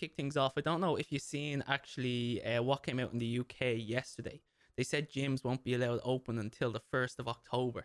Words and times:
kick 0.00 0.14
things 0.14 0.36
off, 0.36 0.54
I 0.56 0.62
don't 0.62 0.80
know 0.80 0.96
if 0.96 1.12
you've 1.12 1.22
seen 1.22 1.62
actually 1.68 2.42
uh, 2.44 2.62
what 2.62 2.82
came 2.82 2.98
out 2.98 3.12
in 3.12 3.18
the 3.18 3.40
UK 3.40 3.76
yesterday. 3.76 4.40
They 4.76 4.84
said 4.84 5.10
gyms 5.10 5.44
won't 5.44 5.62
be 5.62 5.74
allowed 5.74 6.00
open 6.04 6.38
until 6.38 6.72
the 6.72 6.80
1st 6.92 7.18
of 7.18 7.28
October. 7.28 7.84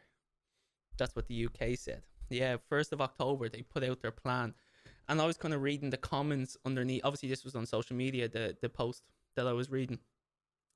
That's 0.98 1.16
what 1.16 1.28
the 1.28 1.48
UK 1.48 1.78
said. 1.78 2.04
Yeah, 2.30 2.58
1st 2.72 2.94
of 2.94 3.02
October, 3.02 3.50
they 3.50 3.62
put 3.62 3.84
out 3.84 4.02
their 4.02 4.12
plan. 4.12 4.54
And 5.08 5.22
I 5.22 5.26
was 5.26 5.38
kind 5.38 5.54
of 5.54 5.62
reading 5.62 5.90
the 5.90 5.98
comments 5.98 6.58
underneath. 6.66 7.02
Obviously, 7.04 7.30
this 7.30 7.44
was 7.44 7.56
on 7.56 7.66
social 7.66 7.96
media, 7.96 8.28
the, 8.28 8.56
the 8.62 8.70
post 8.70 9.04
that 9.36 9.46
I 9.46 9.54
was 9.54 9.70
reading. 9.70 10.00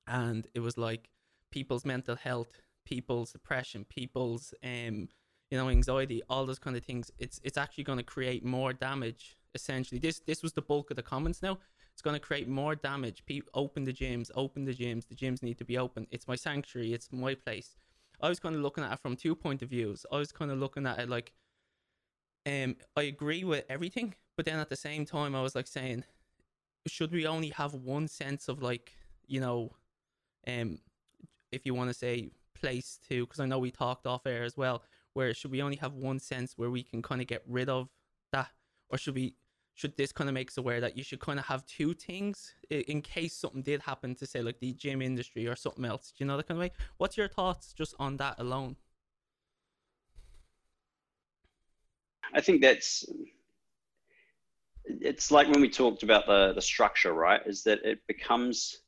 And 0.08 0.46
it 0.54 0.60
was 0.60 0.78
like 0.78 1.10
people's 1.52 1.86
mental 1.86 2.16
health, 2.16 2.62
people's 2.86 3.32
depression, 3.32 3.86
people's 3.86 4.54
um, 4.64 5.08
you 5.50 5.58
know, 5.58 5.70
anxiety, 5.70 6.22
all 6.30 6.46
those 6.46 6.60
kind 6.60 6.78
of 6.78 6.84
things. 6.84 7.12
It's 7.18 7.40
it's 7.44 7.58
actually 7.58 7.86
going 7.86 7.98
to 7.98 8.04
create 8.04 8.46
more 8.46 8.74
damage. 8.74 9.38
Essentially, 9.56 10.00
this 10.00 10.20
this 10.20 10.44
was 10.44 10.54
the 10.54 10.62
bulk 10.62 10.92
of 10.92 10.96
the 10.96 11.04
comments. 11.04 11.42
Now 11.42 11.58
it's 11.92 12.02
going 12.02 12.14
to 12.14 12.20
create 12.20 12.48
more 12.48 12.76
damage. 12.76 13.26
People 13.26 13.50
open 13.54 13.84
the 13.84 13.94
gyms, 13.94 14.30
open 14.36 14.66
the 14.66 14.74
gyms. 14.74 15.08
The 15.08 15.16
gyms 15.16 15.44
need 15.44 15.58
to 15.58 15.66
be 15.66 15.78
open. 15.78 16.08
It's 16.12 16.28
my 16.28 16.36
sanctuary. 16.36 16.94
It's 16.94 17.12
my 17.12 17.34
place. 17.36 17.76
I 18.22 18.30
was 18.30 18.40
kind 18.40 18.56
of 18.56 18.62
looking 18.62 18.84
at 18.84 18.94
it 18.94 19.00
from 19.00 19.16
two 19.16 19.36
point 19.36 19.62
of 19.62 19.70
views. 19.70 20.06
I 20.12 20.18
was 20.18 20.32
kind 20.32 20.52
of 20.52 20.60
looking 20.60 20.86
at 20.86 21.00
it 21.00 21.10
like, 21.10 21.34
um, 22.46 22.76
I 22.96 23.04
agree 23.04 23.44
with 23.44 23.66
everything, 23.70 24.16
but 24.38 24.46
then 24.46 24.60
at 24.60 24.70
the 24.70 24.76
same 24.76 25.06
time, 25.06 25.36
I 25.36 25.42
was 25.42 25.56
like 25.56 25.68
saying, 25.68 26.04
should 26.88 27.12
we 27.12 27.26
only 27.26 27.50
have 27.50 27.74
one 27.74 28.08
sense 28.08 28.48
of 28.50 28.62
like, 28.62 28.94
you 29.26 29.40
know, 29.40 29.72
um, 30.48 30.80
if 31.52 31.66
you 31.66 31.74
want 31.74 31.90
to 31.90 31.94
say 31.94 32.30
place 32.54 33.00
to, 33.10 33.26
because 33.26 33.40
I 33.40 33.46
know 33.46 33.60
we 33.60 33.72
talked 33.72 34.06
off 34.06 34.28
air 34.28 34.44
as 34.44 34.58
well 34.58 34.84
where 35.14 35.34
should 35.34 35.52
we 35.52 35.62
only 35.62 35.78
have 35.78 35.94
one 35.94 36.20
sense 36.20 36.54
where 36.58 36.70
we 36.70 36.84
can 36.84 37.02
kind 37.02 37.22
of 37.22 37.28
get 37.28 37.44
rid 37.48 37.70
of 37.70 37.90
that 38.32 38.50
or 38.90 38.98
should 38.98 39.16
we 39.16 39.36
should 39.80 39.96
this 39.96 40.12
kind 40.12 40.30
of 40.30 40.34
make 40.34 40.50
us 40.50 40.58
aware 40.58 40.82
that 40.82 40.98
you 40.98 41.04
should 41.04 41.22
kind 41.22 41.40
of 41.40 41.46
have 41.46 41.66
two 41.66 41.94
things 41.94 42.54
in 42.70 43.02
case 43.02 43.34
something 43.34 43.62
did 43.62 43.80
happen 43.82 44.14
to 44.14 44.26
say 44.26 44.42
like 44.42 44.60
the 44.60 44.74
gym 44.74 45.02
industry 45.02 45.48
or 45.48 45.56
something 45.56 45.86
else 45.86 46.12
do 46.12 46.24
you 46.24 46.28
know 46.28 46.36
that 46.36 46.48
kind 46.48 46.58
of 46.58 46.62
way 46.62 46.72
what's 46.98 47.16
your 47.16 47.30
thoughts 47.30 47.72
just 47.72 47.96
on 47.98 48.18
that 48.18 48.36
alone 48.40 48.76
i 52.34 52.42
think 52.42 52.62
that's 52.62 53.06
it's 54.86 55.32
like 55.32 55.48
when 55.48 55.62
we 55.62 55.70
talked 55.70 56.04
about 56.04 56.26
the 56.28 56.52
the 56.54 56.62
structure 56.62 57.14
right 57.14 57.42
is 57.46 57.64
that 57.64 57.80
it 57.86 58.00
becomes 58.08 58.82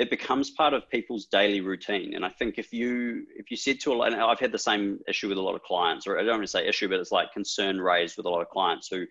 it 0.00 0.08
becomes 0.08 0.48
part 0.48 0.72
of 0.72 0.88
people's 0.88 1.26
daily 1.26 1.60
routine. 1.60 2.14
And 2.14 2.24
I 2.24 2.30
think 2.30 2.54
if 2.56 2.72
you 2.72 3.26
if 3.36 3.50
you 3.50 3.56
said 3.58 3.80
to 3.80 3.92
a 3.92 3.94
lot, 3.94 4.14
and 4.14 4.22
I've 4.22 4.40
had 4.40 4.50
the 4.50 4.58
same 4.58 4.98
issue 5.06 5.28
with 5.28 5.36
a 5.36 5.42
lot 5.42 5.54
of 5.54 5.62
clients, 5.62 6.06
or 6.06 6.18
I 6.18 6.22
don't 6.22 6.38
want 6.38 6.42
to 6.42 6.46
say 6.46 6.66
issue, 6.66 6.88
but 6.88 7.00
it's 7.00 7.12
like 7.12 7.34
concern 7.34 7.78
raised 7.78 8.16
with 8.16 8.24
a 8.24 8.30
lot 8.30 8.40
of 8.40 8.48
clients 8.48 8.88
who, 8.88 9.04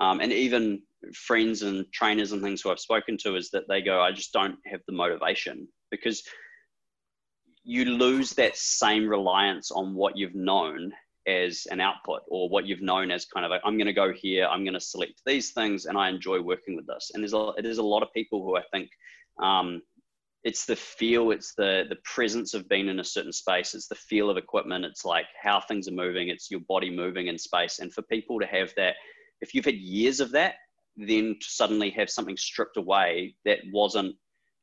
um, 0.00 0.20
and 0.20 0.32
even 0.32 0.82
friends 1.14 1.62
and 1.62 1.90
trainers 1.92 2.32
and 2.32 2.42
things 2.42 2.60
who 2.60 2.70
I've 2.70 2.80
spoken 2.80 3.16
to, 3.18 3.36
is 3.36 3.50
that 3.50 3.68
they 3.68 3.82
go, 3.82 4.00
I 4.00 4.12
just 4.12 4.32
don't 4.32 4.56
have 4.66 4.80
the 4.86 4.92
motivation 4.92 5.68
because 5.90 6.22
you 7.62 7.84
lose 7.84 8.32
that 8.32 8.56
same 8.56 9.08
reliance 9.08 9.70
on 9.70 9.94
what 9.94 10.16
you've 10.16 10.34
known 10.34 10.92
as 11.26 11.66
an 11.70 11.80
output 11.80 12.22
or 12.28 12.48
what 12.48 12.66
you've 12.66 12.80
known 12.80 13.10
as 13.10 13.26
kind 13.26 13.44
of 13.44 13.52
I'm 13.64 13.76
going 13.76 13.86
to 13.86 13.92
go 13.92 14.12
here, 14.12 14.46
I'm 14.46 14.64
going 14.64 14.74
to 14.74 14.80
select 14.80 15.20
these 15.26 15.52
things, 15.52 15.84
and 15.84 15.96
I 15.96 16.08
enjoy 16.08 16.40
working 16.40 16.74
with 16.74 16.86
this. 16.86 17.10
And 17.12 17.22
there's 17.22 17.34
a 17.34 17.52
there's 17.58 17.78
a 17.78 17.82
lot 17.82 18.02
of 18.02 18.12
people 18.12 18.42
who 18.42 18.56
I 18.56 18.62
think 18.72 18.90
um, 19.40 19.82
it's 20.42 20.64
the 20.64 20.76
feel 20.76 21.30
it's 21.30 21.54
the 21.54 21.84
the 21.88 21.98
presence 22.04 22.54
of 22.54 22.68
being 22.68 22.88
in 22.88 23.00
a 23.00 23.04
certain 23.04 23.32
space 23.32 23.74
it's 23.74 23.88
the 23.88 23.94
feel 23.94 24.30
of 24.30 24.36
equipment 24.36 24.84
it's 24.84 25.04
like 25.04 25.26
how 25.40 25.60
things 25.60 25.86
are 25.86 25.92
moving 25.92 26.28
it's 26.28 26.50
your 26.50 26.60
body 26.60 26.90
moving 26.90 27.26
in 27.26 27.38
space 27.38 27.78
and 27.78 27.92
for 27.92 28.02
people 28.02 28.40
to 28.40 28.46
have 28.46 28.72
that 28.76 28.94
if 29.40 29.54
you've 29.54 29.64
had 29.64 29.76
years 29.76 30.20
of 30.20 30.30
that 30.32 30.54
then 30.96 31.36
to 31.40 31.48
suddenly 31.48 31.90
have 31.90 32.10
something 32.10 32.36
stripped 32.36 32.76
away 32.76 33.34
that 33.44 33.58
wasn't 33.72 34.14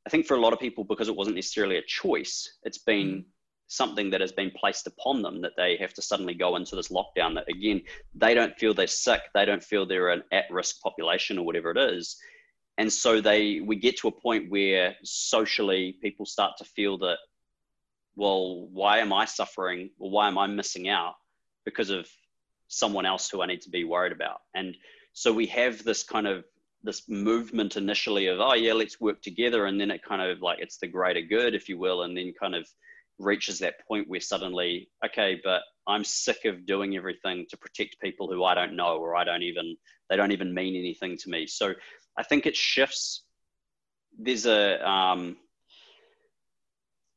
i 0.05 0.09
think 0.09 0.25
for 0.25 0.35
a 0.35 0.39
lot 0.39 0.53
of 0.53 0.59
people 0.59 0.83
because 0.83 1.07
it 1.07 1.15
wasn't 1.15 1.35
necessarily 1.35 1.77
a 1.77 1.85
choice 1.87 2.57
it's 2.63 2.79
been 2.79 3.07
mm. 3.07 3.23
something 3.67 4.09
that 4.09 4.21
has 4.21 4.31
been 4.31 4.51
placed 4.51 4.87
upon 4.87 5.21
them 5.21 5.41
that 5.41 5.53
they 5.57 5.77
have 5.77 5.93
to 5.93 6.01
suddenly 6.01 6.33
go 6.33 6.55
into 6.55 6.75
this 6.75 6.89
lockdown 6.89 7.33
that 7.33 7.49
again 7.49 7.81
they 8.13 8.33
don't 8.33 8.57
feel 8.57 8.73
they're 8.73 8.87
sick 8.87 9.21
they 9.33 9.45
don't 9.45 9.63
feel 9.63 9.85
they're 9.85 10.09
an 10.09 10.23
at-risk 10.31 10.79
population 10.81 11.37
or 11.37 11.45
whatever 11.45 11.71
it 11.71 11.77
is 11.77 12.17
and 12.77 12.91
so 12.91 13.19
they 13.19 13.59
we 13.61 13.75
get 13.75 13.97
to 13.97 14.07
a 14.07 14.21
point 14.21 14.49
where 14.49 14.95
socially 15.03 15.97
people 16.01 16.25
start 16.25 16.53
to 16.57 16.63
feel 16.63 16.97
that 16.97 17.17
well 18.15 18.67
why 18.71 18.99
am 18.99 19.13
i 19.13 19.25
suffering 19.25 19.89
or 19.99 20.11
why 20.11 20.27
am 20.27 20.37
i 20.37 20.47
missing 20.47 20.89
out 20.89 21.13
because 21.65 21.89
of 21.89 22.07
someone 22.67 23.05
else 23.05 23.29
who 23.29 23.41
i 23.41 23.45
need 23.45 23.61
to 23.61 23.69
be 23.69 23.83
worried 23.83 24.11
about. 24.11 24.39
And 24.55 24.75
so 25.13 25.33
we 25.33 25.47
have 25.47 25.83
this 25.83 26.03
kind 26.03 26.27
of 26.27 26.43
this 26.83 27.09
movement 27.09 27.75
initially 27.75 28.27
of 28.27 28.39
oh 28.39 28.53
yeah 28.53 28.73
let's 28.73 29.01
work 29.01 29.21
together. 29.21 29.65
And 29.65 29.79
then 29.79 29.91
it 29.91 30.03
kind 30.03 30.21
of 30.21 30.41
like 30.41 30.59
it's 30.59 30.77
the 30.77 30.87
greater 30.87 31.21
good 31.21 31.55
if 31.55 31.69
you 31.69 31.77
will 31.77 32.03
and 32.03 32.15
then 32.15 32.33
kind 32.39 32.55
of 32.55 32.67
reaches 33.19 33.59
that 33.59 33.85
point 33.87 34.07
where 34.07 34.19
suddenly 34.19 34.87
okay 35.03 35.41
but 35.43 35.63
i'm 35.87 36.03
sick 36.03 36.45
of 36.45 36.67
doing 36.67 36.95
everything 36.95 37.47
to 37.49 37.57
protect 37.57 37.99
people 37.99 38.31
who 38.31 38.43
i 38.43 38.53
don't 38.53 38.75
know 38.75 38.97
or 38.97 39.15
i 39.15 39.23
don't 39.23 39.41
even 39.41 39.75
they 40.09 40.15
don't 40.15 40.31
even 40.31 40.53
mean 40.53 40.75
anything 40.75 41.17
to 41.17 41.29
me. 41.29 41.47
So 41.47 41.73
I 42.17 42.23
think 42.23 42.45
it 42.45 42.55
shifts. 42.55 43.23
There's 44.17 44.45
a 44.45 44.87
um, 44.87 45.37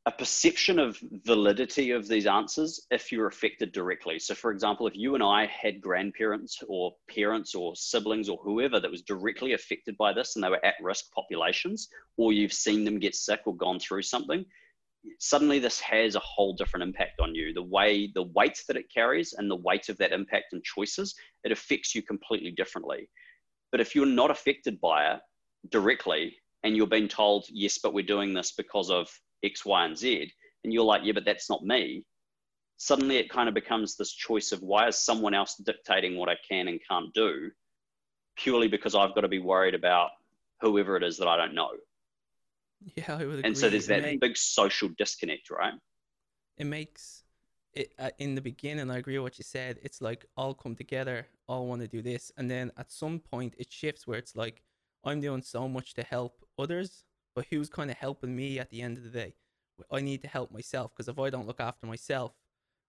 a 0.07 0.11
perception 0.11 0.79
of 0.79 0.97
validity 1.25 1.91
of 1.91 2.07
these 2.07 2.25
answers 2.25 2.87
if 2.89 3.11
you're 3.11 3.27
affected 3.27 3.71
directly. 3.71 4.17
So, 4.17 4.33
for 4.33 4.51
example, 4.51 4.87
if 4.87 4.95
you 4.95 5.13
and 5.13 5.23
I 5.23 5.45
had 5.45 5.79
grandparents 5.79 6.57
or 6.67 6.93
parents 7.07 7.53
or 7.53 7.75
siblings 7.75 8.27
or 8.27 8.39
whoever 8.43 8.79
that 8.79 8.89
was 8.89 9.03
directly 9.03 9.53
affected 9.53 9.95
by 9.97 10.11
this 10.11 10.35
and 10.35 10.43
they 10.43 10.49
were 10.49 10.65
at 10.65 10.73
risk 10.81 11.11
populations, 11.11 11.87
or 12.17 12.33
you've 12.33 12.53
seen 12.53 12.83
them 12.83 12.97
get 12.97 13.13
sick 13.13 13.41
or 13.45 13.55
gone 13.55 13.79
through 13.79 14.01
something, 14.01 14.43
suddenly 15.19 15.59
this 15.59 15.79
has 15.79 16.15
a 16.15 16.19
whole 16.19 16.53
different 16.53 16.83
impact 16.83 17.19
on 17.19 17.35
you. 17.35 17.53
The 17.53 17.61
way, 17.61 18.11
the 18.15 18.23
weight 18.33 18.59
that 18.67 18.77
it 18.77 18.91
carries 18.91 19.33
and 19.33 19.51
the 19.51 19.55
weight 19.57 19.89
of 19.89 19.97
that 19.97 20.13
impact 20.13 20.53
and 20.53 20.63
choices, 20.63 21.13
it 21.43 21.51
affects 21.51 21.93
you 21.93 22.01
completely 22.01 22.51
differently. 22.51 23.07
But 23.71 23.81
if 23.81 23.93
you're 23.93 24.07
not 24.07 24.31
affected 24.31 24.81
by 24.81 25.13
it 25.13 25.19
directly 25.69 26.37
and 26.63 26.75
you're 26.75 26.87
being 26.87 27.07
told, 27.07 27.45
yes, 27.49 27.77
but 27.77 27.93
we're 27.93 28.03
doing 28.03 28.33
this 28.33 28.51
because 28.51 28.89
of 28.89 29.07
X, 29.43 29.65
Y, 29.65 29.85
and 29.85 29.97
Z, 29.97 30.31
and 30.63 30.73
you're 30.73 30.83
like, 30.83 31.01
yeah, 31.03 31.13
but 31.13 31.25
that's 31.25 31.49
not 31.49 31.63
me, 31.63 32.05
suddenly 32.77 33.17
it 33.17 33.29
kind 33.29 33.47
of 33.47 33.53
becomes 33.53 33.95
this 33.95 34.11
choice 34.11 34.51
of 34.51 34.61
why 34.61 34.87
is 34.87 34.97
someone 34.97 35.33
else 35.33 35.55
dictating 35.55 36.17
what 36.17 36.29
I 36.29 36.37
can 36.49 36.67
and 36.67 36.79
can't 36.89 37.13
do 37.13 37.51
purely 38.37 38.67
because 38.67 38.95
I've 38.95 39.13
got 39.13 39.21
to 39.21 39.27
be 39.27 39.39
worried 39.39 39.75
about 39.75 40.09
whoever 40.61 40.97
it 40.97 41.03
is 41.03 41.17
that 41.17 41.27
I 41.27 41.37
don't 41.37 41.53
know. 41.53 41.69
Yeah, 42.95 43.13
I 43.13 43.17
would 43.17 43.39
agree. 43.39 43.41
And 43.43 43.57
so 43.57 43.69
there's 43.69 43.87
that 43.87 44.19
big 44.19 44.35
social 44.35 44.89
disconnect, 44.97 45.51
right? 45.51 45.73
It 46.57 46.65
makes 46.65 47.23
it 47.73 47.93
uh, 47.99 48.09
in 48.17 48.33
the 48.33 48.41
beginning. 48.41 48.89
I 48.89 48.97
agree 48.97 49.19
with 49.19 49.23
what 49.23 49.37
you 49.37 49.43
said. 49.43 49.77
It's 49.83 50.01
like 50.01 50.25
all 50.35 50.55
come 50.55 50.75
together 50.75 51.27
all 51.51 51.67
want 51.67 51.81
to 51.81 51.87
do 51.87 52.01
this. 52.01 52.31
And 52.37 52.49
then 52.49 52.71
at 52.77 52.91
some 52.91 53.19
point 53.19 53.55
it 53.57 53.71
shifts 53.71 54.07
where 54.07 54.17
it's 54.17 54.35
like, 54.35 54.63
I'm 55.03 55.19
doing 55.19 55.41
so 55.41 55.67
much 55.67 55.93
to 55.95 56.03
help 56.03 56.45
others, 56.57 57.03
but 57.35 57.45
who's 57.49 57.69
kind 57.69 57.91
of 57.91 57.97
helping 57.97 58.35
me 58.35 58.59
at 58.59 58.69
the 58.69 58.81
end 58.81 58.97
of 58.97 59.03
the 59.03 59.09
day? 59.09 59.35
I 59.91 60.01
need 60.01 60.21
to 60.21 60.27
help 60.27 60.51
myself 60.51 60.91
because 60.93 61.07
if 61.07 61.17
I 61.17 61.29
don't 61.29 61.47
look 61.47 61.59
after 61.59 61.87
myself, 61.87 62.33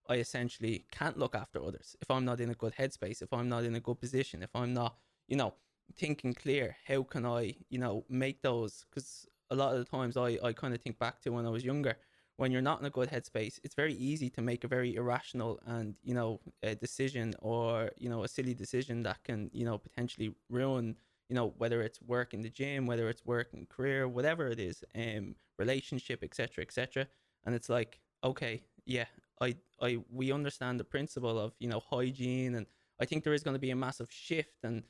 I 0.07 0.15
essentially 0.15 0.85
can't 0.91 1.17
look 1.17 1.33
after 1.35 1.63
others. 1.63 1.95
If 2.01 2.11
I'm 2.11 2.25
not 2.25 2.39
in 2.39 2.49
a 2.49 2.55
good 2.55 2.73
headspace, 2.75 3.21
if 3.21 3.31
I'm 3.33 3.49
not 3.49 3.63
in 3.63 3.75
a 3.75 3.79
good 3.79 3.99
position, 3.99 4.43
if 4.43 4.55
I'm 4.55 4.73
not, 4.73 4.97
you 5.27 5.37
know, 5.37 5.53
thinking 5.95 6.33
clear, 6.33 6.75
how 6.85 7.03
can 7.03 7.25
I, 7.25 7.55
you 7.69 7.79
know, 7.79 8.05
make 8.09 8.41
those? 8.41 8.85
Because 8.89 9.27
a 9.49 9.55
lot 9.55 9.73
of 9.73 9.79
the 9.79 9.85
times 9.85 10.17
I, 10.17 10.37
I 10.43 10.53
kind 10.53 10.73
of 10.73 10.81
think 10.81 10.99
back 10.99 11.21
to 11.21 11.31
when 11.31 11.45
I 11.45 11.49
was 11.49 11.63
younger 11.63 11.97
when 12.37 12.51
you're 12.51 12.61
not 12.61 12.79
in 12.79 12.85
a 12.85 12.89
good 12.89 13.09
headspace, 13.09 13.59
it's 13.63 13.75
very 13.75 13.93
easy 13.93 14.29
to 14.31 14.41
make 14.41 14.63
a 14.63 14.67
very 14.67 14.95
irrational 14.95 15.59
and 15.65 15.95
you 16.03 16.13
know 16.13 16.39
a 16.63 16.75
decision 16.75 17.33
or 17.39 17.91
you 17.97 18.09
know 18.09 18.23
a 18.23 18.27
silly 18.27 18.53
decision 18.53 19.03
that 19.03 19.23
can 19.23 19.49
you 19.53 19.65
know 19.65 19.77
potentially 19.77 20.33
ruin 20.49 20.95
you 21.29 21.35
know 21.35 21.53
whether 21.57 21.81
it's 21.81 22.01
work 22.01 22.33
in 22.33 22.41
the 22.41 22.49
gym, 22.49 22.85
whether 22.85 23.09
it's 23.09 23.25
work 23.25 23.49
in 23.53 23.65
career, 23.65 24.07
whatever 24.07 24.47
it 24.47 24.59
is, 24.59 24.83
um, 24.95 25.35
relationship, 25.57 26.23
etc., 26.23 26.63
etc. 26.63 27.07
And 27.45 27.55
it's 27.55 27.69
like, 27.69 27.99
okay, 28.23 28.63
yeah, 28.85 29.05
I, 29.41 29.55
I, 29.81 29.99
we 30.11 30.31
understand 30.31 30.79
the 30.79 30.85
principle 30.85 31.39
of 31.39 31.53
you 31.59 31.67
know 31.67 31.79
hygiene, 31.79 32.55
and 32.55 32.65
I 32.99 33.05
think 33.05 33.23
there 33.23 33.33
is 33.33 33.43
going 33.43 33.55
to 33.55 33.59
be 33.59 33.71
a 33.71 33.75
massive 33.75 34.11
shift 34.11 34.63
and 34.63 34.83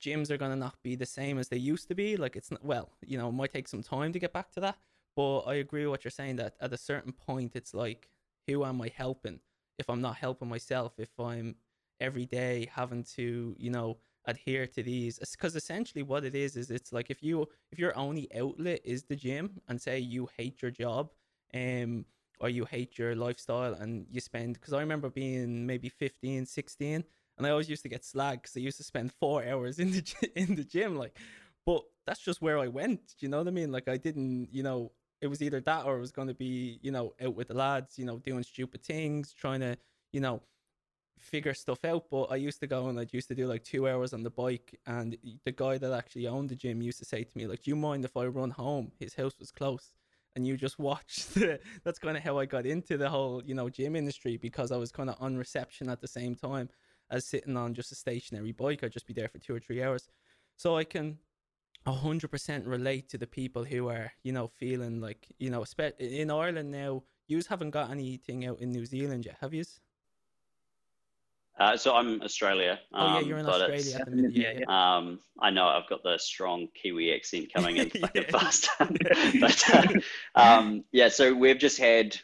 gyms 0.00 0.28
are 0.30 0.36
going 0.36 0.50
to 0.50 0.56
not 0.56 0.82
be 0.82 0.96
the 0.96 1.06
same 1.06 1.38
as 1.38 1.48
they 1.48 1.56
used 1.56 1.86
to 1.88 1.94
be. 1.94 2.16
Like 2.16 2.34
it's 2.34 2.50
not, 2.50 2.64
well, 2.64 2.90
you 3.06 3.16
know, 3.16 3.28
it 3.28 3.32
might 3.32 3.52
take 3.52 3.68
some 3.68 3.82
time 3.82 4.12
to 4.12 4.18
get 4.18 4.32
back 4.32 4.50
to 4.52 4.60
that 4.60 4.76
but 5.16 5.40
I 5.40 5.54
agree 5.54 5.82
with 5.82 5.90
what 5.90 6.04
you're 6.04 6.10
saying 6.10 6.36
that 6.36 6.54
at 6.60 6.72
a 6.72 6.76
certain 6.76 7.12
point, 7.12 7.52
it's 7.54 7.74
like, 7.74 8.08
who 8.46 8.64
am 8.64 8.82
I 8.82 8.90
helping? 8.94 9.40
If 9.78 9.88
I'm 9.88 10.00
not 10.00 10.16
helping 10.16 10.48
myself, 10.48 10.92
if 10.98 11.10
I'm 11.18 11.56
every 12.00 12.26
day 12.26 12.68
having 12.72 13.04
to, 13.16 13.54
you 13.58 13.70
know, 13.70 13.98
adhere 14.26 14.66
to 14.66 14.82
these, 14.82 15.18
because 15.18 15.56
essentially 15.56 16.02
what 16.02 16.24
it 16.24 16.34
is 16.34 16.56
is 16.56 16.70
it's 16.70 16.92
like 16.92 17.10
if 17.10 17.22
you 17.22 17.48
if 17.70 17.78
your 17.78 17.96
only 17.96 18.28
outlet 18.34 18.80
is 18.84 19.04
the 19.04 19.16
gym 19.16 19.60
and 19.68 19.80
say 19.80 19.98
you 19.98 20.28
hate 20.36 20.62
your 20.62 20.70
job, 20.70 21.10
um, 21.54 22.04
or 22.40 22.48
you 22.48 22.64
hate 22.64 22.98
your 22.98 23.14
lifestyle 23.14 23.74
and 23.74 24.06
you 24.10 24.20
spend 24.20 24.54
because 24.54 24.72
I 24.72 24.80
remember 24.80 25.08
being 25.08 25.66
maybe 25.66 25.88
15, 25.88 26.46
16 26.46 27.04
and 27.38 27.46
I 27.46 27.50
always 27.50 27.70
used 27.70 27.82
to 27.82 27.88
get 27.88 28.04
slag 28.04 28.42
because 28.42 28.56
I 28.56 28.60
used 28.60 28.76
to 28.78 28.84
spend 28.84 29.12
four 29.12 29.44
hours 29.48 29.78
in 29.78 29.92
the 29.92 30.30
in 30.34 30.54
the 30.56 30.64
gym 30.64 30.96
like 30.96 31.16
but 31.66 31.82
that's 32.06 32.20
just 32.20 32.42
where 32.42 32.58
I 32.58 32.68
went. 32.68 33.14
You 33.20 33.28
know 33.28 33.38
what 33.38 33.48
I 33.48 33.50
mean? 33.50 33.72
Like 33.72 33.88
I 33.88 33.96
didn't, 33.96 34.48
you 34.52 34.62
know, 34.62 34.92
it 35.20 35.28
was 35.28 35.42
either 35.42 35.60
that 35.62 35.86
or 35.86 35.96
it 35.96 36.00
was 36.00 36.12
going 36.12 36.28
to 36.28 36.34
be, 36.34 36.78
you 36.82 36.90
know, 36.90 37.14
out 37.22 37.34
with 37.34 37.48
the 37.48 37.54
lads, 37.54 37.98
you 37.98 38.04
know, 38.04 38.18
doing 38.18 38.42
stupid 38.42 38.82
things, 38.82 39.32
trying 39.32 39.60
to, 39.60 39.76
you 40.12 40.20
know, 40.20 40.42
figure 41.24 41.54
stuff 41.54 41.84
out. 41.84 42.04
But 42.10 42.24
I 42.24 42.36
used 42.36 42.60
to 42.60 42.66
go 42.66 42.88
and 42.88 42.98
I 42.98 43.06
used 43.10 43.28
to 43.28 43.34
do 43.34 43.46
like 43.46 43.64
two 43.64 43.88
hours 43.88 44.12
on 44.12 44.22
the 44.22 44.30
bike. 44.30 44.78
And 44.86 45.16
the 45.44 45.52
guy 45.52 45.78
that 45.78 45.92
actually 45.92 46.26
owned 46.26 46.50
the 46.50 46.56
gym 46.56 46.82
used 46.82 46.98
to 46.98 47.04
say 47.04 47.24
to 47.24 47.38
me, 47.38 47.46
like, 47.46 47.62
do 47.62 47.70
you 47.70 47.76
mind 47.76 48.04
if 48.04 48.16
I 48.16 48.26
run 48.26 48.50
home? 48.50 48.92
His 48.98 49.14
house 49.14 49.34
was 49.38 49.50
close. 49.50 49.94
And 50.36 50.46
you 50.46 50.56
just 50.56 50.78
watch 50.78 51.26
the, 51.34 51.60
that's 51.84 51.98
kind 51.98 52.16
of 52.16 52.22
how 52.22 52.38
I 52.38 52.46
got 52.46 52.66
into 52.66 52.96
the 52.96 53.08
whole, 53.08 53.42
you 53.44 53.54
know, 53.54 53.68
gym 53.68 53.96
industry 53.96 54.36
because 54.36 54.72
I 54.72 54.76
was 54.76 54.92
kind 54.92 55.08
of 55.08 55.16
on 55.20 55.36
reception 55.36 55.88
at 55.88 56.00
the 56.00 56.08
same 56.08 56.34
time 56.34 56.68
as 57.10 57.26
sitting 57.26 57.56
on 57.56 57.74
just 57.74 57.92
a 57.92 57.94
stationary 57.94 58.52
bike. 58.52 58.82
I'd 58.82 58.92
just 58.92 59.06
be 59.06 59.14
there 59.14 59.28
for 59.28 59.38
two 59.38 59.54
or 59.54 59.60
three 59.60 59.82
hours. 59.82 60.08
So 60.56 60.76
I 60.76 60.84
can 60.84 61.18
100% 61.86 62.66
relate 62.66 63.08
to 63.10 63.18
the 63.18 63.26
people 63.26 63.64
who 63.64 63.88
are, 63.88 64.12
you 64.22 64.32
know, 64.32 64.48
feeling 64.48 65.00
like, 65.00 65.26
you 65.38 65.50
know, 65.50 65.64
in 65.98 66.30
Ireland 66.30 66.70
now, 66.70 67.02
you 67.26 67.40
haven't 67.48 67.70
got 67.70 67.90
anything 67.90 68.46
out 68.46 68.60
in 68.60 68.70
New 68.70 68.86
Zealand 68.86 69.24
yet, 69.26 69.36
have 69.40 69.54
you? 69.54 69.64
Uh, 71.58 71.76
so 71.76 71.94
I'm 71.94 72.20
Australia. 72.22 72.80
Um, 72.92 73.02
oh 73.02 73.18
yeah, 73.20 73.26
you're 73.26 73.38
in 73.38 73.46
Australia 73.46 73.96
at 74.00 74.04
the 74.06 74.10
minute. 74.10 74.32
Yeah, 74.32 74.52
yeah. 74.58 74.96
Um, 74.96 75.20
I 75.40 75.50
know 75.50 75.68
I've 75.68 75.88
got 75.88 76.02
the 76.02 76.18
strong 76.18 76.68
Kiwi 76.74 77.14
accent 77.14 77.52
coming 77.54 77.76
in 77.76 77.90
fucking 78.00 78.24
fast. 78.24 78.68
but 78.78 79.70
uh, 79.72 79.88
um, 80.34 80.84
yeah, 80.90 81.08
so 81.08 81.32
we've 81.32 81.58
just 81.58 81.78
had 81.78 82.16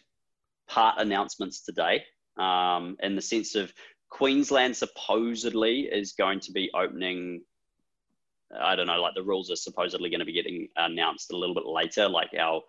part 0.69 0.97
announcements 0.99 1.61
today, 1.61 2.05
um, 2.38 2.97
in 3.03 3.15
the 3.15 3.23
sense 3.23 3.55
of 3.55 3.73
Queensland 4.09 4.77
supposedly 4.77 5.82
is 5.82 6.12
going 6.12 6.41
to 6.41 6.53
be 6.53 6.71
opening. 6.75 7.43
I 8.61 8.75
don't 8.75 8.88
know, 8.88 9.00
like 9.00 9.15
the 9.15 9.23
rules 9.23 9.49
are 9.53 9.56
supposedly 9.56 10.11
going 10.11 10.19
to 10.19 10.27
be 10.27 10.32
getting 10.32 10.69
announced 10.77 11.32
a 11.32 11.37
little 11.37 11.55
bit 11.55 11.67
later, 11.67 12.09
like 12.09 12.31
our 12.37 12.62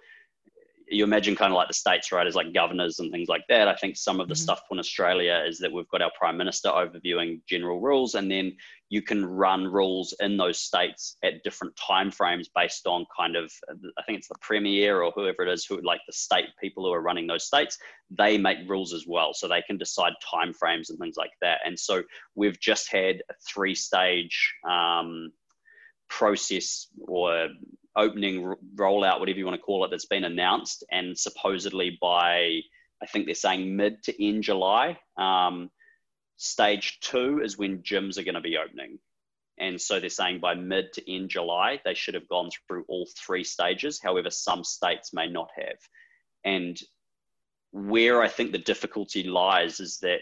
you 0.92 1.04
imagine 1.04 1.36
kind 1.36 1.52
of 1.52 1.56
like 1.56 1.68
the 1.68 1.74
states, 1.74 2.12
right, 2.12 2.28
as 2.28 2.36
like 2.36 2.54
governors 2.54 3.00
and 3.00 3.12
things 3.12 3.30
like 3.30 3.44
that. 3.50 3.68
I 3.68 3.76
think 3.76 3.98
some 3.98 4.20
of 4.20 4.28
the 4.28 4.34
mm-hmm. 4.34 4.42
stuff 4.42 4.64
in 4.70 4.80
Australia 4.80 5.44
is 5.48 5.58
that 5.60 5.72
we've 5.72 5.88
got 5.90 6.02
our 6.02 6.12
prime 6.18 6.38
minister 6.38 6.70
overviewing 6.70 7.40
general 7.48 7.80
rules, 7.80 8.16
and 8.16 8.30
then 8.30 8.56
you 8.90 9.02
can 9.02 9.26
run 9.26 9.66
rules 9.66 10.14
in 10.20 10.38
those 10.38 10.60
states 10.60 11.16
at 11.24 11.44
different 11.44 11.74
timeframes 11.76 12.48
based 12.54 12.86
on 12.88 13.06
kind 13.18 13.36
of 13.38 13.52
I 13.98 14.04
think 14.04 14.20
it's 14.20 14.28
the 14.28 14.36
premier 14.42 15.02
or 15.02 15.12
whoever 15.16 15.44
it 15.44 15.50
is 15.50 15.66
who 15.66 15.82
like 15.82 16.02
the 16.06 16.14
state 16.14 16.48
people 16.60 16.86
who 16.86 16.92
are 16.92 17.02
running 17.02 17.28
those 17.28 17.46
states. 17.46 17.78
They 18.10 18.38
make 18.38 18.70
rules 18.70 18.94
as 18.94 19.06
well, 19.08 19.34
so 19.34 19.48
they 19.48 19.64
can 19.64 19.78
decide 19.78 20.14
timeframes 20.22 20.90
and 20.90 21.00
things 21.00 21.16
like 21.18 21.32
that. 21.42 21.62
And 21.66 21.80
so 21.80 22.04
we've 22.36 22.60
just 22.60 22.92
had 22.92 23.22
a 23.30 23.34
three-stage. 23.48 24.54
Um, 24.70 25.32
process 26.12 26.88
or 27.08 27.48
opening 27.96 28.56
rollout, 28.76 29.20
whatever 29.20 29.38
you 29.38 29.46
want 29.46 29.60
to 29.60 29.62
call 29.64 29.86
it, 29.86 29.92
that's 29.92 30.06
been 30.06 30.24
announced, 30.24 30.84
and 30.92 31.18
supposedly 31.18 31.98
by 32.02 32.62
I 33.04 33.08
think 33.08 33.26
they're 33.26 33.36
saying 33.36 33.76
mid 33.76 34.04
to 34.04 34.26
end 34.26 34.44
July. 34.44 35.00
Um, 35.18 35.72
stage 36.38 37.00
two 37.02 37.42
is 37.44 37.58
when 37.58 37.82
gyms 37.82 38.18
are 38.18 38.24
going 38.24 38.36
to 38.36 38.42
be 38.42 38.58
opening, 38.58 39.00
and 39.58 39.80
so 39.80 40.00
they're 40.00 40.10
saying 40.10 40.40
by 40.40 40.56
mid 40.56 40.94
to 40.94 41.14
end 41.14 41.30
July 41.30 41.82
they 41.84 41.94
should 41.94 42.14
have 42.14 42.28
gone 42.28 42.50
through 42.68 42.86
all 42.88 43.08
three 43.18 43.44
stages. 43.44 44.00
However, 44.02 44.30
some 44.30 44.64
states 44.64 45.14
may 45.14 45.28
not 45.28 45.50
have, 45.56 45.78
and 46.44 46.80
where 47.72 48.22
I 48.22 48.28
think 48.28 48.52
the 48.52 48.58
difficulty 48.58 49.24
lies 49.24 49.80
is 49.80 50.00
that 50.00 50.20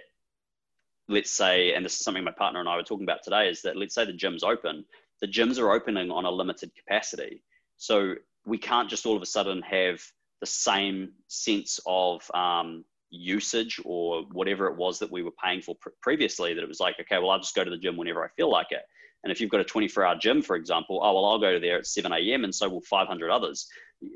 let's 1.10 1.32
say, 1.32 1.74
and 1.74 1.84
this 1.84 1.96
is 1.96 2.04
something 2.04 2.24
my 2.24 2.32
partner 2.32 2.60
and 2.60 2.70
I 2.70 2.76
were 2.76 2.84
talking 2.84 3.06
about 3.06 3.24
today, 3.24 3.50
is 3.50 3.64
that 3.64 3.76
let's 3.76 3.96
say 3.96 4.06
the 4.06 4.14
gym's 4.14 4.44
open, 4.44 4.86
the 5.22 5.28
gyms 5.28 5.60
are 5.60 5.72
opening 5.72 6.12
on 6.12 6.26
a 6.26 6.32
limited 6.32 6.72
capacity. 6.76 7.42
So 7.80 8.16
we 8.46 8.58
can't 8.58 8.90
just 8.90 9.06
all 9.06 9.16
of 9.16 9.22
a 9.22 9.26
sudden 9.26 9.62
have 9.64 10.02
the 10.42 10.46
same 10.46 11.14
sense 11.28 11.80
of 11.86 12.30
um, 12.34 12.86
usage 13.10 13.80
or 13.84 14.24
whatever 14.32 14.68
it 14.68 14.78
was 14.78 15.00
that 15.00 15.12
we 15.12 15.24
were 15.24 15.32
paying 15.44 15.62
for 15.62 15.76
pr- 15.82 15.90
previously. 16.02 16.54
That 16.54 16.62
it 16.62 16.68
was 16.68 16.80
like, 16.80 16.98
okay, 17.00 17.18
well, 17.18 17.32
I'll 17.32 17.40
just 17.40 17.56
go 17.56 17.64
to 17.64 17.72
the 17.72 17.78
gym 17.78 17.98
whenever 17.98 18.24
I 18.24 18.28
feel 18.36 18.52
like 18.52 18.68
it. 18.72 18.84
And 19.24 19.32
if 19.32 19.42
you've 19.42 19.50
got 19.50 19.62
a 19.62 19.66
24 19.66 20.06
hour 20.06 20.16
gym, 20.16 20.42
for 20.42 20.56
example, 20.56 21.00
oh, 21.04 21.14
well, 21.14 21.26
I'll 21.26 21.40
go 21.40 21.60
there 21.60 21.80
at 21.80 21.88
7 21.88 22.12
a.m. 22.12 22.44
and 22.44 22.54
so 22.54 22.70
will 22.70 22.82
500 22.82 23.30
others. 23.30 23.68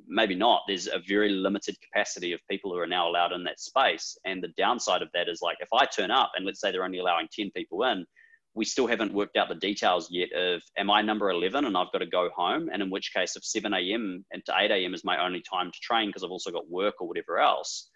Maybe 0.08 0.36
not. 0.36 0.62
There's 0.68 0.88
a 0.88 1.02
very 1.08 1.30
limited 1.30 1.78
capacity 1.82 2.32
of 2.32 2.40
people 2.50 2.72
who 2.72 2.80
are 2.80 2.88
now 2.88 3.10
allowed 3.10 3.34
in 3.34 3.44
that 3.44 3.60
space. 3.60 4.18
And 4.26 4.42
the 4.42 4.54
downside 4.58 5.02
of 5.02 5.10
that 5.14 5.28
is 5.28 5.42
like, 5.42 5.58
if 5.60 5.68
I 5.74 5.86
turn 5.86 6.12
up 6.12 6.32
and 6.36 6.46
let's 6.46 6.62
say 6.62 6.72
they're 6.72 6.86
only 6.86 7.00
allowing 7.00 7.28
10 7.34 7.52
people 7.52 7.84
in, 7.84 8.06
we 8.56 8.66
still 8.66 8.88
haven't 8.88 9.14
worked 9.14 9.36
out 9.36 9.50
the 9.50 9.56
details 9.56 10.10
yet 10.12 10.32
of 10.34 10.62
am 10.78 10.92
I 10.92 11.02
number 11.02 11.30
11 11.30 11.66
and 11.66 11.76
I've 11.76 11.92
got 11.92 12.00
to 12.00 12.06
go 12.06 12.30
home? 12.36 12.70
And 12.72 12.82
in 12.84 12.90
which 12.90 13.14
case, 13.14 13.36
if 13.36 13.44
7 13.44 13.74
a.m. 13.74 14.24
and 14.32 14.46
to 14.46 14.54
8 14.56 14.70
a.m. 14.70 14.94
is 14.94 15.04
my 15.04 15.24
only 15.24 15.42
time 15.42 15.72
to 15.72 15.80
train 15.80 16.10
because 16.10 16.24
I've 16.24 16.32
also 16.32 16.52
got 16.52 16.70
work 16.70 16.96
or 17.00 17.08
whatever 17.08 17.40
else, 17.40 17.90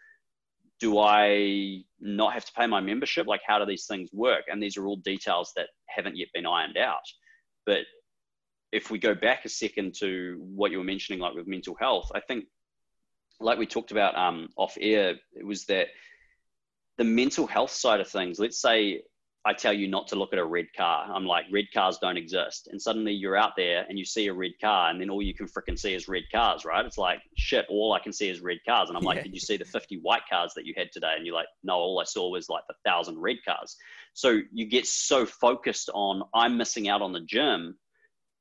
do 0.80 1.00
I 1.00 1.84
not 2.00 2.34
have 2.34 2.46
to 2.46 2.54
pay 2.54 2.68
my 2.68 2.80
membership? 2.80 3.28
Like, 3.28 3.42
how 3.46 3.60
do 3.60 3.66
these 3.66 3.86
things 3.86 4.10
work? 4.14 4.46
And 4.48 4.62
these 4.62 4.78
are 4.78 4.86
all 4.86 4.98
details 4.98 5.52
that 5.56 5.68
haven't 5.88 6.18
yet 6.18 6.30
been 6.34 6.46
ironed 6.46 6.78
out. 6.78 7.02
But 7.66 7.82
if 8.72 8.90
we 8.90 8.98
go 9.00 9.14
back 9.16 9.46
a 9.46 9.50
second 9.50 9.96
to 10.00 10.38
what 10.40 10.72
you 10.72 10.78
were 10.80 10.84
mentioning, 10.84 11.20
like 11.20 11.36
with 11.36 11.48
mental 11.48 11.76
health, 11.80 12.12
I 12.14 12.20
think, 12.20 12.46
like 13.40 13.60
we 13.60 13.68
talked 13.68 13.92
about 13.92 14.18
um, 14.18 14.50
off 14.56 14.76
air, 14.80 15.16
it 15.34 15.46
was 15.46 15.66
that 15.66 15.88
the 16.98 17.04
mental 17.04 17.46
health 17.46 17.72
side 17.72 18.00
of 18.00 18.08
things, 18.08 18.40
let's 18.40 18.60
say 18.60 19.02
I 19.48 19.54
tell 19.54 19.72
you 19.72 19.88
not 19.88 20.10
to 20.10 20.18
look 20.18 20.34
at 20.34 20.40
a 20.40 20.46
red 20.46 20.66
car. 20.76 21.10
I'm 21.10 21.26
like, 21.26 21.46
red 21.50 21.68
cars 21.74 22.00
don't 22.02 22.18
exist. 22.18 22.68
And 22.70 22.82
suddenly 22.82 23.14
you're 23.14 23.38
out 23.38 23.54
there 23.56 23.86
and 23.88 23.98
you 23.98 24.04
see 24.04 24.28
a 24.28 24.34
red 24.34 24.52
car, 24.60 24.90
and 24.90 25.00
then 25.00 25.10
all 25.10 25.22
you 25.22 25.34
can 25.34 25.48
freaking 25.48 25.80
see 25.80 25.94
is 25.94 26.10
red 26.10 26.24
cars, 26.34 26.66
right? 26.66 26.86
It's 26.86 26.98
like, 26.98 27.22
shit, 27.38 27.66
all 27.70 27.94
I 27.94 28.00
can 28.00 28.12
see 28.12 28.28
is 28.28 28.42
red 28.42 28.58
cars. 28.68 28.90
And 28.90 28.98
I'm 28.98 29.06
like, 29.06 29.16
yeah. 29.20 29.24
did 29.24 29.34
you 29.34 29.40
see 29.40 29.56
the 29.56 29.64
50 29.64 30.00
white 30.02 30.24
cars 30.30 30.52
that 30.58 30.66
you 30.66 30.74
had 30.76 30.92
today? 30.92 31.14
And 31.16 31.26
you're 31.26 31.34
like, 31.34 31.48
no, 31.64 31.76
all 31.76 32.02
I 32.02 32.04
saw 32.04 32.30
was 32.30 32.50
like 32.50 32.64
the 32.68 32.74
thousand 32.86 33.20
red 33.20 33.38
cars. 33.48 33.78
So 34.14 34.42
you 34.52 34.66
get 34.66 34.86
so 34.86 35.26
focused 35.26 35.90
on, 35.94 36.24
I'm 36.34 36.58
missing 36.58 36.90
out 36.90 37.02
on 37.02 37.14
the 37.14 37.22
gym, 37.22 37.78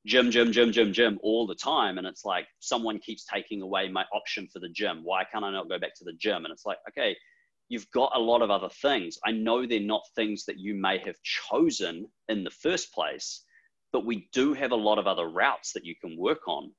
gym, 0.07 0.33
gym, 0.33 0.51
gym, 0.51 0.73
gym, 0.73 0.93
gym 0.93 1.21
all 1.23 1.47
the 1.47 1.55
time. 1.55 1.99
And 1.99 2.07
it's 2.09 2.25
like, 2.25 2.49
someone 2.59 2.99
keeps 2.99 3.25
taking 3.33 3.63
away 3.63 3.89
my 3.89 4.05
option 4.13 4.49
for 4.53 4.59
the 4.59 4.71
gym. 4.71 5.03
Why 5.05 5.23
can't 5.23 5.45
I 5.45 5.53
not 5.53 5.69
go 5.69 5.79
back 5.79 5.95
to 5.99 6.05
the 6.05 6.15
gym? 6.15 6.45
And 6.45 6.53
it's 6.53 6.67
like, 6.67 6.79
okay, 6.89 7.15
you've 7.69 7.91
got 7.91 8.13
a 8.15 8.21
lot 8.21 8.43
of 8.43 8.51
other 8.51 8.69
things. 8.69 9.19
I 9.25 9.33
know 9.33 9.67
they're 9.67 9.81
not 9.81 10.03
things 10.15 10.45
that 10.45 10.59
you 10.59 10.75
may 10.75 10.99
have 10.99 11.17
chosen 11.23 12.07
in 12.29 12.45
the 12.45 12.51
first 12.51 12.93
place, 12.93 13.45
but 13.93 14.07
we 14.07 14.29
do 14.33 14.53
have 14.55 14.73
a 14.73 14.77
lot 14.77 14.99
of 14.99 15.07
other 15.07 15.29
routes 15.29 15.73
that 15.73 15.85
you 15.85 15.95
can 16.01 16.17
work 16.17 16.47
on. 16.47 16.71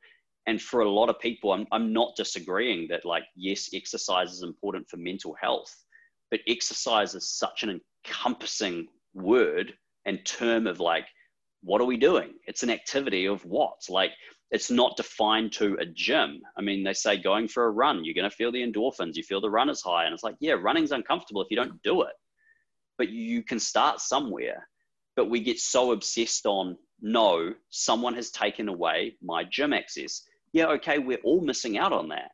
And 0.46 0.62
for 0.62 0.82
a 0.82 0.90
lot 0.90 1.10
of 1.10 1.20
people, 1.20 1.52
I'm, 1.52 1.68
I'm 1.72 1.92
not 1.92 2.16
disagreeing 2.16 2.88
that, 2.90 3.06
like, 3.06 3.24
yes, 3.36 3.70
exercise 3.74 4.32
is 4.32 4.44
important 4.44 4.88
for 4.88 4.98
mental 4.98 5.36
health, 5.42 5.76
but 6.32 6.40
exercise 6.48 7.16
is 7.16 7.30
such 7.30 7.64
an 7.64 7.82
encompassing 8.06 8.88
word 9.14 9.74
and 10.06 10.26
term 10.26 10.68
of 10.68 10.80
like, 10.80 11.06
what 11.64 11.82
are 11.82 11.86
we 11.86 11.98
doing? 11.98 12.34
It's 12.46 12.64
an 12.64 12.70
activity 12.70 13.26
of 13.26 13.44
what? 13.44 13.78
Like, 13.90 14.12
it's 14.52 14.72
not 14.72 14.96
defined 14.96 15.52
to 15.54 15.76
a 15.80 15.86
gym. 15.86 16.42
I 16.58 16.62
mean, 16.62 16.84
they 16.84 16.94
say 16.94 17.18
going 17.18 17.48
for 17.48 17.66
a 17.66 17.72
run, 17.72 18.06
you're 18.06 18.14
going 18.14 18.30
to 18.30 18.36
feel 18.36 18.52
the 18.52 18.66
endorphins, 18.66 19.16
you 19.16 19.24
feel 19.24 19.42
the 19.42 19.50
runner's 19.50 19.82
high. 19.82 20.06
And 20.06 20.14
it's 20.14 20.24
like, 20.24 20.36
yeah, 20.40 20.54
running's 20.54 20.92
uncomfortable 20.92 21.42
if 21.42 21.48
you 21.50 21.58
don't 21.58 21.82
do 21.84 22.04
it, 22.04 22.14
but 22.98 23.10
you 23.10 23.44
can 23.44 23.60
start 23.60 24.00
somewhere. 24.00 24.68
But 25.16 25.30
we 25.30 25.42
get 25.42 25.60
so 25.60 25.92
obsessed 25.92 26.46
on, 26.46 26.78
no, 27.02 27.54
someone 27.70 28.14
has 28.14 28.32
taken 28.32 28.70
away 28.70 29.16
my 29.22 29.44
gym 29.44 29.74
access. 29.74 30.24
Yeah, 30.54 30.68
okay, 30.68 31.00
we're 31.00 31.20
all 31.24 31.42
missing 31.42 31.78
out 31.78 31.92
on 31.92 32.08
that. 32.10 32.32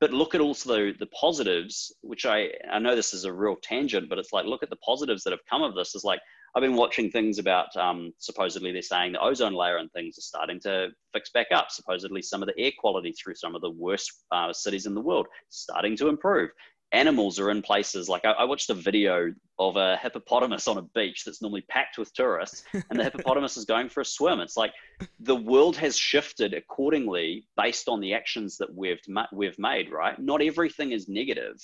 But 0.00 0.12
look 0.12 0.34
at 0.34 0.40
also 0.40 0.92
the 0.92 1.08
positives, 1.18 1.92
which 2.02 2.26
I, 2.26 2.50
I 2.70 2.78
know 2.78 2.94
this 2.94 3.14
is 3.14 3.24
a 3.24 3.32
real 3.32 3.56
tangent, 3.62 4.08
but 4.08 4.18
it's 4.18 4.32
like, 4.32 4.44
look 4.44 4.62
at 4.62 4.70
the 4.70 4.76
positives 4.76 5.24
that 5.24 5.30
have 5.30 5.44
come 5.48 5.62
of 5.62 5.74
this 5.74 5.94
is 5.94 6.04
like, 6.04 6.20
I've 6.54 6.62
been 6.62 6.76
watching 6.76 7.10
things 7.10 7.38
about 7.38 7.74
um, 7.76 8.12
supposedly 8.18 8.72
they're 8.72 8.80
saying 8.80 9.12
the 9.12 9.20
ozone 9.20 9.52
layer 9.52 9.76
and 9.76 9.92
things 9.92 10.16
are 10.16 10.22
starting 10.22 10.58
to 10.60 10.88
fix 11.12 11.30
back 11.30 11.48
up. 11.52 11.70
Supposedly, 11.70 12.22
some 12.22 12.42
of 12.42 12.48
the 12.48 12.58
air 12.58 12.72
quality 12.78 13.12
through 13.12 13.34
some 13.34 13.54
of 13.54 13.60
the 13.60 13.70
worst 13.70 14.24
uh, 14.32 14.52
cities 14.52 14.86
in 14.86 14.94
the 14.94 15.00
world 15.00 15.26
starting 15.50 15.96
to 15.98 16.08
improve. 16.08 16.50
Animals 16.96 17.38
are 17.38 17.50
in 17.50 17.60
places 17.60 18.08
like 18.08 18.24
I, 18.24 18.30
I, 18.30 18.44
watched 18.44 18.70
a 18.70 18.74
video 18.74 19.34
of 19.58 19.76
a 19.76 19.98
hippopotamus 19.98 20.66
on 20.66 20.78
a 20.78 20.82
beach 20.82 21.24
that's 21.24 21.42
normally 21.42 21.60
packed 21.68 21.98
with 21.98 22.10
tourists, 22.14 22.64
and 22.72 22.98
the 22.98 23.04
hippopotamus 23.08 23.58
is 23.58 23.66
going 23.66 23.90
for 23.90 24.00
a 24.00 24.04
swim. 24.04 24.40
It's 24.40 24.56
like 24.56 24.72
the 25.20 25.36
world 25.36 25.76
has 25.76 25.98
shifted 25.98 26.54
accordingly 26.54 27.46
based 27.54 27.88
on 27.88 28.00
the 28.00 28.14
actions 28.14 28.56
that 28.56 28.74
we've 28.74 29.00
we've 29.30 29.58
made. 29.58 29.90
Right? 29.92 30.18
Not 30.18 30.40
everything 30.40 30.92
is 30.92 31.06
negative, 31.06 31.56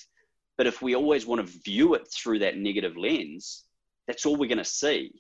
but 0.59 0.67
if 0.67 0.83
we 0.83 0.95
always 0.95 1.25
want 1.25 1.41
to 1.41 1.61
view 1.65 1.95
it 1.95 2.07
through 2.13 2.41
that 2.41 2.59
negative 2.59 2.99
lens, 2.99 3.65
that's 4.07 4.27
all 4.27 4.37
we're 4.37 4.49
going 4.49 4.59
to 4.59 4.65
see. 4.65 5.13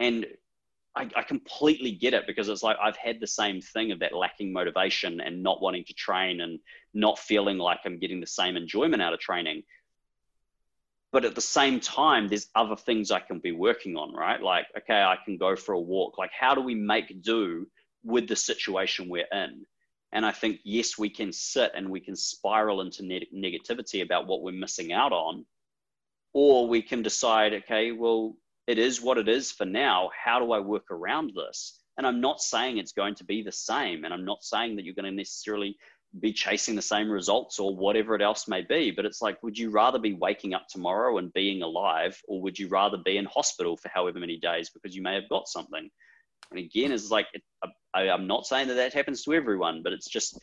And 0.00 0.26
I, 1.00 1.20
I, 1.20 1.22
completely 1.22 1.92
get 1.92 2.14
it 2.14 2.26
because 2.26 2.48
it's 2.48 2.62
like 2.62 2.76
I've 2.82 2.96
had 2.96 3.20
the 3.20 3.26
same 3.26 3.60
thing 3.60 3.92
of 3.92 4.00
that 4.00 4.14
lacking 4.14 4.52
motivation 4.52 5.20
and 5.20 5.42
not 5.42 5.60
wanting 5.60 5.84
to 5.84 5.94
train 5.94 6.40
and 6.40 6.58
not 6.94 7.18
feeling 7.18 7.58
like 7.58 7.80
I'm 7.84 7.98
getting 7.98 8.20
the 8.20 8.26
same 8.26 8.56
enjoyment 8.56 9.02
out 9.02 9.12
of 9.12 9.20
training. 9.20 9.62
But 11.12 11.24
at 11.24 11.34
the 11.34 11.40
same 11.40 11.80
time, 11.80 12.28
there's 12.28 12.48
other 12.54 12.76
things 12.76 13.10
I 13.10 13.20
can 13.20 13.40
be 13.40 13.52
working 13.52 13.96
on, 13.96 14.14
right? 14.14 14.40
Like, 14.40 14.66
okay, 14.76 15.02
I 15.02 15.16
can 15.24 15.36
go 15.38 15.56
for 15.56 15.72
a 15.72 15.80
walk. 15.80 16.18
Like, 16.18 16.30
how 16.32 16.54
do 16.54 16.60
we 16.60 16.74
make 16.74 17.22
do 17.22 17.66
with 18.04 18.28
the 18.28 18.36
situation 18.36 19.08
we're 19.08 19.26
in. 19.32 19.66
And 20.12 20.26
I 20.26 20.32
think, 20.32 20.60
yes, 20.64 20.98
we 20.98 21.08
can 21.08 21.32
sit 21.32 21.72
and 21.74 21.88
we 21.88 22.00
can 22.00 22.16
spiral 22.16 22.80
into 22.80 23.04
ne- 23.04 23.28
negativity 23.34 24.02
about 24.02 24.26
what 24.26 24.42
we're 24.42 24.52
missing 24.52 24.92
out 24.92 25.12
on. 25.12 25.44
Or 26.32 26.68
we 26.68 26.82
can 26.82 27.02
decide, 27.02 27.54
okay, 27.54 27.92
well, 27.92 28.36
it 28.70 28.78
is 28.78 29.02
what 29.02 29.18
it 29.18 29.28
is 29.28 29.50
for 29.50 29.64
now. 29.64 30.10
How 30.24 30.38
do 30.38 30.52
I 30.52 30.60
work 30.60 30.92
around 30.92 31.32
this? 31.34 31.80
And 31.98 32.06
I'm 32.06 32.20
not 32.20 32.40
saying 32.40 32.78
it's 32.78 32.92
going 32.92 33.16
to 33.16 33.24
be 33.24 33.42
the 33.42 33.50
same. 33.50 34.04
And 34.04 34.14
I'm 34.14 34.24
not 34.24 34.44
saying 34.44 34.76
that 34.76 34.84
you're 34.84 34.94
going 34.94 35.10
to 35.10 35.22
necessarily 35.24 35.76
be 36.20 36.32
chasing 36.32 36.76
the 36.76 36.82
same 36.82 37.10
results 37.10 37.58
or 37.58 37.76
whatever 37.76 38.14
it 38.14 38.22
else 38.22 38.46
may 38.46 38.62
be. 38.62 38.92
But 38.92 39.06
it's 39.06 39.20
like, 39.20 39.42
would 39.42 39.58
you 39.58 39.70
rather 39.70 39.98
be 39.98 40.12
waking 40.14 40.54
up 40.54 40.68
tomorrow 40.68 41.18
and 41.18 41.32
being 41.32 41.62
alive, 41.62 42.16
or 42.28 42.40
would 42.42 42.60
you 42.60 42.68
rather 42.68 42.98
be 43.04 43.16
in 43.16 43.24
hospital 43.24 43.76
for 43.76 43.88
however 43.88 44.20
many 44.20 44.38
days 44.38 44.70
because 44.70 44.94
you 44.94 45.02
may 45.02 45.14
have 45.14 45.28
got 45.28 45.48
something? 45.48 45.90
And 46.52 46.60
again, 46.60 46.92
it's 46.92 47.10
like, 47.10 47.26
I, 47.92 48.08
I'm 48.08 48.28
not 48.28 48.46
saying 48.46 48.68
that 48.68 48.74
that 48.74 48.94
happens 48.94 49.24
to 49.24 49.34
everyone, 49.34 49.82
but 49.82 49.92
it's 49.92 50.08
just, 50.08 50.38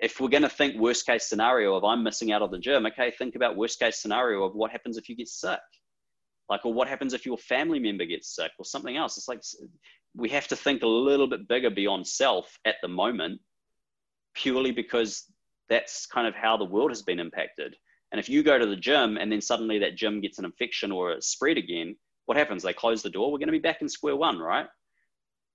if 0.00 0.20
we're 0.20 0.28
going 0.28 0.42
to 0.42 0.48
think 0.48 0.76
worst 0.76 1.06
case 1.06 1.28
scenario 1.28 1.76
of 1.76 1.84
I'm 1.84 2.02
missing 2.02 2.32
out 2.32 2.42
on 2.42 2.50
the 2.50 2.58
gym, 2.58 2.86
okay, 2.86 3.12
think 3.12 3.36
about 3.36 3.56
worst 3.56 3.78
case 3.78 4.02
scenario 4.02 4.42
of 4.42 4.54
what 4.54 4.72
happens 4.72 4.96
if 4.98 5.08
you 5.08 5.16
get 5.16 5.28
sick. 5.28 5.60
Like, 6.48 6.64
or 6.64 6.72
what 6.72 6.88
happens 6.88 7.12
if 7.12 7.26
your 7.26 7.38
family 7.38 7.78
member 7.78 8.04
gets 8.04 8.34
sick 8.34 8.52
or 8.58 8.64
something 8.64 8.96
else? 8.96 9.16
It's 9.16 9.28
like 9.28 9.42
we 10.14 10.28
have 10.30 10.48
to 10.48 10.56
think 10.56 10.82
a 10.82 10.86
little 10.86 11.26
bit 11.26 11.48
bigger 11.48 11.70
beyond 11.70 12.06
self 12.06 12.58
at 12.64 12.76
the 12.82 12.88
moment 12.88 13.40
purely 14.34 14.70
because 14.70 15.24
that's 15.68 16.06
kind 16.06 16.26
of 16.26 16.34
how 16.34 16.56
the 16.56 16.64
world 16.64 16.90
has 16.90 17.02
been 17.02 17.18
impacted. 17.18 17.74
And 18.12 18.20
if 18.20 18.28
you 18.28 18.42
go 18.42 18.58
to 18.58 18.66
the 18.66 18.76
gym 18.76 19.16
and 19.16 19.30
then 19.32 19.40
suddenly 19.40 19.78
that 19.80 19.96
gym 19.96 20.20
gets 20.20 20.38
an 20.38 20.44
infection 20.44 20.92
or 20.92 21.12
a 21.12 21.22
spread 21.22 21.56
again, 21.56 21.96
what 22.26 22.36
happens? 22.36 22.62
They 22.62 22.72
close 22.72 23.02
the 23.02 23.10
door. 23.10 23.32
We're 23.32 23.38
going 23.38 23.48
to 23.48 23.52
be 23.52 23.58
back 23.58 23.82
in 23.82 23.88
square 23.88 24.16
one, 24.16 24.38
right? 24.38 24.66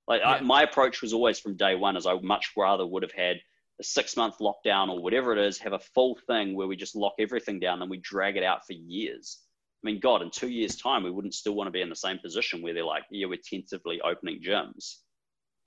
Like 0.07 0.21
yeah. 0.21 0.31
I, 0.31 0.41
my 0.41 0.63
approach 0.63 1.01
was 1.01 1.13
always 1.13 1.39
from 1.39 1.55
day 1.55 1.75
one, 1.75 1.95
as 1.95 2.05
I 2.05 2.19
much 2.21 2.51
rather 2.57 2.85
would 2.85 3.03
have 3.03 3.11
had 3.13 3.37
a 3.79 3.83
six 3.83 4.17
month 4.17 4.39
lockdown 4.39 4.89
or 4.89 5.01
whatever 5.01 5.31
it 5.31 5.39
is, 5.39 5.57
have 5.59 5.73
a 5.73 5.79
full 5.79 6.17
thing 6.27 6.55
where 6.55 6.67
we 6.67 6.75
just 6.75 6.95
lock 6.95 7.13
everything 7.19 7.59
down, 7.59 7.81
and 7.81 7.89
we 7.89 7.97
drag 7.97 8.35
it 8.35 8.43
out 8.43 8.65
for 8.65 8.73
years. 8.73 9.39
I 9.83 9.87
mean, 9.87 9.99
God, 9.99 10.21
in 10.21 10.29
two 10.29 10.49
years' 10.49 10.75
time, 10.75 11.03
we 11.03 11.11
wouldn't 11.11 11.33
still 11.33 11.55
want 11.55 11.67
to 11.67 11.71
be 11.71 11.81
in 11.81 11.89
the 11.89 11.95
same 11.95 12.19
position 12.19 12.61
where 12.61 12.73
they're 12.73 12.85
like, 12.85 13.03
yeah, 13.09 13.25
we're 13.25 13.39
tentatively 13.43 13.99
opening 14.01 14.41
gyms. 14.41 14.97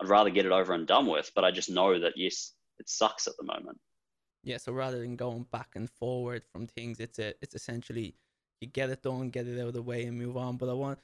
I'd 0.00 0.09
rather 0.09 0.30
get 0.30 0.47
it 0.47 0.52
over 0.52 0.73
and 0.73 0.87
done 0.87 1.06
with, 1.06 1.30
but 1.35 1.44
I 1.44 1.50
just 1.50 1.71
know 1.71 1.99
that 1.99 2.12
yes, 2.16 2.52
it 2.78 2.88
sucks 2.88 3.26
at 3.26 3.35
the 3.38 3.44
moment. 3.44 3.78
Yeah, 4.42 4.59
so 4.59 4.73
rather 4.73 5.00
than 5.00 5.16
going 5.16 5.47
back 5.50 5.71
and 5.75 5.90
forward 5.90 6.42
from 6.52 6.66
things, 6.66 7.00
it's 7.00 7.18
a 7.18 7.35
it's 7.40 7.54
essentially 7.54 8.14
you 8.61 8.68
get 8.68 8.90
it 8.90 9.02
done, 9.02 9.30
get 9.30 9.47
it 9.47 9.61
out 9.61 9.68
of 9.68 9.75
the 9.75 9.83
way, 9.83 10.04
and 10.04 10.18
move 10.18 10.37
on. 10.37 10.56
But 10.56 10.68
I 10.68 10.75
want 10.75 10.99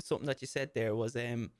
something 0.00 0.26
that 0.26 0.40
you 0.40 0.46
said 0.46 0.70
there 0.74 0.94
was 0.94 1.16
um, 1.16 1.50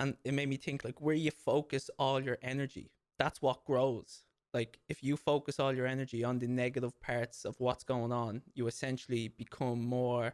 and 0.00 0.16
it 0.24 0.34
made 0.34 0.48
me 0.48 0.56
think 0.56 0.84
like 0.84 1.00
where 1.00 1.14
you 1.14 1.30
focus 1.30 1.90
all 1.98 2.20
your 2.20 2.38
energy, 2.42 2.90
that's 3.18 3.40
what 3.40 3.64
grows. 3.64 4.24
Like 4.56 4.78
if 4.88 5.02
you 5.02 5.18
focus 5.18 5.60
all 5.60 5.74
your 5.76 5.86
energy 5.86 6.24
on 6.24 6.38
the 6.38 6.48
negative 6.48 6.98
parts 6.98 7.44
of 7.44 7.60
what's 7.60 7.84
going 7.84 8.10
on, 8.10 8.40
you 8.54 8.66
essentially 8.68 9.28
become 9.28 9.80
more. 9.84 10.32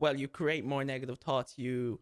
Well, 0.00 0.16
you 0.16 0.26
create 0.26 0.64
more 0.64 0.82
negative 0.82 1.18
thoughts. 1.20 1.56
You 1.56 2.00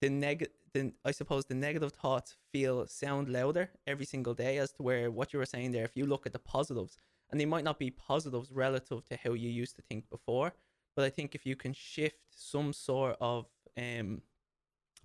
the 0.00 0.10
neg 0.10 0.48
then 0.74 0.92
I 1.04 1.10
suppose 1.10 1.44
the 1.44 1.56
negative 1.56 1.92
thoughts 1.92 2.36
feel 2.52 2.86
sound 2.86 3.28
louder 3.28 3.68
every 3.84 4.06
single 4.06 4.32
day 4.32 4.58
as 4.58 4.70
to 4.74 4.84
where 4.84 5.10
what 5.10 5.32
you 5.32 5.40
were 5.40 5.52
saying 5.54 5.72
there. 5.72 5.82
If 5.82 5.96
you 5.96 6.06
look 6.06 6.24
at 6.24 6.32
the 6.32 6.38
positives, 6.38 6.96
and 7.30 7.40
they 7.40 7.46
might 7.46 7.64
not 7.64 7.80
be 7.80 7.90
positives 7.90 8.52
relative 8.52 9.04
to 9.08 9.16
how 9.16 9.32
you 9.32 9.50
used 9.50 9.74
to 9.74 9.82
think 9.82 10.08
before, 10.08 10.52
but 10.94 11.04
I 11.04 11.10
think 11.10 11.34
if 11.34 11.44
you 11.44 11.56
can 11.56 11.72
shift 11.72 12.20
some 12.30 12.72
sort 12.72 13.16
of 13.20 13.46
um 13.76 14.22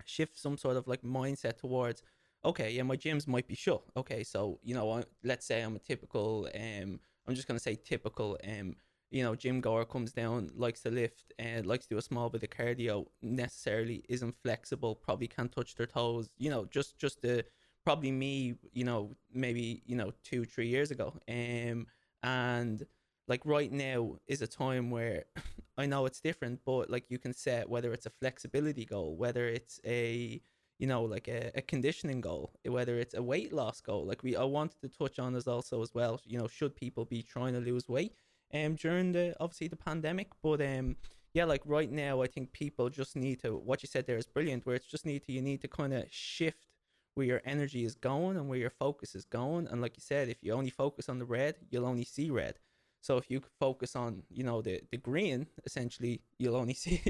shift 0.06 0.38
some 0.38 0.58
sort 0.60 0.78
of 0.78 0.88
like 0.88 1.02
mindset 1.02 1.58
towards 1.58 2.04
okay 2.46 2.72
yeah 2.72 2.84
my 2.84 2.98
gyms 2.98 3.28
might 3.28 3.48
be 3.48 3.56
shut 3.56 3.82
okay 3.96 4.24
so 4.24 4.60
you 4.64 4.74
know 4.76 5.04
let's 5.24 5.46
say 5.46 5.62
i'm 5.62 5.76
a 5.76 5.80
typical 5.80 6.48
um 6.56 7.00
i'm 7.28 7.36
just 7.36 7.48
to 7.48 7.60
say 7.60 7.76
typical 7.76 8.38
um 8.48 8.76
you 9.14 9.22
know, 9.22 9.36
gym 9.36 9.62
goer 9.62 9.86
comes 9.86 10.12
down, 10.12 10.50
likes 10.56 10.82
to 10.82 10.90
lift, 10.90 11.34
and 11.38 11.68
likes 11.68 11.86
to 11.86 11.94
do 11.94 12.00
a 12.00 12.02
small 12.02 12.32
bit 12.32 12.42
of 12.42 12.50
cardio, 12.50 13.06
necessarily 13.22 14.04
isn't 14.10 14.36
flexible, 14.42 14.96
probably 14.96 15.28
can't 15.28 15.52
touch 15.52 15.76
their 15.76 15.86
toes. 15.86 16.32
You 16.40 16.50
know, 16.50 16.66
just 16.66 16.98
just 16.98 17.22
the 17.22 17.46
probably 17.86 18.12
me, 18.12 18.56
you 18.72 18.84
know, 18.84 19.16
maybe 19.32 19.84
you 19.86 19.96
know 19.96 20.14
two 20.24 20.46
three 20.46 20.68
years 20.68 20.90
ago, 20.90 21.14
um, 21.30 21.86
and 22.24 22.84
like 23.28 23.46
right 23.46 23.72
now 23.72 24.16
is 24.26 24.42
a 24.42 24.48
time 24.48 24.90
where 24.90 25.26
I 25.78 25.86
know 25.86 26.08
it's 26.08 26.20
different, 26.20 26.62
but 26.66 26.90
like 26.90 27.06
you 27.10 27.20
can 27.20 27.34
set 27.36 27.70
whether 27.70 27.94
it's 27.94 28.08
a 28.08 28.12
flexibility 28.20 28.84
goal, 28.84 29.16
whether 29.16 29.48
it's 29.48 29.80
a 29.86 30.42
you 30.80 30.88
know 30.88 31.04
like 31.04 31.28
a, 31.28 31.52
a 31.56 31.62
conditioning 31.62 32.22
goal, 32.22 32.52
whether 32.66 32.98
it's 33.00 33.14
a 33.14 33.24
weight 33.24 33.54
loss 33.54 33.82
goal. 33.82 34.06
Like 34.06 34.24
we 34.24 34.36
I 34.36 34.44
wanted 34.44 34.82
to 34.82 34.90
touch 34.90 35.20
on 35.20 35.34
this 35.34 35.48
also 35.48 35.82
as 35.82 35.94
well. 35.94 36.20
You 36.26 36.40
know, 36.40 36.48
should 36.48 36.76
people 36.76 37.06
be 37.06 37.22
trying 37.24 37.54
to 37.54 37.60
lose 37.60 37.88
weight? 37.88 38.14
um 38.54 38.76
during 38.76 39.12
the 39.12 39.36
obviously 39.40 39.68
the 39.68 39.76
pandemic. 39.76 40.30
But 40.42 40.62
um 40.62 40.96
yeah, 41.34 41.46
like 41.46 41.62
right 41.66 41.92
now 41.92 42.22
I 42.22 42.28
think 42.28 42.54
people 42.54 42.90
just 42.90 43.16
need 43.16 43.42
to 43.42 43.56
what 43.58 43.82
you 43.84 43.88
said 43.88 44.06
there 44.06 44.18
is 44.18 44.28
brilliant, 44.28 44.66
where 44.66 44.76
it's 44.76 44.86
just 44.86 45.06
need 45.06 45.24
to 45.26 45.32
you 45.32 45.42
need 45.42 45.62
to 45.62 45.68
kind 45.68 45.94
of 45.94 46.06
shift 46.10 46.68
where 47.16 47.26
your 47.26 47.42
energy 47.46 47.86
is 47.86 47.96
going 47.96 48.38
and 48.38 48.48
where 48.50 48.58
your 48.60 48.72
focus 48.72 49.16
is 49.16 49.26
going. 49.26 49.68
And 49.68 49.82
like 49.82 49.96
you 49.96 50.02
said, 50.02 50.30
if 50.30 50.38
you 50.42 50.54
only 50.54 50.72
focus 50.72 51.10
on 51.10 51.20
the 51.20 51.26
red, 51.26 51.56
you'll 51.70 51.86
only 51.86 52.06
see 52.06 52.30
red. 52.30 52.56
So 53.04 53.18
if 53.18 53.30
you 53.30 53.42
focus 53.60 53.98
on, 53.98 54.24
you 54.30 54.46
know, 54.46 54.62
the, 54.62 54.80
the 54.90 54.98
green, 54.98 55.48
essentially 55.66 56.22
you'll 56.40 56.56
only 56.56 56.74
see 56.84 57.02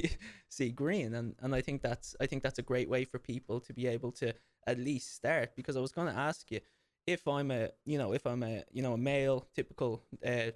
see 0.49 0.71
green. 0.71 1.13
And 1.13 1.35
and 1.39 1.53
I 1.53 1.61
think 1.61 1.83
that's 1.83 2.15
I 2.19 2.25
think 2.25 2.41
that's 2.41 2.57
a 2.57 2.63
great 2.63 2.89
way 2.89 3.05
for 3.05 3.19
people 3.19 3.59
to 3.61 3.73
be 3.73 3.85
able 3.85 4.11
to 4.13 4.33
at 4.65 4.79
least 4.79 5.15
start. 5.15 5.55
Because 5.55 5.77
I 5.77 5.81
was 5.81 5.91
gonna 5.91 6.15
ask 6.29 6.49
you, 6.49 6.61
if 7.05 7.27
I'm 7.27 7.51
a 7.51 7.69
you 7.85 7.99
know, 7.99 8.13
if 8.13 8.25
I'm 8.25 8.41
a 8.41 8.63
you 8.71 8.81
know 8.81 8.93
a 8.93 8.97
male 8.97 9.45
typical 9.53 10.01
uh, 10.25 10.51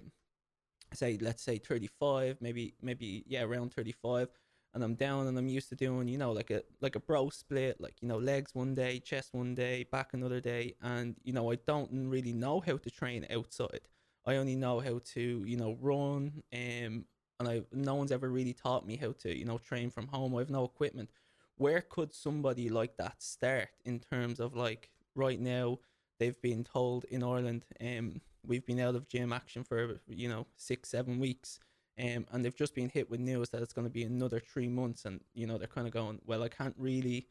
say 0.92 1.18
let's 1.20 1.42
say 1.42 1.58
35 1.58 2.38
maybe 2.40 2.74
maybe 2.82 3.22
yeah 3.26 3.42
around 3.42 3.72
35 3.74 4.28
and 4.72 4.82
i'm 4.82 4.94
down 4.94 5.26
and 5.26 5.36
i'm 5.36 5.46
used 5.48 5.68
to 5.68 5.74
doing 5.74 6.08
you 6.08 6.16
know 6.16 6.32
like 6.32 6.50
a 6.50 6.62
like 6.80 6.96
a 6.96 7.00
bro 7.00 7.28
split 7.28 7.78
like 7.78 8.00
you 8.00 8.08
know 8.08 8.16
legs 8.16 8.54
one 8.54 8.74
day 8.74 8.98
chest 8.98 9.34
one 9.34 9.54
day 9.54 9.84
back 9.92 10.14
another 10.14 10.40
day 10.40 10.74
and 10.80 11.16
you 11.24 11.32
know 11.34 11.52
i 11.52 11.58
don't 11.66 11.90
really 11.92 12.32
know 12.32 12.60
how 12.60 12.78
to 12.78 12.90
train 12.90 13.26
outside 13.30 13.86
i 14.28 14.36
only 14.36 14.54
know 14.54 14.78
how 14.80 15.00
to 15.04 15.42
you 15.46 15.56
know 15.56 15.76
run 15.80 16.42
um 16.52 17.04
and 17.40 17.48
i 17.48 17.62
no 17.72 17.94
one's 17.94 18.12
ever 18.12 18.28
really 18.28 18.52
taught 18.52 18.86
me 18.86 18.96
how 18.96 19.12
to 19.12 19.36
you 19.36 19.44
know 19.44 19.58
train 19.58 19.90
from 19.90 20.06
home. 20.08 20.34
I 20.34 20.40
have 20.40 20.50
no 20.50 20.64
equipment. 20.64 21.10
Where 21.56 21.80
could 21.80 22.14
somebody 22.14 22.68
like 22.68 22.96
that 22.98 23.20
start 23.22 23.70
in 23.84 23.98
terms 23.98 24.38
of 24.38 24.54
like 24.54 24.90
right 25.16 25.40
now 25.40 25.78
they've 26.18 26.40
been 26.40 26.64
told 26.64 27.04
in 27.04 27.22
ireland 27.22 27.64
um 27.80 28.20
we've 28.46 28.66
been 28.66 28.80
out 28.80 28.94
of 28.94 29.08
gym 29.08 29.32
action 29.32 29.64
for 29.64 30.00
you 30.06 30.28
know 30.28 30.46
six 30.56 30.88
seven 30.90 31.18
weeks 31.18 31.58
um, 32.00 32.26
and 32.30 32.44
they've 32.44 32.54
just 32.54 32.76
been 32.76 32.88
hit 32.88 33.10
with 33.10 33.18
news 33.18 33.50
that 33.50 33.60
it's 33.60 33.72
going 33.72 33.86
to 33.86 33.92
be 33.92 34.04
another 34.04 34.38
three 34.38 34.68
months 34.68 35.04
and 35.04 35.20
you 35.34 35.46
know 35.46 35.58
they're 35.58 35.66
kind 35.66 35.86
of 35.86 35.92
going 35.92 36.20
well 36.26 36.42
i 36.42 36.48
can't 36.48 36.76
really 36.78 37.28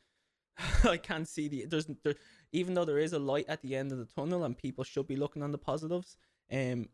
i 0.83 0.97
can't 0.97 1.27
see 1.27 1.47
the 1.47 1.65
there's 1.65 1.87
there, 2.03 2.15
even 2.51 2.73
though 2.73 2.85
there 2.85 2.99
is 2.99 3.13
a 3.13 3.19
light 3.19 3.45
at 3.47 3.61
the 3.61 3.75
end 3.75 3.91
of 3.91 3.97
the 3.97 4.05
tunnel 4.05 4.43
and 4.43 4.57
people 4.57 4.83
should 4.83 5.07
be 5.07 5.15
looking 5.15 5.43
on 5.43 5.51
the 5.51 5.57
positives 5.57 6.17
um 6.51 6.87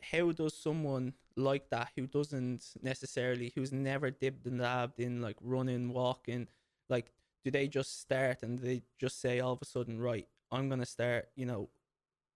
how 0.00 0.32
does 0.32 0.56
someone 0.56 1.12
like 1.36 1.70
that 1.70 1.88
who 1.96 2.06
doesn't 2.06 2.64
necessarily 2.82 3.52
who's 3.54 3.72
never 3.72 4.10
dipped 4.10 4.46
and 4.46 4.60
dabbed 4.60 4.98
in 4.98 5.22
like 5.22 5.36
running 5.40 5.92
walking 5.92 6.46
like 6.88 7.12
do 7.44 7.50
they 7.50 7.68
just 7.68 8.00
start 8.00 8.42
and 8.42 8.58
they 8.58 8.82
just 8.98 9.20
say 9.20 9.40
all 9.40 9.52
of 9.52 9.62
a 9.62 9.64
sudden 9.64 10.00
right 10.00 10.26
i'm 10.50 10.68
gonna 10.68 10.84
start 10.84 11.28
you 11.36 11.46
know 11.46 11.68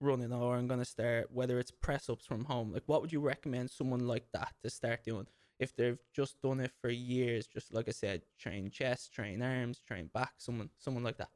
running 0.04 0.32
or 0.32 0.56
I'm 0.56 0.66
gonna 0.66 0.84
start 0.84 1.30
whether 1.32 1.58
it's 1.58 1.70
press 1.70 2.08
ups 2.08 2.26
from 2.26 2.44
home. 2.44 2.72
Like 2.72 2.82
what 2.86 3.00
would 3.00 3.12
you 3.12 3.20
recommend 3.20 3.70
someone 3.70 4.06
like 4.06 4.26
that 4.32 4.52
to 4.62 4.70
start 4.70 5.04
doing 5.04 5.26
if 5.58 5.74
they've 5.74 5.98
just 6.12 6.40
done 6.42 6.60
it 6.60 6.72
for 6.80 6.90
years, 6.90 7.46
just 7.46 7.72
like 7.72 7.88
I 7.88 7.92
said, 7.92 8.22
train 8.38 8.70
chest, 8.70 9.12
train 9.12 9.40
arms, 9.40 9.80
train 9.86 10.10
back, 10.12 10.32
someone 10.38 10.70
someone 10.78 11.04
like 11.04 11.18
that. 11.18 11.30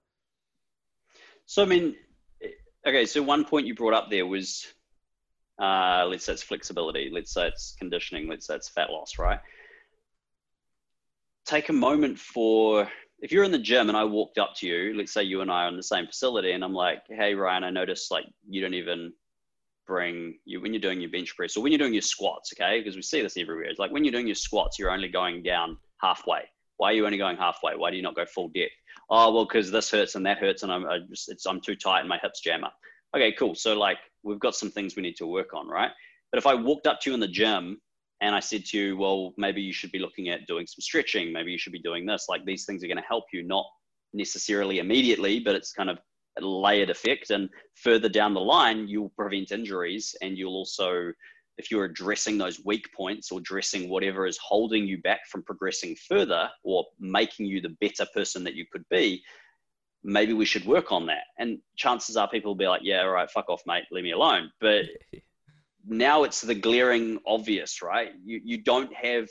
So 1.46 1.62
I 1.62 1.66
mean 1.66 1.96
okay, 2.86 3.06
so 3.06 3.22
one 3.22 3.44
point 3.44 3.66
you 3.66 3.74
brought 3.74 3.94
up 3.94 4.10
there 4.10 4.26
was 4.26 4.66
uh, 5.58 6.06
let's 6.08 6.24
say 6.24 6.32
it's 6.32 6.42
flexibility, 6.42 7.10
let's 7.12 7.32
say 7.32 7.48
it's 7.48 7.74
conditioning, 7.78 8.28
let's 8.28 8.46
say 8.46 8.54
it's 8.54 8.68
fat 8.68 8.90
loss, 8.90 9.18
right? 9.18 9.40
Take 11.46 11.68
a 11.68 11.72
moment 11.72 12.18
for 12.18 12.88
if 13.20 13.32
you're 13.32 13.44
in 13.44 13.50
the 13.50 13.58
gym 13.58 13.88
and 13.88 13.98
I 13.98 14.04
walked 14.04 14.38
up 14.38 14.54
to 14.56 14.66
you, 14.66 14.94
let's 14.96 15.12
say 15.12 15.24
you 15.24 15.40
and 15.40 15.50
I 15.50 15.64
are 15.64 15.68
in 15.68 15.76
the 15.76 15.82
same 15.82 16.06
facility, 16.06 16.52
and 16.52 16.62
I'm 16.62 16.74
like, 16.74 17.02
hey 17.08 17.34
Ryan, 17.34 17.64
I 17.64 17.70
noticed 17.70 18.10
like 18.10 18.26
you 18.48 18.60
don't 18.60 18.74
even 18.74 19.12
bring 19.86 20.38
you 20.44 20.60
when 20.60 20.72
you're 20.72 20.80
doing 20.80 21.00
your 21.00 21.10
bench 21.10 21.34
press 21.36 21.56
or 21.56 21.62
when 21.62 21.72
you're 21.72 21.78
doing 21.78 21.94
your 21.94 22.02
squats, 22.02 22.52
okay? 22.54 22.78
Because 22.78 22.94
we 22.94 23.02
see 23.02 23.22
this 23.22 23.36
everywhere. 23.36 23.64
It's 23.64 23.78
like 23.78 23.90
when 23.90 24.04
you're 24.04 24.12
doing 24.12 24.26
your 24.28 24.36
squats, 24.36 24.78
you're 24.78 24.90
only 24.90 25.08
going 25.08 25.42
down 25.42 25.78
halfway. 26.00 26.42
Why 26.76 26.90
are 26.90 26.92
you 26.92 27.06
only 27.06 27.18
going 27.18 27.36
halfway? 27.36 27.74
Why 27.74 27.90
do 27.90 27.96
you 27.96 28.02
not 28.02 28.14
go 28.14 28.26
full 28.26 28.50
depth? 28.50 28.70
Oh 29.10 29.32
well, 29.32 29.46
because 29.46 29.70
this 29.70 29.90
hurts 29.90 30.14
and 30.14 30.24
that 30.26 30.38
hurts, 30.38 30.62
and 30.62 30.70
I'm 30.70 30.86
I 30.86 30.98
just, 31.08 31.46
I'm 31.48 31.60
too 31.60 31.74
tight 31.74 32.00
and 32.00 32.08
my 32.08 32.18
hips 32.22 32.40
jam 32.40 32.62
up. 32.62 32.74
Okay, 33.16 33.32
cool. 33.32 33.54
So 33.54 33.78
like 33.78 33.98
we've 34.22 34.38
got 34.38 34.54
some 34.54 34.70
things 34.70 34.96
we 34.96 35.02
need 35.02 35.16
to 35.16 35.26
work 35.26 35.54
on, 35.54 35.68
right? 35.68 35.90
But 36.30 36.38
if 36.38 36.46
I 36.46 36.54
walked 36.54 36.86
up 36.86 37.00
to 37.00 37.10
you 37.10 37.14
in 37.14 37.20
the 37.20 37.28
gym 37.28 37.78
and 38.20 38.34
I 38.34 38.40
said 38.40 38.64
to 38.66 38.78
you, 38.78 38.96
well, 38.96 39.32
maybe 39.38 39.62
you 39.62 39.72
should 39.72 39.92
be 39.92 39.98
looking 39.98 40.28
at 40.28 40.46
doing 40.46 40.66
some 40.66 40.80
stretching. 40.80 41.32
Maybe 41.32 41.52
you 41.52 41.58
should 41.58 41.72
be 41.72 41.80
doing 41.80 42.04
this. 42.04 42.26
Like 42.28 42.44
these 42.44 42.64
things 42.64 42.84
are 42.84 42.88
going 42.88 42.98
to 42.98 43.02
help 43.08 43.24
you, 43.32 43.42
not 43.44 43.64
necessarily 44.12 44.78
immediately, 44.78 45.40
but 45.40 45.54
it's 45.54 45.72
kind 45.72 45.88
of 45.88 45.98
a 46.38 46.44
layered 46.44 46.90
effect. 46.90 47.30
And 47.30 47.48
further 47.76 48.08
down 48.08 48.34
the 48.34 48.40
line, 48.40 48.88
you'll 48.88 49.10
prevent 49.10 49.52
injuries 49.52 50.14
and 50.20 50.36
you'll 50.36 50.54
also, 50.54 51.12
if 51.56 51.70
you're 51.70 51.84
addressing 51.84 52.38
those 52.38 52.60
weak 52.64 52.88
points 52.94 53.32
or 53.32 53.38
addressing 53.38 53.88
whatever 53.88 54.26
is 54.26 54.38
holding 54.38 54.86
you 54.86 55.00
back 55.02 55.20
from 55.30 55.42
progressing 55.42 55.96
further 56.08 56.50
or 56.62 56.84
making 57.00 57.46
you 57.46 57.60
the 57.60 57.76
better 57.80 58.06
person 58.14 58.44
that 58.44 58.54
you 58.54 58.66
could 58.70 58.84
be, 58.90 59.22
maybe 60.02 60.32
we 60.32 60.44
should 60.44 60.64
work 60.64 60.92
on 60.92 61.06
that. 61.06 61.24
And 61.38 61.58
chances 61.76 62.16
are 62.16 62.28
people 62.28 62.50
will 62.50 62.56
be 62.56 62.68
like, 62.68 62.82
yeah, 62.84 63.02
all 63.02 63.10
right, 63.10 63.30
fuck 63.30 63.48
off, 63.48 63.62
mate, 63.66 63.84
leave 63.90 64.04
me 64.04 64.12
alone. 64.12 64.50
But 64.60 64.86
now 65.86 66.24
it's 66.24 66.40
the 66.40 66.54
glaring 66.54 67.18
obvious, 67.26 67.82
right? 67.82 68.12
You, 68.24 68.40
you 68.44 68.62
don't 68.62 68.92
have, 68.94 69.28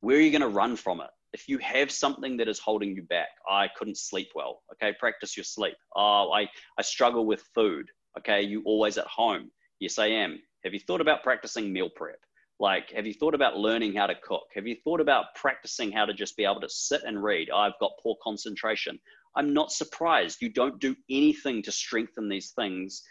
where 0.00 0.16
are 0.16 0.20
you 0.20 0.30
going 0.30 0.42
to 0.42 0.48
run 0.48 0.76
from 0.76 1.00
it? 1.00 1.10
if 1.32 1.48
you 1.48 1.58
have 1.58 1.90
something 1.90 2.36
that 2.38 2.48
is 2.48 2.58
holding 2.58 2.94
you 2.94 3.02
back, 3.02 3.28
I 3.48 3.68
couldn't 3.76 3.98
sleep 3.98 4.28
well. 4.34 4.62
Okay, 4.72 4.96
practice 4.98 5.36
your 5.36 5.44
sleep. 5.44 5.74
Oh, 5.94 6.30
I, 6.32 6.48
I 6.78 6.82
struggle 6.82 7.26
with 7.26 7.42
food. 7.54 7.88
Okay, 8.18 8.42
you 8.42 8.62
always 8.64 8.98
at 8.98 9.06
home. 9.06 9.50
Yes, 9.80 9.98
I 9.98 10.06
am. 10.06 10.40
Have 10.64 10.72
you 10.72 10.80
thought 10.80 11.00
about 11.00 11.22
practicing 11.22 11.72
meal 11.72 11.90
prep? 11.94 12.18
Like, 12.60 12.90
have 12.92 13.06
you 13.06 13.14
thought 13.14 13.34
about 13.34 13.56
learning 13.56 13.94
how 13.94 14.06
to 14.06 14.16
cook? 14.16 14.46
Have 14.54 14.66
you 14.66 14.76
thought 14.82 15.00
about 15.00 15.26
practicing 15.36 15.92
how 15.92 16.04
to 16.04 16.12
just 16.12 16.36
be 16.36 16.44
able 16.44 16.60
to 16.60 16.68
sit 16.68 17.02
and 17.06 17.22
read? 17.22 17.50
I've 17.50 17.78
got 17.78 17.92
poor 18.02 18.16
concentration. 18.22 18.98
I'm 19.38 19.54
not 19.54 19.70
surprised. 19.70 20.42
You 20.42 20.50
don't 20.50 20.80
do 20.80 20.96
anything 21.08 21.62
to 21.62 21.72
strengthen 21.72 22.28
these 22.28 22.50
things 22.50 23.02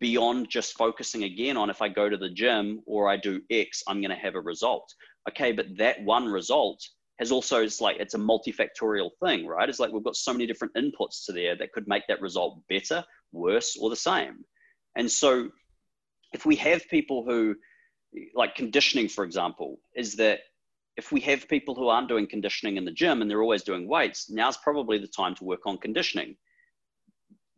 beyond 0.00 0.50
just 0.50 0.76
focusing 0.76 1.22
again 1.22 1.56
on 1.56 1.70
if 1.70 1.80
I 1.80 1.88
go 1.88 2.08
to 2.08 2.16
the 2.16 2.28
gym 2.28 2.82
or 2.84 3.08
I 3.08 3.16
do 3.16 3.40
X, 3.48 3.82
I'm 3.86 4.00
going 4.02 4.10
to 4.10 4.16
have 4.16 4.34
a 4.34 4.40
result. 4.40 4.92
Okay, 5.30 5.52
but 5.52 5.66
that 5.78 6.02
one 6.02 6.26
result 6.26 6.84
has 7.20 7.32
also 7.32 7.62
it's 7.62 7.80
like 7.80 7.96
it's 7.98 8.14
a 8.14 8.18
multifactorial 8.18 9.10
thing, 9.24 9.46
right? 9.46 9.68
It's 9.68 9.78
like 9.78 9.92
we've 9.92 10.04
got 10.04 10.16
so 10.16 10.32
many 10.32 10.46
different 10.46 10.74
inputs 10.74 11.24
to 11.26 11.32
there 11.32 11.56
that 11.56 11.72
could 11.72 11.88
make 11.88 12.02
that 12.08 12.20
result 12.20 12.60
better, 12.68 13.04
worse, 13.32 13.76
or 13.80 13.88
the 13.88 13.96
same. 13.96 14.44
And 14.96 15.10
so 15.10 15.48
if 16.32 16.44
we 16.44 16.56
have 16.56 16.88
people 16.88 17.24
who 17.24 17.54
like 18.34 18.56
conditioning, 18.56 19.08
for 19.08 19.24
example, 19.24 19.78
is 19.96 20.16
that 20.16 20.40
if 20.98 21.10
we 21.12 21.20
have 21.20 21.48
people 21.48 21.74
who 21.74 21.88
aren't 21.88 22.08
doing 22.08 22.26
conditioning 22.26 22.76
in 22.76 22.84
the 22.84 22.90
gym 22.90 23.22
and 23.22 23.30
they're 23.30 23.42
always 23.42 23.62
doing 23.62 23.88
weights, 23.88 24.28
now's 24.28 24.58
probably 24.58 24.98
the 24.98 25.06
time 25.06 25.34
to 25.36 25.44
work 25.44 25.64
on 25.64 25.78
conditioning. 25.78 26.36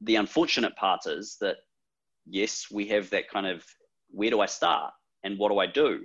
The 0.02 0.16
unfortunate 0.16 0.76
part 0.76 1.06
is 1.06 1.37
that 1.40 1.56
yes, 2.26 2.66
we 2.70 2.87
have 2.88 3.11
that 3.11 3.28
kind 3.28 3.47
of 3.47 3.64
where 4.11 4.30
do 4.30 4.40
I 4.40 4.47
start 4.47 4.92
and 5.25 5.38
what 5.38 5.50
do 5.50 5.59
I 5.59 5.66
do? 5.66 6.04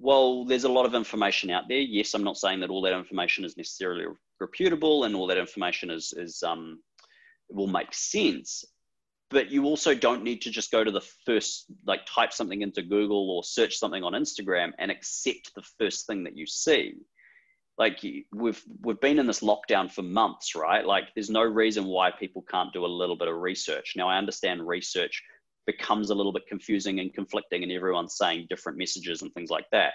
well, 0.00 0.44
there's 0.44 0.64
a 0.64 0.68
lot 0.68 0.86
of 0.86 0.94
information 0.94 1.50
out 1.50 1.64
there. 1.68 1.78
Yes, 1.78 2.14
I'm 2.14 2.24
not 2.24 2.36
saying 2.36 2.60
that 2.60 2.70
all 2.70 2.82
that 2.82 2.96
information 2.96 3.44
is 3.44 3.56
necessarily 3.56 4.06
reputable 4.40 5.04
and 5.04 5.14
all 5.14 5.26
that 5.28 5.38
information 5.38 5.90
is, 5.90 6.12
is 6.16 6.42
um, 6.42 6.80
will 7.48 7.68
make 7.68 7.94
sense. 7.94 8.64
But 9.34 9.50
you 9.50 9.64
also 9.64 9.94
don't 9.94 10.22
need 10.22 10.42
to 10.42 10.50
just 10.50 10.70
go 10.70 10.84
to 10.84 10.90
the 10.90 11.02
first, 11.26 11.66
like 11.86 12.06
type 12.06 12.32
something 12.32 12.62
into 12.62 12.82
Google 12.82 13.30
or 13.30 13.42
search 13.42 13.76
something 13.76 14.04
on 14.04 14.12
Instagram 14.12 14.70
and 14.78 14.90
accept 14.90 15.52
the 15.54 15.64
first 15.78 16.06
thing 16.06 16.24
that 16.24 16.36
you 16.36 16.46
see. 16.46 16.94
Like 17.76 18.00
we've 18.32 18.62
we've 18.80 19.00
been 19.00 19.18
in 19.18 19.26
this 19.26 19.40
lockdown 19.40 19.90
for 19.90 20.02
months, 20.02 20.54
right? 20.54 20.86
Like 20.86 21.08
there's 21.14 21.30
no 21.30 21.42
reason 21.42 21.86
why 21.86 22.12
people 22.12 22.44
can't 22.48 22.72
do 22.72 22.86
a 22.86 22.96
little 23.00 23.16
bit 23.16 23.26
of 23.26 23.34
research. 23.34 23.94
Now 23.96 24.08
I 24.08 24.18
understand 24.18 24.66
research 24.66 25.20
becomes 25.66 26.10
a 26.10 26.14
little 26.14 26.32
bit 26.32 26.46
confusing 26.46 27.00
and 27.00 27.12
conflicting 27.12 27.64
and 27.64 27.72
everyone's 27.72 28.16
saying 28.16 28.46
different 28.48 28.78
messages 28.78 29.22
and 29.22 29.32
things 29.34 29.50
like 29.50 29.66
that 29.72 29.94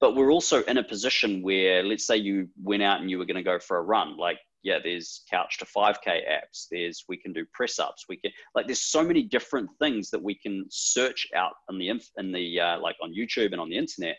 but 0.00 0.14
we're 0.14 0.32
also 0.32 0.62
in 0.64 0.76
a 0.76 0.84
position 0.84 1.42
where 1.42 1.82
let's 1.82 2.06
say 2.06 2.16
you 2.16 2.48
went 2.62 2.82
out 2.82 3.00
and 3.00 3.10
you 3.10 3.18
were 3.18 3.24
going 3.24 3.36
to 3.36 3.42
go 3.42 3.58
for 3.58 3.78
a 3.78 3.82
run 3.82 4.16
like 4.16 4.38
yeah 4.66 4.78
there's 4.82 5.22
couch 5.30 5.58
to 5.58 5.64
5k 5.64 6.06
apps 6.06 6.66
there's 6.70 7.04
we 7.08 7.16
can 7.16 7.32
do 7.32 7.44
press 7.52 7.78
ups 7.78 8.04
we 8.08 8.16
can 8.16 8.30
like 8.54 8.66
there's 8.66 8.82
so 8.82 9.02
many 9.02 9.22
different 9.22 9.68
things 9.78 10.10
that 10.10 10.22
we 10.22 10.34
can 10.34 10.64
search 10.70 11.26
out 11.34 11.52
in 11.70 11.78
the 11.78 11.88
in 12.18 12.32
the 12.32 12.60
uh, 12.60 12.80
like 12.80 12.96
on 13.02 13.14
youtube 13.14 13.52
and 13.52 13.60
on 13.60 13.70
the 13.70 13.78
internet 13.78 14.16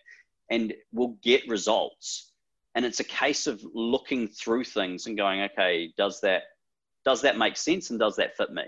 and 0.49 0.73
we'll 0.91 1.17
get 1.21 1.47
results 1.47 2.31
and 2.75 2.85
it's 2.85 2.99
a 2.99 3.03
case 3.03 3.47
of 3.47 3.61
looking 3.73 4.27
through 4.27 4.63
things 4.63 5.05
and 5.05 5.17
going 5.17 5.41
okay 5.41 5.91
does 5.97 6.21
that 6.21 6.43
does 7.05 7.21
that 7.21 7.37
make 7.37 7.57
sense 7.57 7.89
and 7.89 7.99
does 7.99 8.15
that 8.15 8.35
fit 8.37 8.51
me 8.51 8.63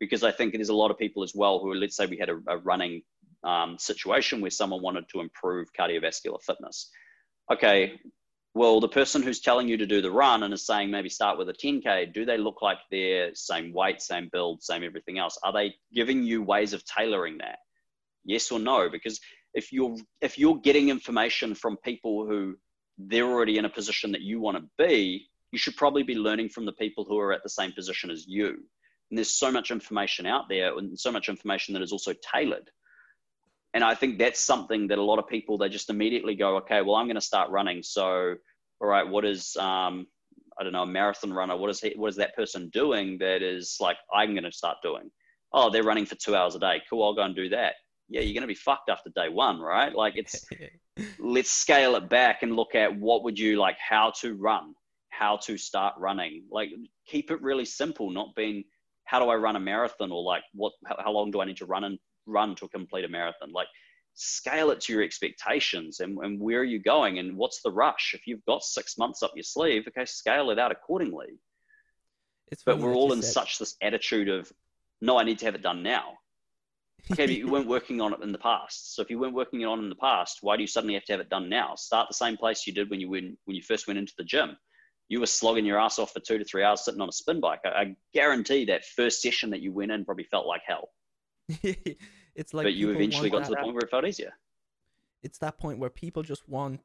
because 0.00 0.24
I 0.24 0.32
think 0.32 0.52
there's 0.52 0.68
a 0.68 0.74
lot 0.74 0.90
of 0.90 0.98
people 0.98 1.22
as 1.22 1.32
well 1.34 1.58
who, 1.58 1.74
let's 1.74 1.96
say, 1.96 2.06
we 2.06 2.18
had 2.18 2.28
a, 2.28 2.38
a 2.48 2.58
running 2.58 3.02
um, 3.42 3.76
situation 3.78 4.40
where 4.40 4.50
someone 4.50 4.82
wanted 4.82 5.04
to 5.12 5.20
improve 5.20 5.68
cardiovascular 5.78 6.42
fitness. 6.42 6.90
Okay, 7.52 7.98
well, 8.54 8.78
the 8.80 8.88
person 8.88 9.20
who's 9.20 9.40
telling 9.40 9.68
you 9.68 9.76
to 9.76 9.86
do 9.86 10.00
the 10.00 10.10
run 10.10 10.44
and 10.44 10.54
is 10.54 10.64
saying 10.64 10.90
maybe 10.90 11.08
start 11.08 11.36
with 11.38 11.48
a 11.48 11.52
10K, 11.52 12.14
do 12.14 12.24
they 12.24 12.38
look 12.38 12.62
like 12.62 12.78
they're 12.88 13.34
same 13.34 13.72
weight, 13.72 14.00
same 14.00 14.28
build, 14.32 14.62
same 14.62 14.84
everything 14.84 15.18
else? 15.18 15.36
Are 15.42 15.52
they 15.52 15.74
giving 15.92 16.22
you 16.22 16.40
ways 16.42 16.72
of 16.72 16.84
tailoring 16.84 17.38
that? 17.38 17.58
Yes 18.24 18.52
or 18.52 18.60
no? 18.60 18.88
Because 18.88 19.20
if 19.54 19.72
you're 19.72 19.96
if 20.20 20.38
you're 20.38 20.58
getting 20.58 20.88
information 20.88 21.54
from 21.54 21.76
people 21.78 22.26
who 22.26 22.56
they're 22.96 23.26
already 23.26 23.58
in 23.58 23.64
a 23.64 23.68
position 23.68 24.12
that 24.12 24.22
you 24.22 24.40
want 24.40 24.56
to 24.56 24.64
be, 24.78 25.26
you 25.50 25.58
should 25.58 25.76
probably 25.76 26.04
be 26.04 26.14
learning 26.14 26.48
from 26.48 26.64
the 26.64 26.72
people 26.72 27.04
who 27.04 27.18
are 27.18 27.32
at 27.32 27.42
the 27.42 27.48
same 27.48 27.72
position 27.72 28.08
as 28.08 28.26
you. 28.26 28.50
And 29.10 29.18
there's 29.18 29.32
so 29.32 29.50
much 29.50 29.72
information 29.72 30.26
out 30.26 30.48
there 30.48 30.78
and 30.78 30.98
so 30.98 31.10
much 31.10 31.28
information 31.28 31.74
that 31.74 31.82
is 31.82 31.92
also 31.92 32.12
tailored. 32.12 32.70
And 33.74 33.82
I 33.82 33.94
think 33.94 34.18
that's 34.18 34.40
something 34.40 34.86
that 34.88 34.98
a 34.98 35.02
lot 35.02 35.18
of 35.18 35.28
people, 35.28 35.58
they 35.58 35.68
just 35.68 35.90
immediately 35.90 36.36
go, 36.36 36.56
okay, 36.58 36.80
well, 36.80 36.94
I'm 36.94 37.06
going 37.06 37.16
to 37.16 37.20
start 37.20 37.50
running. 37.50 37.82
So, 37.82 38.36
all 38.80 38.88
right, 38.88 39.06
what 39.06 39.24
is, 39.24 39.56
um, 39.56 40.06
I 40.58 40.62
don't 40.62 40.72
know, 40.72 40.84
a 40.84 40.86
marathon 40.86 41.32
runner? 41.32 41.56
What 41.56 41.70
is 41.70 41.80
he, 41.80 41.92
what 41.96 42.08
is 42.08 42.16
that 42.16 42.36
person 42.36 42.68
doing 42.72 43.18
that 43.18 43.42
is 43.42 43.76
like, 43.80 43.96
I'm 44.14 44.32
going 44.32 44.44
to 44.44 44.52
start 44.52 44.76
doing? 44.80 45.10
Oh, 45.52 45.70
they're 45.70 45.82
running 45.82 46.06
for 46.06 46.14
two 46.14 46.36
hours 46.36 46.54
a 46.54 46.60
day. 46.60 46.82
Cool. 46.88 47.02
I'll 47.02 47.14
go 47.14 47.22
and 47.22 47.34
do 47.34 47.48
that. 47.48 47.74
Yeah. 48.08 48.20
You're 48.20 48.34
going 48.34 48.42
to 48.42 48.46
be 48.46 48.54
fucked 48.54 48.90
after 48.90 49.10
day 49.10 49.28
one, 49.28 49.58
right? 49.58 49.92
Like 49.92 50.14
it's, 50.16 50.44
let's 51.18 51.50
scale 51.50 51.96
it 51.96 52.08
back 52.08 52.44
and 52.44 52.54
look 52.54 52.76
at 52.76 52.96
what 52.96 53.24
would 53.24 53.38
you 53.38 53.58
like, 53.58 53.76
how 53.78 54.12
to 54.20 54.34
run, 54.34 54.74
how 55.10 55.38
to 55.38 55.58
start 55.58 55.94
running. 55.98 56.44
Like 56.48 56.68
keep 57.08 57.32
it 57.32 57.42
really 57.42 57.64
simple, 57.64 58.10
not 58.10 58.36
being, 58.36 58.62
how 59.04 59.18
do 59.18 59.28
I 59.30 59.34
run 59.34 59.56
a 59.56 59.60
marathon 59.60 60.12
or 60.12 60.22
like 60.22 60.42
what 60.54 60.72
how, 60.86 60.96
how 60.98 61.12
long 61.12 61.30
do 61.30 61.40
I 61.40 61.44
need 61.44 61.58
to 61.58 61.66
run 61.66 61.84
and 61.84 61.98
run 62.26 62.54
to 62.56 62.68
complete 62.68 63.04
a 63.04 63.08
marathon? 63.08 63.52
Like 63.52 63.68
scale 64.14 64.70
it 64.70 64.80
to 64.82 64.92
your 64.92 65.02
expectations 65.02 66.00
and, 66.00 66.18
and 66.18 66.40
where 66.40 66.60
are 66.60 66.64
you 66.64 66.78
going 66.78 67.18
and 67.18 67.36
what's 67.36 67.62
the 67.62 67.72
rush? 67.72 68.12
If 68.14 68.26
you've 68.26 68.44
got 68.44 68.62
six 68.62 68.96
months 68.98 69.22
up 69.22 69.32
your 69.34 69.42
sleeve, 69.42 69.84
okay, 69.88 70.04
scale 70.04 70.50
it 70.50 70.58
out 70.58 70.72
accordingly. 70.72 71.38
It's 72.52 72.62
but 72.62 72.78
we're 72.78 72.94
all 72.94 73.12
in 73.12 73.22
said. 73.22 73.32
such 73.32 73.58
this 73.58 73.76
attitude 73.82 74.28
of 74.28 74.52
no, 75.00 75.18
I 75.18 75.24
need 75.24 75.38
to 75.40 75.44
have 75.46 75.54
it 75.54 75.62
done 75.62 75.82
now. 75.82 76.14
Okay, 77.12 77.26
but 77.26 77.34
you 77.34 77.48
weren't 77.50 77.66
working 77.66 78.00
on 78.00 78.14
it 78.14 78.20
in 78.22 78.32
the 78.32 78.38
past. 78.38 78.94
So 78.94 79.02
if 79.02 79.10
you 79.10 79.18
weren't 79.18 79.34
working 79.34 79.62
it 79.62 79.66
on 79.66 79.80
it 79.80 79.82
in 79.82 79.88
the 79.88 79.96
past, 79.96 80.38
why 80.42 80.56
do 80.56 80.62
you 80.62 80.66
suddenly 80.66 80.94
have 80.94 81.04
to 81.04 81.12
have 81.12 81.20
it 81.20 81.28
done 81.28 81.48
now? 81.48 81.74
Start 81.74 82.08
the 82.08 82.14
same 82.14 82.36
place 82.36 82.66
you 82.66 82.72
did 82.72 82.90
when 82.90 83.00
you 83.00 83.10
went, 83.10 83.38
when 83.44 83.56
you 83.56 83.62
first 83.62 83.86
went 83.86 83.98
into 83.98 84.14
the 84.16 84.24
gym 84.24 84.56
you 85.08 85.20
were 85.20 85.26
slogging 85.26 85.66
your 85.66 85.78
ass 85.78 85.98
off 85.98 86.12
for 86.12 86.20
two 86.20 86.38
to 86.38 86.44
three 86.44 86.62
hours 86.62 86.84
sitting 86.84 87.00
on 87.00 87.08
a 87.08 87.12
spin 87.12 87.40
bike. 87.40 87.60
I, 87.64 87.68
I 87.68 87.96
guarantee 88.12 88.64
that 88.66 88.84
first 88.84 89.20
session 89.20 89.50
that 89.50 89.60
you 89.60 89.72
went 89.72 89.92
in 89.92 90.04
probably 90.04 90.24
felt 90.24 90.46
like 90.46 90.62
hell. 90.66 90.90
it's 92.34 92.54
like, 92.54 92.64
but 92.64 92.74
you 92.74 92.90
eventually 92.90 93.30
got 93.30 93.44
to 93.44 93.50
the 93.50 93.56
point 93.56 93.74
where 93.74 93.84
it 93.84 93.90
felt 93.90 94.06
easier. 94.06 94.32
It's 95.22 95.38
that 95.38 95.58
point 95.58 95.78
where 95.78 95.90
people 95.90 96.22
just 96.22 96.48
want 96.48 96.80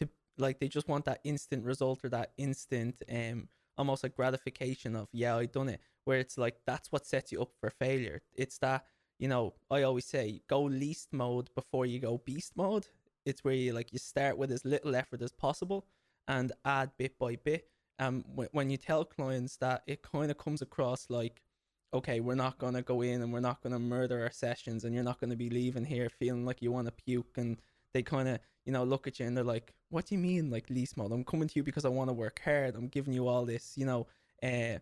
to, 0.00 0.08
like, 0.38 0.58
they 0.58 0.68
just 0.68 0.88
want 0.88 1.04
that 1.04 1.20
instant 1.24 1.64
result 1.64 2.04
or 2.04 2.08
that 2.08 2.32
instant, 2.36 3.02
um, 3.10 3.48
almost 3.78 4.02
like 4.02 4.16
gratification 4.16 4.96
of, 4.96 5.08
yeah, 5.12 5.36
I 5.36 5.46
done 5.46 5.68
it. 5.68 5.80
Where 6.04 6.18
it's 6.18 6.38
like 6.38 6.56
that's 6.66 6.90
what 6.90 7.06
sets 7.06 7.30
you 7.30 7.42
up 7.42 7.50
for 7.60 7.70
failure. 7.70 8.22
It's 8.34 8.58
that 8.58 8.84
you 9.20 9.28
know, 9.28 9.52
I 9.70 9.82
always 9.82 10.06
say 10.06 10.40
go 10.48 10.62
least 10.62 11.12
mode 11.12 11.50
before 11.54 11.84
you 11.84 12.00
go 12.00 12.18
beast 12.24 12.56
mode. 12.56 12.88
It's 13.26 13.44
where 13.44 13.54
you 13.54 13.74
like 13.74 13.92
you 13.92 13.98
start 13.98 14.38
with 14.38 14.50
as 14.50 14.64
little 14.64 14.96
effort 14.96 15.20
as 15.20 15.30
possible 15.30 15.86
and 16.26 16.52
add 16.64 16.90
bit 16.98 17.18
by 17.18 17.36
bit. 17.36 17.68
Um, 17.98 18.24
when 18.52 18.70
you 18.70 18.78
tell 18.78 19.04
clients 19.04 19.58
that, 19.58 19.82
it 19.86 20.02
kind 20.02 20.30
of 20.30 20.38
comes 20.38 20.62
across 20.62 21.06
like, 21.10 21.42
okay, 21.92 22.20
we're 22.20 22.34
not 22.34 22.58
gonna 22.58 22.82
go 22.82 23.02
in 23.02 23.22
and 23.22 23.32
we're 23.32 23.40
not 23.40 23.62
gonna 23.62 23.78
murder 23.78 24.22
our 24.22 24.30
sessions, 24.30 24.84
and 24.84 24.94
you're 24.94 25.04
not 25.04 25.20
gonna 25.20 25.36
be 25.36 25.50
leaving 25.50 25.84
here 25.84 26.08
feeling 26.08 26.44
like 26.44 26.62
you 26.62 26.72
want 26.72 26.86
to 26.86 26.92
puke, 26.92 27.36
and 27.36 27.60
they 27.92 28.02
kind 28.02 28.28
of 28.28 28.38
you 28.64 28.72
know 28.72 28.84
look 28.84 29.06
at 29.06 29.18
you 29.18 29.26
and 29.26 29.36
they're 29.36 29.44
like, 29.44 29.74
what 29.90 30.06
do 30.06 30.14
you 30.14 30.20
mean 30.20 30.50
like 30.50 30.70
least 30.70 30.96
mode? 30.96 31.12
I'm 31.12 31.24
coming 31.24 31.48
to 31.48 31.54
you 31.56 31.62
because 31.62 31.84
I 31.84 31.88
want 31.88 32.08
to 32.08 32.14
work 32.14 32.40
hard. 32.44 32.76
I'm 32.76 32.88
giving 32.88 33.12
you 33.12 33.28
all 33.28 33.44
this, 33.44 33.72
you 33.76 33.84
know, 33.84 34.06
uh, 34.42 34.78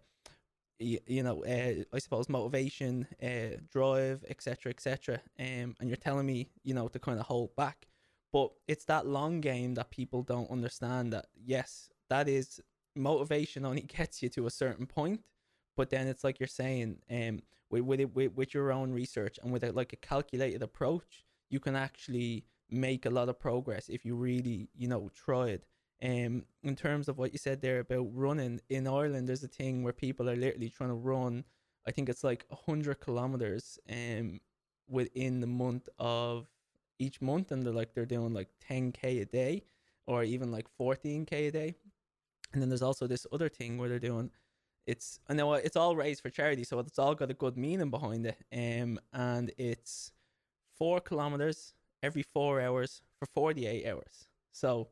you, 0.79 0.99
you 1.07 1.23
know, 1.23 1.44
uh, 1.44 1.85
I 1.92 1.99
suppose 1.99 2.29
motivation, 2.29 3.07
uh, 3.23 3.59
drive, 3.71 4.25
etc., 4.29 4.71
etc. 4.71 5.21
Um, 5.38 5.75
and 5.81 5.88
you're 5.88 5.97
telling 5.97 6.27
me, 6.27 6.51
you 6.62 6.75
know, 6.75 6.88
to 6.88 6.99
kind 6.99 7.18
of 7.18 7.27
hold 7.27 7.57
back. 7.57 7.88
But 8.33 8.53
it's 8.68 8.85
that 8.85 9.07
long 9.07 9.40
game 9.40 9.75
that 9.75 9.90
people 9.90 10.23
don't 10.23 10.51
understand 10.51 11.12
that 11.14 11.27
yes, 11.35 11.88
that 12.11 12.29
is 12.29 12.61
motivation 12.94 13.64
only 13.64 13.81
gets 13.97 14.23
you 14.23 14.29
to 14.31 14.47
a 14.47 14.51
certain 14.51 14.87
point, 14.87 15.23
but 15.79 15.91
then 15.91 16.09
it's 16.09 16.25
like 16.25 16.41
you're 16.41 16.49
saying, 16.62 16.99
um, 17.09 17.41
with 17.71 17.83
with 17.83 18.01
it 18.01 18.14
with, 18.17 18.33
with 18.35 18.53
your 18.53 18.73
own 18.73 18.91
research 18.93 19.38
and 19.41 19.53
with 19.53 19.62
a, 19.62 19.71
like 19.71 19.93
a 19.93 19.97
calculated 20.12 20.61
approach, 20.61 21.25
you 21.51 21.61
can 21.61 21.77
actually 21.77 22.45
make 22.69 23.07
a 23.07 23.11
lot 23.19 23.29
of 23.29 23.38
progress 23.38 23.88
if 23.88 24.05
you 24.05 24.17
really, 24.17 24.69
you 24.77 24.88
know, 24.88 25.09
try 25.14 25.45
it. 25.57 25.64
Um, 26.03 26.45
in 26.64 26.75
terms 26.75 27.09
of 27.09 27.17
what 27.17 27.33
you 27.33 27.38
said 27.38 27.61
there 27.61 27.79
about 27.79 28.09
running 28.12 28.61
in 28.69 28.88
Ireland, 28.88 29.29
there's 29.29 29.45
a 29.45 29.49
thing 29.61 29.85
where 29.85 29.93
people 29.93 30.29
are 30.29 30.37
literally 30.45 30.69
trying 30.69 30.91
to 30.91 30.95
run. 31.14 31.45
I 31.87 31.93
think 31.93 32.09
it's 32.09 32.25
like 32.25 32.45
hundred 32.67 32.97
kilometers 33.01 33.79
um 33.88 34.41
within 34.88 35.41
the 35.41 35.47
month 35.47 35.88
of 36.01 36.49
each 36.99 37.23
month, 37.23 37.53
and 37.53 37.64
they're 37.64 37.81
like 37.81 37.95
they're 37.95 38.14
doing 38.17 38.35
like 38.35 38.51
ten 38.69 38.91
k 38.91 39.21
a 39.21 39.27
day, 39.27 39.62
or 40.09 40.25
even 40.25 40.51
like 40.51 40.69
fourteen 40.69 41.25
k 41.25 41.47
a 41.47 41.53
day. 41.53 41.77
And 42.53 42.61
then 42.61 42.69
there's 42.69 42.88
also 42.91 43.07
this 43.07 43.27
other 43.31 43.49
thing 43.49 43.79
where 43.79 43.88
they're 43.88 44.09
doing 44.11 44.31
it's 44.88 45.20
I 45.29 45.35
know 45.35 45.53
it's 45.53 45.77
all 45.77 45.94
raised 45.94 46.22
for 46.22 46.31
charity, 46.31 46.64
so 46.64 46.79
it's 46.79 46.98
all 46.98 47.14
got 47.14 47.31
a 47.31 47.35
good 47.35 47.59
meaning 47.59 47.90
behind 47.90 48.27
it. 48.27 48.38
Um, 48.53 48.98
and 49.12 49.53
it's 49.59 50.12
four 50.79 51.01
kilometers 51.01 51.74
every 52.03 52.22
four 52.22 52.61
hours 52.61 53.03
for 53.18 53.27
forty 53.27 53.66
eight 53.66 53.87
hours. 53.87 54.27
So 54.51 54.88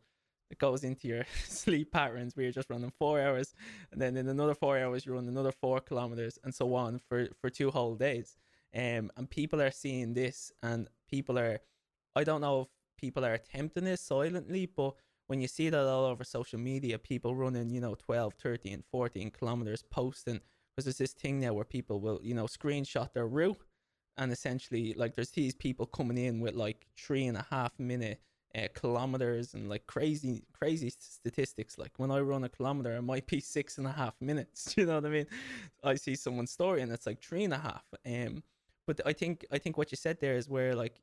it 0.51 0.59
goes 0.59 0.85
into 0.85 1.09
your 1.09 1.25
sleep 1.47 1.91
patterns 1.93 2.35
you're 2.37 2.53
just 2.53 2.69
running 2.69 2.93
four 2.99 3.21
hours, 3.23 3.55
and 3.91 4.01
then 4.01 4.19
in 4.19 4.29
another 4.29 4.55
four 4.55 4.79
hours 4.79 5.07
you 5.07 5.15
run 5.15 5.29
another 5.29 5.53
four 5.53 5.81
kilometers, 5.81 6.39
and 6.45 6.55
so 6.55 6.75
on 6.75 7.01
for 7.09 7.29
for 7.41 7.49
two 7.49 7.71
whole 7.71 7.95
days. 7.95 8.37
Um, 8.75 9.11
and 9.17 9.31
people 9.31 9.63
are 9.63 9.71
seeing 9.71 10.13
this, 10.13 10.53
and 10.63 10.89
people 11.09 11.39
are, 11.39 11.61
I 12.15 12.25
don't 12.25 12.43
know 12.43 12.63
if 12.63 12.69
people 12.99 13.25
are 13.25 13.33
attempting 13.33 13.85
this 13.85 14.03
silently, 14.03 14.67
but 14.67 14.95
when 15.27 15.41
you 15.41 15.49
see 15.49 15.69
that 15.69 15.87
all 15.87 16.05
over 16.05 16.25
social 16.25 16.59
media, 16.59 16.99
people 16.99 17.35
running, 17.35 17.71
you 17.71 17.81
know, 17.81 17.95
12, 17.95 18.35
13, 18.35 18.85
14 18.91 19.31
kilometers 19.31 19.83
posting, 19.83 20.41
because 20.71 20.85
there's 20.85 20.99
this 20.99 21.13
thing 21.13 21.41
now 21.41 21.53
where 21.53 21.65
people 21.65 22.01
will, 22.01 22.21
you 22.23 22.35
know, 22.35 22.45
screenshot 22.45 23.13
their 23.13 23.27
route. 23.27 23.59
And 24.19 24.33
essentially, 24.33 24.95
like, 24.95 25.15
there's 25.15 25.31
these 25.31 25.55
people 25.55 25.87
coming 25.87 26.17
in 26.17 26.41
with 26.41 26.55
like 26.55 26.87
three 26.97 27.27
and 27.27 27.37
a 27.37 27.47
half 27.51 27.79
minute 27.79 28.21
uh, 28.57 28.69
kilometers 28.73 29.53
and 29.53 29.69
like 29.69 29.87
crazy, 29.87 30.45
crazy 30.53 30.91
statistics. 30.91 31.77
Like, 31.77 31.93
when 31.99 32.11
I 32.11 32.21
run 32.21 32.45
a 32.45 32.49
kilometer, 32.49 32.97
it 32.97 33.03
might 33.03 33.27
be 33.27 33.41
six 33.41 33.77
and 33.77 33.87
a 33.87 33.93
half 33.93 34.15
minutes. 34.21 34.75
you 34.77 34.87
know 34.87 34.95
what 34.95 35.07
I 35.07 35.11
mean? 35.11 35.27
I 35.85 35.97
see 35.97 36.15
someone's 36.15 36.51
story 36.51 36.81
and 36.81 36.91
it's 36.93 37.07
like 37.07 37.23
three 37.23 37.45
and 37.45 37.53
a 37.53 37.59
half. 37.59 37.85
Um, 38.07 38.43
but 38.87 39.01
I 39.05 39.13
think 39.13 39.45
I 39.51 39.59
think 39.59 39.77
what 39.77 39.91
you 39.91 39.97
said 39.97 40.21
there 40.21 40.37
is 40.37 40.49
where 40.49 40.75
like 40.75 41.01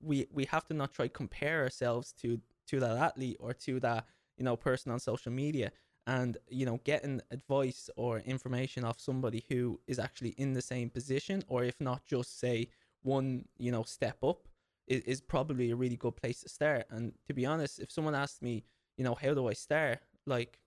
we 0.00 0.26
we 0.32 0.46
have 0.46 0.66
to 0.66 0.74
not 0.74 0.92
try 0.92 1.08
compare 1.08 1.62
ourselves 1.62 2.12
to 2.22 2.40
to 2.70 2.80
that 2.80 2.96
athlete 2.96 3.36
or 3.40 3.52
to 3.52 3.80
that 3.80 4.06
you 4.36 4.44
know 4.44 4.56
person 4.56 4.90
on 4.92 4.98
social 4.98 5.32
media 5.32 5.70
and 6.06 6.38
you 6.48 6.64
know 6.64 6.80
getting 6.84 7.20
advice 7.30 7.90
or 7.96 8.20
information 8.20 8.84
off 8.84 9.00
somebody 9.00 9.44
who 9.48 9.78
is 9.86 9.98
actually 9.98 10.30
in 10.38 10.54
the 10.54 10.62
same 10.62 10.88
position 10.88 11.42
or 11.48 11.64
if 11.64 11.80
not 11.80 12.04
just 12.06 12.40
say 12.40 12.68
one 13.02 13.44
you 13.58 13.70
know 13.70 13.82
step 13.82 14.18
up 14.22 14.48
is, 14.86 15.02
is 15.04 15.20
probably 15.20 15.70
a 15.70 15.76
really 15.76 15.96
good 15.96 16.16
place 16.16 16.40
to 16.40 16.48
start. 16.48 16.84
And 16.90 17.12
to 17.26 17.34
be 17.34 17.46
honest 17.46 17.80
if 17.80 17.90
someone 17.90 18.14
asked 18.14 18.42
me 18.42 18.64
you 18.96 19.04
know 19.04 19.14
how 19.14 19.34
do 19.34 19.48
i 19.48 19.52
start? 19.52 20.00
like 20.26 20.60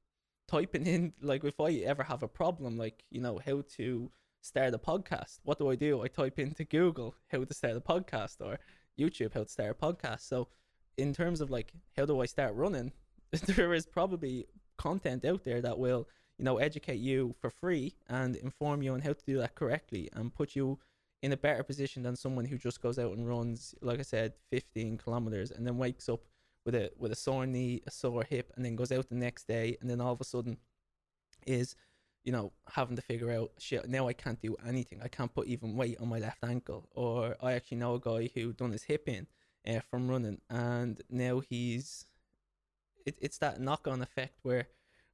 typing 0.47 0.87
in 0.87 1.13
like 1.21 1.43
if 1.43 1.59
i 1.59 1.71
ever 1.71 2.03
have 2.03 2.23
a 2.23 2.27
problem 2.27 2.75
like 2.75 3.03
you 3.11 3.21
know 3.21 3.39
how 3.45 3.63
to 3.77 4.11
start 4.41 4.73
a 4.73 4.79
podcast 4.79 5.39
what 5.43 5.57
do 5.57 5.69
i 5.69 5.75
do? 5.75 6.01
I 6.01 6.07
type 6.07 6.39
into 6.39 6.65
google 6.65 7.15
how 7.31 7.43
to 7.43 7.53
start 7.53 7.77
a 7.77 7.81
podcast 7.81 8.37
or 8.41 8.59
youtube 8.99 9.33
how 9.33 9.43
to 9.43 9.49
start 9.49 9.77
a 9.79 9.85
podcast. 9.85 10.21
So 10.21 10.47
in 10.97 11.13
terms 11.13 11.41
of 11.41 11.49
like 11.49 11.73
how 11.97 12.05
do 12.05 12.21
I 12.21 12.25
start 12.25 12.55
running, 12.55 12.91
there 13.31 13.73
is 13.73 13.85
probably 13.85 14.45
content 14.77 15.25
out 15.25 15.43
there 15.43 15.61
that 15.61 15.77
will 15.77 16.07
you 16.37 16.45
know 16.45 16.57
educate 16.57 16.99
you 16.99 17.35
for 17.39 17.49
free 17.49 17.95
and 18.07 18.35
inform 18.35 18.81
you 18.81 18.93
on 18.93 19.01
how 19.01 19.13
to 19.13 19.25
do 19.25 19.37
that 19.37 19.55
correctly 19.55 20.09
and 20.13 20.33
put 20.33 20.55
you 20.55 20.79
in 21.21 21.31
a 21.31 21.37
better 21.37 21.63
position 21.63 22.03
than 22.03 22.15
someone 22.15 22.45
who 22.45 22.57
just 22.57 22.81
goes 22.81 22.99
out 22.99 23.15
and 23.15 23.27
runs 23.27 23.73
like 23.81 23.99
I 23.99 24.03
said 24.03 24.33
15 24.51 24.97
kilometers 24.97 25.51
and 25.51 25.65
then 25.65 25.77
wakes 25.77 26.09
up 26.09 26.21
with 26.65 26.75
a 26.75 26.91
with 26.97 27.11
a 27.11 27.15
sore 27.15 27.45
knee, 27.45 27.81
a 27.87 27.91
sore 27.91 28.23
hip 28.23 28.51
and 28.55 28.65
then 28.65 28.75
goes 28.75 28.91
out 28.91 29.09
the 29.09 29.15
next 29.15 29.47
day 29.47 29.77
and 29.81 29.89
then 29.89 30.01
all 30.01 30.13
of 30.13 30.21
a 30.21 30.25
sudden 30.25 30.57
is 31.45 31.75
you 32.23 32.31
know 32.31 32.51
having 32.71 32.95
to 32.95 33.01
figure 33.01 33.31
out 33.31 33.51
shit 33.57 33.87
now 33.87 34.07
I 34.07 34.13
can't 34.13 34.41
do 34.41 34.55
anything. 34.65 35.01
I 35.01 35.07
can't 35.07 35.33
put 35.33 35.47
even 35.47 35.75
weight 35.75 35.97
on 35.99 36.09
my 36.09 36.19
left 36.19 36.43
ankle 36.43 36.89
or 36.93 37.37
I 37.41 37.53
actually 37.53 37.77
know 37.77 37.95
a 37.95 37.99
guy 37.99 38.29
who 38.33 38.53
done 38.53 38.71
his 38.71 38.83
hip 38.83 39.07
in 39.07 39.27
uh, 39.67 39.79
from 39.89 40.09
running, 40.09 40.39
and 40.49 41.01
now 41.09 41.39
he's 41.39 42.05
it, 43.05 43.17
it's 43.21 43.37
that 43.39 43.59
knock 43.59 43.87
on 43.87 44.01
effect 44.01 44.39
where 44.43 44.67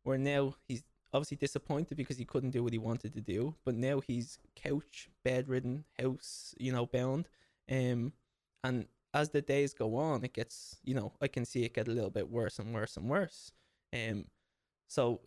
where 0.03 0.17
now 0.17 0.55
he's 0.67 0.83
obviously 1.13 1.37
disappointed 1.37 1.97
because 1.97 2.17
he 2.17 2.25
couldn't 2.25 2.51
do 2.51 2.63
what 2.63 2.73
he 2.73 2.79
wanted 2.79 3.13
to 3.13 3.21
do, 3.21 3.55
but 3.65 3.75
now 3.75 3.99
he's 3.99 4.37
couch 4.55 5.09
bedridden, 5.23 5.85
house 5.99 6.53
you 6.57 6.71
know 6.71 6.85
bound, 6.85 7.27
um, 7.71 8.13
and 8.63 8.85
as 9.13 9.29
the 9.29 9.41
days 9.41 9.73
go 9.73 9.95
on, 9.95 10.23
it 10.23 10.33
gets 10.33 10.77
you 10.83 10.93
know 10.93 11.13
I 11.21 11.27
can 11.27 11.45
see 11.45 11.63
it 11.63 11.73
get 11.73 11.87
a 11.87 11.91
little 11.91 12.11
bit 12.11 12.29
worse 12.29 12.59
and 12.59 12.73
worse 12.73 12.97
and 12.97 13.09
worse, 13.09 13.51
um, 13.93 14.25
so 14.87 15.21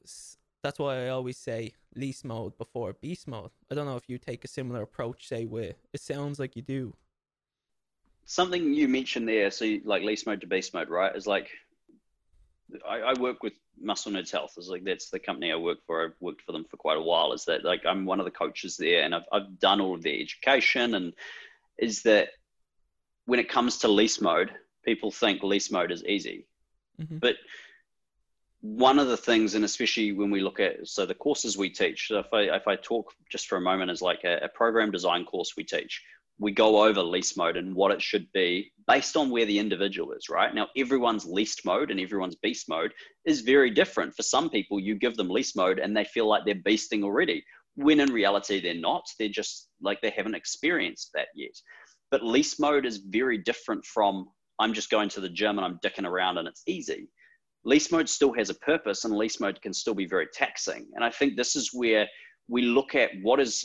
that's 0.62 0.78
why 0.78 1.04
I 1.04 1.08
always 1.08 1.36
say 1.36 1.72
least 1.94 2.24
mode 2.24 2.56
before 2.56 2.92
beast 2.92 3.26
mode. 3.26 3.50
I 3.70 3.74
don't 3.74 3.86
know 3.86 3.96
if 3.96 4.08
you 4.08 4.18
take 4.18 4.44
a 4.44 4.48
similar 4.48 4.82
approach, 4.82 5.28
say 5.28 5.44
with 5.44 5.76
it 5.92 6.00
sounds 6.00 6.38
like 6.38 6.56
you 6.56 6.62
do 6.62 6.94
something 8.24 8.74
you 8.74 8.88
mentioned 8.88 9.28
there, 9.28 9.50
so 9.50 9.64
you, 9.64 9.82
like 9.84 10.02
least 10.02 10.26
mode 10.26 10.40
to 10.40 10.46
beast 10.46 10.74
mode, 10.74 10.88
right? 10.88 11.14
Is 11.14 11.26
like 11.26 11.50
I, 12.88 12.98
I, 13.00 13.18
work 13.18 13.42
with 13.42 13.54
Muscle 13.80 14.12
Nerds 14.12 14.30
Health. 14.30 14.54
Is 14.56 14.68
like 14.68 14.84
that's 14.84 15.10
the 15.10 15.18
company 15.18 15.52
I 15.52 15.56
work 15.56 15.78
for. 15.86 16.04
I've 16.04 16.20
worked 16.20 16.42
for 16.42 16.52
them 16.52 16.64
for 16.64 16.76
quite 16.76 16.96
a 16.96 17.02
while. 17.02 17.32
Is 17.32 17.44
that 17.46 17.64
like 17.64 17.84
I'm 17.86 18.04
one 18.04 18.20
of 18.20 18.24
the 18.24 18.30
coaches 18.30 18.76
there, 18.76 19.02
and 19.02 19.14
I've 19.14 19.24
I've 19.32 19.58
done 19.58 19.80
all 19.80 19.94
of 19.94 20.02
the 20.02 20.20
education, 20.20 20.94
and 20.94 21.12
is 21.78 22.02
that 22.02 22.28
when 23.26 23.40
it 23.40 23.48
comes 23.48 23.78
to 23.78 23.88
least 23.88 24.22
mode, 24.22 24.50
people 24.84 25.10
think 25.10 25.42
least 25.42 25.72
mode 25.72 25.92
is 25.92 26.04
easy, 26.04 26.46
mm-hmm. 27.00 27.18
but 27.18 27.36
one 28.60 29.00
of 29.00 29.08
the 29.08 29.16
things, 29.16 29.54
and 29.54 29.64
especially 29.64 30.12
when 30.12 30.30
we 30.30 30.40
look 30.40 30.60
at 30.60 30.86
so 30.86 31.04
the 31.04 31.14
courses 31.14 31.58
we 31.58 31.68
teach. 31.68 32.08
So 32.08 32.20
if 32.20 32.32
I 32.32 32.42
if 32.42 32.68
I 32.68 32.76
talk 32.76 33.12
just 33.28 33.48
for 33.48 33.58
a 33.58 33.60
moment 33.60 33.90
as 33.90 34.00
like 34.00 34.24
a, 34.24 34.44
a 34.44 34.48
program 34.48 34.90
design 34.90 35.24
course 35.24 35.54
we 35.56 35.64
teach, 35.64 36.02
we 36.38 36.50
go 36.52 36.84
over 36.84 37.02
least 37.02 37.36
mode 37.36 37.56
and 37.56 37.74
what 37.74 37.92
it 37.92 38.02
should 38.02 38.26
be 38.32 38.72
based 38.88 39.16
on 39.16 39.30
where 39.30 39.46
the 39.46 39.58
individual 39.58 40.12
is, 40.12 40.28
right? 40.28 40.54
Now, 40.54 40.68
everyone's 40.76 41.24
least 41.24 41.64
mode 41.64 41.90
and 41.90 42.00
everyone's 42.00 42.36
beast 42.36 42.68
mode 42.68 42.92
is 43.24 43.42
very 43.42 43.70
different. 43.70 44.14
For 44.14 44.22
some 44.22 44.50
people, 44.50 44.80
you 44.80 44.96
give 44.96 45.16
them 45.16 45.28
least 45.28 45.56
mode 45.56 45.78
and 45.78 45.96
they 45.96 46.04
feel 46.04 46.28
like 46.28 46.44
they're 46.44 46.54
beasting 46.56 47.04
already, 47.04 47.44
when 47.76 48.00
in 48.00 48.12
reality, 48.12 48.60
they're 48.60 48.74
not. 48.74 49.04
They're 49.18 49.28
just 49.28 49.68
like 49.80 50.00
they 50.00 50.10
haven't 50.10 50.34
experienced 50.34 51.10
that 51.14 51.28
yet. 51.34 51.52
But 52.10 52.24
least 52.24 52.60
mode 52.60 52.86
is 52.86 52.98
very 52.98 53.38
different 53.38 53.84
from 53.84 54.26
I'm 54.58 54.74
just 54.74 54.90
going 54.90 55.08
to 55.10 55.20
the 55.20 55.28
gym 55.28 55.58
and 55.58 55.64
I'm 55.64 55.78
dicking 55.84 56.06
around 56.06 56.38
and 56.38 56.46
it's 56.46 56.62
easy. 56.66 57.08
Least 57.64 57.92
mode 57.92 58.08
still 58.08 58.32
has 58.34 58.50
a 58.50 58.54
purpose 58.54 59.04
and 59.04 59.16
least 59.16 59.40
mode 59.40 59.60
can 59.62 59.72
still 59.72 59.94
be 59.94 60.06
very 60.06 60.26
taxing. 60.32 60.88
And 60.94 61.04
I 61.04 61.10
think 61.10 61.36
this 61.36 61.56
is 61.56 61.70
where 61.72 62.06
we 62.48 62.62
look 62.62 62.94
at 62.94 63.10
what 63.22 63.40
is 63.40 63.64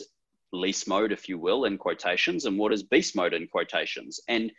least 0.52 0.88
mode, 0.88 1.12
if 1.12 1.28
you 1.28 1.38
will, 1.38 1.64
in 1.64 1.78
quotations, 1.78 2.44
and 2.44 2.58
what 2.58 2.72
is 2.72 2.82
beast 2.82 3.16
mode 3.16 3.34
in 3.34 3.46
quotations. 3.46 4.20
And 4.28 4.52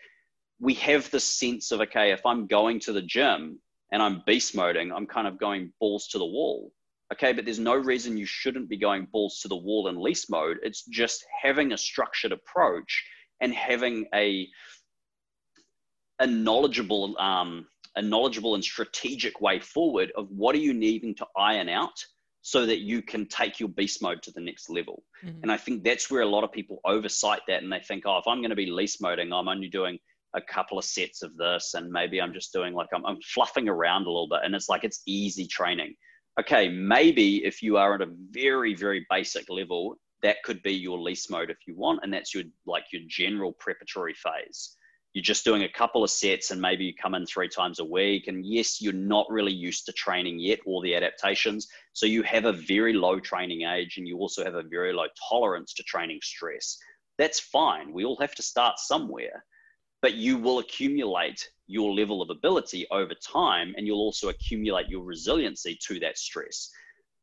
we 0.60 0.74
have 0.76 1.10
this 1.10 1.24
sense 1.24 1.72
of, 1.72 1.82
okay, 1.82 2.12
if 2.12 2.26
I'm 2.26 2.48
going 2.48 2.80
to 2.82 2.94
the 2.94 3.02
gym 3.02 3.60
and 3.92 4.02
I'm 4.02 4.24
beast 4.26 4.56
moding, 4.56 4.92
I'm 4.92 5.08
kind 5.08 5.28
of 5.28 5.40
going 5.40 5.72
balls 5.80 6.08
to 6.10 6.18
the 6.18 6.26
wall. 6.26 6.72
Okay, 7.12 7.34
but 7.34 7.46
there's 7.46 7.60
no 7.60 7.76
reason 7.76 8.18
you 8.18 8.26
shouldn't 8.28 8.70
be 8.70 8.78
going 8.78 9.08
balls 9.12 9.40
to 9.40 9.48
the 9.48 9.56
wall 9.56 9.88
in 9.88 10.00
least 10.00 10.30
mode. 10.30 10.58
It's 10.62 10.84
just 10.86 11.26
having 11.42 11.72
a 11.72 11.78
structured 11.78 12.32
approach 12.32 13.04
and 13.42 13.54
having 13.54 14.06
a 14.14 14.48
a 16.20 16.28
knowledgeable 16.28 17.18
um, 17.18 17.66
a 17.96 18.02
knowledgeable 18.02 18.54
and 18.56 18.64
strategic 18.64 19.42
way 19.42 19.60
forward 19.60 20.12
of 20.16 20.30
what 20.30 20.54
are 20.54 20.60
you 20.60 20.74
needing 20.74 21.16
to 21.16 21.26
iron 21.36 21.70
out 21.70 22.06
so 22.42 22.66
that 22.66 22.80
you 22.80 23.02
can 23.02 23.28
take 23.28 23.60
your 23.60 23.70
beast 23.70 24.02
mode 24.02 24.22
to 24.24 24.32
the 24.32 24.42
next 24.42 24.70
level. 24.70 25.04
Mm-hmm. 25.24 25.40
And 25.44 25.52
I 25.52 25.58
think 25.58 25.84
that's 25.84 26.10
where 26.10 26.22
a 26.22 26.28
lot 26.28 26.44
of 26.44 26.52
people 26.52 26.80
oversight 26.86 27.42
that 27.48 27.64
and 27.64 27.72
they 27.72 27.80
think, 27.80 28.04
oh, 28.06 28.18
if 28.18 28.28
I'm 28.28 28.40
going 28.40 28.50
to 28.50 28.56
be 28.56 28.68
least 28.68 29.02
moding, 29.02 29.34
I'm 29.34 29.48
only 29.48 29.68
doing 29.68 30.00
a 30.36 30.42
couple 30.42 30.78
of 30.78 30.86
sets 30.86 31.22
of 31.22 31.36
this 31.38 31.74
and 31.74 31.92
maybe 31.92 32.22
I'm 32.22 32.34
just 32.34 32.54
doing 32.54 32.74
like 32.74 32.88
I'm, 32.94 33.06
I'm 33.06 33.20
fluffing 33.34 33.68
around 33.68 34.04
a 34.04 34.12
little 34.12 34.30
bit 34.30 34.42
and 34.44 34.56
it's 34.56 34.70
like 34.70 34.84
it's 34.84 35.02
easy 35.06 35.48
training. 35.48 35.96
Okay, 36.40 36.70
maybe 36.70 37.44
if 37.44 37.62
you 37.62 37.78
are 37.78 37.96
at 37.96 38.02
a 38.02 38.14
very, 38.32 38.74
very 38.74 39.06
basic 39.10 39.50
level, 39.50 39.96
that 40.22 40.42
could 40.44 40.62
be 40.64 40.74
your 40.74 41.00
least 41.00 41.30
mode 41.30 41.50
if 41.50 41.58
you 41.66 41.76
want, 41.76 42.02
and 42.04 42.14
that's 42.14 42.34
your 42.34 42.44
like 42.66 42.84
your 42.92 43.02
general 43.08 43.54
preparatory 43.54 44.14
phase 44.14 44.76
you're 45.14 45.24
just 45.24 45.44
doing 45.44 45.64
a 45.64 45.70
couple 45.70 46.04
of 46.04 46.10
sets 46.10 46.52
and 46.52 46.62
maybe 46.62 46.86
you 46.86 46.94
come 46.94 47.16
in 47.16 47.26
three 47.26 47.50
times 47.50 47.80
a 47.80 47.86
week. 47.86 48.28
And 48.28 48.46
yes, 48.46 48.80
you're 48.80 48.94
not 48.94 49.26
really 49.30 49.54
used 49.54 49.86
to 49.86 49.94
training 49.94 50.40
yet 50.40 50.60
or 50.66 50.84
the 50.84 50.96
adaptations. 50.96 51.68
So 51.94 52.06
you 52.06 52.24
have 52.24 52.46
a 52.46 52.54
very 52.54 52.94
low 52.94 53.20
training 53.20 53.64
age 53.64 53.98
and 53.98 54.08
you 54.08 54.18
also 54.18 54.44
have 54.44 54.56
a 54.56 54.64
very 54.64 54.94
low 54.94 55.08
tolerance 55.30 55.74
to 55.74 55.84
training 55.84 56.20
stress. 56.22 56.78
That's 57.18 57.40
fine. 57.40 57.92
We 57.92 58.06
all 58.06 58.18
have 58.22 58.36
to 58.36 58.42
start 58.42 58.80
somewhere, 58.80 59.44
but 60.02 60.14
you 60.14 60.38
will 60.38 60.60
accumulate 60.60 61.50
your 61.68 61.94
level 61.94 62.22
of 62.22 62.30
ability 62.30 62.88
over 62.92 63.14
time 63.16 63.74
and 63.78 63.86
you'll 63.86 64.00
also 64.00 64.30
accumulate 64.30 64.88
your 64.88 65.04
resiliency 65.04 65.78
to 65.88 66.00
that 66.00 66.18
stress. 66.18 66.70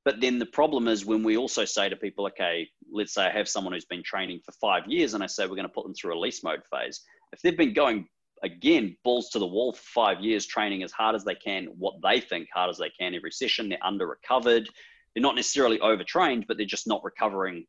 But 0.05 0.20
then 0.20 0.38
the 0.38 0.46
problem 0.46 0.87
is 0.87 1.05
when 1.05 1.24
we 1.24 1.37
also 1.37 1.64
say 1.64 1.88
to 1.88 1.96
people, 1.96 2.26
okay, 2.29 2.68
let's 2.92 3.14
say 3.14 3.24
I 3.24 3.33
have 3.33 3.48
someone 3.48 3.72
who's 3.72 3.85
been 3.85 4.05
training 4.05 4.40
for 4.44 4.52
five 4.52 4.87
years 4.87 5.14
and 5.14 5.22
I 5.22 5.26
say 5.26 5.44
we're 5.44 5.57
going 5.57 5.62
to 5.62 5.68
put 5.68 5.85
them 5.85 5.94
through 5.94 6.16
a 6.16 6.20
least 6.20 6.44
mode 6.44 6.62
phase 6.70 7.00
if 7.33 7.40
they've 7.40 7.57
been 7.57 7.72
going 7.72 8.07
again 8.42 8.96
balls 9.05 9.31
to 9.31 9.38
the 9.38 9.46
wall 9.46 9.72
for 9.72 9.83
five 9.83 10.20
years 10.20 10.46
training 10.46 10.83
as 10.83 10.92
hard 10.92 11.14
as 11.14 11.25
they 11.25 11.35
can 11.35 11.66
what 11.79 11.94
they 12.03 12.20
think 12.20 12.49
hard 12.53 12.70
as 12.70 12.79
they 12.79 12.90
can 12.90 13.14
every 13.14 13.33
session. 13.33 13.68
They're 13.68 13.79
under 13.83 14.07
recovered. 14.07 14.68
They're 15.14 15.22
not 15.22 15.37
necessarily 15.37 15.81
overtrained 15.81 16.46
but 16.46 16.57
they're 16.57 16.66
just 16.66 16.87
not 16.87 17.05
recovering 17.05 17.64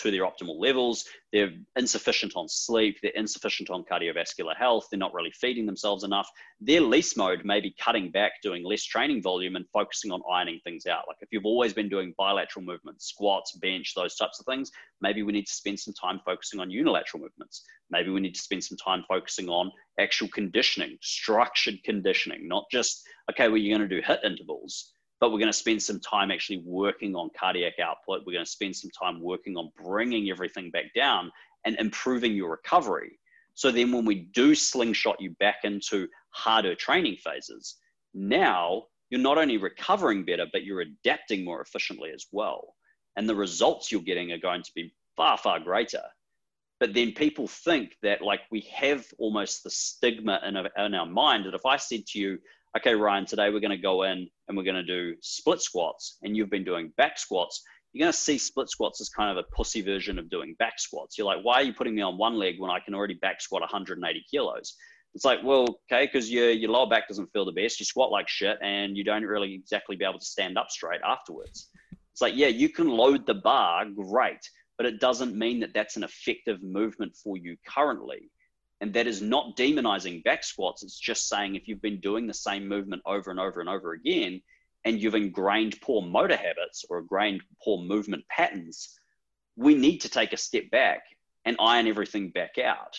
to 0.00 0.10
their 0.10 0.22
optimal 0.22 0.58
levels. 0.58 1.04
They're 1.32 1.52
insufficient 1.76 2.32
on 2.36 2.48
sleep. 2.48 2.98
They're 3.02 3.12
insufficient 3.12 3.70
on 3.70 3.84
cardiovascular 3.84 4.56
health. 4.56 4.86
They're 4.90 4.98
not 4.98 5.14
really 5.14 5.32
feeding 5.32 5.66
themselves 5.66 6.04
enough. 6.04 6.28
Their 6.60 6.80
least 6.80 7.16
mode 7.16 7.44
may 7.44 7.60
be 7.60 7.74
cutting 7.78 8.10
back, 8.10 8.32
doing 8.42 8.64
less 8.64 8.84
training 8.84 9.22
volume, 9.22 9.56
and 9.56 9.66
focusing 9.72 10.10
on 10.10 10.22
ironing 10.30 10.60
things 10.64 10.86
out. 10.86 11.04
Like 11.08 11.18
if 11.20 11.28
you've 11.32 11.46
always 11.46 11.72
been 11.72 11.88
doing 11.88 12.14
bilateral 12.18 12.64
movements, 12.64 13.06
squats, 13.06 13.56
bench, 13.56 13.94
those 13.94 14.16
types 14.16 14.40
of 14.40 14.46
things, 14.46 14.70
maybe 15.00 15.22
we 15.22 15.32
need 15.32 15.46
to 15.46 15.52
spend 15.52 15.78
some 15.78 15.94
time 15.94 16.20
focusing 16.24 16.60
on 16.60 16.70
unilateral 16.70 17.22
movements. 17.22 17.64
Maybe 17.90 18.10
we 18.10 18.20
need 18.20 18.34
to 18.34 18.40
spend 18.40 18.64
some 18.64 18.78
time 18.78 19.04
focusing 19.08 19.48
on 19.48 19.70
actual 19.98 20.28
conditioning, 20.28 20.96
structured 21.02 21.82
conditioning, 21.84 22.48
not 22.48 22.64
just, 22.70 23.02
okay, 23.30 23.48
well, 23.48 23.56
you're 23.58 23.76
going 23.76 23.88
to 23.88 23.94
do 23.94 24.02
HIIT 24.02 24.24
intervals 24.24 24.92
but 25.20 25.30
we're 25.30 25.38
going 25.38 25.52
to 25.52 25.52
spend 25.52 25.82
some 25.82 26.00
time 26.00 26.30
actually 26.30 26.62
working 26.64 27.14
on 27.14 27.28
cardiac 27.38 27.78
output. 27.78 28.22
We're 28.26 28.32
going 28.32 28.44
to 28.44 28.50
spend 28.50 28.74
some 28.74 28.90
time 28.90 29.20
working 29.20 29.56
on 29.56 29.70
bringing 29.76 30.30
everything 30.30 30.70
back 30.70 30.94
down 30.94 31.30
and 31.64 31.76
improving 31.76 32.32
your 32.32 32.50
recovery. 32.50 33.18
So 33.54 33.70
then 33.70 33.92
when 33.92 34.06
we 34.06 34.30
do 34.32 34.54
slingshot 34.54 35.20
you 35.20 35.30
back 35.38 35.56
into 35.64 36.08
harder 36.30 36.74
training 36.74 37.16
phases, 37.16 37.76
now 38.14 38.84
you're 39.10 39.20
not 39.20 39.38
only 39.38 39.58
recovering 39.58 40.24
better, 40.24 40.46
but 40.52 40.64
you're 40.64 40.80
adapting 40.80 41.44
more 41.44 41.60
efficiently 41.60 42.10
as 42.14 42.26
well. 42.32 42.74
And 43.16 43.28
the 43.28 43.34
results 43.34 43.92
you're 43.92 44.00
getting 44.00 44.32
are 44.32 44.38
going 44.38 44.62
to 44.62 44.70
be 44.74 44.94
far, 45.16 45.36
far 45.36 45.60
greater. 45.60 46.02
But 46.78 46.94
then 46.94 47.12
people 47.12 47.46
think 47.46 47.96
that 48.02 48.22
like 48.22 48.40
we 48.50 48.60
have 48.72 49.04
almost 49.18 49.64
the 49.64 49.70
stigma 49.70 50.40
in, 50.46 50.94
our 50.94 51.06
mind 51.06 51.44
that 51.44 51.54
if 51.54 51.66
I 51.66 51.76
said 51.76 52.06
to 52.06 52.18
you, 52.18 52.38
okay, 52.76 52.94
Ryan, 52.94 53.26
today 53.26 53.50
we're 53.50 53.60
going 53.60 53.70
to 53.70 53.76
go 53.76 54.04
in 54.04 54.28
and 54.48 54.56
we're 54.56 54.64
going 54.64 54.76
to 54.76 54.82
do 54.82 55.14
split 55.22 55.60
squats, 55.60 56.18
and 56.22 56.36
you've 56.36 56.50
been 56.50 56.64
doing 56.64 56.92
back 56.96 57.18
squats, 57.18 57.62
you're 57.92 58.04
going 58.04 58.12
to 58.12 58.18
see 58.18 58.38
split 58.38 58.68
squats 58.68 59.00
as 59.00 59.08
kind 59.08 59.36
of 59.36 59.44
a 59.44 59.56
pussy 59.56 59.80
version 59.80 60.18
of 60.18 60.30
doing 60.30 60.54
back 60.58 60.78
squats. 60.78 61.18
You're 61.18 61.26
like, 61.26 61.42
why 61.42 61.54
are 61.56 61.62
you 61.62 61.72
putting 61.72 61.94
me 61.94 62.02
on 62.02 62.18
one 62.18 62.34
leg 62.34 62.56
when 62.58 62.70
I 62.70 62.78
can 62.78 62.94
already 62.94 63.14
back 63.14 63.40
squat 63.40 63.62
180 63.62 64.24
kilos? 64.30 64.76
It's 65.14 65.24
like, 65.24 65.40
well, 65.42 65.80
okay, 65.90 66.06
because 66.06 66.30
your, 66.30 66.50
your 66.50 66.70
lower 66.70 66.88
back 66.88 67.08
doesn't 67.08 67.32
feel 67.32 67.44
the 67.44 67.52
best. 67.52 67.80
You 67.80 67.86
squat 67.86 68.12
like 68.12 68.28
shit 68.28 68.58
and 68.62 68.96
you 68.96 69.02
don't 69.02 69.24
really 69.24 69.54
exactly 69.54 69.96
be 69.96 70.04
able 70.04 70.20
to 70.20 70.24
stand 70.24 70.56
up 70.56 70.70
straight 70.70 71.00
afterwards. 71.04 71.68
It's 72.12 72.20
like, 72.20 72.36
yeah, 72.36 72.46
you 72.46 72.68
can 72.68 72.88
load 72.88 73.26
the 73.26 73.34
bar, 73.34 73.86
great, 73.86 74.38
but 74.76 74.86
it 74.86 75.00
doesn't 75.00 75.34
mean 75.34 75.58
that 75.60 75.74
that's 75.74 75.96
an 75.96 76.04
effective 76.04 76.62
movement 76.62 77.16
for 77.16 77.36
you 77.36 77.56
currently. 77.68 78.30
And 78.80 78.94
that 78.94 79.06
is 79.06 79.20
not 79.20 79.56
demonizing 79.56 80.24
back 80.24 80.42
squats. 80.42 80.82
It's 80.82 80.98
just 80.98 81.28
saying 81.28 81.54
if 81.54 81.68
you've 81.68 81.82
been 81.82 82.00
doing 82.00 82.26
the 82.26 82.34
same 82.34 82.66
movement 82.66 83.02
over 83.04 83.30
and 83.30 83.38
over 83.38 83.60
and 83.60 83.68
over 83.68 83.92
again, 83.92 84.40
and 84.84 85.00
you've 85.00 85.14
ingrained 85.14 85.80
poor 85.82 86.02
motor 86.02 86.36
habits 86.36 86.84
or 86.88 86.98
ingrained 86.98 87.42
poor 87.62 87.82
movement 87.82 88.24
patterns, 88.28 88.98
we 89.56 89.74
need 89.74 89.98
to 89.98 90.08
take 90.08 90.32
a 90.32 90.38
step 90.38 90.70
back 90.70 91.02
and 91.44 91.56
iron 91.60 91.86
everything 91.86 92.30
back 92.30 92.56
out. 92.58 92.98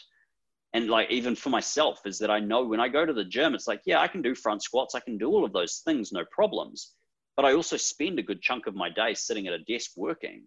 And 0.74 0.90
like 0.90 1.10
even 1.10 1.36
for 1.36 1.50
myself, 1.50 2.02
is 2.06 2.20
that 2.20 2.32
I 2.32 2.40
know 2.40 2.64
when 2.64 2.80
I 2.80 2.88
go 2.88 3.06
to 3.06 3.14
the 3.14 3.26
gym, 3.26 3.56
it's 3.56 3.68
like, 3.68 3.82
yeah, 3.86 4.00
I 4.00 4.08
can 4.08 4.22
do 4.22 4.36
front 4.36 4.64
squats, 4.64 4.96
I 4.96 5.00
can 5.00 5.18
do 5.18 5.30
all 5.30 5.44
of 5.44 5.54
those 5.54 5.82
things, 5.84 6.12
no 6.12 6.24
problems. 6.32 6.94
But 7.36 7.46
I 7.46 7.54
also 7.54 7.78
spend 7.78 8.20
a 8.20 8.24
good 8.24 8.42
chunk 8.42 8.68
of 8.68 8.76
my 8.76 8.90
day 8.90 9.14
sitting 9.14 9.48
at 9.48 9.54
a 9.54 9.60
desk 9.60 9.92
working. 9.98 10.44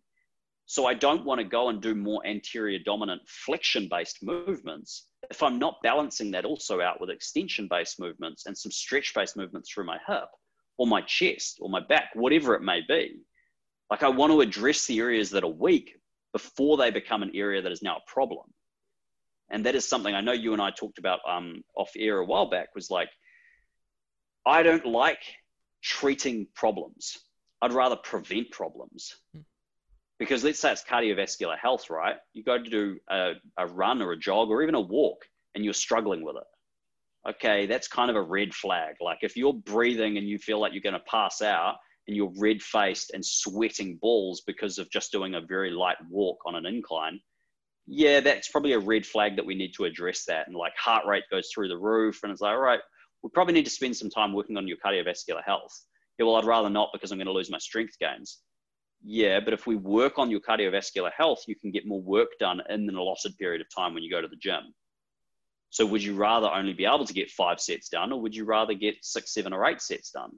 So 0.66 0.86
I 0.86 0.94
don't 0.94 1.24
want 1.24 1.40
to 1.40 1.44
go 1.44 1.68
and 1.68 1.82
do 1.82 1.94
more 1.94 2.26
anterior 2.26 2.78
dominant 2.78 3.22
flexion 3.26 3.88
based 3.90 4.22
movements 4.22 5.08
if 5.30 5.42
I'm 5.42 5.58
not 5.58 5.82
balancing 5.82 6.30
that 6.32 6.44
also 6.44 6.80
out 6.80 7.00
with 7.00 7.10
extension 7.10 7.68
based 7.68 8.00
movements 8.00 8.46
and 8.46 8.56
some 8.56 8.72
stretch 8.72 9.12
based 9.14 9.36
movements 9.36 9.70
through 9.70 9.86
my 9.86 9.98
hip 10.06 10.28
or 10.78 10.86
my 10.86 11.00
chest 11.02 11.58
or 11.60 11.68
my 11.68 11.80
back, 11.80 12.10
whatever 12.14 12.54
it 12.54 12.62
may 12.62 12.80
be. 12.86 13.20
Like 13.90 14.02
I 14.02 14.08
want 14.08 14.32
to 14.32 14.40
address 14.40 14.86
the 14.86 14.98
areas 14.98 15.30
that 15.30 15.44
are 15.44 15.50
weak 15.50 15.96
before 16.32 16.76
they 16.76 16.90
become 16.90 17.22
an 17.22 17.32
area 17.34 17.62
that 17.62 17.72
is 17.72 17.82
now 17.82 17.96
a 17.96 18.10
problem. 18.10 18.46
And 19.50 19.66
that 19.66 19.74
is 19.74 19.86
something 19.86 20.14
I 20.14 20.20
know 20.20 20.32
you 20.32 20.52
and 20.52 20.62
I 20.62 20.70
talked 20.70 20.98
about 20.98 21.20
um, 21.28 21.62
off 21.76 21.92
air 21.96 22.18
a 22.18 22.24
while 22.24 22.50
back 22.50 22.74
was 22.74 22.90
like, 22.90 23.10
I 24.46 24.62
don't 24.62 24.86
like 24.86 25.22
treating 25.82 26.46
problems. 26.54 27.18
I'd 27.62 27.72
rather 27.72 27.96
prevent 27.96 28.50
problems. 28.50 29.14
Because 30.18 30.44
let's 30.44 30.60
say 30.60 30.72
it's 30.72 30.84
cardiovascular 30.84 31.58
health, 31.58 31.90
right? 31.90 32.16
You 32.34 32.44
go 32.44 32.58
to 32.58 32.70
do 32.70 32.98
a, 33.10 33.32
a 33.58 33.66
run 33.66 34.00
or 34.00 34.12
a 34.12 34.18
jog 34.18 34.48
or 34.48 34.62
even 34.62 34.74
a 34.74 34.80
walk 34.80 35.24
and 35.54 35.64
you're 35.64 35.74
struggling 35.74 36.24
with 36.24 36.36
it. 36.36 37.30
Okay, 37.30 37.66
that's 37.66 37.88
kind 37.88 38.10
of 38.10 38.16
a 38.16 38.22
red 38.22 38.54
flag. 38.54 38.96
Like 39.00 39.18
if 39.22 39.36
you're 39.36 39.54
breathing 39.54 40.18
and 40.18 40.28
you 40.28 40.38
feel 40.38 40.60
like 40.60 40.72
you're 40.72 40.82
going 40.82 40.92
to 40.92 41.10
pass 41.10 41.42
out 41.42 41.76
and 42.06 42.16
you're 42.16 42.32
red 42.36 42.62
faced 42.62 43.12
and 43.12 43.24
sweating 43.24 43.98
balls 44.00 44.42
because 44.46 44.78
of 44.78 44.90
just 44.90 45.10
doing 45.10 45.34
a 45.34 45.40
very 45.40 45.70
light 45.70 45.96
walk 46.10 46.38
on 46.46 46.54
an 46.54 46.66
incline, 46.66 47.18
yeah, 47.86 48.20
that's 48.20 48.48
probably 48.48 48.72
a 48.72 48.78
red 48.78 49.04
flag 49.04 49.36
that 49.36 49.46
we 49.46 49.54
need 49.54 49.72
to 49.74 49.84
address 49.84 50.24
that. 50.26 50.46
And 50.46 50.56
like 50.56 50.72
heart 50.76 51.06
rate 51.06 51.24
goes 51.30 51.48
through 51.52 51.68
the 51.68 51.78
roof, 51.78 52.20
and 52.22 52.32
it's 52.32 52.40
like, 52.40 52.52
all 52.52 52.60
right, 52.60 52.80
we 53.22 53.30
probably 53.30 53.54
need 53.54 53.64
to 53.64 53.70
spend 53.70 53.96
some 53.96 54.10
time 54.10 54.32
working 54.32 54.56
on 54.56 54.68
your 54.68 54.78
cardiovascular 54.84 55.42
health. 55.44 55.72
Yeah, 56.18 56.26
well, 56.26 56.36
I'd 56.36 56.44
rather 56.44 56.70
not 56.70 56.90
because 56.92 57.10
I'm 57.10 57.18
going 57.18 57.26
to 57.26 57.32
lose 57.32 57.50
my 57.50 57.58
strength 57.58 57.98
gains. 57.98 58.38
Yeah, 59.06 59.40
but 59.40 59.52
if 59.52 59.66
we 59.66 59.76
work 59.76 60.18
on 60.18 60.30
your 60.30 60.40
cardiovascular 60.40 61.10
health, 61.14 61.44
you 61.46 61.54
can 61.54 61.70
get 61.70 61.86
more 61.86 62.00
work 62.00 62.30
done 62.40 62.62
in 62.70 62.88
an 62.88 62.96
allotted 62.96 63.36
period 63.36 63.60
of 63.60 63.66
time 63.74 63.92
when 63.92 64.02
you 64.02 64.10
go 64.10 64.22
to 64.22 64.28
the 64.28 64.36
gym. 64.36 64.72
So, 65.68 65.84
would 65.84 66.02
you 66.02 66.14
rather 66.14 66.48
only 66.48 66.72
be 66.72 66.86
able 66.86 67.04
to 67.04 67.12
get 67.12 67.30
five 67.30 67.60
sets 67.60 67.90
done, 67.90 68.12
or 68.12 68.20
would 68.22 68.34
you 68.34 68.46
rather 68.46 68.72
get 68.72 68.94
six, 69.02 69.34
seven, 69.34 69.52
or 69.52 69.66
eight 69.66 69.82
sets 69.82 70.10
done? 70.10 70.30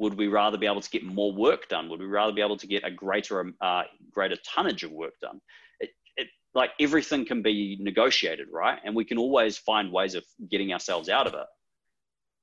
Would 0.00 0.14
we 0.14 0.26
rather 0.26 0.58
be 0.58 0.66
able 0.66 0.80
to 0.80 0.90
get 0.90 1.04
more 1.04 1.32
work 1.32 1.68
done? 1.68 1.88
Would 1.90 2.00
we 2.00 2.06
rather 2.06 2.32
be 2.32 2.40
able 2.40 2.56
to 2.56 2.66
get 2.66 2.84
a 2.84 2.90
greater, 2.90 3.52
uh, 3.60 3.82
greater 4.10 4.36
tonnage 4.44 4.82
of 4.82 4.90
work 4.90 5.12
done? 5.22 5.40
It, 5.78 5.90
it, 6.16 6.26
like 6.54 6.70
everything 6.80 7.24
can 7.24 7.40
be 7.40 7.76
negotiated, 7.80 8.48
right? 8.50 8.80
And 8.84 8.96
we 8.96 9.04
can 9.04 9.18
always 9.18 9.58
find 9.58 9.92
ways 9.92 10.16
of 10.16 10.24
getting 10.50 10.72
ourselves 10.72 11.08
out 11.08 11.28
of 11.28 11.34
it. 11.34 11.46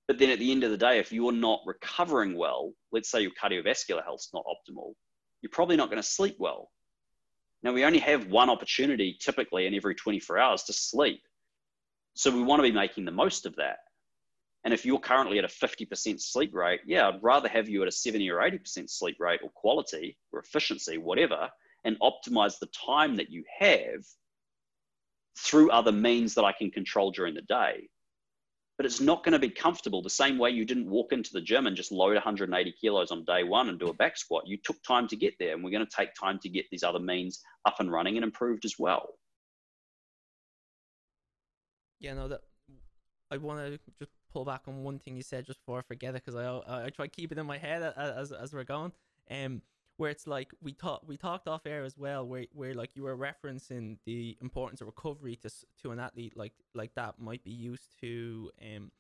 But 0.08 0.20
then 0.20 0.30
at 0.30 0.40
the 0.40 0.54
end 0.54 0.64
of 0.64 0.72
the 0.72 0.78
day, 0.78 1.00
if 1.00 1.12
you're 1.12 1.34
not 1.34 1.60
recovering 1.66 2.38
well, 2.38 2.72
let's 2.94 3.12
say 3.12 3.22
your 3.22 3.32
cardiovascular 3.32 4.04
health's 4.06 4.30
not 4.34 4.46
optimal, 4.46 4.94
you're 5.42 5.52
probably 5.52 5.78
not 5.78 5.90
going 5.90 6.02
to 6.02 6.08
sleep 6.08 6.36
well. 6.40 6.70
Now, 7.64 7.74
we 7.74 7.84
only 7.84 8.00
have 8.00 8.28
one 8.28 8.50
opportunity 8.50 9.18
typically 9.20 9.66
in 9.66 9.74
every 9.74 9.96
24 9.96 10.38
hours 10.38 10.64
to 10.64 10.74
sleep. 10.74 11.22
So 12.14 12.32
we 12.32 12.44
want 12.44 12.60
to 12.60 12.64
be 12.64 12.72
making 12.72 13.06
the 13.06 13.12
most 13.12 13.46
of 13.46 13.56
that. 13.56 13.78
And 14.64 14.74
if 14.74 14.86
you're 14.86 15.00
currently 15.00 15.40
at 15.40 15.46
a 15.46 15.48
50% 15.48 16.22
sleep 16.22 16.54
rate, 16.54 16.82
yeah, 16.86 17.08
I'd 17.08 17.24
rather 17.24 17.48
have 17.48 17.70
you 17.70 17.82
at 17.82 17.88
a 17.88 17.92
70 17.92 18.30
or 18.30 18.40
80% 18.40 18.90
sleep 18.90 19.18
rate 19.20 19.40
or 19.44 19.50
quality 19.52 20.18
or 20.34 20.40
efficiency, 20.40 20.98
whatever, 20.98 21.50
and 21.86 21.98
optimize 22.00 22.60
the 22.60 22.68
time 22.68 23.16
that 23.16 23.30
you 23.30 23.44
have 23.60 24.04
through 25.38 25.70
other 25.72 25.92
means 25.92 26.34
that 26.34 26.44
I 26.44 26.52
can 26.52 26.72
control 26.72 27.12
during 27.12 27.36
the 27.36 27.44
day 27.44 27.90
but 28.78 28.86
it's 28.86 29.02
not 29.02 29.24
going 29.24 29.34
to 29.34 29.40
be 29.40 29.50
comfortable 29.50 30.02
the 30.02 30.10
same 30.10 30.38
way 30.38 30.52
you 30.52 30.64
didn't 30.64 30.90
walk 30.90 31.12
into 31.12 31.34
the 31.34 31.42
gym 31.42 31.66
and 31.66 31.76
just 31.76 31.92
load 31.92 32.14
180 32.14 32.72
kilos 32.80 33.12
on 33.12 33.26
day 33.26 33.44
one 33.44 33.70
and 33.70 33.80
do 33.80 33.88
a 33.88 33.94
back 33.94 34.18
squat. 34.18 34.48
You 34.48 34.58
took 34.64 34.82
time 34.84 35.08
to 35.08 35.16
get 35.16 35.34
there, 35.40 35.54
and 35.54 35.64
we're 35.64 35.72
going 35.72 35.86
to 35.86 35.96
take 35.96 36.14
time 36.14 36.40
to 36.40 36.50
get 36.50 36.66
these 36.70 36.84
other 36.84 37.00
means 37.00 37.42
up 37.66 37.80
and 37.80 37.92
running 37.92 38.18
and 38.18 38.24
improved 38.24 38.66
as 38.66 38.76
well. 38.78 39.16
Yeah, 42.00 42.14
no, 42.14 42.28
that 42.28 42.42
I 43.32 43.38
want 43.38 43.60
to 43.60 43.80
just 43.98 44.12
pull 44.32 44.46
back 44.46 44.62
on 44.68 44.84
one 44.84 45.00
thing 45.00 45.16
you 45.16 45.24
said 45.24 45.46
just 45.46 45.60
before 45.62 45.80
I 45.80 45.82
forget 45.82 46.16
it 46.16 46.24
because 46.24 46.36
I 46.36 46.86
I 46.86 46.90
try 46.90 47.08
to 47.08 47.12
keep 47.12 47.32
it 47.32 47.40
in 47.40 47.46
my 47.48 47.58
head 47.58 47.82
as 47.98 48.32
as 48.32 48.54
we're 48.54 48.64
going. 48.64 48.92
Um, 49.32 49.64
where 49.98 50.10
it's 50.10 50.28
like 50.28 50.52
we 50.62 50.74
talked 50.74 51.08
we 51.08 51.18
talked 51.18 51.48
off 51.48 51.66
air 51.66 51.84
as 51.84 51.98
well 51.98 52.26
where 52.26 52.46
where 52.54 52.74
like 52.74 52.92
you 52.96 53.04
were 53.04 53.18
referencing 53.18 53.98
the 54.06 54.38
importance 54.42 54.80
of 54.82 54.88
recovery 54.88 55.36
to 55.36 55.50
to 55.82 55.92
an 55.92 56.00
athlete 56.00 56.38
like 56.38 56.54
like 56.74 56.94
that 56.96 57.20
might 57.20 57.44
be 57.44 57.52
used 57.52 58.00
to 58.00 58.50
um 58.62 58.92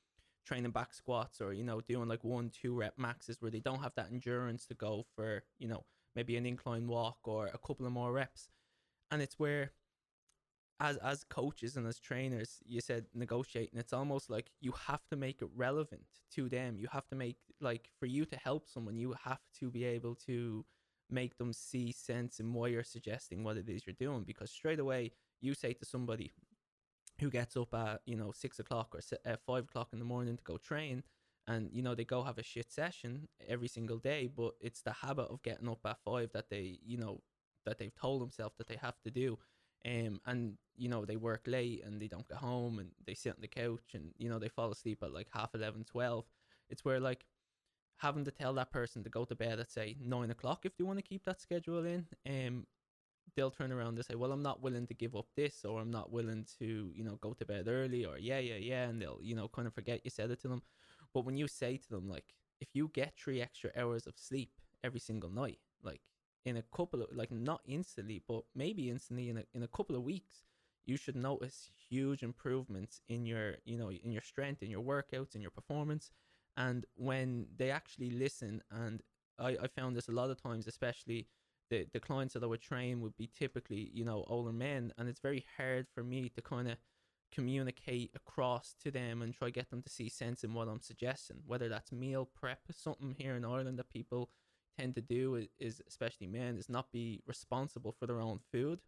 training 0.45 0.71
back 0.71 0.93
squats 0.93 1.41
or 1.41 1.53
you 1.53 1.63
know 1.63 1.81
doing 1.81 2.07
like 2.07 2.23
one 2.23 2.49
two 2.49 2.73
rep 2.73 2.93
maxes 2.97 3.41
where 3.41 3.51
they 3.51 3.59
don't 3.59 3.81
have 3.83 3.93
that 3.95 4.07
endurance 4.11 4.65
to 4.65 4.73
go 4.73 5.05
for 5.15 5.43
you 5.59 5.67
know 5.67 5.83
maybe 6.17 6.35
an 6.35 6.45
incline 6.45 6.87
walk 6.87 7.19
or 7.25 7.45
a 7.53 7.59
couple 7.59 7.85
of 7.85 7.91
more 7.91 8.11
reps. 8.11 8.49
And 9.11 9.21
it's 9.21 9.37
where 9.37 9.71
as 10.79 10.97
as 10.97 11.23
coaches 11.23 11.75
and 11.75 11.87
as 11.87 11.99
trainers 11.99 12.59
you 12.65 12.79
said 12.81 13.05
negotiating 13.15 13.79
it's 13.79 13.93
almost 13.93 14.29
like 14.29 14.51
you 14.61 14.71
have 14.87 15.01
to 15.09 15.15
make 15.15 15.41
it 15.41 15.49
relevant 15.55 16.05
to 16.33 16.49
them. 16.49 16.77
You 16.79 16.87
have 16.91 17.07
to 17.09 17.15
make 17.15 17.37
like 17.61 17.89
for 17.99 18.07
you 18.07 18.25
to 18.25 18.35
help 18.37 18.67
someone 18.67 18.97
you 18.97 19.15
have 19.23 19.41
to 19.59 19.69
be 19.69 19.83
able 19.83 20.15
to 20.27 20.65
make 21.09 21.37
them 21.37 21.53
see 21.53 21.91
sense 21.91 22.39
in 22.39 22.53
why 22.53 22.67
you're 22.67 22.83
suggesting 22.83 23.43
what 23.43 23.57
it 23.57 23.69
is 23.69 23.85
you're 23.85 23.95
doing 23.97 24.23
because 24.23 24.51
straight 24.51 24.79
away 24.79 25.11
you 25.41 25.53
say 25.53 25.73
to 25.73 25.85
somebody 25.85 26.31
who 27.19 27.29
gets 27.29 27.55
up 27.57 27.73
at 27.73 28.01
you 28.05 28.15
know 28.15 28.31
six 28.31 28.59
o'clock 28.59 28.93
or 28.93 29.01
uh, 29.25 29.35
five 29.45 29.63
o'clock 29.65 29.89
in 29.93 29.99
the 29.99 30.05
morning 30.05 30.37
to 30.37 30.43
go 30.43 30.57
train 30.57 31.03
and 31.47 31.69
you 31.71 31.81
know 31.81 31.95
they 31.95 32.03
go 32.03 32.23
have 32.23 32.37
a 32.37 32.43
shit 32.43 32.71
session 32.71 33.27
every 33.47 33.67
single 33.67 33.97
day 33.97 34.27
but 34.27 34.53
it's 34.59 34.81
the 34.81 34.91
habit 34.91 35.27
of 35.29 35.41
getting 35.43 35.69
up 35.69 35.79
at 35.85 35.97
five 36.03 36.29
that 36.33 36.49
they 36.49 36.79
you 36.85 36.97
know 36.97 37.21
that 37.65 37.77
they've 37.79 37.95
told 37.95 38.21
themselves 38.21 38.55
that 38.57 38.67
they 38.67 38.77
have 38.81 38.99
to 39.01 39.11
do 39.11 39.37
um, 39.85 40.19
and 40.25 40.57
you 40.75 40.89
know 40.89 41.05
they 41.05 41.15
work 41.15 41.43
late 41.47 41.83
and 41.85 42.01
they 42.01 42.07
don't 42.07 42.27
get 42.27 42.37
home 42.37 42.79
and 42.79 42.89
they 43.05 43.13
sit 43.13 43.33
on 43.33 43.41
the 43.41 43.47
couch 43.47 43.93
and 43.93 44.11
you 44.17 44.29
know 44.29 44.39
they 44.39 44.49
fall 44.49 44.71
asleep 44.71 44.99
at 45.01 45.13
like 45.13 45.27
half 45.33 45.55
11 45.55 45.85
12 45.85 46.25
it's 46.69 46.83
where 46.83 46.99
like 46.99 47.25
having 47.97 48.23
to 48.25 48.31
tell 48.31 48.53
that 48.53 48.71
person 48.71 49.03
to 49.03 49.09
go 49.09 49.25
to 49.25 49.35
bed 49.35 49.59
at 49.59 49.71
say 49.71 49.95
nine 50.01 50.31
o'clock 50.31 50.65
if 50.65 50.75
they 50.77 50.83
want 50.83 50.97
to 50.97 51.03
keep 51.03 51.23
that 51.25 51.41
schedule 51.41 51.85
in 51.85 52.05
um 52.29 52.65
they'll 53.35 53.51
turn 53.51 53.71
around 53.71 53.95
and 53.95 54.05
say 54.05 54.15
well 54.15 54.31
i'm 54.31 54.43
not 54.43 54.61
willing 54.61 54.87
to 54.87 54.93
give 54.93 55.15
up 55.15 55.27
this 55.35 55.65
or 55.65 55.81
i'm 55.81 55.91
not 55.91 56.11
willing 56.11 56.45
to 56.59 56.91
you 56.95 57.03
know 57.03 57.17
go 57.21 57.33
to 57.33 57.45
bed 57.45 57.67
early 57.67 58.05
or 58.05 58.17
yeah 58.17 58.39
yeah 58.39 58.55
yeah 58.55 58.83
and 58.87 59.01
they'll 59.01 59.19
you 59.21 59.35
know 59.35 59.47
kind 59.47 59.67
of 59.67 59.73
forget 59.73 60.01
you 60.03 60.09
said 60.09 60.31
it 60.31 60.41
to 60.41 60.47
them. 60.47 60.61
But 61.13 61.25
when 61.25 61.37
you 61.37 61.47
say 61.47 61.77
to 61.77 61.89
them 61.89 62.09
like 62.09 62.33
if 62.59 62.69
you 62.73 62.89
get 62.93 63.13
three 63.15 63.41
extra 63.41 63.71
hours 63.77 64.07
of 64.07 64.13
sleep 64.17 64.51
every 64.83 64.99
single 64.99 65.29
night 65.29 65.59
like 65.83 66.01
in 66.45 66.57
a 66.57 66.63
couple 66.75 67.01
of 67.01 67.09
like 67.13 67.31
not 67.31 67.61
instantly 67.65 68.21
but 68.27 68.43
maybe 68.55 68.89
instantly 68.89 69.29
in 69.29 69.37
a, 69.37 69.43
in 69.53 69.63
a 69.63 69.67
couple 69.67 69.95
of 69.95 70.03
weeks 70.03 70.43
you 70.85 70.95
should 70.95 71.15
notice 71.15 71.71
huge 71.89 72.23
improvements 72.23 73.01
in 73.07 73.25
your 73.25 73.55
you 73.65 73.77
know 73.77 73.91
in 73.91 74.11
your 74.11 74.21
strength 74.21 74.63
in 74.63 74.69
your 74.69 74.81
workouts 74.81 75.35
in 75.35 75.41
your 75.41 75.51
performance 75.51 76.11
and 76.57 76.85
when 76.95 77.47
they 77.55 77.71
actually 77.71 78.09
listen 78.09 78.61
and 78.71 79.01
I, 79.39 79.49
I 79.61 79.67
found 79.67 79.95
this 79.95 80.09
a 80.09 80.13
lot 80.13 80.29
of 80.29 80.41
times 80.41 80.67
especially 80.67 81.27
the, 81.69 81.85
the 81.93 81.99
clients 81.99 82.33
that 82.33 82.43
I 82.43 82.47
would 82.47 82.61
train 82.61 83.01
would 83.01 83.15
be 83.15 83.29
typically 83.37 83.91
you 83.93 84.03
know 84.03 84.25
older 84.27 84.51
men 84.51 84.91
and 84.97 85.07
it's 85.07 85.21
very 85.21 85.45
hard 85.57 85.87
for 85.93 86.03
me 86.03 86.29
to 86.29 86.41
kind 86.41 86.67
of 86.67 86.77
communicate 87.31 88.11
across 88.15 88.75
to 88.83 88.91
them 88.91 89.21
and 89.21 89.33
try 89.33 89.49
get 89.49 89.69
them 89.69 89.81
to 89.81 89.89
see 89.89 90.09
sense 90.09 90.43
in 90.43 90.53
what 90.53 90.67
I'm 90.67 90.79
suggesting. 90.79 91.37
Whether 91.45 91.67
that's 91.69 91.91
meal 91.91 92.29
prep 92.33 92.59
something 92.71 93.15
here 93.17 93.35
in 93.35 93.45
Ireland 93.45 93.79
that 93.79 93.89
people 93.89 94.29
tend 94.79 94.95
to 94.95 95.01
do 95.01 95.35
is, 95.35 95.47
is 95.59 95.81
especially 95.87 96.27
men 96.27 96.57
is 96.57 96.69
not 96.69 96.91
be 96.91 97.21
responsible 97.27 97.91
for 97.91 98.07
their 98.07 98.21
own 98.21 98.39
food 98.51 98.79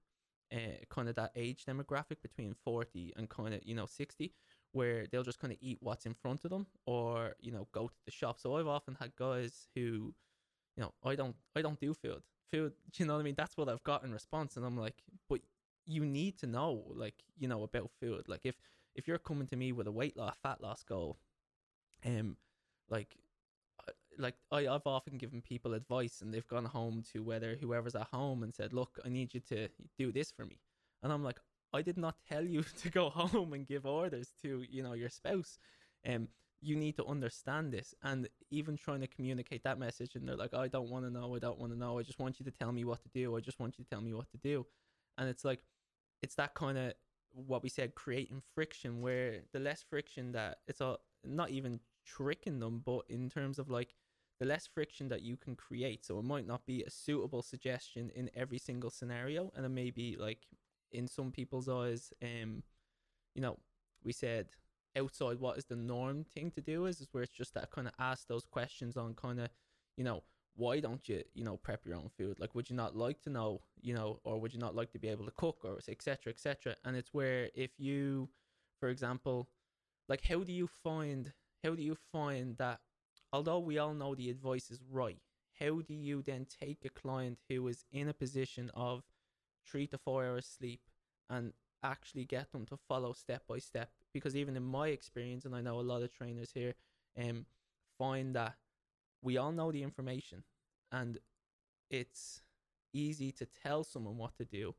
uh, 0.53 0.83
kind 0.89 1.09
of 1.09 1.15
that 1.15 1.31
age 1.35 1.65
demographic 1.65 2.21
between 2.21 2.55
40 2.63 3.13
and 3.17 3.29
kind 3.29 3.53
of 3.53 3.61
you 3.63 3.75
know 3.75 3.85
60 3.85 4.33
where 4.71 5.05
they'll 5.07 5.23
just 5.23 5.39
kind 5.39 5.51
of 5.51 5.59
eat 5.61 5.77
what's 5.81 6.05
in 6.05 6.13
front 6.13 6.45
of 6.45 6.51
them 6.51 6.67
or 6.85 7.35
you 7.39 7.51
know 7.51 7.67
go 7.71 7.87
to 7.87 7.99
the 8.05 8.11
shop. 8.11 8.39
So 8.39 8.57
i've 8.57 8.67
often 8.67 8.95
had 8.99 9.15
guys 9.15 9.67
who 9.75 10.13
you 10.75 10.83
know 10.83 10.93
i 11.03 11.15
don't 11.15 11.35
i 11.55 11.61
don't 11.61 11.79
do 11.79 11.93
food. 11.93 12.21
Food 12.51 12.73
you 12.95 13.05
know 13.05 13.13
what 13.13 13.19
i 13.19 13.23
mean? 13.23 13.35
That's 13.37 13.57
what 13.57 13.69
i've 13.69 13.83
got 13.83 14.03
in 14.03 14.11
response 14.11 14.57
and 14.57 14.65
i'm 14.65 14.77
like 14.77 15.03
but 15.29 15.41
you 15.85 16.05
need 16.05 16.37
to 16.39 16.47
know 16.47 16.83
like 16.93 17.15
you 17.37 17.47
know 17.47 17.63
about 17.63 17.89
food. 17.99 18.27
Like 18.27 18.41
if 18.43 18.55
if 18.95 19.07
you're 19.07 19.17
coming 19.17 19.47
to 19.47 19.55
me 19.55 19.71
with 19.71 19.87
a 19.87 19.91
weight 19.91 20.17
loss 20.17 20.35
fat 20.43 20.61
loss 20.61 20.83
goal 20.83 21.17
um 22.05 22.37
like 22.89 23.17
like 24.19 24.35
I, 24.51 24.67
I've 24.67 24.85
often 24.85 25.17
given 25.17 25.41
people 25.41 25.73
advice 25.73 26.21
and 26.21 26.33
they've 26.33 26.47
gone 26.47 26.65
home 26.65 27.03
to 27.13 27.23
whether 27.23 27.55
whoever's 27.59 27.95
at 27.95 28.07
home 28.11 28.43
and 28.43 28.53
said, 28.53 28.73
Look, 28.73 28.99
I 29.05 29.09
need 29.09 29.33
you 29.33 29.39
to 29.49 29.69
do 29.97 30.11
this 30.11 30.31
for 30.31 30.45
me. 30.45 30.59
And 31.01 31.11
I'm 31.11 31.23
like, 31.23 31.39
I 31.73 31.81
did 31.81 31.97
not 31.97 32.15
tell 32.27 32.43
you 32.43 32.63
to 32.81 32.89
go 32.89 33.09
home 33.09 33.53
and 33.53 33.67
give 33.67 33.85
orders 33.85 34.31
to, 34.41 34.63
you 34.69 34.83
know, 34.83 34.93
your 34.93 35.09
spouse. 35.09 35.59
Um, 36.07 36.27
you 36.61 36.75
need 36.75 36.97
to 36.97 37.05
understand 37.05 37.71
this. 37.71 37.93
And 38.03 38.27
even 38.51 38.75
trying 38.77 39.01
to 39.01 39.07
communicate 39.07 39.63
that 39.63 39.79
message, 39.79 40.15
and 40.15 40.27
they're 40.27 40.35
like, 40.35 40.53
I 40.53 40.67
don't 40.67 40.89
want 40.89 41.05
to 41.05 41.11
know, 41.11 41.35
I 41.35 41.39
don't 41.39 41.59
want 41.59 41.71
to 41.71 41.79
know, 41.79 41.99
I 41.99 42.03
just 42.03 42.19
want 42.19 42.39
you 42.39 42.45
to 42.45 42.51
tell 42.51 42.71
me 42.71 42.83
what 42.83 43.01
to 43.03 43.09
do, 43.09 43.35
I 43.37 43.39
just 43.39 43.59
want 43.59 43.77
you 43.77 43.83
to 43.83 43.89
tell 43.89 44.01
me 44.01 44.13
what 44.13 44.29
to 44.31 44.37
do. 44.37 44.65
And 45.17 45.29
it's 45.29 45.45
like, 45.45 45.63
it's 46.21 46.35
that 46.35 46.53
kind 46.53 46.77
of 46.77 46.93
what 47.31 47.63
we 47.63 47.69
said, 47.69 47.95
creating 47.95 48.41
friction, 48.55 49.01
where 49.01 49.41
the 49.53 49.59
less 49.59 49.83
friction 49.89 50.31
that 50.33 50.57
it's 50.67 50.81
a 50.81 50.97
not 51.23 51.49
even 51.49 51.79
tricking 52.05 52.59
them, 52.59 52.81
but 52.85 53.01
in 53.09 53.29
terms 53.29 53.59
of 53.59 53.69
like 53.69 53.93
the 54.39 54.45
less 54.45 54.67
friction 54.67 55.09
that 55.09 55.21
you 55.21 55.37
can 55.37 55.55
create. 55.55 56.05
So 56.05 56.17
it 56.19 56.25
might 56.25 56.47
not 56.47 56.65
be 56.65 56.83
a 56.83 56.89
suitable 56.89 57.41
suggestion 57.41 58.09
in 58.15 58.29
every 58.35 58.57
single 58.57 58.89
scenario, 58.89 59.51
and 59.55 59.65
it 59.65 59.69
may 59.69 59.91
be 59.91 60.15
like 60.17 60.47
in 60.91 61.07
some 61.07 61.31
people's 61.31 61.69
eyes, 61.69 62.13
um, 62.23 62.63
you 63.35 63.41
know, 63.41 63.57
we 64.03 64.13
said 64.13 64.47
outside 64.97 65.39
what 65.39 65.57
is 65.57 65.65
the 65.65 65.75
norm 65.75 66.23
thing 66.23 66.49
to 66.51 66.61
do 66.61 66.85
is 66.85 66.99
is 66.99 67.07
where 67.11 67.23
it's 67.23 67.31
just 67.31 67.53
that 67.53 67.69
kind 67.71 67.87
of 67.87 67.93
ask 67.99 68.27
those 68.27 68.45
questions 68.45 68.97
on 68.97 69.13
kind 69.13 69.39
of, 69.39 69.49
you 69.97 70.03
know, 70.03 70.23
why 70.55 70.79
don't 70.79 71.07
you 71.07 71.23
you 71.33 71.43
know 71.43 71.57
prep 71.57 71.85
your 71.85 71.95
own 71.95 72.09
food? 72.17 72.39
Like 72.39 72.55
would 72.55 72.69
you 72.69 72.75
not 72.75 72.95
like 72.95 73.21
to 73.21 73.29
know 73.29 73.61
you 73.81 73.93
know 73.93 74.19
or 74.23 74.39
would 74.39 74.53
you 74.53 74.59
not 74.59 74.75
like 74.75 74.91
to 74.91 74.99
be 74.99 75.07
able 75.07 75.25
to 75.25 75.31
cook 75.31 75.59
or 75.63 75.79
etc 75.87 76.31
etc 76.33 76.75
and 76.83 76.97
it's 76.97 77.13
where 77.13 77.49
if 77.55 77.71
you 77.77 78.29
for 78.79 78.89
example 78.89 79.47
like 80.09 80.25
how 80.25 80.43
do 80.43 80.51
you 80.51 80.67
find 80.83 81.31
how 81.63 81.75
do 81.75 81.83
you 81.83 81.95
find 82.11 82.57
that 82.57 82.79
although 83.31 83.59
we 83.59 83.77
all 83.77 83.93
know 83.93 84.15
the 84.15 84.29
advice 84.29 84.71
is 84.71 84.81
right, 84.89 85.19
how 85.59 85.81
do 85.81 85.93
you 85.93 86.21
then 86.21 86.45
take 86.45 86.85
a 86.85 86.89
client 86.89 87.39
who 87.49 87.67
is 87.67 87.85
in 87.91 88.07
a 88.07 88.13
position 88.13 88.71
of 88.73 89.03
three 89.69 89.87
to 89.87 89.97
four 89.97 90.25
hours 90.25 90.45
sleep 90.45 90.81
and 91.29 91.53
actually 91.83 92.25
get 92.25 92.51
them 92.51 92.65
to 92.65 92.77
follow 92.77 93.13
step 93.13 93.43
by 93.47 93.59
step? 93.59 93.91
Because 94.13 94.35
even 94.35 94.55
in 94.55 94.63
my 94.63 94.89
experience, 94.89 95.45
and 95.45 95.55
I 95.55 95.61
know 95.61 95.79
a 95.79 95.81
lot 95.81 96.01
of 96.01 96.11
trainers 96.11 96.51
here, 96.53 96.73
um, 97.21 97.45
find 97.97 98.35
that 98.35 98.55
we 99.21 99.37
all 99.37 99.51
know 99.51 99.71
the 99.71 99.83
information 99.83 100.43
and 100.91 101.17
it's 101.89 102.41
easy 102.93 103.31
to 103.33 103.45
tell 103.63 103.83
someone 103.83 104.17
what 104.17 104.35
to 104.37 104.45
do, 104.45 104.73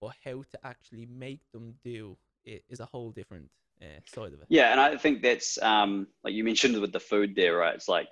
but 0.00 0.12
how 0.24 0.42
to 0.42 0.58
actually 0.64 1.06
make 1.06 1.40
them 1.52 1.74
do 1.82 2.16
it 2.44 2.64
is 2.68 2.80
a 2.80 2.86
whole 2.86 3.10
different 3.10 3.50
uh, 3.80 4.00
side 4.04 4.32
of 4.32 4.40
it. 4.40 4.46
Yeah, 4.48 4.72
and 4.72 4.80
I 4.80 4.96
think 4.96 5.22
that's 5.22 5.60
um, 5.62 6.06
like 6.22 6.34
you 6.34 6.44
mentioned 6.44 6.80
with 6.80 6.92
the 6.92 7.00
food 7.00 7.34
there, 7.34 7.56
right? 7.56 7.74
It's 7.74 7.88
like 7.88 8.08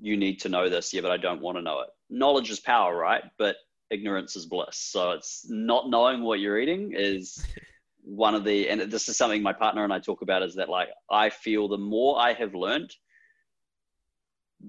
you 0.00 0.16
need 0.16 0.40
to 0.40 0.48
know 0.48 0.68
this, 0.68 0.92
yeah, 0.92 1.00
but 1.00 1.10
I 1.10 1.16
don't 1.16 1.40
want 1.40 1.58
to 1.58 1.62
know 1.62 1.80
it. 1.80 1.88
Knowledge 2.08 2.50
is 2.50 2.60
power, 2.60 2.96
right? 2.96 3.22
But 3.38 3.56
ignorance 3.90 4.36
is 4.36 4.46
bliss. 4.46 4.76
So 4.76 5.12
it's 5.12 5.46
not 5.48 5.90
knowing 5.90 6.22
what 6.22 6.40
you're 6.40 6.58
eating 6.58 6.92
is 6.96 7.44
one 8.02 8.34
of 8.34 8.44
the, 8.44 8.68
and 8.68 8.80
this 8.82 9.08
is 9.08 9.16
something 9.16 9.42
my 9.42 9.52
partner 9.52 9.84
and 9.84 9.92
I 9.92 9.98
talk 9.98 10.22
about 10.22 10.42
is 10.42 10.54
that 10.56 10.68
like 10.68 10.88
I 11.10 11.30
feel 11.30 11.68
the 11.68 11.78
more 11.78 12.18
I 12.18 12.32
have 12.34 12.54
learned, 12.54 12.90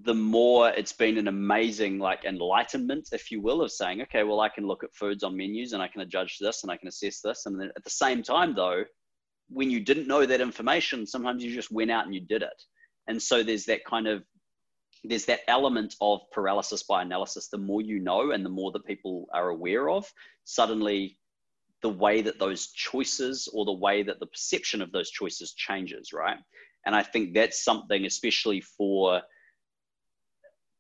the 0.04 0.14
more 0.14 0.70
it's 0.70 0.94
been 0.94 1.18
an 1.18 1.28
amazing 1.28 2.00
like 2.00 2.24
enlightenment, 2.24 3.10
if 3.12 3.30
you 3.30 3.42
will, 3.42 3.62
of 3.62 3.72
saying, 3.72 4.02
okay, 4.04 4.24
well, 4.24 4.40
I 4.40 4.50
can 4.50 4.66
look 4.66 4.84
at 4.84 4.94
foods 4.94 5.24
on 5.24 5.36
menus 5.36 5.74
and 5.74 5.82
I 5.82 5.88
can 5.88 6.08
judge 6.10 6.38
this 6.40 6.64
and 6.64 6.72
I 6.72 6.78
can 6.78 6.88
assess 6.88 7.20
this. 7.20 7.46
And 7.46 7.60
then 7.60 7.72
at 7.76 7.84
the 7.84 7.90
same 7.90 8.24
time, 8.24 8.56
though, 8.56 8.84
when 9.50 9.70
you 9.70 9.82
didn't 9.82 10.08
know 10.08 10.26
that 10.26 10.40
information, 10.40 11.06
sometimes 11.06 11.44
you 11.44 11.54
just 11.54 11.72
went 11.72 11.92
out 11.92 12.06
and 12.06 12.16
you 12.16 12.22
did 12.22 12.42
it. 12.42 12.64
And 13.08 13.22
so 13.22 13.44
there's 13.44 13.66
that 13.66 13.84
kind 13.84 14.08
of 14.08 14.24
there's 15.04 15.26
that 15.26 15.42
element 15.48 15.96
of 16.02 16.22
paralysis 16.32 16.84
by 16.84 17.02
analysis. 17.02 17.48
The 17.48 17.58
more 17.58 17.82
you 17.82 18.00
know 18.00 18.32
and 18.32 18.46
the 18.46 18.50
more 18.50 18.72
that 18.72 18.86
people 18.86 19.28
are 19.34 19.50
aware 19.50 19.90
of, 19.90 20.12
suddenly 20.44 21.18
the 21.82 21.90
way 21.90 22.22
that 22.22 22.38
those 22.38 22.68
choices 22.68 23.50
or 23.54 23.66
the 23.66 23.72
way 23.72 24.04
that 24.04 24.20
the 24.20 24.28
perception 24.28 24.82
of 24.82 24.92
those 24.92 25.10
choices 25.10 25.54
changes, 25.54 26.14
right? 26.14 26.38
And 26.86 26.96
I 26.96 27.04
think 27.04 27.34
that's 27.34 27.64
something, 27.64 28.06
especially 28.06 28.62
for 28.62 29.22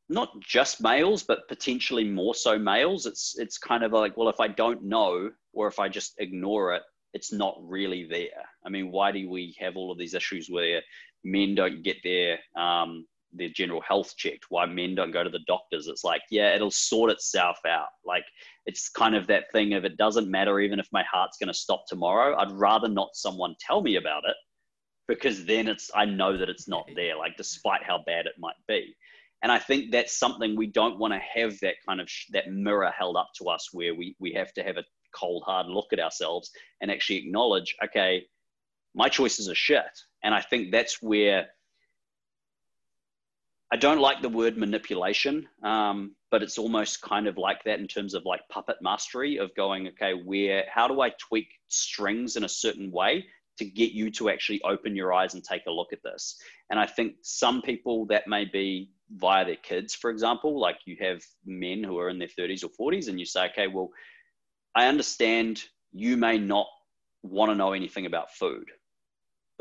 not 0.09 0.39
just 0.41 0.81
males, 0.81 1.23
but 1.23 1.47
potentially 1.47 2.03
more 2.03 2.35
so 2.35 2.59
males. 2.59 3.05
It's 3.05 3.35
it's 3.37 3.57
kind 3.57 3.83
of 3.83 3.91
like, 3.91 4.17
well, 4.17 4.29
if 4.29 4.39
I 4.39 4.47
don't 4.47 4.83
know 4.83 5.31
or 5.53 5.67
if 5.67 5.79
I 5.79 5.89
just 5.89 6.13
ignore 6.19 6.73
it, 6.75 6.83
it's 7.13 7.31
not 7.31 7.57
really 7.61 8.05
there. 8.05 8.45
I 8.65 8.69
mean, 8.69 8.91
why 8.91 9.11
do 9.11 9.29
we 9.29 9.55
have 9.59 9.75
all 9.75 9.91
of 9.91 9.97
these 9.97 10.13
issues 10.13 10.49
where 10.49 10.81
men 11.23 11.55
don't 11.55 11.83
get 11.83 11.97
their 12.03 12.39
um, 12.55 13.05
their 13.33 13.49
general 13.49 13.81
health 13.81 14.15
checked? 14.17 14.45
Why 14.49 14.65
men 14.65 14.95
don't 14.95 15.11
go 15.11 15.23
to 15.23 15.29
the 15.29 15.39
doctors? 15.47 15.87
It's 15.87 16.03
like, 16.03 16.21
yeah, 16.29 16.53
it'll 16.55 16.71
sort 16.71 17.11
itself 17.11 17.57
out. 17.67 17.87
Like 18.05 18.25
it's 18.65 18.89
kind 18.89 19.15
of 19.15 19.27
that 19.27 19.51
thing 19.51 19.73
of 19.73 19.85
it 19.85 19.97
doesn't 19.97 20.29
matter 20.29 20.59
even 20.59 20.79
if 20.79 20.87
my 20.91 21.03
heart's 21.11 21.37
going 21.37 21.47
to 21.47 21.53
stop 21.53 21.85
tomorrow. 21.87 22.35
I'd 22.37 22.51
rather 22.51 22.87
not 22.87 23.09
someone 23.13 23.55
tell 23.59 23.81
me 23.81 23.95
about 23.95 24.23
it 24.27 24.35
because 25.07 25.45
then 25.45 25.67
it's 25.67 25.89
I 25.95 26.05
know 26.05 26.37
that 26.37 26.49
it's 26.49 26.67
not 26.67 26.89
there. 26.95 27.17
Like 27.17 27.37
despite 27.37 27.83
how 27.83 28.03
bad 28.05 28.25
it 28.25 28.33
might 28.39 28.55
be. 28.67 28.95
And 29.43 29.51
I 29.51 29.57
think 29.57 29.91
that's 29.91 30.19
something 30.19 30.55
we 30.55 30.67
don't 30.67 30.99
want 30.99 31.13
to 31.13 31.19
have 31.19 31.59
that 31.61 31.75
kind 31.87 31.99
of 31.99 32.09
sh- 32.09 32.27
that 32.31 32.51
mirror 32.51 32.91
held 32.95 33.17
up 33.17 33.29
to 33.39 33.45
us 33.45 33.69
where 33.73 33.95
we 33.95 34.15
we 34.19 34.33
have 34.33 34.53
to 34.53 34.63
have 34.63 34.77
a 34.77 34.83
cold 35.13 35.43
hard 35.45 35.67
look 35.67 35.87
at 35.93 35.99
ourselves 35.99 36.51
and 36.81 36.89
actually 36.89 37.17
acknowledge 37.17 37.75
okay 37.83 38.23
my 38.95 39.09
choices 39.09 39.49
are 39.49 39.55
shit 39.55 39.83
and 40.23 40.33
i 40.33 40.41
think 40.41 40.71
that's 40.71 41.01
where 41.01 41.47
i 43.71 43.77
don't 43.77 43.99
like 43.99 44.21
the 44.21 44.29
word 44.29 44.57
manipulation 44.57 45.47
um, 45.63 46.15
but 46.29 46.43
it's 46.43 46.57
almost 46.57 47.01
kind 47.01 47.27
of 47.27 47.37
like 47.37 47.63
that 47.63 47.79
in 47.79 47.87
terms 47.87 48.13
of 48.13 48.25
like 48.25 48.41
puppet 48.49 48.77
mastery 48.81 49.37
of 49.37 49.53
going 49.55 49.87
okay 49.87 50.13
where 50.13 50.65
how 50.73 50.87
do 50.87 51.01
i 51.01 51.09
tweak 51.19 51.47
strings 51.67 52.35
in 52.35 52.43
a 52.43 52.49
certain 52.49 52.91
way 52.91 53.25
to 53.57 53.65
get 53.65 53.91
you 53.91 54.09
to 54.09 54.29
actually 54.29 54.61
open 54.63 54.95
your 54.95 55.13
eyes 55.13 55.33
and 55.33 55.43
take 55.43 55.65
a 55.67 55.71
look 55.71 55.91
at 55.93 56.01
this? 56.03 56.41
And 56.69 56.79
i 56.79 56.85
think 56.85 57.15
some 57.21 57.61
people 57.61 58.05
that 58.07 58.27
may 58.27 58.45
be 58.45 58.89
via 59.13 59.45
their 59.45 59.57
kids 59.57 59.93
for 59.93 60.09
example 60.09 60.59
like 60.59 60.77
you 60.85 60.95
have 61.01 61.21
men 61.45 61.83
who 61.83 61.99
are 61.99 62.09
in 62.09 62.17
their 62.17 62.29
30s 62.29 62.63
or 62.63 62.91
40s 62.91 63.09
and 63.09 63.19
you 63.19 63.25
say 63.25 63.47
okay 63.51 63.67
well 63.67 63.91
I 64.73 64.87
understand 64.87 65.61
you 65.91 66.17
may 66.17 66.37
not 66.37 66.67
want 67.23 67.51
to 67.51 67.55
know 67.55 67.73
anything 67.73 68.05
about 68.05 68.33
food, 68.33 68.69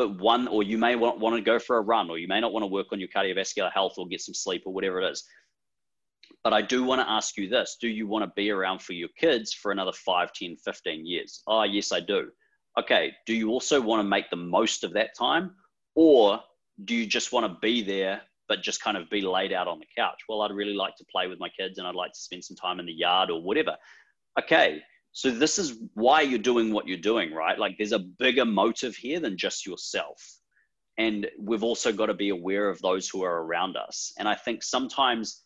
but 0.01 0.18
one, 0.18 0.48
or 0.48 0.62
you 0.62 0.78
may 0.78 0.96
want, 0.96 1.20
want 1.20 1.36
to 1.36 1.42
go 1.42 1.59
for 1.59 1.76
a 1.76 1.82
run, 1.82 2.09
or 2.09 2.16
you 2.16 2.26
may 2.26 2.40
not 2.40 2.55
want 2.55 2.62
to 2.62 2.68
work 2.68 2.86
on 2.90 2.98
your 2.98 3.11
cardiovascular 3.11 3.70
health 3.70 3.96
or 3.98 4.09
get 4.09 4.22
some 4.22 4.32
sleep 4.32 4.62
or 4.64 4.72
whatever 4.72 4.98
it 4.98 5.11
is. 5.11 5.24
but 6.42 6.55
I 6.55 6.62
do 6.62 6.82
want 6.84 7.03
to 7.03 7.11
ask 7.11 7.36
you 7.36 7.51
this 7.51 7.76
Do 7.78 7.86
you 7.86 8.07
want 8.07 8.24
to 8.24 8.32
be 8.34 8.51
around 8.51 8.80
for 8.80 8.94
your 8.94 9.11
kids 9.18 9.53
for 9.53 9.72
another 9.72 9.92
5, 9.92 10.32
10, 10.32 10.57
15 10.64 11.07
years? 11.07 11.42
Oh, 11.46 11.64
yes, 11.64 11.92
I 11.92 12.01
do. 12.01 12.30
Okay, 12.78 13.12
do 13.26 13.34
you 13.34 13.51
also 13.51 13.78
want 13.78 14.01
to 14.01 14.09
make 14.09 14.30
the 14.30 14.36
most 14.36 14.84
of 14.84 14.94
that 14.94 15.11
time? 15.18 15.51
Or 15.94 16.40
do 16.86 16.94
you 16.94 17.05
just 17.05 17.30
want 17.30 17.44
to 17.44 17.59
be 17.61 17.82
there, 17.82 18.22
but 18.48 18.62
just 18.62 18.82
kind 18.82 18.96
of 18.96 19.11
be 19.11 19.20
laid 19.20 19.53
out 19.53 19.68
on 19.68 19.80
the 19.80 19.86
couch? 19.94 20.22
Well, 20.30 20.40
I'd 20.40 20.51
really 20.51 20.72
like 20.72 20.96
to 20.96 21.05
play 21.12 21.26
with 21.26 21.38
my 21.38 21.51
kids 21.51 21.76
and 21.76 21.86
I'd 21.86 21.94
like 21.94 22.14
to 22.14 22.20
spend 22.20 22.42
some 22.42 22.57
time 22.57 22.80
in 22.80 22.86
the 22.86 22.92
yard 22.92 23.30
or 23.30 23.42
whatever. 23.42 23.76
Okay, 24.42 24.80
so 25.12 25.30
this 25.30 25.58
is 25.58 25.78
why 25.94 26.20
you're 26.20 26.38
doing 26.38 26.72
what 26.72 26.86
you're 26.86 26.98
doing, 26.98 27.32
right? 27.32 27.58
Like 27.58 27.76
there's 27.76 27.92
a 27.92 27.98
bigger 27.98 28.44
motive 28.44 28.96
here 28.96 29.20
than 29.20 29.36
just 29.36 29.66
yourself. 29.66 30.20
And 30.98 31.26
we've 31.38 31.64
also 31.64 31.92
got 31.92 32.06
to 32.06 32.14
be 32.14 32.28
aware 32.28 32.68
of 32.68 32.80
those 32.80 33.08
who 33.08 33.22
are 33.24 33.42
around 33.42 33.76
us. 33.76 34.12
And 34.18 34.28
I 34.28 34.34
think 34.34 34.62
sometimes 34.62 35.44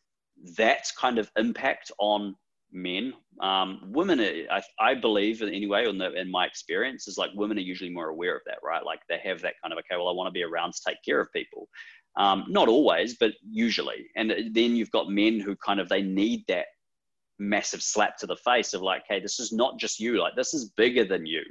that 0.56 0.86
kind 0.98 1.18
of 1.18 1.30
impact 1.38 1.92
on 1.98 2.34
men, 2.72 3.14
um, 3.40 3.80
women, 3.86 4.20
I, 4.20 4.62
I 4.80 4.94
believe 4.94 5.42
anyway, 5.42 5.88
in, 5.88 5.96
the, 5.96 6.12
in 6.12 6.30
my 6.30 6.44
experience, 6.44 7.06
is 7.06 7.16
like 7.16 7.30
women 7.34 7.56
are 7.56 7.62
usually 7.62 7.90
more 7.90 8.08
aware 8.08 8.36
of 8.36 8.42
that, 8.46 8.58
right? 8.64 8.84
Like 8.84 9.00
they 9.08 9.18
have 9.24 9.40
that 9.42 9.54
kind 9.62 9.72
of, 9.72 9.78
okay, 9.78 9.96
well, 9.96 10.08
I 10.08 10.12
want 10.12 10.26
to 10.26 10.32
be 10.32 10.42
around 10.42 10.72
to 10.74 10.80
take 10.86 10.98
care 11.04 11.20
of 11.20 11.32
people. 11.32 11.68
Um, 12.16 12.44
not 12.48 12.68
always, 12.68 13.16
but 13.16 13.32
usually. 13.48 14.06
And 14.16 14.32
then 14.52 14.76
you've 14.76 14.90
got 14.90 15.08
men 15.08 15.40
who 15.40 15.56
kind 15.56 15.80
of, 15.80 15.88
they 15.88 16.02
need 16.02 16.44
that 16.48 16.66
massive 17.38 17.82
slap 17.82 18.16
to 18.18 18.26
the 18.26 18.36
face 18.36 18.74
of 18.74 18.82
like, 18.82 19.04
hey, 19.08 19.20
this 19.20 19.40
is 19.40 19.52
not 19.52 19.78
just 19.78 20.00
you. 20.00 20.20
Like 20.20 20.36
this 20.36 20.54
is 20.54 20.70
bigger 20.70 21.04
than 21.04 21.26
you. 21.26 21.42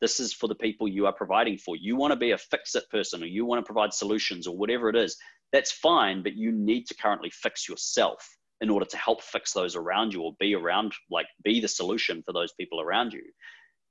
This 0.00 0.18
is 0.18 0.32
for 0.32 0.48
the 0.48 0.54
people 0.54 0.88
you 0.88 1.06
are 1.06 1.12
providing 1.12 1.56
for. 1.58 1.76
You 1.76 1.96
want 1.96 2.12
to 2.12 2.18
be 2.18 2.32
a 2.32 2.38
fix 2.38 2.74
it 2.74 2.88
person 2.90 3.22
or 3.22 3.26
you 3.26 3.44
want 3.44 3.64
to 3.64 3.72
provide 3.72 3.92
solutions 3.92 4.46
or 4.46 4.56
whatever 4.56 4.88
it 4.88 4.96
is. 4.96 5.16
That's 5.52 5.70
fine, 5.70 6.22
but 6.22 6.34
you 6.34 6.50
need 6.50 6.86
to 6.86 6.94
currently 6.94 7.30
fix 7.30 7.68
yourself 7.68 8.26
in 8.60 8.70
order 8.70 8.86
to 8.86 8.96
help 8.96 9.22
fix 9.22 9.52
those 9.52 9.76
around 9.76 10.12
you 10.12 10.22
or 10.22 10.34
be 10.38 10.54
around, 10.54 10.92
like 11.10 11.26
be 11.44 11.60
the 11.60 11.68
solution 11.68 12.22
for 12.24 12.32
those 12.32 12.52
people 12.52 12.80
around 12.80 13.12
you. 13.12 13.22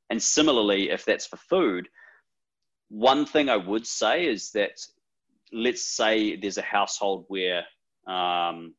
And 0.09 0.21
similarly, 0.21 0.89
if 0.89 1.05
that's 1.05 1.25
for 1.25 1.37
food, 1.37 1.87
one 2.89 3.25
thing 3.25 3.49
I 3.49 3.57
would 3.57 3.87
say 3.87 4.25
is 4.25 4.51
that 4.51 4.73
let's 5.53 5.85
say 5.85 6.35
there's 6.35 6.57
a 6.57 6.61
household 6.61 7.25
where 7.29 7.63
um, 8.07 8.73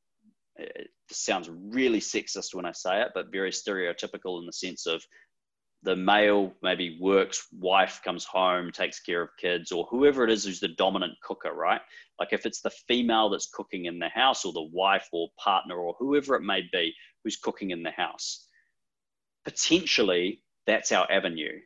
sounds 1.14 1.50
really 1.50 2.00
sexist 2.00 2.54
when 2.54 2.66
I 2.66 2.72
say 2.72 3.02
it, 3.02 3.08
but 3.14 3.32
very 3.32 3.50
stereotypical 3.50 4.40
in 4.40 4.46
the 4.46 4.52
sense 4.52 4.86
of 4.86 5.02
the 5.82 5.96
male 5.96 6.52
maybe 6.62 6.98
works, 7.00 7.46
wife 7.52 8.00
comes 8.04 8.24
home, 8.24 8.70
takes 8.70 9.00
care 9.00 9.22
of 9.22 9.36
kids, 9.36 9.72
or 9.72 9.84
whoever 9.90 10.22
it 10.24 10.30
is 10.30 10.44
who's 10.44 10.60
the 10.60 10.68
dominant 10.68 11.14
cooker, 11.22 11.52
right? 11.52 11.80
Like 12.20 12.32
if 12.32 12.46
it's 12.46 12.60
the 12.60 12.70
female 12.88 13.30
that's 13.30 13.50
cooking 13.52 13.86
in 13.86 13.98
the 13.98 14.08
house, 14.08 14.44
or 14.44 14.52
the 14.52 14.70
wife 14.72 15.08
or 15.12 15.28
partner, 15.42 15.76
or 15.76 15.94
whoever 15.98 16.36
it 16.36 16.42
may 16.42 16.62
be 16.72 16.94
who's 17.24 17.36
cooking 17.36 17.70
in 17.70 17.82
the 17.82 17.90
house, 17.90 18.46
potentially 19.44 20.42
that's 20.66 20.92
our 20.92 21.10
avenue. 21.10 21.58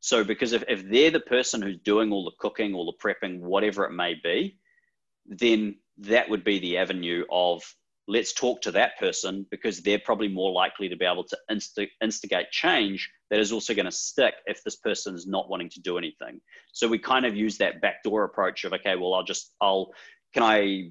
So, 0.00 0.24
because 0.24 0.52
if, 0.52 0.64
if 0.68 0.88
they're 0.88 1.10
the 1.10 1.20
person 1.20 1.62
who's 1.62 1.78
doing 1.78 2.12
all 2.12 2.24
the 2.24 2.36
cooking, 2.38 2.74
all 2.74 2.86
the 2.86 3.04
prepping, 3.04 3.40
whatever 3.40 3.84
it 3.84 3.92
may 3.92 4.14
be, 4.22 4.58
then 5.26 5.76
that 5.98 6.28
would 6.28 6.44
be 6.44 6.58
the 6.58 6.78
avenue 6.78 7.24
of 7.30 7.62
let's 8.08 8.32
talk 8.32 8.60
to 8.62 8.72
that 8.72 8.98
person 8.98 9.46
because 9.50 9.80
they're 9.80 9.98
probably 9.98 10.28
more 10.28 10.52
likely 10.52 10.88
to 10.88 10.96
be 10.96 11.04
able 11.04 11.24
to 11.24 11.36
inst- 11.48 11.78
instigate 12.02 12.50
change 12.50 13.10
that 13.30 13.38
is 13.38 13.52
also 13.52 13.74
going 13.74 13.86
to 13.86 13.92
stick 13.92 14.34
if 14.46 14.62
this 14.64 14.76
person 14.76 15.14
is 15.14 15.26
not 15.26 15.48
wanting 15.48 15.70
to 15.70 15.80
do 15.80 15.98
anything. 15.98 16.40
So 16.72 16.88
we 16.88 16.98
kind 16.98 17.24
of 17.24 17.36
use 17.36 17.58
that 17.58 17.80
backdoor 17.80 18.24
approach 18.24 18.64
of, 18.64 18.72
okay, 18.72 18.96
well, 18.96 19.14
I'll 19.14 19.24
just, 19.24 19.54
I'll, 19.60 19.92
can 20.34 20.42
I 20.42 20.90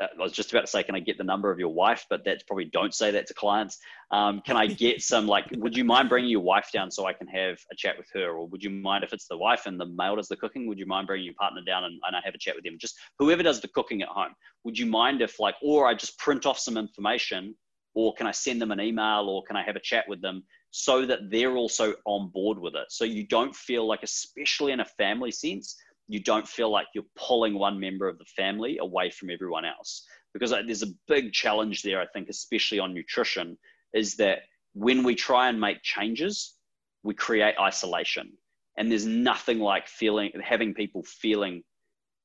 I 0.00 0.22
was 0.22 0.32
just 0.32 0.50
about 0.50 0.62
to 0.62 0.66
say, 0.66 0.82
can 0.82 0.94
I 0.94 1.00
get 1.00 1.18
the 1.18 1.24
number 1.24 1.50
of 1.50 1.58
your 1.58 1.72
wife? 1.72 2.06
But 2.08 2.24
that's 2.24 2.42
probably 2.42 2.64
don't 2.64 2.94
say 2.94 3.10
that 3.10 3.26
to 3.26 3.34
clients. 3.34 3.78
Um, 4.10 4.40
can 4.44 4.56
I 4.56 4.66
get 4.66 5.02
some 5.02 5.26
like, 5.26 5.46
would 5.56 5.76
you 5.76 5.84
mind 5.84 6.08
bringing 6.08 6.30
your 6.30 6.40
wife 6.40 6.70
down 6.72 6.90
so 6.90 7.06
I 7.06 7.12
can 7.12 7.26
have 7.28 7.58
a 7.70 7.76
chat 7.76 7.98
with 7.98 8.06
her? 8.14 8.30
Or 8.30 8.46
would 8.48 8.62
you 8.62 8.70
mind 8.70 9.04
if 9.04 9.12
it's 9.12 9.26
the 9.28 9.36
wife 9.36 9.66
and 9.66 9.78
the 9.78 9.86
male 9.86 10.16
does 10.16 10.28
the 10.28 10.36
cooking? 10.36 10.66
Would 10.68 10.78
you 10.78 10.86
mind 10.86 11.06
bringing 11.06 11.26
your 11.26 11.34
partner 11.34 11.60
down 11.66 11.84
and, 11.84 12.00
and 12.06 12.16
I 12.16 12.20
have 12.24 12.34
a 12.34 12.38
chat 12.38 12.54
with 12.54 12.64
them? 12.64 12.78
Just 12.80 12.96
whoever 13.18 13.42
does 13.42 13.60
the 13.60 13.68
cooking 13.68 14.02
at 14.02 14.08
home. 14.08 14.34
Would 14.64 14.78
you 14.78 14.86
mind 14.86 15.20
if 15.20 15.38
like, 15.38 15.56
or 15.62 15.86
I 15.86 15.94
just 15.94 16.18
print 16.18 16.46
off 16.46 16.58
some 16.58 16.76
information 16.76 17.54
or 17.94 18.14
can 18.14 18.26
I 18.26 18.30
send 18.30 18.60
them 18.62 18.70
an 18.70 18.80
email 18.80 19.28
or 19.28 19.42
can 19.42 19.56
I 19.56 19.64
have 19.64 19.76
a 19.76 19.80
chat 19.80 20.04
with 20.08 20.22
them 20.22 20.44
so 20.70 21.04
that 21.04 21.30
they're 21.30 21.56
also 21.56 21.94
on 22.06 22.30
board 22.30 22.58
with 22.58 22.74
it? 22.74 22.86
So 22.88 23.04
you 23.04 23.26
don't 23.26 23.54
feel 23.54 23.86
like, 23.86 24.02
especially 24.02 24.72
in 24.72 24.80
a 24.80 24.84
family 24.84 25.32
sense, 25.32 25.76
you 26.10 26.18
don't 26.18 26.46
feel 26.46 26.70
like 26.70 26.88
you're 26.92 27.04
pulling 27.14 27.54
one 27.56 27.78
member 27.78 28.08
of 28.08 28.18
the 28.18 28.24
family 28.24 28.78
away 28.78 29.10
from 29.10 29.30
everyone 29.30 29.64
else. 29.64 30.04
Because 30.32 30.50
there's 30.50 30.82
a 30.82 30.92
big 31.06 31.32
challenge 31.32 31.82
there, 31.82 32.00
I 32.00 32.06
think, 32.06 32.28
especially 32.28 32.80
on 32.80 32.92
nutrition, 32.92 33.56
is 33.94 34.16
that 34.16 34.40
when 34.74 35.04
we 35.04 35.14
try 35.14 35.48
and 35.48 35.60
make 35.60 35.82
changes, 35.82 36.56
we 37.04 37.14
create 37.14 37.54
isolation. 37.60 38.32
And 38.76 38.90
there's 38.90 39.06
nothing 39.06 39.60
like 39.60 39.86
feeling 39.86 40.32
having 40.42 40.74
people 40.74 41.04
feeling 41.04 41.62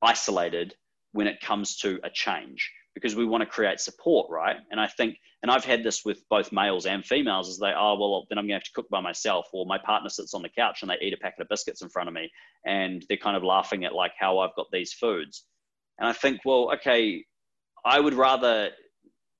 isolated 0.01 0.73
when 1.11 1.27
it 1.27 1.39
comes 1.39 1.77
to 1.77 1.99
a 2.03 2.09
change 2.09 2.71
because 2.95 3.15
we 3.15 3.25
want 3.25 3.41
to 3.41 3.45
create 3.45 3.79
support, 3.79 4.27
right? 4.31 4.55
And 4.71 4.79
I 4.79 4.87
think, 4.87 5.17
and 5.43 5.51
I've 5.51 5.65
had 5.65 5.83
this 5.83 6.03
with 6.05 6.23
both 6.29 6.51
males 6.51 6.85
and 6.85 7.05
females, 7.05 7.49
is 7.49 7.59
they, 7.59 7.73
oh, 7.77 7.97
well, 7.99 8.25
then 8.29 8.39
I'm 8.39 8.45
going 8.45 8.59
to 8.59 8.63
have 8.63 8.63
to 8.63 8.71
cook 8.73 8.89
by 8.89 9.01
myself, 9.01 9.47
or 9.53 9.65
my 9.65 9.77
partner 9.77 10.09
sits 10.09 10.33
on 10.33 10.41
the 10.41 10.49
couch 10.49 10.81
and 10.81 10.89
they 10.89 10.97
eat 11.01 11.13
a 11.13 11.17
packet 11.17 11.41
of 11.41 11.49
biscuits 11.49 11.81
in 11.81 11.89
front 11.89 12.07
of 12.07 12.15
me, 12.15 12.31
and 12.65 13.05
they're 13.07 13.17
kind 13.17 13.37
of 13.37 13.43
laughing 13.43 13.83
at 13.83 13.93
like 13.93 14.13
how 14.17 14.39
I've 14.39 14.55
got 14.55 14.67
these 14.71 14.93
foods. 14.93 15.43
And 15.99 16.07
I 16.07 16.13
think, 16.13 16.39
well, 16.45 16.71
okay, 16.75 17.23
I 17.85 17.99
would 17.99 18.13
rather, 18.13 18.69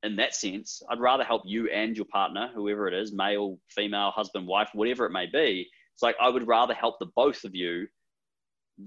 in 0.03 0.17
that 0.17 0.35
sense, 0.35 0.81
I'd 0.89 0.99
rather 0.99 1.23
help 1.23 1.43
you 1.45 1.69
and 1.69 1.95
your 1.95 2.05
partner, 2.05 2.49
whoever 2.53 2.87
it 2.87 2.93
is, 2.93 3.13
male, 3.13 3.57
female, 3.69 4.11
husband, 4.11 4.47
wife, 4.47 4.69
whatever 4.73 5.05
it 5.05 5.11
may 5.11 5.25
be. 5.25 5.67
It's 5.93 6.03
like 6.03 6.17
I 6.21 6.29
would 6.29 6.45
rather 6.45 6.73
help 6.73 6.99
the 6.99 7.07
both 7.15 7.45
of 7.45 7.55
you 7.55 7.87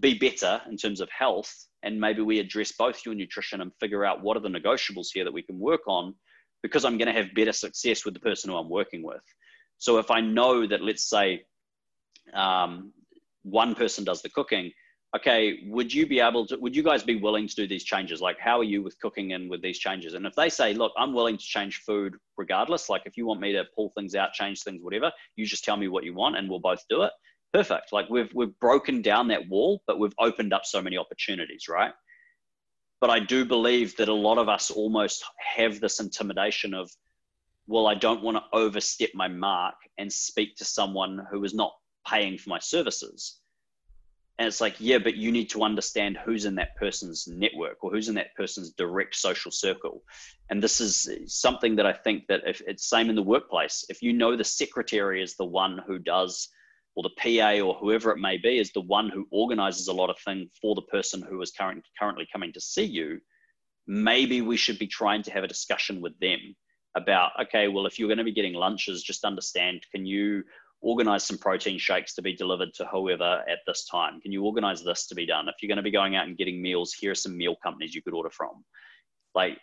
be 0.00 0.18
better 0.18 0.60
in 0.70 0.76
terms 0.76 1.00
of 1.00 1.08
health 1.10 1.52
and 1.82 1.98
maybe 1.98 2.20
we 2.20 2.38
address 2.40 2.72
both 2.72 3.00
your 3.06 3.14
nutrition 3.14 3.60
and 3.60 3.72
figure 3.80 4.04
out 4.04 4.22
what 4.22 4.36
are 4.36 4.40
the 4.40 4.48
negotiables 4.48 5.06
here 5.12 5.24
that 5.24 5.32
we 5.32 5.42
can 5.42 5.58
work 5.58 5.80
on 5.86 6.14
because 6.62 6.84
i'm 6.84 6.98
going 6.98 7.12
to 7.12 7.18
have 7.18 7.34
better 7.34 7.52
success 7.52 8.04
with 8.04 8.14
the 8.14 8.20
person 8.20 8.50
who 8.50 8.56
i'm 8.56 8.68
working 8.68 9.02
with. 9.02 9.22
So 9.78 9.98
if 9.98 10.10
i 10.10 10.20
know 10.20 10.66
that 10.66 10.82
let's 10.82 11.08
say 11.08 11.42
um, 12.34 12.92
one 13.42 13.74
person 13.74 14.04
does 14.04 14.20
the 14.20 14.28
cooking 14.30 14.70
okay 15.16 15.60
would 15.68 15.92
you 15.92 16.06
be 16.06 16.20
able 16.20 16.46
to 16.46 16.58
would 16.58 16.76
you 16.76 16.82
guys 16.82 17.02
be 17.02 17.16
willing 17.16 17.48
to 17.48 17.54
do 17.54 17.66
these 17.66 17.84
changes? 17.84 18.20
Like 18.20 18.38
how 18.38 18.58
are 18.58 18.64
you 18.64 18.82
with 18.82 18.98
cooking 19.00 19.32
and 19.32 19.48
with 19.48 19.62
these 19.62 19.78
changes? 19.78 20.12
And 20.12 20.26
if 20.26 20.34
they 20.34 20.50
say 20.50 20.74
look 20.74 20.92
i'm 20.98 21.14
willing 21.14 21.38
to 21.38 21.44
change 21.44 21.82
food 21.86 22.14
regardless 22.36 22.90
like 22.90 23.02
if 23.06 23.16
you 23.16 23.24
want 23.24 23.40
me 23.40 23.52
to 23.52 23.64
pull 23.74 23.90
things 23.96 24.14
out 24.14 24.34
change 24.34 24.62
things 24.62 24.82
whatever 24.82 25.10
you 25.36 25.46
just 25.46 25.64
tell 25.64 25.78
me 25.78 25.88
what 25.88 26.04
you 26.04 26.12
want 26.12 26.36
and 26.36 26.46
we'll 26.46 26.60
both 26.60 26.84
do 26.90 27.04
it 27.04 27.12
perfect. 27.52 27.92
Like 27.92 28.08
we've 28.08 28.30
we've 28.34 28.58
broken 28.60 29.02
down 29.02 29.28
that 29.28 29.48
wall, 29.48 29.82
but 29.86 29.98
we've 29.98 30.14
opened 30.18 30.52
up 30.52 30.64
so 30.64 30.82
many 30.82 30.96
opportunities, 30.96 31.68
right? 31.68 31.92
But 33.00 33.10
I 33.10 33.20
do 33.20 33.44
believe 33.44 33.96
that 33.96 34.08
a 34.08 34.14
lot 34.14 34.38
of 34.38 34.48
us 34.48 34.70
almost 34.70 35.24
have 35.56 35.80
this 35.80 36.00
intimidation 36.00 36.74
of, 36.74 36.90
well, 37.66 37.86
I 37.86 37.94
don't 37.94 38.22
want 38.22 38.38
to 38.38 38.58
overstep 38.58 39.10
my 39.14 39.28
mark 39.28 39.76
and 39.98 40.12
speak 40.12 40.56
to 40.56 40.64
someone 40.64 41.24
who 41.30 41.44
is 41.44 41.54
not 41.54 41.72
paying 42.06 42.38
for 42.38 42.50
my 42.50 42.58
services. 42.58 43.38
And 44.38 44.46
it's 44.46 44.60
like, 44.60 44.76
yeah, 44.78 44.98
but 44.98 45.16
you 45.16 45.32
need 45.32 45.50
to 45.50 45.64
understand 45.64 46.16
who's 46.24 46.44
in 46.44 46.54
that 46.56 46.76
person's 46.76 47.26
network 47.26 47.82
or 47.82 47.90
who's 47.90 48.08
in 48.08 48.14
that 48.16 48.34
person's 48.36 48.70
direct 48.70 49.16
social 49.16 49.50
circle. 49.50 50.02
And 50.48 50.62
this 50.62 50.80
is 50.80 51.08
something 51.26 51.74
that 51.76 51.86
I 51.86 51.92
think 51.92 52.26
that 52.28 52.42
if 52.46 52.62
it's 52.66 52.88
same 52.88 53.10
in 53.10 53.16
the 53.16 53.22
workplace, 53.22 53.84
if 53.88 54.00
you 54.00 54.12
know 54.12 54.36
the 54.36 54.44
secretary 54.44 55.22
is 55.22 55.34
the 55.34 55.44
one 55.44 55.82
who 55.86 55.98
does 55.98 56.48
or 56.98 57.04
the 57.04 57.38
PA 57.38 57.64
or 57.64 57.74
whoever 57.74 58.10
it 58.10 58.18
may 58.18 58.36
be 58.36 58.58
is 58.58 58.72
the 58.72 58.80
one 58.80 59.08
who 59.08 59.24
organizes 59.30 59.86
a 59.86 59.92
lot 59.92 60.10
of 60.10 60.18
things 60.18 60.50
for 60.60 60.74
the 60.74 60.82
person 60.82 61.22
who 61.22 61.40
is 61.40 61.52
current, 61.52 61.84
currently 61.96 62.26
coming 62.32 62.52
to 62.52 62.60
see 62.60 62.82
you, 62.82 63.20
maybe 63.86 64.42
we 64.42 64.56
should 64.56 64.80
be 64.80 64.86
trying 64.88 65.22
to 65.22 65.30
have 65.30 65.44
a 65.44 65.48
discussion 65.48 66.00
with 66.00 66.18
them 66.18 66.56
about, 66.96 67.30
okay, 67.40 67.68
well, 67.68 67.86
if 67.86 68.00
you're 68.00 68.08
going 68.08 68.18
to 68.18 68.24
be 68.24 68.32
getting 68.32 68.54
lunches, 68.54 69.04
just 69.04 69.24
understand, 69.24 69.80
can 69.94 70.04
you 70.04 70.42
organize 70.80 71.22
some 71.22 71.38
protein 71.38 71.78
shakes 71.78 72.16
to 72.16 72.22
be 72.22 72.34
delivered 72.34 72.74
to 72.74 72.84
whoever 72.86 73.44
at 73.48 73.60
this 73.64 73.86
time? 73.88 74.20
Can 74.20 74.32
you 74.32 74.42
organize 74.42 74.82
this 74.82 75.06
to 75.06 75.14
be 75.14 75.24
done? 75.24 75.48
If 75.48 75.54
you're 75.62 75.68
going 75.68 75.76
to 75.76 75.84
be 75.84 75.92
going 75.92 76.16
out 76.16 76.26
and 76.26 76.36
getting 76.36 76.60
meals, 76.60 76.92
here 76.92 77.12
are 77.12 77.14
some 77.14 77.36
meal 77.36 77.54
companies 77.62 77.94
you 77.94 78.02
could 78.02 78.12
order 78.14 78.30
from. 78.30 78.64
Like, 79.36 79.56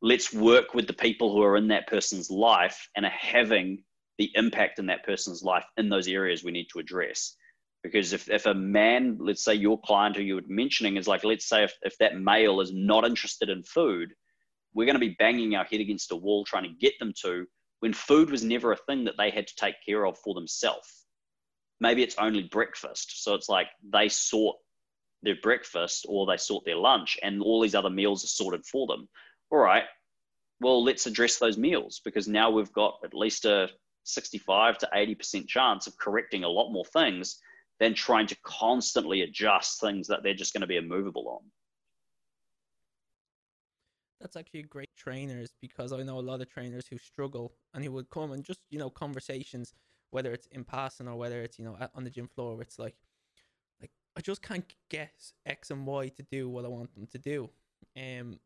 let's 0.00 0.34
work 0.34 0.74
with 0.74 0.88
the 0.88 0.94
people 0.94 1.32
who 1.32 1.44
are 1.44 1.56
in 1.56 1.68
that 1.68 1.86
person's 1.86 2.28
life 2.28 2.88
and 2.96 3.06
are 3.06 3.12
having 3.16 3.84
the 4.18 4.30
impact 4.34 4.78
in 4.78 4.86
that 4.86 5.04
person's 5.04 5.42
life 5.42 5.64
in 5.76 5.88
those 5.88 6.08
areas 6.08 6.44
we 6.44 6.52
need 6.52 6.68
to 6.72 6.78
address. 6.78 7.36
Because 7.82 8.12
if, 8.12 8.30
if 8.30 8.46
a 8.46 8.54
man, 8.54 9.18
let's 9.20 9.44
say 9.44 9.54
your 9.54 9.80
client 9.80 10.16
who 10.16 10.22
you 10.22 10.36
were 10.36 10.42
mentioning 10.46 10.96
is 10.96 11.08
like, 11.08 11.24
let's 11.24 11.48
say 11.48 11.64
if, 11.64 11.74
if 11.82 11.96
that 11.98 12.20
male 12.20 12.60
is 12.60 12.72
not 12.72 13.04
interested 13.04 13.48
in 13.48 13.62
food, 13.64 14.12
we're 14.74 14.86
going 14.86 14.94
to 14.94 15.00
be 15.00 15.16
banging 15.18 15.56
our 15.56 15.64
head 15.64 15.80
against 15.80 16.12
a 16.12 16.16
wall 16.16 16.44
trying 16.44 16.62
to 16.64 16.78
get 16.80 16.94
them 16.98 17.12
to 17.22 17.44
when 17.80 17.92
food 17.92 18.30
was 18.30 18.44
never 18.44 18.72
a 18.72 18.76
thing 18.76 19.04
that 19.04 19.16
they 19.18 19.30
had 19.30 19.46
to 19.48 19.54
take 19.56 19.74
care 19.84 20.06
of 20.06 20.16
for 20.18 20.34
themselves. 20.34 21.04
Maybe 21.80 22.04
it's 22.04 22.14
only 22.18 22.44
breakfast. 22.44 23.24
So 23.24 23.34
it's 23.34 23.48
like 23.48 23.66
they 23.92 24.08
sort 24.08 24.56
their 25.24 25.36
breakfast 25.42 26.06
or 26.08 26.26
they 26.26 26.36
sort 26.36 26.64
their 26.64 26.76
lunch 26.76 27.18
and 27.22 27.42
all 27.42 27.60
these 27.60 27.74
other 27.74 27.90
meals 27.90 28.22
are 28.22 28.28
sorted 28.28 28.64
for 28.64 28.86
them. 28.86 29.08
All 29.50 29.58
right, 29.58 29.84
well, 30.62 30.82
let's 30.82 31.06
address 31.06 31.38
those 31.38 31.58
meals 31.58 32.00
because 32.04 32.28
now 32.28 32.50
we've 32.50 32.72
got 32.72 32.94
at 33.04 33.14
least 33.14 33.44
a 33.44 33.68
65 34.04 34.78
to 34.78 34.88
80% 34.94 35.46
chance 35.46 35.86
of 35.86 35.96
correcting 35.96 36.44
a 36.44 36.48
lot 36.48 36.72
more 36.72 36.84
things 36.84 37.40
than 37.78 37.94
trying 37.94 38.26
to 38.28 38.36
constantly 38.42 39.22
adjust 39.22 39.80
things 39.80 40.06
that 40.08 40.22
they're 40.22 40.34
just 40.34 40.52
going 40.52 40.60
to 40.60 40.66
be 40.66 40.76
immovable 40.76 41.28
on. 41.28 41.50
That's 44.20 44.36
actually 44.36 44.62
great 44.62 44.94
trainers 44.96 45.52
because 45.60 45.92
I 45.92 46.02
know 46.04 46.18
a 46.18 46.20
lot 46.20 46.40
of 46.40 46.48
trainers 46.48 46.86
who 46.86 46.96
struggle 46.96 47.54
and 47.74 47.84
who 47.84 47.90
would 47.92 48.08
come 48.10 48.30
and 48.30 48.44
just, 48.44 48.60
you 48.70 48.78
know, 48.78 48.88
conversations, 48.88 49.74
whether 50.10 50.32
it's 50.32 50.46
in 50.52 50.62
passing 50.62 51.08
or 51.08 51.16
whether 51.16 51.42
it's, 51.42 51.58
you 51.58 51.64
know, 51.64 51.76
on 51.94 52.04
the 52.04 52.10
gym 52.10 52.28
floor, 52.28 52.62
it's 52.62 52.78
like, 52.78 52.94
like, 53.80 53.90
I 54.16 54.20
just 54.20 54.42
can't 54.42 54.72
guess 54.88 55.32
X 55.44 55.72
and 55.72 55.84
Y 55.84 56.08
to 56.08 56.22
do 56.22 56.48
what 56.48 56.64
I 56.64 56.68
want 56.68 56.94
them 56.94 57.08
to 57.08 57.18
do. 57.18 57.50
Um, 57.96 58.38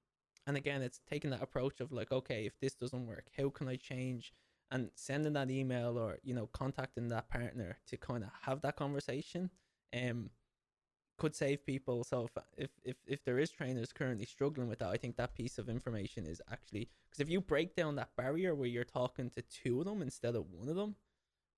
and 0.47 0.57
again, 0.57 0.81
it's 0.81 1.01
taking 1.11 1.31
that 1.31 1.43
approach 1.43 1.81
of 1.81 1.93
like, 1.93 2.13
okay, 2.13 2.47
if 2.47 2.59
this 2.61 2.75
doesn't 2.75 3.07
work, 3.07 3.27
how 3.37 3.51
can 3.51 3.69
I 3.69 3.77
change? 3.77 4.33
And 4.71 4.91
sending 4.97 5.35
that 5.35 5.51
email 5.51 5.97
or 5.99 6.19
you 6.23 6.35
know 6.35 6.49
contacting 6.53 7.09
that 7.09 7.29
partner 7.29 7.79
to 7.87 7.97
kind 7.97 8.25
of 8.25 8.31
have 8.43 8.63
that 8.63 8.77
conversation, 8.77 9.51
um, 9.95 10.31
could 11.19 11.35
save 11.35 11.65
people. 11.65 12.05
So 12.05 12.29
if 12.57 12.71
if 12.85 12.97
if, 13.07 13.25
there 13.25 13.39
is 13.39 13.51
trainers 13.51 13.93
currently 13.93 14.27
struggling 14.27 14.69
with 14.69 14.81
that, 14.81 14.89
I 14.89 14.97
think 14.97 15.17
that 15.17 15.35
piece 15.35 15.59
of 15.59 15.69
information 15.69 16.27
is 16.27 16.41
actually 16.51 16.89
because 17.09 17.21
if 17.21 17.31
you 17.31 17.41
break 17.41 17.75
down 17.75 17.97
that 17.97 18.11
barrier 18.17 18.55
where 18.55 18.69
you're 18.69 18.85
talking 18.85 19.31
to 19.31 19.43
two 19.43 19.81
of 19.81 19.87
them 19.87 20.03
instead 20.03 20.35
of 20.35 20.51
one 20.51 20.69
of 20.69 20.77
them, 20.77 20.97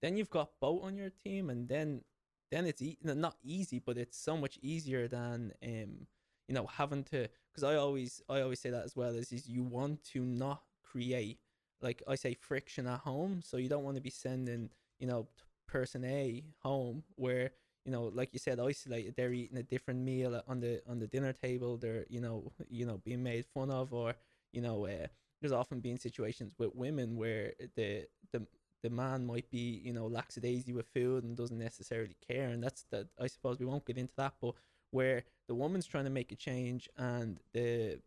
then 0.02 0.16
you've 0.16 0.30
got 0.30 0.50
both 0.60 0.84
on 0.84 0.96
your 0.96 1.10
team, 1.10 1.50
and 1.50 1.68
then 1.68 2.02
then 2.50 2.66
it's 2.66 2.82
e- 2.82 2.98
not 3.02 3.36
easy, 3.42 3.78
but 3.78 3.98
it's 3.98 4.18
so 4.18 4.36
much 4.36 4.58
easier 4.62 5.08
than 5.08 5.52
um 5.62 6.06
you 6.46 6.54
know 6.54 6.66
having 6.66 7.04
to 7.04 7.28
because 7.50 7.64
I 7.64 7.76
always 7.76 8.22
I 8.28 8.40
always 8.40 8.60
say 8.60 8.70
that 8.70 8.84
as 8.84 8.96
well 8.96 9.14
is, 9.14 9.32
is 9.32 9.48
you 9.48 9.62
want 9.62 10.04
to 10.12 10.24
not 10.24 10.62
create 10.82 11.40
like 11.82 12.02
I 12.06 12.14
say 12.14 12.34
friction 12.34 12.86
at 12.86 13.00
home 13.00 13.42
so 13.44 13.56
you 13.56 13.68
don't 13.68 13.84
want 13.84 13.96
to 13.96 14.02
be 14.02 14.10
sending 14.10 14.70
you 14.98 15.06
know 15.06 15.26
person 15.66 16.04
A 16.04 16.44
home 16.62 17.04
where 17.16 17.50
you 17.84 17.92
know 17.92 18.10
like 18.14 18.30
you 18.32 18.38
said 18.38 18.58
isolated 18.60 19.14
they're 19.16 19.32
eating 19.32 19.58
a 19.58 19.62
different 19.62 20.00
meal 20.00 20.40
on 20.48 20.60
the 20.60 20.82
on 20.88 20.98
the 20.98 21.06
dinner 21.06 21.32
table 21.32 21.76
they're 21.76 22.06
you 22.08 22.20
know 22.20 22.52
you 22.68 22.86
know 22.86 23.00
being 23.04 23.22
made 23.22 23.46
fun 23.54 23.70
of 23.70 23.92
or 23.92 24.14
you 24.52 24.60
know 24.60 24.86
uh, 24.86 25.06
there's 25.40 25.52
often 25.52 25.80
been 25.80 25.98
situations 25.98 26.52
with 26.58 26.74
women 26.74 27.16
where 27.16 27.52
the 27.76 28.06
the 28.32 28.46
the 28.82 28.90
man 28.90 29.26
might 29.26 29.50
be 29.50 29.80
you 29.84 29.92
know 29.92 30.06
lackadaisy 30.06 30.72
with 30.72 30.86
food 30.86 31.24
and 31.24 31.36
doesn't 31.36 31.58
necessarily 31.58 32.16
care 32.26 32.48
and 32.48 32.62
that's 32.62 32.84
that 32.90 33.06
I 33.20 33.26
suppose 33.26 33.58
we 33.58 33.66
won't 33.66 33.86
get 33.86 33.98
into 33.98 34.14
that 34.16 34.34
but 34.40 34.54
where 34.90 35.24
the 35.48 35.54
woman's 35.54 35.86
trying 35.86 36.04
to 36.04 36.10
make 36.10 36.32
a 36.32 36.36
change 36.36 36.88
and 36.96 37.38
the 37.52 37.98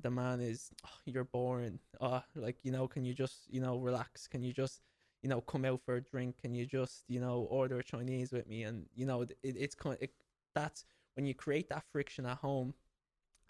the 0.00 0.10
man 0.10 0.40
is 0.40 0.70
oh, 0.86 1.00
you're 1.04 1.24
boring. 1.24 1.78
Oh 2.00 2.22
like 2.34 2.56
you 2.62 2.72
know 2.72 2.88
can 2.88 3.04
you 3.04 3.14
just 3.14 3.46
you 3.48 3.60
know 3.60 3.78
relax? 3.78 4.26
Can 4.26 4.42
you 4.42 4.52
just 4.52 4.82
you 5.22 5.28
know 5.28 5.40
come 5.40 5.64
out 5.64 5.80
for 5.84 5.96
a 5.96 6.00
drink? 6.00 6.36
Can 6.40 6.54
you 6.54 6.66
just 6.66 7.04
you 7.08 7.20
know 7.20 7.46
order 7.50 7.82
chinese 7.82 8.32
with 8.32 8.46
me? 8.46 8.62
And 8.62 8.86
you 8.94 9.06
know 9.06 9.22
it, 9.22 9.36
it's 9.42 9.74
kind 9.74 9.96
of, 9.96 10.02
it, 10.02 10.12
that's 10.54 10.84
when 11.14 11.26
you 11.26 11.34
create 11.34 11.68
that 11.70 11.84
friction 11.92 12.26
at 12.26 12.38
home 12.38 12.74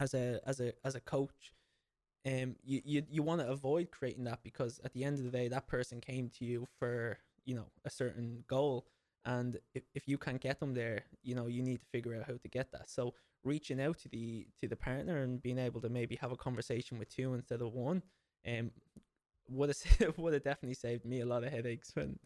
as 0.01 0.15
a 0.15 0.41
as 0.47 0.61
a 0.61 0.73
as 0.85 0.95
a 0.95 1.01
coach 1.01 1.53
um 2.27 2.57
you 2.65 2.81
you, 2.85 3.03
you 3.11 3.23
want 3.23 3.41
to 3.41 3.49
avoid 3.49 3.91
creating 3.91 4.25
that 4.25 4.41
because 4.43 4.81
at 4.85 4.93
the 4.93 5.05
end 5.05 5.19
of 5.19 5.25
the 5.25 5.31
day 5.31 5.49
that 5.49 5.67
person 5.67 6.01
came 6.01 6.29
to 6.29 6.45
you 6.45 6.67
for 6.79 7.19
you 7.45 7.55
know 7.55 7.67
a 7.85 7.91
certain 7.91 8.45
goal 8.49 8.87
and 9.29 9.59
if, 9.75 9.83
if 9.95 10.09
you 10.09 10.17
can't 10.17 10.41
get 10.41 10.59
them 10.59 10.75
there 10.75 11.05
you 11.23 11.35
know 11.35 11.47
you 11.47 11.63
need 11.63 11.81
to 11.81 11.87
figure 11.87 12.15
out 12.15 12.25
how 12.27 12.35
to 12.35 12.49
get 12.49 12.73
that. 12.73 12.91
So 12.91 13.15
reaching 13.45 13.81
out 13.81 13.99
to 13.99 14.09
the 14.09 14.47
to 14.61 14.67
the 14.67 14.77
partner 14.77 15.19
and 15.19 15.43
being 15.43 15.59
able 15.59 15.81
to 15.83 15.89
maybe 15.89 16.17
have 16.17 16.33
a 16.33 16.37
conversation 16.37 16.99
with 16.99 17.09
two 17.09 17.35
instead 17.35 17.63
of 17.63 17.73
one 17.73 18.03
um 18.47 18.71
would 19.51 19.69
have 19.69 20.19
would 20.19 20.35
have 20.35 20.45
definitely 20.45 20.75
saved 20.75 21.05
me 21.05 21.21
a 21.21 21.27
lot 21.27 21.45
of 21.45 21.53
headaches 21.53 21.93
when 21.95 22.19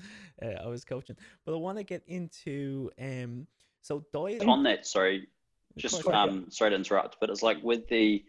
uh, 0.42 0.62
I 0.64 0.66
was 0.66 0.84
coaching. 0.84 1.16
But 1.44 1.54
I 1.54 1.58
want 1.58 1.78
to 1.78 1.84
get 1.84 2.02
into 2.06 2.90
um 3.00 3.46
so 3.82 4.04
diet 4.12 4.42
on 4.42 4.62
that 4.62 4.86
sorry 4.86 5.26
just 5.76 6.06
um 6.06 6.46
sorry 6.50 6.70
to 6.70 6.76
interrupt 6.76 7.16
but 7.20 7.30
it's 7.30 7.42
like 7.42 7.62
with 7.62 7.88
the 7.88 8.24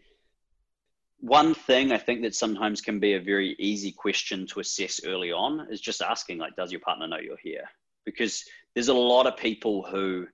one 1.20 1.54
thing 1.54 1.92
I 1.92 1.98
think 1.98 2.22
that 2.22 2.34
sometimes 2.34 2.80
can 2.80 2.98
be 2.98 3.14
a 3.14 3.20
very 3.20 3.54
easy 3.58 3.92
question 3.92 4.46
to 4.48 4.60
assess 4.60 5.00
early 5.06 5.30
on 5.30 5.68
is 5.70 5.80
just 5.80 6.02
asking 6.02 6.38
like 6.38 6.56
does 6.56 6.72
your 6.72 6.80
partner 6.80 7.06
know 7.06 7.18
you're 7.18 7.36
here 7.36 7.68
because 8.04 8.44
there's 8.74 8.88
a 8.88 8.94
lot 8.94 9.26
of 9.26 9.36
people 9.36 9.82
who 9.82 10.26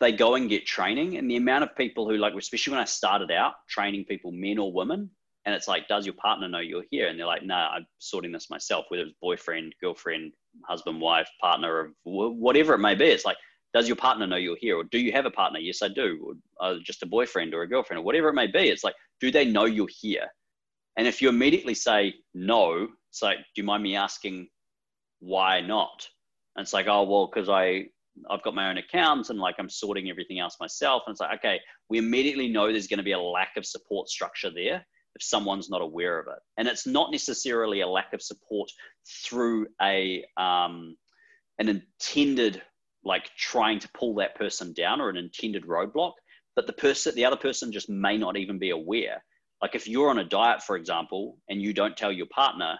they 0.00 0.12
go 0.12 0.34
and 0.34 0.48
get 0.48 0.66
training 0.66 1.16
and 1.16 1.30
the 1.30 1.36
amount 1.36 1.64
of 1.64 1.76
people 1.76 2.08
who 2.08 2.16
like 2.16 2.34
especially 2.34 2.72
when 2.72 2.80
i 2.80 2.84
started 2.84 3.30
out 3.30 3.52
training 3.68 4.04
people 4.04 4.32
men 4.32 4.58
or 4.58 4.72
women 4.72 5.10
and 5.46 5.54
it's 5.54 5.68
like 5.68 5.88
does 5.88 6.04
your 6.04 6.14
partner 6.14 6.48
know 6.48 6.58
you're 6.58 6.84
here? 6.90 7.08
And 7.08 7.18
they're 7.18 7.26
like 7.26 7.42
no 7.42 7.54
nah, 7.54 7.70
i'm 7.70 7.86
sorting 7.98 8.32
this 8.32 8.50
myself 8.50 8.86
whether 8.88 9.04
it's 9.04 9.14
boyfriend 9.20 9.74
girlfriend 9.80 10.32
husband 10.64 11.00
wife 11.00 11.28
partner 11.40 11.92
or 12.04 12.30
whatever 12.30 12.74
it 12.74 12.78
may 12.78 12.94
be. 12.94 13.06
It's 13.06 13.24
like 13.24 13.36
does 13.72 13.86
your 13.86 13.96
partner 13.96 14.26
know 14.26 14.36
you're 14.36 14.56
here? 14.58 14.76
Or 14.78 14.84
do 14.84 14.98
you 14.98 15.12
have 15.12 15.26
a 15.26 15.30
partner? 15.30 15.60
Yes 15.60 15.80
i 15.80 15.86
do. 15.88 16.34
Or 16.60 16.72
uh, 16.72 16.78
just 16.84 17.04
a 17.04 17.06
boyfriend 17.06 17.54
or 17.54 17.62
a 17.62 17.68
girlfriend 17.68 18.00
or 18.00 18.04
whatever 18.04 18.28
it 18.28 18.34
may 18.34 18.48
be. 18.48 18.68
It's 18.68 18.84
like 18.84 18.94
do 19.20 19.30
they 19.30 19.44
know 19.44 19.64
you're 19.64 19.88
here? 19.88 20.26
And 20.96 21.06
if 21.06 21.22
you 21.22 21.28
immediately 21.28 21.74
say 21.74 22.14
no 22.34 22.88
it's 23.10 23.22
like 23.22 23.38
do 23.38 23.62
you 23.62 23.64
mind 23.64 23.82
me 23.82 23.96
asking 23.96 24.48
why 25.20 25.60
not 25.60 26.06
and 26.56 26.62
it's 26.62 26.72
like, 26.72 26.86
oh 26.88 27.04
well, 27.04 27.30
because 27.32 27.48
I 27.48 27.86
I've 28.28 28.42
got 28.42 28.54
my 28.54 28.68
own 28.68 28.78
account 28.78 29.30
and 29.30 29.38
like 29.38 29.56
I'm 29.58 29.70
sorting 29.70 30.10
everything 30.10 30.38
else 30.38 30.56
myself. 30.60 31.04
And 31.06 31.12
it's 31.12 31.20
like, 31.20 31.38
okay, 31.38 31.60
we 31.88 31.98
immediately 31.98 32.48
know 32.48 32.70
there's 32.70 32.86
going 32.86 32.98
to 32.98 33.04
be 33.04 33.12
a 33.12 33.20
lack 33.20 33.56
of 33.56 33.64
support 33.64 34.08
structure 34.08 34.50
there 34.50 34.84
if 35.14 35.22
someone's 35.22 35.70
not 35.70 35.82
aware 35.82 36.18
of 36.18 36.26
it. 36.28 36.38
And 36.56 36.68
it's 36.68 36.86
not 36.86 37.10
necessarily 37.10 37.80
a 37.80 37.88
lack 37.88 38.12
of 38.12 38.22
support 38.22 38.70
through 39.24 39.68
a 39.80 40.24
um, 40.36 40.96
an 41.58 41.68
intended 41.68 42.62
like 43.02 43.30
trying 43.36 43.78
to 43.78 43.88
pull 43.94 44.14
that 44.16 44.34
person 44.34 44.72
down 44.74 45.00
or 45.00 45.08
an 45.08 45.16
intended 45.16 45.64
roadblock, 45.64 46.12
but 46.54 46.66
the 46.66 46.72
person 46.72 47.14
the 47.14 47.24
other 47.24 47.36
person 47.36 47.72
just 47.72 47.88
may 47.88 48.16
not 48.16 48.36
even 48.36 48.58
be 48.58 48.70
aware. 48.70 49.24
Like 49.62 49.74
if 49.74 49.88
you're 49.88 50.10
on 50.10 50.18
a 50.18 50.24
diet, 50.24 50.62
for 50.62 50.76
example, 50.76 51.38
and 51.48 51.60
you 51.60 51.72
don't 51.72 51.96
tell 51.96 52.12
your 52.12 52.26
partner, 52.26 52.78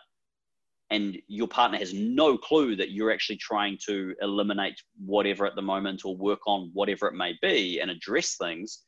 and 0.91 1.17
your 1.29 1.47
partner 1.47 1.79
has 1.79 1.95
no 1.95 2.37
clue 2.37 2.75
that 2.77 2.91
you're 2.91 3.13
actually 3.13 3.37
trying 3.37 3.79
to 3.87 4.15
eliminate 4.21 4.75
whatever 5.05 5.47
at 5.47 5.55
the 5.55 5.63
moment 5.63 6.03
or 6.05 6.17
work 6.17 6.41
on 6.47 6.71
whatever 6.73 7.07
it 7.07 7.15
may 7.15 7.35
be 7.41 7.81
and 7.81 7.91
address 7.91 8.37
things, 8.37 8.83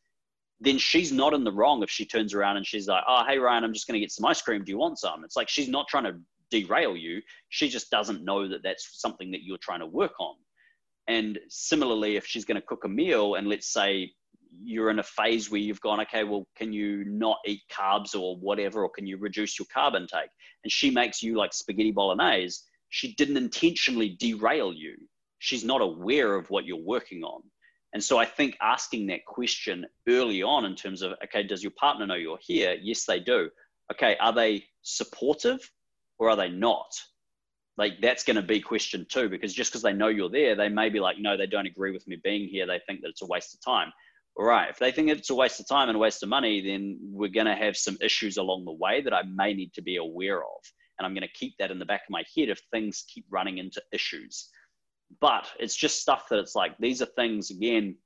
then 0.61 0.79
she's 0.79 1.13
not 1.13 1.33
in 1.33 1.45
the 1.45 1.53
wrong 1.53 1.83
if 1.83 1.91
she 1.91 2.05
turns 2.05 2.35
around 2.35 2.57
and 2.57 2.67
she's 2.67 2.89
like, 2.89 3.05
oh, 3.07 3.25
hey, 3.27 3.39
Ryan, 3.39 3.65
I'm 3.65 3.73
just 3.73 3.87
going 3.87 3.95
to 3.95 4.01
get 4.01 4.11
some 4.11 4.27
ice 4.27 4.43
cream. 4.43 4.65
Do 4.65 4.73
you 4.73 4.79
want 4.79 4.99
some? 4.99 5.25
It's 5.25 5.37
like 5.37 5.49
she's 5.49 5.69
not 5.69 5.87
trying 5.89 6.05
to 6.05 6.19
derail 6.51 6.97
you. 6.97 7.21
She 7.51 7.69
just 7.69 7.91
doesn't 7.91 8.25
know 8.25 8.49
that 8.49 8.63
that's 8.63 9.01
something 9.01 9.31
that 9.31 9.43
you're 9.43 9.59
trying 9.59 9.81
to 9.81 9.87
work 9.87 10.19
on. 10.21 10.35
And 11.09 11.39
similarly, 11.49 12.17
if 12.17 12.27
she's 12.27 12.45
going 12.45 12.61
to 12.61 12.67
cook 12.67 12.85
a 12.85 12.89
meal 12.89 13.35
and 13.37 13.49
let's 13.49 13.73
say 13.73 14.13
you're 14.61 14.91
in 14.91 14.99
a 14.99 15.05
phase 15.05 15.51
where 15.51 15.61
you've 15.61 15.81
gone, 15.81 16.01
okay, 16.01 16.25
well, 16.25 16.47
can 16.57 16.73
you 16.73 17.05
not 17.07 17.39
eat 17.47 17.63
carbs 17.71 18.15
or 18.19 18.37
whatever, 18.37 18.83
or 18.83 18.91
can 18.91 19.07
you 19.07 19.17
reduce 19.17 19.59
your 19.59 19.67
carb 19.75 19.95
intake? 19.95 20.31
And 20.65 20.73
she 20.73 20.91
makes 20.91 21.23
you 21.23 21.37
like 21.37 21.53
spaghetti 21.53 21.93
bolognese. 21.93 22.59
She 22.91 23.15
didn't 23.15 23.37
intentionally 23.37 24.17
derail 24.19 24.73
you. 24.73 24.97
She's 25.39 25.65
not 25.65 25.81
aware 25.81 26.35
of 26.35 26.51
what 26.51 26.67
you're 26.67 26.77
working 26.77 27.23
on. 27.25 27.43
And 27.95 28.03
so 28.03 28.19
I 28.19 28.25
think 28.25 28.57
asking 28.61 29.07
that 29.09 29.25
question 29.27 29.87
early 30.09 30.43
on 30.43 30.65
in 30.65 30.77
terms 30.77 31.03
of, 31.03 31.13
okay, 31.25 31.43
does 31.43 31.63
your 31.63 31.73
partner 31.73 32.07
know 32.07 32.15
you're 32.15 32.39
here? 32.41 32.77
Yes, 32.81 33.05
they 33.05 33.21
do. 33.21 33.51
Okay, 33.93 34.17
are 34.21 34.33
they 34.33 34.65
supportive 34.83 35.61
or 36.19 36.31
are 36.31 36.37
they 36.37 36.49
not? 36.49 36.91
Like 37.77 37.95
that's 38.01 38.25
going 38.25 38.37
to 38.37 38.43
be 38.43 38.61
question 38.61 39.07
two 39.11 39.29
because 39.29 39.53
just 39.53 39.71
because 39.71 39.83
they 39.83 39.93
know 39.93 40.09
you're 40.09 40.31
there, 40.31 40.55
they 40.55 40.69
may 40.69 40.89
be 40.89 41.01
like, 41.01 41.19
no, 41.19 41.37
they 41.37 41.47
don't 41.47 41.67
agree 41.67 41.91
with 41.91 42.07
me 42.07 42.17
being 42.23 42.49
here. 42.49 42.67
They 42.67 42.81
think 42.87 43.01
that 43.03 43.09
it's 43.09 43.23
a 43.23 43.27
waste 43.27 43.55
of 43.55 43.61
time 43.61 43.93
right, 44.39 44.71
if 44.71 44.79
they 44.79 44.93
think 44.93 45.11
it's 45.11 45.31
a 45.31 45.35
waste 45.35 45.61
of 45.61 45.69
time 45.69 45.89
and 45.89 45.97
a 45.97 45.99
waste 45.99 46.23
of 46.23 46.29
money, 46.29 46.61
then 46.63 46.99
we're 47.03 47.29
going 47.29 47.47
to 47.47 47.55
have 47.55 47.77
some 47.77 47.99
issues 48.01 48.39
along 48.39 48.65
the 48.65 48.73
way 48.73 49.03
that 49.03 49.13
I 49.13 49.23
may 49.23 49.53
need 49.53 49.75
to 49.75 49.83
be 49.83 49.97
aware 49.97 50.39
of. 50.39 50.61
And 50.99 51.07
I'm 51.07 51.15
going 51.15 51.27
to 51.27 51.33
keep 51.35 51.55
that 51.59 51.71
in 51.71 51.79
the 51.79 51.85
back 51.85 52.03
of 52.03 52.11
my 52.11 52.25
head 52.37 52.49
if 52.49 52.61
things 52.71 53.05
keep 53.13 53.27
running 53.31 53.59
into 53.59 53.83
issues. 53.93 54.49
But 55.21 55.47
it's 55.59 55.77
just 55.77 56.01
stuff 56.01 56.29
that 56.31 56.39
it's 56.39 56.55
like, 56.55 56.73
these 56.79 57.03
are 57.03 57.07
things, 57.07 57.51
again, 57.51 57.97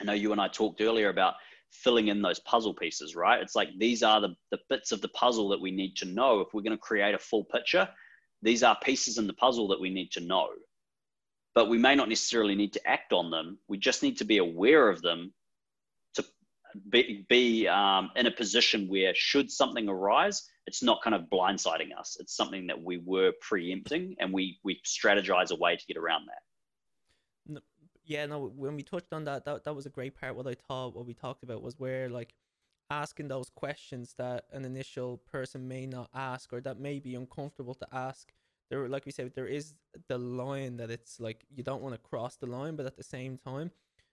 I 0.00 0.04
know 0.04 0.12
you 0.14 0.32
and 0.32 0.40
I 0.40 0.48
talked 0.48 0.80
earlier 0.80 1.10
about 1.10 1.34
filling 1.70 2.08
in 2.08 2.22
those 2.22 2.40
puzzle 2.40 2.74
pieces, 2.74 3.14
right? 3.14 3.40
It's 3.40 3.54
like 3.54 3.68
these 3.78 4.02
are 4.02 4.20
the, 4.20 4.34
the 4.50 4.58
bits 4.70 4.92
of 4.92 5.00
the 5.00 5.08
puzzle 5.08 5.48
that 5.50 5.60
we 5.60 5.70
need 5.70 5.96
to 5.96 6.06
know 6.06 6.40
if 6.40 6.48
we're 6.52 6.62
going 6.62 6.76
to 6.76 6.78
create 6.78 7.14
a 7.14 7.18
full 7.18 7.44
picture. 7.44 7.88
These 8.42 8.62
are 8.62 8.76
pieces 8.82 9.18
in 9.18 9.26
the 9.26 9.34
puzzle 9.34 9.68
that 9.68 9.80
we 9.80 9.90
need 9.90 10.10
to 10.12 10.20
know. 10.20 10.48
But 11.54 11.68
we 11.68 11.76
may 11.76 11.94
not 11.94 12.08
necessarily 12.08 12.54
need 12.54 12.72
to 12.72 12.88
act 12.88 13.12
on 13.12 13.30
them. 13.30 13.58
We 13.68 13.76
just 13.76 14.02
need 14.02 14.16
to 14.18 14.24
be 14.24 14.38
aware 14.38 14.88
of 14.88 15.02
them 15.02 15.32
be, 16.90 17.24
be 17.28 17.68
um, 17.68 18.10
in 18.16 18.26
a 18.26 18.30
position 18.30 18.88
where 18.88 19.14
should 19.14 19.50
something 19.50 19.88
arise, 19.88 20.48
it's 20.66 20.82
not 20.82 21.02
kind 21.02 21.14
of 21.14 21.22
blindsiding 21.22 21.96
us. 21.98 22.16
It's 22.20 22.36
something 22.36 22.66
that 22.68 22.82
we 22.82 22.98
were 22.98 23.32
preempting 23.40 24.16
and 24.18 24.32
we, 24.32 24.58
we 24.64 24.80
strategize 24.84 25.50
a 25.50 25.56
way 25.56 25.76
to 25.76 25.86
get 25.86 25.96
around 25.96 26.26
that. 26.26 27.54
no, 27.54 27.60
Yeah, 28.04 28.26
no, 28.26 28.52
when 28.56 28.76
we 28.76 28.82
touched 28.82 29.12
on 29.12 29.24
that, 29.24 29.44
that, 29.44 29.64
that 29.64 29.74
was 29.74 29.86
a 29.86 29.90
great 29.90 30.14
part. 30.18 30.36
What 30.36 30.46
I 30.46 30.54
thought, 30.54 30.94
what 30.94 31.06
we 31.06 31.14
talked 31.14 31.42
about 31.42 31.62
was 31.62 31.78
where 31.78 32.08
like 32.08 32.34
asking 32.90 33.28
those 33.28 33.48
questions 33.48 34.14
that 34.18 34.44
an 34.52 34.64
initial 34.64 35.16
person 35.30 35.66
may 35.66 35.86
not 35.86 36.10
ask 36.14 36.52
or 36.52 36.60
that 36.60 36.78
may 36.78 36.98
be 36.98 37.14
uncomfortable 37.14 37.74
to 37.74 37.86
ask 37.90 38.32
there 38.68 38.88
like 38.88 39.06
we 39.06 39.12
said 39.12 39.32
there 39.34 39.46
is 39.46 39.74
the 40.08 40.18
line 40.18 40.76
that 40.76 40.90
it's 40.90 41.20
like 41.20 41.44
you 41.54 41.62
don't 41.62 41.82
want 41.82 41.94
to 41.94 42.00
cross 42.00 42.36
the 42.36 42.46
line 42.46 42.76
but 42.76 42.86
at 42.86 42.96
the 42.96 43.02
same 43.02 43.38
time 43.38 43.70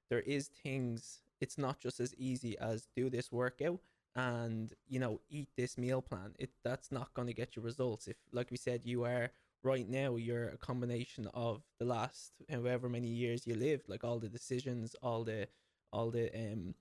there 0.10 0.22
is 0.22 0.47
things 0.47 1.22
it's 1.41 1.57
not 1.57 1.79
just 1.79 1.99
as 1.99 2.13
easy 2.15 2.57
as 2.57 2.87
do 2.95 3.09
this 3.09 3.31
workout 3.31 3.79
and 4.15 4.73
you 4.87 4.99
know 4.99 5.21
eat 5.29 5.49
this 5.55 5.77
meal 5.77 6.01
plan. 6.01 6.33
It 6.39 6.51
that's 6.63 6.91
not 6.91 7.13
going 7.13 7.27
to 7.27 7.33
get 7.33 7.55
you 7.55 7.61
results. 7.61 8.07
If 8.07 8.17
like 8.31 8.51
we 8.51 8.57
said 8.57 8.81
you 8.83 9.03
are 9.03 9.31
right 9.63 9.89
now 9.89 10.15
you're 10.15 10.49
a 10.49 10.57
combination 10.57 11.27
of 11.33 11.61
the 11.79 11.85
last 11.85 12.31
however 12.49 12.87
many 12.87 13.07
years 13.07 13.45
you 13.45 13.55
lived 13.55 13.89
like 13.89 14.05
all 14.05 14.17
the 14.17 14.29
decisions 14.29 14.95
all 15.03 15.25
the 15.25 15.47
all 15.91 16.09
the 16.09 16.33
um 16.33 16.73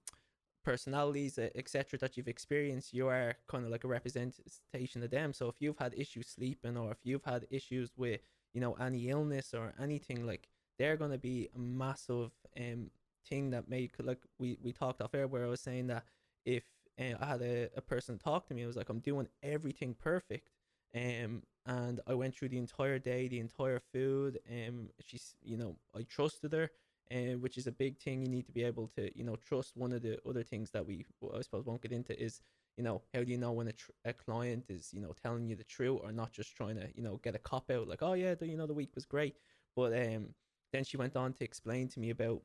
personalities 0.64 1.38
etc 1.56 1.98
that 1.98 2.16
you've 2.16 2.28
experienced 2.28 2.92
you 2.94 3.08
are 3.08 3.34
kind 3.48 3.64
of 3.64 3.70
like 3.70 3.84
a 3.84 3.88
representation 3.88 5.02
of 5.02 5.10
them. 5.10 5.32
So 5.32 5.48
if 5.48 5.56
you've 5.60 5.78
had 5.78 5.94
issues 5.96 6.28
sleeping 6.28 6.76
or 6.76 6.92
if 6.92 6.98
you've 7.04 7.24
had 7.24 7.46
issues 7.50 7.90
with 7.96 8.20
you 8.54 8.60
know 8.60 8.74
any 8.74 9.08
illness 9.08 9.54
or 9.54 9.74
anything 9.80 10.26
like 10.26 10.48
they're 10.78 10.96
going 10.96 11.10
to 11.10 11.18
be 11.18 11.48
a 11.54 11.58
massive 11.58 12.30
um 12.58 12.90
thing 13.28 13.50
that 13.50 13.68
made 13.68 13.92
like 14.02 14.22
we 14.38 14.58
we 14.62 14.72
talked 14.72 15.00
off 15.00 15.14
air 15.14 15.26
where 15.26 15.44
I 15.44 15.48
was 15.48 15.60
saying 15.60 15.88
that 15.88 16.04
if 16.44 16.64
uh, 17.00 17.14
I 17.20 17.26
had 17.26 17.42
a, 17.42 17.68
a 17.76 17.80
person 17.80 18.18
talk 18.18 18.46
to 18.48 18.54
me, 18.54 18.62
it 18.62 18.66
was 18.66 18.76
like 18.76 18.88
I'm 18.88 19.00
doing 19.00 19.28
everything 19.42 19.94
perfect, 19.94 20.50
um, 20.94 21.42
and 21.66 22.00
I 22.06 22.14
went 22.14 22.34
through 22.34 22.48
the 22.48 22.58
entire 22.58 22.98
day, 22.98 23.28
the 23.28 23.40
entire 23.40 23.80
food, 23.92 24.38
um, 24.50 24.88
she's 25.00 25.34
you 25.42 25.56
know 25.56 25.76
I 25.94 26.02
trusted 26.02 26.52
her, 26.52 26.70
uh, 27.12 27.38
which 27.38 27.58
is 27.58 27.66
a 27.66 27.72
big 27.72 27.98
thing. 27.98 28.22
You 28.22 28.28
need 28.28 28.46
to 28.46 28.52
be 28.52 28.64
able 28.64 28.88
to 28.96 29.16
you 29.16 29.24
know 29.24 29.36
trust. 29.36 29.76
One 29.76 29.92
of 29.92 30.02
the 30.02 30.18
other 30.28 30.42
things 30.42 30.70
that 30.72 30.86
we 30.86 31.04
I 31.34 31.42
suppose 31.42 31.64
won't 31.66 31.82
get 31.82 31.92
into 31.92 32.20
is 32.20 32.40
you 32.76 32.84
know 32.84 33.02
how 33.12 33.22
do 33.24 33.30
you 33.30 33.38
know 33.38 33.52
when 33.52 33.68
a, 33.68 33.72
tr- 33.72 33.90
a 34.04 34.12
client 34.12 34.64
is 34.68 34.90
you 34.92 35.00
know 35.00 35.14
telling 35.22 35.48
you 35.48 35.56
the 35.56 35.64
truth 35.64 36.00
or 36.02 36.12
not 36.12 36.32
just 36.32 36.56
trying 36.56 36.76
to 36.76 36.88
you 36.94 37.02
know 37.02 37.20
get 37.22 37.34
a 37.34 37.38
cop 37.38 37.70
out 37.70 37.88
like 37.88 38.02
oh 38.02 38.14
yeah 38.14 38.34
the, 38.34 38.46
you 38.46 38.56
know 38.56 38.66
the 38.66 38.74
week 38.74 38.94
was 38.94 39.04
great, 39.04 39.36
but 39.76 39.92
um 39.92 40.28
then 40.72 40.84
she 40.84 40.96
went 40.96 41.16
on 41.16 41.32
to 41.32 41.44
explain 41.44 41.88
to 41.88 42.00
me 42.00 42.10
about 42.10 42.42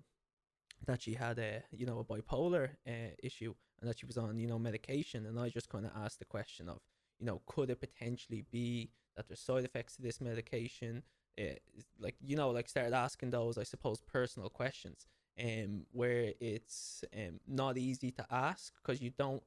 that 0.86 1.02
she 1.02 1.14
had 1.14 1.40
a 1.40 1.64
you 1.72 1.86
know 1.86 2.00
a 2.00 2.04
bipolar 2.04 2.70
uh, 2.88 3.12
issue 3.22 3.54
and 3.80 3.90
that 3.90 4.00
she 4.00 4.06
was 4.06 4.18
on 4.18 4.38
you 4.38 4.48
know 4.48 4.60
medication. 4.60 5.26
And 5.26 5.40
i 5.40 5.50
just 5.50 5.70
kind 5.70 5.86
of 5.86 5.92
asked 5.96 6.20
the 6.20 6.26
question 6.26 6.70
of 6.70 6.80
you 7.20 7.26
know 7.26 7.42
could 7.46 7.70
it 7.70 7.80
potentially 7.80 8.46
be 8.52 8.92
that 9.16 9.28
there's 9.28 9.40
side 9.40 9.64
effects 9.64 9.96
to 9.96 10.02
this 10.02 10.22
medication? 10.22 11.04
Uh, 11.40 11.56
like 12.00 12.16
you 12.24 12.36
know 12.36 12.52
like 12.52 12.70
started 12.70 12.94
asking 12.94 13.32
those 13.32 13.58
i 13.58 13.64
suppose 13.64 14.00
personal 14.02 14.50
questions 14.50 15.08
um 15.44 15.84
where 15.92 16.32
it's 16.40 17.04
um 17.18 17.40
not 17.48 17.76
easy 17.76 18.12
to 18.12 18.24
ask 18.30 18.72
because 18.76 19.02
you 19.02 19.10
don't 19.18 19.42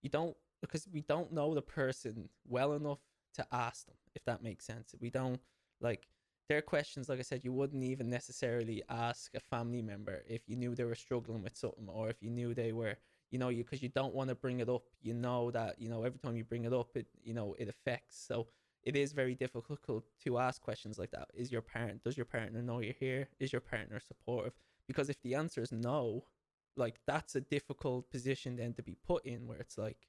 you 0.00 0.08
don't 0.08 0.34
because 0.62 0.88
we 0.90 1.02
don't 1.02 1.30
know 1.30 1.54
the 1.54 1.60
person 1.60 2.30
well 2.46 2.72
enough 2.72 3.00
to 3.34 3.46
ask 3.52 3.86
them 3.86 3.96
if 4.14 4.24
that 4.24 4.42
makes 4.42 4.64
sense. 4.64 4.94
We 5.00 5.10
don't 5.10 5.40
like 5.80 6.08
they're 6.48 6.62
questions, 6.62 7.08
like 7.08 7.18
I 7.18 7.22
said, 7.22 7.44
you 7.44 7.52
wouldn't 7.52 7.84
even 7.84 8.08
necessarily 8.08 8.82
ask 8.88 9.34
a 9.34 9.40
family 9.40 9.82
member 9.82 10.22
if 10.26 10.48
you 10.48 10.56
knew 10.56 10.74
they 10.74 10.84
were 10.84 10.94
struggling 10.94 11.42
with 11.42 11.56
something 11.56 11.88
or 11.88 12.08
if 12.08 12.22
you 12.22 12.30
knew 12.30 12.54
they 12.54 12.72
were, 12.72 12.96
you 13.30 13.38
know, 13.38 13.50
you 13.50 13.62
because 13.64 13.82
you 13.82 13.90
don't 13.90 14.14
want 14.14 14.30
to 14.30 14.34
bring 14.34 14.60
it 14.60 14.68
up. 14.68 14.84
You 15.02 15.14
know 15.14 15.50
that 15.50 15.78
you 15.78 15.88
know 15.90 16.04
every 16.04 16.18
time 16.18 16.36
you 16.36 16.44
bring 16.44 16.64
it 16.64 16.72
up, 16.72 16.88
it 16.94 17.06
you 17.22 17.34
know 17.34 17.54
it 17.58 17.68
affects. 17.68 18.24
So 18.26 18.48
it 18.82 18.96
is 18.96 19.12
very 19.12 19.34
difficult 19.34 20.04
to 20.24 20.38
ask 20.38 20.62
questions 20.62 20.98
like 20.98 21.10
that. 21.10 21.28
Is 21.34 21.52
your 21.52 21.60
parent? 21.60 22.02
Does 22.02 22.16
your 22.16 22.26
partner 22.26 22.62
know 22.62 22.80
you're 22.80 22.94
here? 22.98 23.28
Is 23.38 23.52
your 23.52 23.60
partner 23.60 24.00
supportive? 24.00 24.54
Because 24.86 25.10
if 25.10 25.20
the 25.20 25.34
answer 25.34 25.60
is 25.60 25.72
no, 25.72 26.24
like 26.76 27.00
that's 27.06 27.34
a 27.36 27.42
difficult 27.42 28.10
position 28.10 28.56
then 28.56 28.72
to 28.74 28.82
be 28.82 28.96
put 29.06 29.26
in, 29.26 29.46
where 29.46 29.58
it's 29.58 29.76
like 29.76 30.08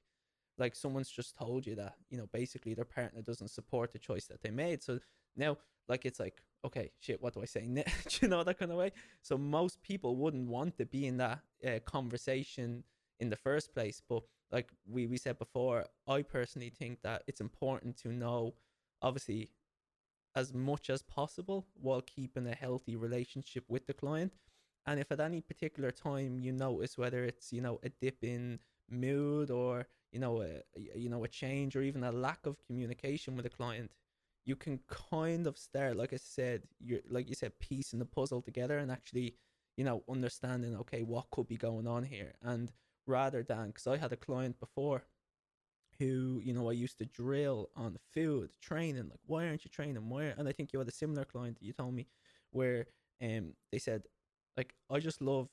like 0.56 0.74
someone's 0.74 1.10
just 1.10 1.36
told 1.36 1.66
you 1.66 1.74
that 1.74 1.96
you 2.08 2.16
know 2.16 2.28
basically 2.32 2.72
their 2.72 2.84
partner 2.84 3.20
doesn't 3.20 3.50
support 3.50 3.92
the 3.92 3.98
choice 3.98 4.26
that 4.26 4.42
they 4.42 4.50
made 4.50 4.82
so 4.82 4.98
now 5.36 5.56
like 5.88 6.04
it's 6.04 6.20
like 6.20 6.42
okay 6.64 6.90
shit 7.00 7.22
what 7.22 7.34
do 7.34 7.42
i 7.42 7.44
say 7.44 7.62
you 8.20 8.28
know 8.28 8.42
that 8.44 8.58
kind 8.58 8.70
of 8.70 8.78
way. 8.78 8.92
So 9.22 9.38
most 9.38 9.82
people 9.82 10.16
wouldn't 10.16 10.48
want 10.48 10.76
to 10.78 10.86
be 10.86 11.06
in 11.06 11.16
that 11.18 11.40
uh, 11.66 11.78
conversation 11.84 12.84
in 13.18 13.30
the 13.30 13.36
first 13.36 13.74
place 13.74 14.02
but 14.08 14.22
like 14.50 14.70
we, 14.88 15.06
we 15.06 15.16
said 15.16 15.38
before 15.38 15.84
i 16.08 16.22
personally 16.22 16.70
think 16.70 17.02
that 17.02 17.22
it's 17.26 17.40
important 17.40 17.96
to 17.98 18.08
know 18.08 18.54
obviously 19.02 19.50
as 20.34 20.54
much 20.54 20.90
as 20.90 21.02
possible 21.02 21.66
while 21.74 22.00
keeping 22.00 22.46
a 22.46 22.54
healthy 22.54 22.96
relationship 22.96 23.64
with 23.68 23.86
the 23.86 23.94
client. 23.94 24.32
And 24.86 25.00
if 25.00 25.10
at 25.12 25.20
any 25.20 25.40
particular 25.40 25.90
time 25.90 26.38
you 26.38 26.52
notice 26.52 26.96
whether 26.96 27.24
it's 27.24 27.52
you 27.52 27.60
know 27.60 27.80
a 27.82 27.90
dip 28.00 28.22
in 28.22 28.60
mood 28.90 29.50
or 29.50 29.86
you 30.12 30.18
know 30.18 30.42
a 30.42 30.62
you 30.96 31.08
know 31.08 31.22
a 31.24 31.28
change 31.28 31.76
or 31.76 31.82
even 31.82 32.02
a 32.02 32.12
lack 32.12 32.46
of 32.46 32.56
communication 32.66 33.36
with 33.36 33.46
a 33.46 33.50
client 33.50 33.90
you 34.50 34.56
can 34.56 34.80
kind 35.10 35.46
of 35.46 35.56
start 35.56 35.96
like 35.96 36.12
i 36.12 36.20
said 36.36 36.62
you're 36.80 37.04
like 37.16 37.28
you 37.28 37.36
said 37.42 37.52
piecing 37.60 38.00
the 38.00 38.04
puzzle 38.18 38.42
together 38.42 38.78
and 38.78 38.90
actually 38.90 39.28
you 39.76 39.84
know 39.84 40.02
understanding 40.14 40.76
okay 40.76 41.02
what 41.02 41.30
could 41.30 41.48
be 41.54 41.56
going 41.56 41.86
on 41.86 42.02
here 42.02 42.32
and 42.42 42.72
rather 43.06 43.42
than 43.42 43.68
because 43.68 43.86
i 43.86 43.96
had 43.96 44.12
a 44.12 44.16
client 44.28 44.58
before 44.66 45.04
who 45.98 46.40
you 46.42 46.52
know 46.52 46.68
i 46.68 46.72
used 46.84 46.98
to 46.98 47.06
drill 47.20 47.70
on 47.76 47.96
food 48.14 48.50
training 48.60 49.08
like 49.12 49.24
why 49.26 49.46
aren't 49.46 49.64
you 49.64 49.70
training 49.70 50.08
why 50.08 50.24
and 50.36 50.48
i 50.48 50.52
think 50.52 50.72
you 50.72 50.78
had 50.78 50.88
a 50.88 51.00
similar 51.02 51.24
client 51.24 51.56
that 51.58 51.66
you 51.66 51.72
told 51.72 51.94
me 51.94 52.06
where 52.50 52.86
um 53.22 53.52
they 53.72 53.78
said 53.78 54.02
like 54.56 54.74
i 54.90 54.98
just 54.98 55.20
love 55.22 55.48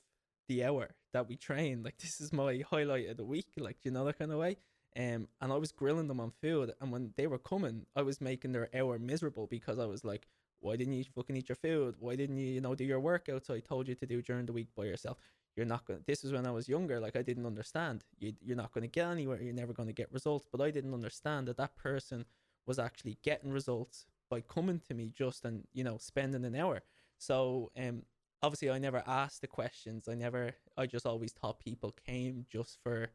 the 0.48 0.64
hour 0.64 0.88
that 1.12 1.28
we 1.28 1.36
train. 1.36 1.82
Like 1.82 1.98
this 1.98 2.20
is 2.20 2.32
my 2.32 2.62
highlight 2.70 3.08
of 3.08 3.16
the 3.16 3.24
week. 3.24 3.48
Like 3.56 3.76
you 3.84 3.90
know 3.90 4.04
that 4.04 4.18
kind 4.18 4.32
of 4.32 4.38
way. 4.38 4.56
Um, 4.96 5.28
and 5.40 5.52
I 5.52 5.56
was 5.56 5.72
grilling 5.72 6.08
them 6.08 6.20
on 6.20 6.30
food, 6.30 6.72
and 6.80 6.90
when 6.90 7.12
they 7.16 7.26
were 7.26 7.38
coming, 7.38 7.86
I 7.94 8.02
was 8.02 8.20
making 8.20 8.52
their 8.52 8.68
hour 8.74 8.98
miserable 8.98 9.46
because 9.46 9.78
I 9.78 9.86
was 9.86 10.04
like, 10.04 10.26
"Why 10.60 10.76
didn't 10.76 10.94
you 10.94 11.04
fucking 11.04 11.36
eat 11.36 11.48
your 11.48 11.56
food? 11.56 11.96
Why 11.98 12.16
didn't 12.16 12.38
you, 12.38 12.46
you 12.46 12.60
know, 12.60 12.74
do 12.74 12.84
your 12.84 13.00
workouts 13.00 13.50
I 13.50 13.60
told 13.60 13.88
you 13.88 13.94
to 13.96 14.06
do 14.06 14.22
during 14.22 14.46
the 14.46 14.52
week 14.52 14.68
by 14.74 14.84
yourself? 14.84 15.18
You're 15.56 15.66
not 15.66 15.84
gonna." 15.84 16.00
This 16.06 16.24
is 16.24 16.32
when 16.32 16.46
I 16.46 16.50
was 16.50 16.68
younger. 16.68 17.00
Like 17.00 17.16
I 17.16 17.22
didn't 17.22 17.46
understand. 17.46 18.04
You, 18.18 18.32
you're 18.40 18.56
not 18.56 18.72
gonna 18.72 18.88
get 18.88 19.08
anywhere. 19.10 19.40
You're 19.40 19.52
never 19.54 19.72
gonna 19.72 19.92
get 19.92 20.12
results. 20.12 20.48
But 20.50 20.60
I 20.60 20.70
didn't 20.70 20.94
understand 20.94 21.48
that 21.48 21.58
that 21.58 21.76
person 21.76 22.24
was 22.66 22.78
actually 22.78 23.18
getting 23.22 23.52
results 23.52 24.06
by 24.30 24.40
coming 24.42 24.80
to 24.88 24.94
me 24.94 25.10
just 25.16 25.44
and 25.44 25.66
you 25.72 25.84
know 25.84 25.98
spending 25.98 26.44
an 26.44 26.56
hour. 26.56 26.82
So 27.18 27.70
um, 27.76 28.02
obviously 28.42 28.70
I 28.70 28.78
never 28.78 29.02
asked 29.06 29.40
the 29.40 29.46
questions. 29.46 30.08
I 30.08 30.14
never 30.14 30.54
I 30.76 30.86
just 30.86 31.06
always 31.06 31.32
thought 31.32 31.60
people 31.60 31.94
came 32.06 32.46
just 32.50 32.78
for 32.82 33.08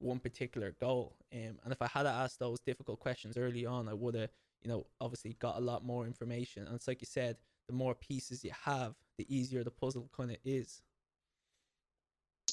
one 0.00 0.18
particular 0.18 0.74
goal. 0.80 1.16
Um, 1.32 1.58
and 1.64 1.72
if 1.72 1.82
I 1.82 1.88
had 1.88 2.06
asked 2.06 2.38
those 2.38 2.60
difficult 2.60 3.00
questions 3.00 3.36
early 3.36 3.66
on, 3.66 3.88
I 3.88 3.94
would 3.94 4.14
have, 4.14 4.30
you 4.62 4.70
know, 4.70 4.86
obviously 5.00 5.36
got 5.38 5.56
a 5.56 5.60
lot 5.60 5.84
more 5.84 6.06
information. 6.06 6.66
And 6.66 6.74
it's 6.74 6.88
like 6.88 7.00
you 7.00 7.06
said, 7.06 7.36
the 7.66 7.74
more 7.74 7.94
pieces 7.94 8.44
you 8.44 8.52
have, 8.64 8.94
the 9.18 9.26
easier 9.34 9.64
the 9.64 9.70
puzzle 9.70 10.08
kind 10.16 10.30
of 10.30 10.38
is. 10.44 10.82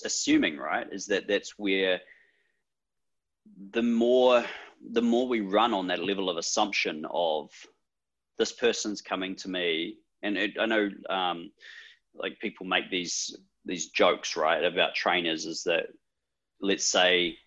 Assuming, 0.03 0.57
right, 0.57 0.87
is 0.91 1.07
that 1.07 1.27
that's 1.27 1.57
where 1.57 2.01
the 3.71 3.83
more 3.83 4.43
the 4.91 5.01
more 5.01 5.27
we 5.27 5.39
run 5.39 5.73
on 5.73 5.87
that 5.87 6.03
level 6.03 6.29
of 6.29 6.37
assumption 6.37 7.05
of 7.09 7.49
this 8.37 8.51
person's 8.51 9.01
coming 9.01 9.35
to 9.37 9.49
me, 9.49 9.97
and 10.21 10.37
it, 10.37 10.51
I 10.59 10.65
know 10.65 10.89
um, 11.09 11.51
like 12.13 12.39
people 12.39 12.65
make 12.65 12.91
these 12.91 13.35
these 13.63 13.87
jokes 13.87 14.35
right 14.35 14.63
about 14.63 14.95
trainers 14.95 15.45
is 15.45 15.63
that 15.63 15.87
let's 16.62 16.86
say 16.86 17.38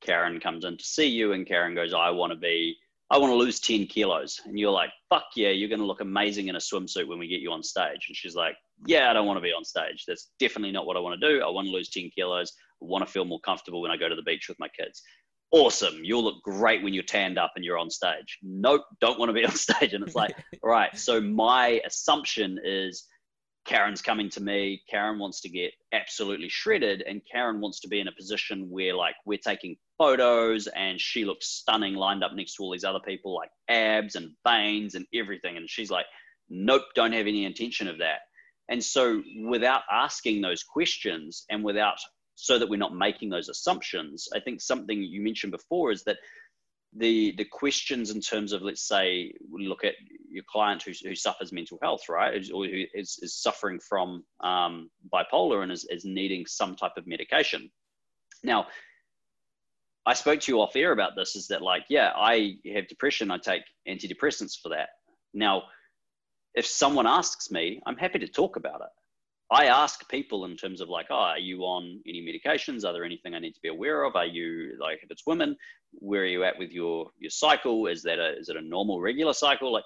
Karen 0.00 0.40
comes 0.40 0.64
in 0.64 0.76
to 0.76 0.84
see 0.84 1.06
you 1.06 1.32
and 1.32 1.46
Karen 1.46 1.74
goes, 1.74 1.94
I 1.94 2.10
want 2.10 2.32
to 2.32 2.38
be, 2.38 2.76
I 3.10 3.18
want 3.18 3.30
to 3.30 3.36
lose 3.36 3.60
10 3.60 3.86
kilos. 3.86 4.40
And 4.44 4.58
you're 4.58 4.70
like, 4.70 4.90
fuck 5.08 5.24
yeah, 5.36 5.50
you're 5.50 5.68
going 5.68 5.80
to 5.80 5.86
look 5.86 6.00
amazing 6.00 6.48
in 6.48 6.56
a 6.56 6.60
swimsuit 6.60 7.06
when 7.06 7.18
we 7.18 7.28
get 7.28 7.40
you 7.40 7.52
on 7.52 7.62
stage. 7.62 8.06
And 8.08 8.16
she's 8.16 8.34
like, 8.34 8.56
yeah, 8.86 9.10
I 9.10 9.12
don't 9.12 9.26
want 9.26 9.36
to 9.38 9.42
be 9.42 9.52
on 9.52 9.64
stage. 9.64 10.04
That's 10.06 10.30
definitely 10.38 10.72
not 10.72 10.86
what 10.86 10.96
I 10.96 11.00
want 11.00 11.20
to 11.20 11.28
do. 11.28 11.42
I 11.42 11.50
want 11.50 11.66
to 11.66 11.72
lose 11.72 11.90
10 11.90 12.10
kilos. 12.14 12.52
I 12.82 12.86
want 12.86 13.06
to 13.06 13.10
feel 13.10 13.24
more 13.24 13.40
comfortable 13.40 13.82
when 13.82 13.90
I 13.90 13.96
go 13.96 14.08
to 14.08 14.16
the 14.16 14.22
beach 14.22 14.48
with 14.48 14.58
my 14.58 14.68
kids. 14.68 15.02
Awesome. 15.50 16.00
You'll 16.02 16.24
look 16.24 16.42
great 16.42 16.82
when 16.82 16.92
you're 16.94 17.04
tanned 17.04 17.38
up 17.38 17.52
and 17.54 17.64
you're 17.64 17.78
on 17.78 17.88
stage. 17.88 18.38
Nope, 18.42 18.82
don't 19.00 19.18
want 19.18 19.28
to 19.28 19.34
be 19.34 19.44
on 19.44 19.54
stage. 19.54 19.94
And 19.94 20.04
it's 20.04 20.16
like, 20.16 20.34
right. 20.62 20.96
So 20.98 21.20
my 21.20 21.80
assumption 21.86 22.58
is 22.64 23.06
Karen's 23.64 24.02
coming 24.02 24.28
to 24.30 24.42
me. 24.42 24.82
Karen 24.90 25.18
wants 25.18 25.40
to 25.40 25.48
get 25.48 25.72
absolutely 25.92 26.48
shredded, 26.48 27.02
and 27.02 27.22
Karen 27.30 27.60
wants 27.60 27.80
to 27.80 27.88
be 27.88 28.00
in 28.00 28.08
a 28.08 28.12
position 28.12 28.68
where, 28.68 28.94
like, 28.94 29.14
we're 29.24 29.38
taking 29.38 29.76
photos 29.96 30.66
and 30.66 31.00
she 31.00 31.24
looks 31.24 31.46
stunning 31.46 31.94
lined 31.94 32.22
up 32.22 32.32
next 32.34 32.56
to 32.56 32.62
all 32.62 32.72
these 32.72 32.84
other 32.84 33.00
people, 33.00 33.34
like 33.34 33.50
abs 33.68 34.16
and 34.16 34.32
veins 34.46 34.94
and 34.94 35.06
everything. 35.14 35.56
And 35.56 35.68
she's 35.68 35.90
like, 35.90 36.06
nope, 36.50 36.82
don't 36.94 37.12
have 37.12 37.26
any 37.26 37.44
intention 37.44 37.88
of 37.88 37.98
that. 37.98 38.20
And 38.68 38.82
so, 38.82 39.22
without 39.46 39.82
asking 39.90 40.42
those 40.42 40.62
questions 40.62 41.44
and 41.50 41.64
without, 41.64 41.96
so 42.34 42.58
that 42.58 42.68
we're 42.68 42.76
not 42.76 42.94
making 42.94 43.30
those 43.30 43.48
assumptions, 43.48 44.28
I 44.34 44.40
think 44.40 44.60
something 44.60 45.02
you 45.02 45.22
mentioned 45.22 45.52
before 45.52 45.90
is 45.90 46.04
that 46.04 46.18
the 46.96 47.34
the 47.36 47.44
questions 47.44 48.10
in 48.10 48.20
terms 48.20 48.52
of 48.52 48.62
let's 48.62 48.86
say 48.86 49.32
look 49.50 49.84
at 49.84 49.94
your 50.30 50.44
client 50.48 50.82
who, 50.82 50.92
who 51.06 51.14
suffers 51.14 51.52
mental 51.52 51.78
health 51.82 52.08
right 52.08 52.34
or 52.52 52.66
who 52.66 52.84
is, 52.94 53.18
is 53.22 53.36
suffering 53.36 53.78
from 53.80 54.24
um, 54.40 54.90
bipolar 55.12 55.62
and 55.62 55.72
is, 55.72 55.84
is 55.90 56.04
needing 56.04 56.46
some 56.46 56.76
type 56.76 56.92
of 56.96 57.06
medication 57.06 57.70
now 58.42 58.66
I 60.06 60.14
spoke 60.14 60.40
to 60.40 60.52
you 60.52 60.60
off 60.60 60.76
air 60.76 60.92
about 60.92 61.16
this 61.16 61.34
is 61.34 61.46
that 61.48 61.62
like, 61.62 61.84
yeah, 61.88 62.12
I 62.14 62.56
have 62.74 62.88
depression. 62.88 63.30
I 63.30 63.38
take 63.38 63.62
antidepressants 63.88 64.60
for 64.60 64.68
that. 64.68 64.90
Now, 65.32 65.62
if 66.54 66.66
someone 66.66 67.06
asks 67.06 67.50
me, 67.50 67.80
I'm 67.86 67.96
happy 67.96 68.18
to 68.18 68.28
talk 68.28 68.56
about 68.56 68.82
it. 68.82 68.88
I 69.50 69.66
ask 69.66 70.08
people 70.08 70.46
in 70.46 70.56
terms 70.56 70.80
of 70.80 70.88
like, 70.88 71.06
oh, 71.10 71.14
are 71.14 71.38
you 71.38 71.60
on 71.60 72.00
any 72.06 72.22
medications? 72.22 72.84
Are 72.84 72.92
there 72.92 73.04
anything 73.04 73.34
I 73.34 73.38
need 73.38 73.52
to 73.52 73.60
be 73.62 73.68
aware 73.68 74.04
of? 74.04 74.16
Are 74.16 74.26
you 74.26 74.76
like, 74.80 75.00
if 75.02 75.10
it's 75.10 75.26
women, 75.26 75.56
where 75.92 76.22
are 76.22 76.26
you 76.26 76.44
at 76.44 76.58
with 76.58 76.70
your 76.70 77.10
your 77.18 77.30
cycle? 77.30 77.86
Is 77.86 78.02
that 78.02 78.18
a 78.18 78.38
is 78.38 78.48
it 78.48 78.56
a 78.56 78.62
normal 78.62 79.00
regular 79.00 79.32
cycle? 79.32 79.72
Like, 79.72 79.84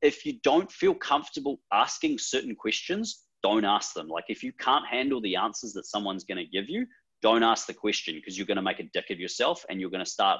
if 0.00 0.24
you 0.24 0.34
don't 0.42 0.70
feel 0.70 0.94
comfortable 0.94 1.60
asking 1.72 2.18
certain 2.18 2.54
questions, 2.54 3.24
don't 3.42 3.64
ask 3.64 3.94
them. 3.94 4.08
Like, 4.08 4.24
if 4.28 4.42
you 4.42 4.52
can't 4.60 4.86
handle 4.86 5.20
the 5.20 5.36
answers 5.36 5.72
that 5.72 5.86
someone's 5.86 6.24
going 6.24 6.38
to 6.38 6.46
give 6.46 6.68
you, 6.68 6.86
don't 7.20 7.42
ask 7.42 7.66
the 7.66 7.74
question 7.74 8.14
because 8.14 8.38
you're 8.38 8.46
going 8.46 8.56
to 8.56 8.62
make 8.62 8.80
a 8.80 8.88
dick 8.94 9.06
of 9.10 9.18
yourself 9.18 9.64
and 9.68 9.80
you're 9.80 9.90
going 9.90 10.04
to 10.04 10.10
start 10.10 10.38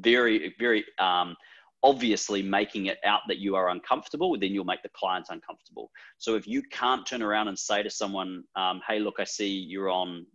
very 0.00 0.54
very 0.58 0.84
um, 0.98 1.36
obviously 1.86 2.42
making 2.42 2.86
it 2.86 2.98
out 3.04 3.20
that 3.28 3.38
you 3.38 3.54
are 3.54 3.68
uncomfortable, 3.70 4.36
then 4.36 4.50
you'll 4.50 4.64
make 4.64 4.82
the 4.82 4.90
clients 4.96 5.30
uncomfortable. 5.30 5.88
So 6.18 6.34
if 6.34 6.44
you 6.44 6.60
can't 6.72 7.06
turn 7.06 7.22
around 7.22 7.46
and 7.46 7.56
say 7.56 7.84
to 7.84 7.88
someone, 7.88 8.42
um, 8.56 8.80
hey, 8.88 8.98
look, 8.98 9.20
I 9.20 9.24
see 9.24 9.48
you're 9.48 9.88
on, 9.88 10.26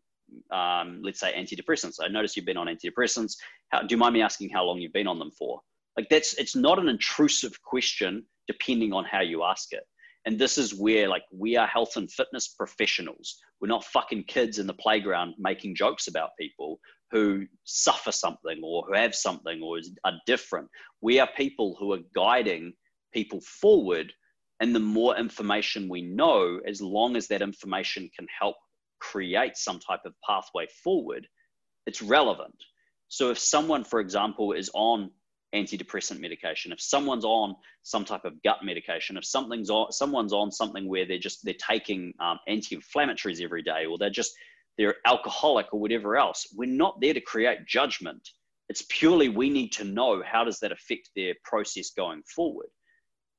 um, 0.50 1.02
let's 1.04 1.20
say, 1.20 1.34
antidepressants. 1.34 1.98
I 2.02 2.08
notice 2.08 2.38
you've 2.38 2.46
been 2.46 2.56
on 2.56 2.68
antidepressants. 2.68 3.34
How, 3.70 3.82
do 3.82 3.94
you 3.94 3.98
mind 3.98 4.14
me 4.14 4.22
asking 4.22 4.50
how 4.50 4.64
long 4.64 4.80
you've 4.80 4.94
been 4.94 5.08
on 5.08 5.20
them 5.20 5.32
for? 5.38 5.60
Like 5.98 6.08
that's, 6.10 6.34
it's 6.36 6.56
not 6.56 6.80
an 6.80 6.88
intrusive 6.88 7.62
question 7.62 8.24
depending 8.48 8.94
on 8.94 9.04
how 9.04 9.20
you 9.20 9.44
ask 9.44 9.74
it. 9.74 9.84
And 10.26 10.40
this 10.40 10.58
is 10.58 10.74
where 10.74 11.10
like 11.10 11.24
we 11.34 11.58
are 11.58 11.68
health 11.68 11.98
and 11.98 12.10
fitness 12.10 12.48
professionals. 12.48 13.38
We're 13.60 13.68
not 13.68 13.84
fucking 13.86 14.24
kids 14.26 14.58
in 14.58 14.68
the 14.68 14.74
playground 14.74 15.34
making 15.38 15.76
jokes 15.76 16.08
about 16.08 16.30
people 16.40 16.80
who 17.12 17.46
suffer 17.66 18.12
something 18.12 18.62
or 18.64 18.84
who 18.88 18.94
have 18.94 19.14
something 19.14 19.62
or 19.62 19.80
are 20.06 20.14
different. 20.26 20.68
We 21.02 21.20
are 21.20 21.30
people 21.36 21.76
who 21.80 21.94
are 21.94 22.00
guiding 22.16 22.74
people 23.14 23.42
forward. 23.42 24.14
And 24.60 24.76
the 24.76 24.80
more 24.80 25.18
information 25.18 25.90
we 25.90 26.02
know, 26.02 26.60
as 26.68 26.82
long 26.82 27.16
as 27.16 27.28
that 27.28 27.42
information 27.42 28.10
can 28.16 28.28
help 28.40 28.56
create 29.00 29.58
some 29.58 29.80
type 29.80 30.02
of 30.06 30.14
pathway 30.26 30.68
forward, 30.84 31.28
it's 31.88 32.02
relevant. 32.02 32.56
So 33.08 33.32
if 33.32 33.40
someone, 33.40 33.84
for 33.84 34.00
example, 34.00 34.54
is 34.54 34.70
on 34.74 35.10
antidepressant 35.54 36.20
medication, 36.20 36.72
if 36.72 36.80
someone's 36.80 37.26
on 37.26 37.56
some 37.84 38.06
type 38.06 38.24
of 38.24 38.42
gut 38.44 38.60
medication, 38.64 39.18
if 39.18 39.26
something's 39.26 39.70
on, 39.70 39.92
someone's 39.92 40.32
on 40.32 40.52
something 40.52 40.88
where 40.88 41.06
they're 41.06 41.18
just 41.18 41.44
they're 41.44 41.56
taking 41.56 42.14
um, 42.22 42.40
anti-inflammatories 42.48 43.42
every 43.42 43.64
day, 43.64 43.86
or 43.86 43.98
they're 43.98 44.10
just 44.10 44.32
they're 44.78 44.96
alcoholic 45.06 45.74
or 45.74 45.80
whatever 45.80 46.18
else. 46.18 46.48
We're 46.56 46.70
not 46.70 47.00
there 47.02 47.14
to 47.14 47.22
create 47.22 47.68
judgment. 47.68 48.28
It's 48.70 48.86
purely 48.90 49.30
we 49.30 49.50
need 49.50 49.72
to 49.74 49.84
know 49.84 50.24
how 50.26 50.44
does 50.44 50.60
that 50.60 50.72
affect 50.72 51.10
their 51.16 51.34
process 51.44 51.92
going 51.96 52.24
forward. 52.24 52.68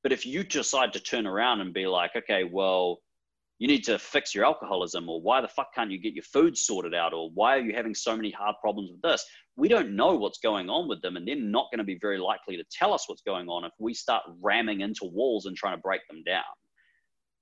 But 0.02 0.12
if 0.12 0.26
you 0.26 0.42
decide 0.44 0.92
to 0.92 1.00
turn 1.00 1.26
around 1.26 1.60
and 1.60 1.72
be 1.72 1.86
like, 1.86 2.10
okay, 2.16 2.44
well, 2.44 2.98
you 3.58 3.68
need 3.68 3.84
to 3.84 3.98
fix 3.98 4.34
your 4.34 4.44
alcoholism, 4.44 5.08
or 5.08 5.20
why 5.20 5.40
the 5.40 5.46
fuck 5.46 5.72
can't 5.72 5.90
you 5.90 5.98
get 5.98 6.14
your 6.14 6.24
food 6.24 6.58
sorted 6.58 6.94
out, 6.94 7.12
or 7.12 7.30
why 7.34 7.56
are 7.56 7.60
you 7.60 7.72
having 7.72 7.94
so 7.94 8.16
many 8.16 8.30
hard 8.30 8.56
problems 8.60 8.90
with 8.90 9.00
this? 9.02 9.24
We 9.54 9.68
don't 9.68 9.94
know 9.94 10.16
what's 10.16 10.40
going 10.40 10.68
on 10.68 10.88
with 10.88 11.00
them, 11.00 11.16
and 11.16 11.28
they're 11.28 11.36
not 11.36 11.68
going 11.70 11.78
to 11.78 11.84
be 11.84 11.98
very 12.00 12.18
likely 12.18 12.56
to 12.56 12.64
tell 12.72 12.92
us 12.92 13.08
what's 13.08 13.22
going 13.22 13.48
on 13.48 13.64
if 13.64 13.70
we 13.78 13.94
start 13.94 14.24
ramming 14.40 14.80
into 14.80 15.04
walls 15.04 15.46
and 15.46 15.56
trying 15.56 15.76
to 15.76 15.80
break 15.80 16.00
them 16.10 16.24
down. 16.26 16.42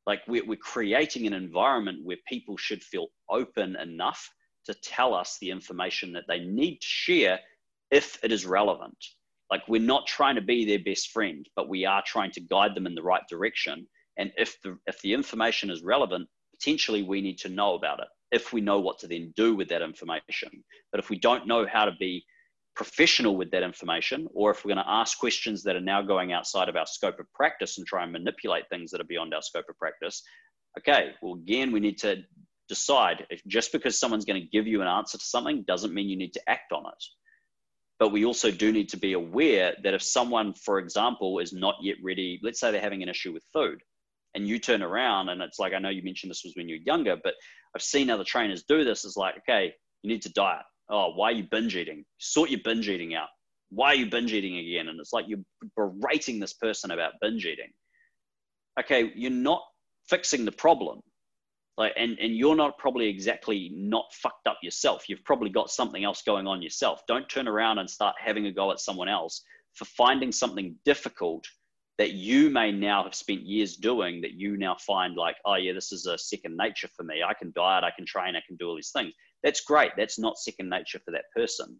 Like 0.06 0.22
we're, 0.26 0.44
we're 0.46 0.56
creating 0.56 1.26
an 1.26 1.32
environment 1.32 2.00
where 2.04 2.16
people 2.28 2.56
should 2.56 2.82
feel 2.82 3.08
open 3.28 3.76
enough 3.76 4.28
to 4.66 4.74
tell 4.74 5.14
us 5.14 5.38
the 5.40 5.50
information 5.50 6.12
that 6.12 6.24
they 6.28 6.40
need 6.40 6.76
to 6.76 6.86
share 6.86 7.38
if 7.90 8.18
it 8.22 8.32
is 8.32 8.46
relevant. 8.46 8.96
Like 9.50 9.62
we're 9.68 9.80
not 9.80 10.06
trying 10.06 10.36
to 10.36 10.40
be 10.40 10.64
their 10.64 10.78
best 10.78 11.10
friend, 11.10 11.48
but 11.56 11.68
we 11.68 11.84
are 11.84 12.02
trying 12.06 12.30
to 12.32 12.40
guide 12.40 12.74
them 12.74 12.86
in 12.86 12.94
the 12.94 13.02
right 13.02 13.22
direction. 13.28 13.86
And 14.16 14.32
if 14.36 14.60
the 14.62 14.78
if 14.86 15.00
the 15.02 15.12
information 15.12 15.70
is 15.70 15.82
relevant, 15.82 16.28
potentially 16.54 17.02
we 17.02 17.20
need 17.20 17.38
to 17.38 17.48
know 17.48 17.74
about 17.74 18.00
it 18.00 18.08
if 18.30 18.52
we 18.52 18.60
know 18.60 18.78
what 18.78 18.98
to 19.00 19.08
then 19.08 19.32
do 19.36 19.56
with 19.56 19.68
that 19.68 19.82
information. 19.82 20.50
But 20.92 21.00
if 21.00 21.10
we 21.10 21.18
don't 21.18 21.48
know 21.48 21.66
how 21.66 21.84
to 21.84 21.92
be 21.98 22.24
professional 22.74 23.36
with 23.36 23.50
that 23.50 23.62
information, 23.62 24.26
or 24.34 24.50
if 24.50 24.64
we're 24.64 24.74
going 24.74 24.84
to 24.84 24.90
ask 24.90 25.18
questions 25.18 25.62
that 25.64 25.76
are 25.76 25.80
now 25.80 26.02
going 26.02 26.32
outside 26.32 26.68
of 26.68 26.76
our 26.76 26.86
scope 26.86 27.18
of 27.18 27.26
practice 27.34 27.78
and 27.78 27.86
try 27.86 28.02
and 28.02 28.12
manipulate 28.12 28.64
things 28.70 28.90
that 28.90 29.00
are 29.00 29.04
beyond 29.04 29.34
our 29.34 29.42
scope 29.42 29.66
of 29.68 29.78
practice, 29.78 30.22
okay, 30.78 31.10
well, 31.20 31.34
again, 31.34 31.72
we 31.72 31.80
need 31.80 31.98
to 31.98 32.22
decide 32.68 33.26
if 33.30 33.42
just 33.46 33.72
because 33.72 33.98
someone's 33.98 34.24
going 34.24 34.40
to 34.40 34.48
give 34.48 34.66
you 34.66 34.80
an 34.80 34.86
answer 34.86 35.18
to 35.18 35.24
something 35.24 35.64
doesn't 35.66 35.92
mean 35.92 36.08
you 36.08 36.16
need 36.16 36.32
to 36.32 36.40
act 36.48 36.72
on 36.72 36.86
it. 36.86 37.04
But 37.98 38.12
we 38.12 38.24
also 38.24 38.50
do 38.50 38.72
need 38.72 38.88
to 38.90 38.96
be 38.96 39.12
aware 39.12 39.74
that 39.82 39.92
if 39.92 40.02
someone, 40.02 40.54
for 40.54 40.78
example, 40.78 41.38
is 41.38 41.52
not 41.52 41.74
yet 41.82 41.96
ready, 42.02 42.40
let's 42.42 42.60
say 42.60 42.70
they're 42.70 42.80
having 42.80 43.02
an 43.02 43.10
issue 43.10 43.32
with 43.32 43.44
food, 43.52 43.82
and 44.34 44.46
you 44.46 44.58
turn 44.58 44.82
around 44.82 45.28
and 45.28 45.42
it's 45.42 45.58
like, 45.58 45.74
I 45.74 45.78
know 45.78 45.88
you 45.88 46.02
mentioned 46.02 46.30
this 46.30 46.44
was 46.44 46.54
when 46.56 46.68
you 46.68 46.76
were 46.76 46.94
younger, 46.94 47.16
but 47.22 47.34
I've 47.74 47.82
seen 47.82 48.08
other 48.08 48.24
trainers 48.24 48.62
do 48.62 48.84
this. 48.84 49.04
Is 49.04 49.16
like, 49.16 49.36
okay, 49.38 49.74
you 50.02 50.08
need 50.08 50.22
to 50.22 50.32
diet 50.32 50.62
oh, 50.90 51.12
why 51.14 51.30
are 51.30 51.34
you 51.34 51.44
binge 51.44 51.76
eating? 51.76 52.04
Sort 52.18 52.50
your 52.50 52.60
binge 52.64 52.88
eating 52.88 53.14
out. 53.14 53.28
Why 53.70 53.88
are 53.88 53.94
you 53.94 54.10
binge 54.10 54.32
eating 54.32 54.58
again? 54.58 54.88
And 54.88 54.98
it's 54.98 55.12
like 55.12 55.26
you're 55.28 55.44
berating 55.76 56.40
this 56.40 56.52
person 56.54 56.90
about 56.90 57.12
binge 57.20 57.46
eating. 57.46 57.70
Okay, 58.78 59.12
you're 59.14 59.30
not 59.30 59.62
fixing 60.08 60.44
the 60.44 60.52
problem. 60.52 61.00
Like, 61.78 61.92
and, 61.96 62.18
and 62.18 62.36
you're 62.36 62.56
not 62.56 62.76
probably 62.78 63.08
exactly 63.08 63.70
not 63.72 64.12
fucked 64.12 64.46
up 64.46 64.58
yourself. 64.62 65.08
You've 65.08 65.24
probably 65.24 65.50
got 65.50 65.70
something 65.70 66.04
else 66.04 66.22
going 66.22 66.46
on 66.46 66.60
yourself. 66.60 67.02
Don't 67.06 67.28
turn 67.28 67.48
around 67.48 67.78
and 67.78 67.88
start 67.88 68.16
having 68.18 68.46
a 68.46 68.52
go 68.52 68.70
at 68.72 68.80
someone 68.80 69.08
else 69.08 69.42
for 69.74 69.84
finding 69.84 70.32
something 70.32 70.74
difficult 70.84 71.46
that 71.96 72.12
you 72.12 72.50
may 72.50 72.72
now 72.72 73.04
have 73.04 73.14
spent 73.14 73.42
years 73.42 73.76
doing 73.76 74.20
that 74.22 74.32
you 74.32 74.56
now 74.56 74.76
find 74.80 75.16
like, 75.16 75.36
oh 75.44 75.54
yeah, 75.54 75.72
this 75.72 75.92
is 75.92 76.06
a 76.06 76.18
second 76.18 76.56
nature 76.56 76.88
for 76.96 77.02
me. 77.02 77.22
I 77.26 77.34
can 77.34 77.52
diet, 77.54 77.84
I 77.84 77.92
can 77.94 78.06
train, 78.06 78.36
I 78.36 78.42
can 78.46 78.56
do 78.56 78.68
all 78.68 78.76
these 78.76 78.90
things 78.90 79.12
that's 79.42 79.62
great. 79.62 79.92
That's 79.96 80.18
not 80.18 80.38
second 80.38 80.68
nature 80.68 81.00
for 81.04 81.10
that 81.12 81.24
person. 81.34 81.78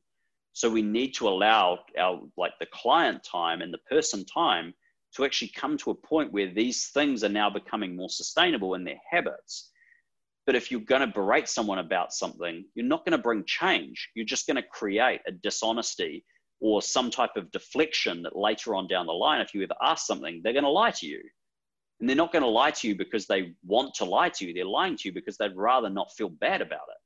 So 0.52 0.68
we 0.68 0.82
need 0.82 1.12
to 1.14 1.28
allow 1.28 1.78
our 1.98 2.20
like 2.36 2.52
the 2.58 2.66
client 2.72 3.22
time 3.24 3.62
and 3.62 3.72
the 3.72 3.78
person 3.90 4.24
time 4.24 4.74
to 5.16 5.24
actually 5.24 5.52
come 5.54 5.76
to 5.78 5.90
a 5.90 5.94
point 5.94 6.32
where 6.32 6.52
these 6.52 6.88
things 6.88 7.24
are 7.24 7.28
now 7.28 7.50
becoming 7.50 7.96
more 7.96 8.08
sustainable 8.10 8.74
in 8.74 8.84
their 8.84 9.00
habits. 9.10 9.70
But 10.46 10.56
if 10.56 10.70
you're 10.70 10.80
going 10.80 11.02
to 11.02 11.06
berate 11.06 11.48
someone 11.48 11.78
about 11.78 12.12
something, 12.12 12.64
you're 12.74 12.86
not 12.86 13.04
going 13.04 13.16
to 13.16 13.22
bring 13.22 13.44
change. 13.46 14.10
You're 14.14 14.24
just 14.24 14.46
going 14.46 14.56
to 14.56 14.62
create 14.62 15.20
a 15.26 15.32
dishonesty 15.32 16.24
or 16.60 16.82
some 16.82 17.10
type 17.10 17.36
of 17.36 17.50
deflection 17.52 18.22
that 18.22 18.36
later 18.36 18.74
on 18.74 18.86
down 18.86 19.06
the 19.06 19.12
line, 19.12 19.40
if 19.40 19.54
you 19.54 19.62
ever 19.62 19.74
ask 19.82 20.06
something, 20.06 20.40
they're 20.42 20.52
going 20.52 20.64
to 20.64 20.70
lie 20.70 20.90
to 20.92 21.06
you. 21.06 21.20
And 22.00 22.08
they're 22.08 22.16
not 22.16 22.32
going 22.32 22.42
to 22.42 22.48
lie 22.48 22.70
to 22.70 22.88
you 22.88 22.96
because 22.96 23.26
they 23.26 23.54
want 23.64 23.94
to 23.94 24.04
lie 24.04 24.30
to 24.30 24.46
you. 24.46 24.54
They're 24.54 24.64
lying 24.64 24.96
to 24.96 25.08
you 25.08 25.12
because 25.12 25.36
they'd 25.36 25.56
rather 25.56 25.90
not 25.90 26.12
feel 26.16 26.30
bad 26.30 26.62
about 26.62 26.88
it. 26.88 26.99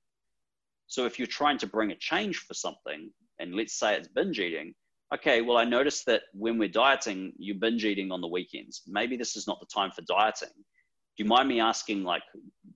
So 0.86 1.06
if 1.06 1.18
you're 1.18 1.26
trying 1.26 1.58
to 1.58 1.66
bring 1.66 1.90
a 1.90 1.96
change 1.96 2.38
for 2.38 2.54
something, 2.54 3.10
and 3.38 3.54
let's 3.54 3.78
say 3.78 3.96
it's 3.96 4.08
binge 4.08 4.38
eating, 4.38 4.74
okay, 5.14 5.40
well, 5.42 5.56
I 5.56 5.64
noticed 5.64 6.06
that 6.06 6.22
when 6.32 6.58
we're 6.58 6.68
dieting, 6.68 7.32
you're 7.38 7.58
binge 7.58 7.84
eating 7.84 8.10
on 8.10 8.20
the 8.20 8.28
weekends. 8.28 8.82
Maybe 8.86 9.16
this 9.16 9.36
is 9.36 9.46
not 9.46 9.60
the 9.60 9.66
time 9.66 9.90
for 9.90 10.02
dieting. 10.02 10.54
Do 10.54 11.22
you 11.22 11.26
mind 11.26 11.48
me 11.48 11.60
asking, 11.60 12.02
like, 12.02 12.22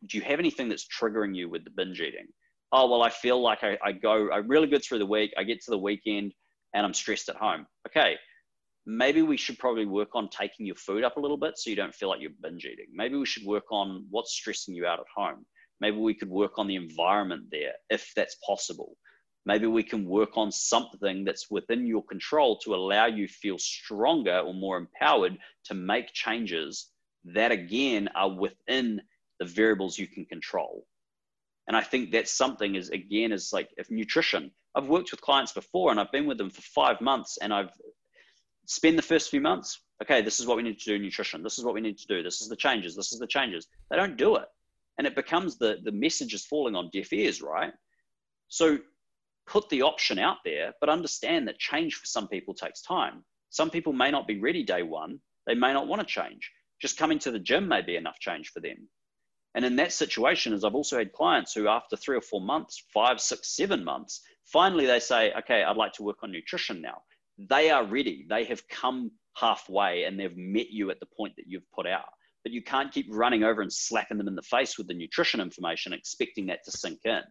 do 0.06 0.16
you 0.16 0.22
have 0.24 0.38
anything 0.38 0.68
that's 0.68 0.86
triggering 0.86 1.34
you 1.34 1.48
with 1.48 1.64
the 1.64 1.70
binge 1.70 2.00
eating? 2.00 2.26
Oh, 2.70 2.88
well, 2.88 3.02
I 3.02 3.10
feel 3.10 3.40
like 3.40 3.64
I, 3.64 3.78
I 3.82 3.92
go, 3.92 4.28
I 4.30 4.38
really 4.38 4.68
good 4.68 4.84
through 4.84 4.98
the 4.98 5.06
week. 5.06 5.32
I 5.36 5.42
get 5.42 5.60
to 5.62 5.70
the 5.70 5.78
weekend 5.78 6.32
and 6.74 6.84
I'm 6.84 6.94
stressed 6.94 7.28
at 7.28 7.36
home. 7.36 7.66
Okay, 7.88 8.16
maybe 8.86 9.22
we 9.22 9.36
should 9.36 9.58
probably 9.58 9.86
work 9.86 10.14
on 10.14 10.28
taking 10.28 10.66
your 10.66 10.76
food 10.76 11.02
up 11.02 11.16
a 11.16 11.20
little 11.20 11.36
bit 11.36 11.58
so 11.58 11.70
you 11.70 11.76
don't 11.76 11.94
feel 11.94 12.08
like 12.08 12.20
you're 12.20 12.30
binge 12.42 12.64
eating. 12.64 12.86
Maybe 12.92 13.16
we 13.16 13.26
should 13.26 13.44
work 13.44 13.70
on 13.70 14.06
what's 14.10 14.32
stressing 14.32 14.74
you 14.74 14.86
out 14.86 15.00
at 15.00 15.06
home. 15.14 15.44
Maybe 15.80 15.96
we 15.96 16.14
could 16.14 16.28
work 16.28 16.58
on 16.58 16.66
the 16.66 16.76
environment 16.76 17.44
there 17.50 17.72
if 17.90 18.12
that's 18.16 18.36
possible. 18.46 18.96
Maybe 19.46 19.66
we 19.66 19.82
can 19.82 20.04
work 20.04 20.36
on 20.36 20.52
something 20.52 21.24
that's 21.24 21.50
within 21.50 21.86
your 21.86 22.04
control 22.04 22.58
to 22.58 22.74
allow 22.74 23.06
you 23.06 23.28
feel 23.28 23.58
stronger 23.58 24.40
or 24.40 24.52
more 24.52 24.76
empowered 24.76 25.38
to 25.64 25.74
make 25.74 26.12
changes 26.12 26.90
that 27.24 27.52
again 27.52 28.08
are 28.14 28.30
within 28.30 29.00
the 29.38 29.46
variables 29.46 29.98
you 29.98 30.06
can 30.06 30.24
control. 30.26 30.84
And 31.66 31.76
I 31.76 31.82
think 31.82 32.10
that's 32.10 32.32
something 32.32 32.74
is 32.74 32.90
again 32.90 33.32
is 33.32 33.52
like 33.52 33.70
if 33.76 33.90
nutrition. 33.90 34.50
I've 34.74 34.88
worked 34.88 35.12
with 35.12 35.20
clients 35.20 35.52
before 35.52 35.90
and 35.90 36.00
I've 36.00 36.12
been 36.12 36.26
with 36.26 36.38
them 36.38 36.50
for 36.50 36.62
five 36.62 37.00
months 37.00 37.38
and 37.40 37.52
I've 37.52 37.72
spent 38.66 38.96
the 38.96 39.02
first 39.02 39.30
few 39.30 39.40
months. 39.40 39.80
Okay, 40.02 40.22
this 40.22 40.40
is 40.40 40.46
what 40.46 40.56
we 40.56 40.62
need 40.62 40.78
to 40.78 40.84
do 40.84 40.98
nutrition. 40.98 41.42
This 41.42 41.58
is 41.58 41.64
what 41.64 41.74
we 41.74 41.80
need 41.80 41.98
to 41.98 42.06
do. 42.06 42.22
This 42.22 42.40
is 42.40 42.48
the 42.48 42.56
changes. 42.56 42.94
This 42.94 43.12
is 43.12 43.18
the 43.18 43.26
changes. 43.26 43.66
They 43.90 43.96
don't 43.96 44.16
do 44.16 44.36
it 44.36 44.46
and 44.98 45.06
it 45.06 45.16
becomes 45.16 45.58
the 45.58 45.78
the 45.84 45.92
message 45.92 46.34
is 46.34 46.46
falling 46.46 46.76
on 46.76 46.90
deaf 46.92 47.12
ears 47.12 47.42
right 47.42 47.72
so 48.48 48.78
put 49.46 49.68
the 49.70 49.82
option 49.82 50.18
out 50.18 50.38
there 50.44 50.74
but 50.80 50.90
understand 50.90 51.48
that 51.48 51.58
change 51.58 51.94
for 51.94 52.06
some 52.06 52.28
people 52.28 52.54
takes 52.54 52.82
time 52.82 53.24
some 53.50 53.70
people 53.70 53.92
may 53.92 54.10
not 54.10 54.26
be 54.26 54.40
ready 54.40 54.64
day 54.64 54.82
one 54.82 55.18
they 55.46 55.54
may 55.54 55.72
not 55.72 55.88
want 55.88 56.00
to 56.00 56.06
change 56.06 56.50
just 56.82 56.98
coming 56.98 57.18
to 57.18 57.30
the 57.30 57.38
gym 57.38 57.68
may 57.68 57.82
be 57.82 57.96
enough 57.96 58.18
change 58.20 58.50
for 58.50 58.60
them 58.60 58.88
And 59.54 59.64
in 59.64 59.76
that 59.76 59.92
situation, 59.92 60.52
as 60.52 60.64
I've 60.64 60.76
also 60.76 60.98
had 60.98 61.12
clients 61.12 61.54
who, 61.54 61.68
after 61.68 61.96
three 61.96 62.16
or 62.16 62.22
four 62.22 62.40
months, 62.40 62.84
five, 62.94 63.20
six, 63.20 63.56
seven 63.56 63.84
months, 63.84 64.22
finally 64.44 64.86
they 64.86 65.00
say, 65.00 65.32
okay, 65.34 65.64
I'd 65.64 65.76
like 65.76 65.92
to 65.94 66.04
work 66.04 66.18
on 66.22 66.30
nutrition 66.32 66.80
now. 66.80 67.02
They 67.38 67.70
are 67.70 67.84
ready. 67.84 68.26
They 68.28 68.44
have 68.44 68.68
come 68.68 69.10
halfway 69.36 70.04
and 70.04 70.18
they've 70.18 70.36
met 70.36 70.70
you 70.70 70.90
at 70.90 71.00
the 71.00 71.06
point 71.06 71.34
that 71.36 71.46
you've 71.48 71.70
put 71.72 71.86
out. 71.86 72.06
But 72.44 72.52
you 72.52 72.62
can't 72.62 72.92
keep 72.92 73.06
running 73.10 73.42
over 73.42 73.60
and 73.62 73.72
slapping 73.72 74.16
them 74.16 74.28
in 74.28 74.36
the 74.36 74.42
face 74.42 74.78
with 74.78 74.86
the 74.86 74.94
nutrition 74.94 75.40
information, 75.40 75.92
expecting 75.92 76.46
that 76.46 76.64
to 76.64 76.70
sink 76.70 77.00
in. 77.04 77.22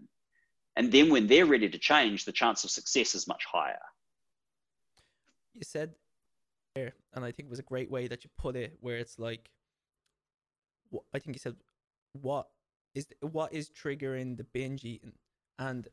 And 0.76 0.92
then 0.92 1.10
when 1.10 1.28
they're 1.28 1.46
ready 1.46 1.70
to 1.70 1.78
change, 1.80 2.26
the 2.26 2.32
chance 2.32 2.64
of 2.64 2.70
success 2.70 3.16
is 3.16 3.28
much 3.28 3.44
higher. 3.52 3.80
You 5.54 5.64
said 5.64 5.96
there, 6.76 6.94
and 7.14 7.26
I 7.26 7.32
think 7.32 7.48
it 7.48 7.50
was 7.50 7.60
a 7.60 7.64
great 7.64 7.90
way 7.90 8.08
that 8.08 8.24
you 8.24 8.30
put 8.38 8.56
it, 8.56 8.78
where 8.80 8.98
it's 8.98 9.18
like, 9.18 9.50
I 11.14 11.20
think 11.20 11.36
you 11.36 11.40
said, 11.40 11.56
what 12.14 12.48
is 12.94 13.08
what 13.22 13.54
is 13.54 13.70
triggering 13.70 14.38
the 14.38 14.44
binge 14.44 14.86
eating, 14.86 15.14
and 15.58 15.88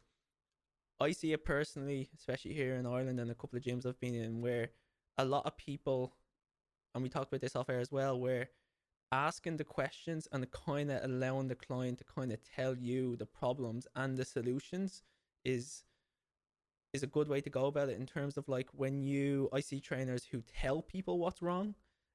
I 1.00 1.12
see 1.12 1.32
it 1.32 1.44
personally, 1.44 2.10
especially 2.16 2.52
here 2.52 2.74
in 2.74 2.86
Ireland 2.86 3.20
and 3.20 3.30
a 3.30 3.34
couple 3.34 3.56
of 3.56 3.64
gyms 3.64 3.86
I've 3.86 4.00
been 4.00 4.14
in, 4.14 4.40
where 4.40 4.68
a 5.18 5.24
lot 5.24 5.46
of 5.46 5.56
people, 5.56 6.14
and 6.94 7.02
we 7.02 7.08
talked 7.08 7.28
about 7.32 7.40
this 7.40 7.56
off 7.56 7.70
air 7.70 7.80
as 7.80 7.90
well, 7.90 8.18
where 8.18 8.50
asking 9.14 9.56
the 9.56 9.64
questions 9.64 10.26
and 10.32 10.50
kind 10.50 10.90
of 10.90 11.02
allowing 11.04 11.48
the 11.48 11.54
client 11.54 11.98
to 11.98 12.04
kind 12.04 12.32
of 12.32 12.38
tell 12.42 12.76
you 12.76 13.16
the 13.16 13.26
problems 13.26 13.86
and 13.94 14.16
the 14.16 14.24
solutions 14.24 15.02
is 15.44 15.84
is 16.92 17.02
a 17.02 17.08
good 17.08 17.28
way 17.28 17.40
to 17.40 17.50
go 17.50 17.66
about 17.66 17.88
it 17.88 17.98
in 17.98 18.06
terms 18.06 18.36
of 18.36 18.48
like 18.48 18.68
when 18.72 19.02
you 19.02 19.48
I 19.52 19.60
see 19.60 19.80
trainers 19.80 20.24
who 20.30 20.42
tell 20.42 20.82
people 20.82 21.18
what's 21.18 21.42
wrong 21.42 21.74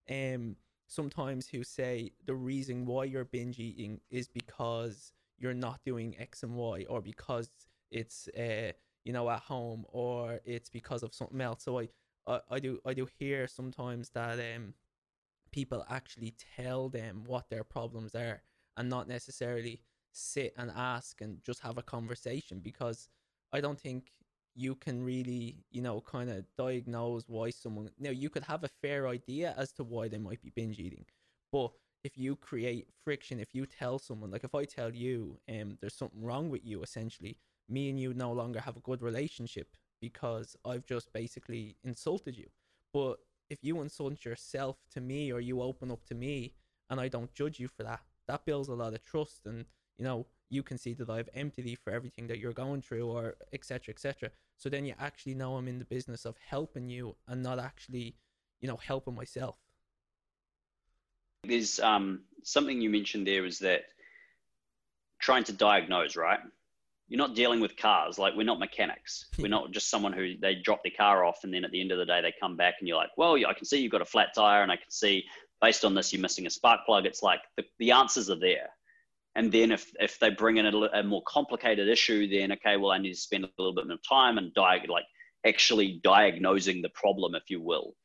um 0.10 0.56
sometimes 0.88 1.48
who 1.48 1.64
say 1.64 2.12
the 2.26 2.36
reason 2.36 2.86
why 2.86 3.04
you're 3.06 3.26
binge 3.26 3.60
eating 3.60 4.02
is 4.10 4.28
because 4.28 5.14
you're 5.38 5.54
not 5.54 5.80
doing 5.86 6.16
X 6.20 6.44
and 6.44 6.56
Y 6.56 6.86
or 6.90 7.02
because 7.02 7.50
it's 7.92 8.28
uh 8.38 8.72
you 9.06 9.14
know 9.14 9.30
at 9.30 9.42
home 9.42 9.86
or 9.90 10.40
it's 10.44 10.70
because 10.70 11.02
of 11.04 11.14
something 11.14 11.42
else. 11.42 11.64
So 11.64 11.80
I 11.80 11.90
I, 12.28 12.40
I 12.56 12.60
do 12.60 12.80
I 12.86 12.94
do 12.94 13.08
hear 13.20 13.48
sometimes 13.48 14.10
that 14.12 14.38
um 14.54 14.74
people 15.52 15.86
actually 15.90 16.36
tell 16.56 16.90
them 16.90 17.24
what 17.26 17.50
their 17.50 17.64
problems 17.64 18.16
are 18.16 18.42
and 18.78 18.90
not 18.90 19.08
necessarily 19.08 19.82
sit 20.12 20.54
and 20.58 20.72
ask 20.76 21.22
and 21.22 21.44
just 21.44 21.62
have 21.62 21.78
a 21.78 21.84
conversation 21.84 22.60
because 22.60 23.10
I 23.54 23.62
don't 23.62 23.80
think 23.80 24.12
you 24.56 24.76
can 24.76 25.04
really, 25.04 25.64
you 25.72 25.82
know, 25.82 26.02
kind 26.02 26.30
of 26.30 26.46
diagnose 26.58 27.24
why 27.28 27.50
someone 27.50 27.90
now 28.00 28.10
you 28.10 28.30
could 28.30 28.44
have 28.44 28.64
a 28.64 28.70
fair 28.82 29.08
idea 29.08 29.54
as 29.58 29.72
to 29.74 29.84
why 29.84 30.08
they 30.08 30.18
might 30.18 30.42
be 30.42 30.52
binge 30.56 30.80
eating. 30.80 31.06
But 31.52 31.72
if 32.04 32.18
you 32.18 32.36
create 32.36 32.88
friction, 33.04 33.40
if 33.40 33.54
you 33.54 33.66
tell 33.66 34.00
someone, 34.00 34.32
like 34.32 34.44
if 34.44 34.56
I 34.56 34.66
tell 34.66 34.94
you 34.94 35.40
um 35.50 35.78
there's 35.82 35.94
something 35.96 36.24
wrong 36.24 36.50
with 36.50 36.66
you 36.66 36.82
essentially, 36.84 37.38
me 37.70 37.90
and 37.90 38.00
you 38.00 38.14
no 38.14 38.32
longer 38.32 38.60
have 38.60 38.78
a 38.78 38.82
good 38.82 39.02
relationship 39.02 39.68
because 40.02 40.56
I've 40.66 40.86
just 40.86 41.12
basically 41.14 41.76
insulted 41.84 42.38
you. 42.38 42.48
But 42.94 43.20
if 43.50 43.60
you 43.62 43.82
insult 43.82 44.26
yourself 44.26 44.78
to 44.94 45.02
me 45.02 45.32
or 45.32 45.40
you 45.40 45.62
open 45.62 45.92
up 45.92 46.06
to 46.06 46.16
me 46.16 46.54
and 46.90 47.00
I 47.00 47.08
don't 47.08 47.34
judge 47.34 47.60
you 47.60 47.68
for 47.68 47.84
that, 47.84 48.02
that 48.28 48.46
builds 48.46 48.70
a 48.70 48.74
lot 48.74 48.94
of 48.94 49.04
trust 49.04 49.42
and 49.46 49.66
you 49.98 50.06
know 50.06 50.28
you 50.50 50.64
can 50.64 50.78
see 50.78 50.94
that 50.94 51.10
I've 51.10 51.30
emptied 51.34 51.66
you 51.66 51.78
for 51.78 51.92
everything 51.92 52.28
that 52.28 52.40
you're 52.40 52.54
going 52.54 52.82
through 52.82 53.08
or 53.08 53.36
etc 53.54 53.94
etc 53.94 54.32
so 54.58 54.70
then 54.70 54.86
you 54.86 54.94
actually 55.00 55.36
know 55.36 55.56
I'm 55.56 55.68
in 55.68 55.80
the 55.80 55.86
business 55.86 56.26
of 56.26 56.36
helping 56.46 56.90
you 56.90 57.16
and 57.28 57.42
not 57.42 57.60
actually 57.60 58.16
you 58.62 58.68
know 58.68 58.78
helping 58.78 59.16
myself. 59.16 59.56
There's 61.44 61.80
um, 61.80 62.22
something 62.44 62.82
you 62.82 62.90
mentioned 62.90 63.26
there 63.26 63.46
is 63.46 63.60
that 63.60 63.86
trying 65.20 65.46
to 65.46 65.54
diagnose 65.54 66.16
right 66.16 66.40
you're 67.10 67.18
not 67.18 67.36
dealing 67.36 67.60
with 67.60 67.76
cars. 67.76 68.20
Like 68.20 68.36
we're 68.36 68.44
not 68.44 68.60
mechanics. 68.60 69.26
we're 69.38 69.46
hmm. 69.46 69.52
not 69.52 69.72
just 69.72 69.90
someone 69.90 70.14
who 70.14 70.36
they 70.42 70.56
drop 70.56 70.82
their 70.84 70.94
car 70.96 71.26
off 71.26 71.40
and 71.44 71.54
then 71.54 71.66
at 71.66 71.72
the 71.72 71.82
end 71.82 71.92
of 71.92 71.98
the 71.98 72.06
day 72.06 72.22
they 72.22 72.34
come 72.40 72.56
back 72.56 72.76
and 72.80 72.88
you're 72.88 72.98
like, 72.98 73.10
well, 73.18 73.36
I 73.36 73.54
can 73.54 73.66
see 73.66 73.82
you've 73.82 73.92
got 73.92 74.02
a 74.02 74.06
flat 74.06 74.30
tire 74.34 74.62
and 74.62 74.72
I 74.72 74.78
can 74.78 74.90
see 74.90 75.26
based 75.60 75.84
on 75.84 75.94
this 75.94 76.14
you're 76.14 76.22
missing 76.22 76.46
a 76.46 76.50
spark 76.50 76.86
plug. 76.86 77.06
It's 77.06 77.24
like 77.24 77.42
the, 77.58 77.66
the 77.80 77.92
answers 77.92 78.30
are 78.30 78.40
there. 78.40 78.70
And 79.36 79.52
then 79.52 79.72
if, 79.72 79.92
if 80.00 80.20
they 80.20 80.30
bring 80.30 80.58
in 80.58 80.68
a, 80.68 80.78
a 81.00 81.04
more 81.04 81.24
complicated 81.28 81.88
issue, 81.88 82.30
then 82.30 82.52
okay, 82.54 82.78
well 82.78 82.92
I 82.92 83.00
need 83.00 83.14
to 83.14 83.20
spend 83.20 83.44
a 83.44 83.50
little 83.58 83.74
bit 83.74 83.88
more 83.88 83.98
time 84.08 84.38
and 84.38 84.54
diag- 84.54 84.88
like 84.88 85.06
actually 85.46 86.00
diagnosing 86.04 86.82
the 86.82 86.90
problem, 86.90 87.34
if 87.36 87.44
you 87.50 87.62
will. 87.62 87.96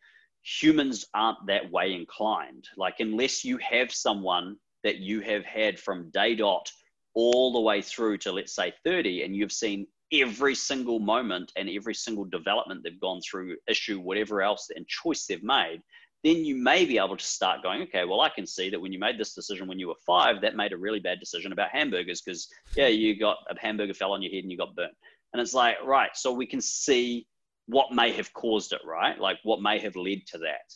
Humans 0.60 1.06
aren't 1.14 1.46
that 1.46 1.70
way 1.70 1.94
inclined. 1.94 2.68
Like 2.76 2.96
unless 3.00 3.44
you 3.44 3.58
have 3.58 3.92
someone 3.92 4.56
that 4.82 4.98
you 4.98 5.20
have 5.20 5.44
had 5.44 5.78
from 5.78 6.10
day 6.10 6.34
dot 6.34 6.70
all 7.14 7.52
the 7.52 7.60
way 7.60 7.80
through 7.80 8.18
to 8.18 8.32
let's 8.32 8.54
say 8.54 8.72
30 8.84 9.22
and 9.22 9.36
you've 9.36 9.52
seen 9.52 9.86
every 10.12 10.54
single 10.54 10.98
moment 10.98 11.52
and 11.56 11.68
every 11.68 11.94
single 11.94 12.24
development 12.24 12.82
they've 12.82 13.00
gone 13.00 13.20
through 13.20 13.56
issue 13.68 14.00
whatever 14.00 14.42
else 14.42 14.68
and 14.74 14.86
choice 14.86 15.26
they've 15.26 15.42
made 15.42 15.80
then 16.22 16.44
you 16.44 16.56
may 16.56 16.84
be 16.86 16.98
able 16.98 17.16
to 17.16 17.24
start 17.24 17.62
going 17.62 17.82
okay 17.82 18.04
well 18.04 18.20
i 18.20 18.28
can 18.28 18.46
see 18.46 18.70
that 18.70 18.80
when 18.80 18.92
you 18.92 18.98
made 18.98 19.18
this 19.18 19.34
decision 19.34 19.66
when 19.66 19.78
you 19.78 19.88
were 19.88 19.94
five 20.06 20.40
that 20.40 20.56
made 20.56 20.72
a 20.72 20.76
really 20.76 21.00
bad 21.00 21.18
decision 21.20 21.52
about 21.52 21.70
hamburgers 21.70 22.20
because 22.20 22.48
yeah 22.76 22.88
you 22.88 23.18
got 23.18 23.38
a 23.50 23.58
hamburger 23.58 23.94
fell 23.94 24.12
on 24.12 24.22
your 24.22 24.32
head 24.32 24.42
and 24.42 24.50
you 24.50 24.58
got 24.58 24.74
burnt. 24.76 24.94
And 25.32 25.40
it's 25.40 25.54
like 25.54 25.76
right 25.84 26.10
so 26.14 26.32
we 26.32 26.46
can 26.46 26.60
see 26.60 27.26
what 27.66 27.92
may 27.92 28.12
have 28.12 28.32
caused 28.34 28.72
it 28.72 28.80
right? 28.84 29.18
Like 29.18 29.38
what 29.42 29.62
may 29.62 29.78
have 29.78 29.96
led 29.96 30.26
to 30.28 30.38
that 30.38 30.72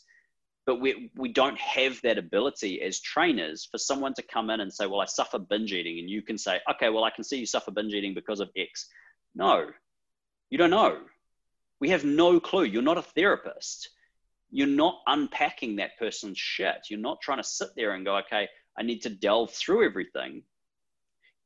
but 0.69 0.83
we, 0.83 1.11
we 1.17 1.33
don't 1.33 1.59
have 1.59 1.99
that 2.03 2.19
ability 2.19 2.83
as 2.83 3.01
trainers 3.01 3.67
for 3.71 3.79
someone 3.79 4.13
to 4.13 4.23
come 4.23 4.51
in 4.51 4.61
and 4.61 4.71
say, 4.71 4.85
well, 4.85 5.01
I 5.01 5.07
suffer 5.07 5.39
binge 5.39 5.73
eating. 5.73 5.99
And 5.99 6.11
you 6.11 6.21
can 6.21 6.37
say, 6.37 6.61
okay, 6.71 6.91
well, 6.91 7.05
I 7.05 7.11
can 7.11 7.25
see 7.25 7.39
you 7.39 7.47
suffer 7.47 7.71
binge 7.71 7.95
eating 7.95 8.13
because 8.13 8.39
of 8.39 8.51
X. 8.55 8.87
No, 9.35 9.69
you 10.51 10.59
don't 10.59 10.69
know. 10.69 10.99
We 11.81 11.89
have 11.89 12.05
no 12.05 12.39
clue. 12.39 12.65
You're 12.65 12.83
not 12.83 12.99
a 12.99 13.03
therapist. 13.03 13.89
You're 14.51 14.67
not 14.67 15.01
unpacking 15.07 15.77
that 15.77 15.99
person's 15.99 16.37
shit. 16.37 16.89
You're 16.91 17.01
not 17.01 17.23
trying 17.23 17.39
to 17.39 17.45
sit 17.45 17.71
there 17.75 17.93
and 17.93 18.05
go, 18.05 18.19
okay, 18.19 18.47
I 18.79 18.83
need 18.83 19.01
to 19.05 19.09
delve 19.09 19.53
through 19.53 19.87
everything. 19.87 20.43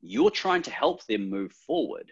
You're 0.01 0.33
trying 0.33 0.63
to 0.63 0.73
help 0.73 1.07
them 1.07 1.31
move 1.31 1.53
forward. 1.53 2.11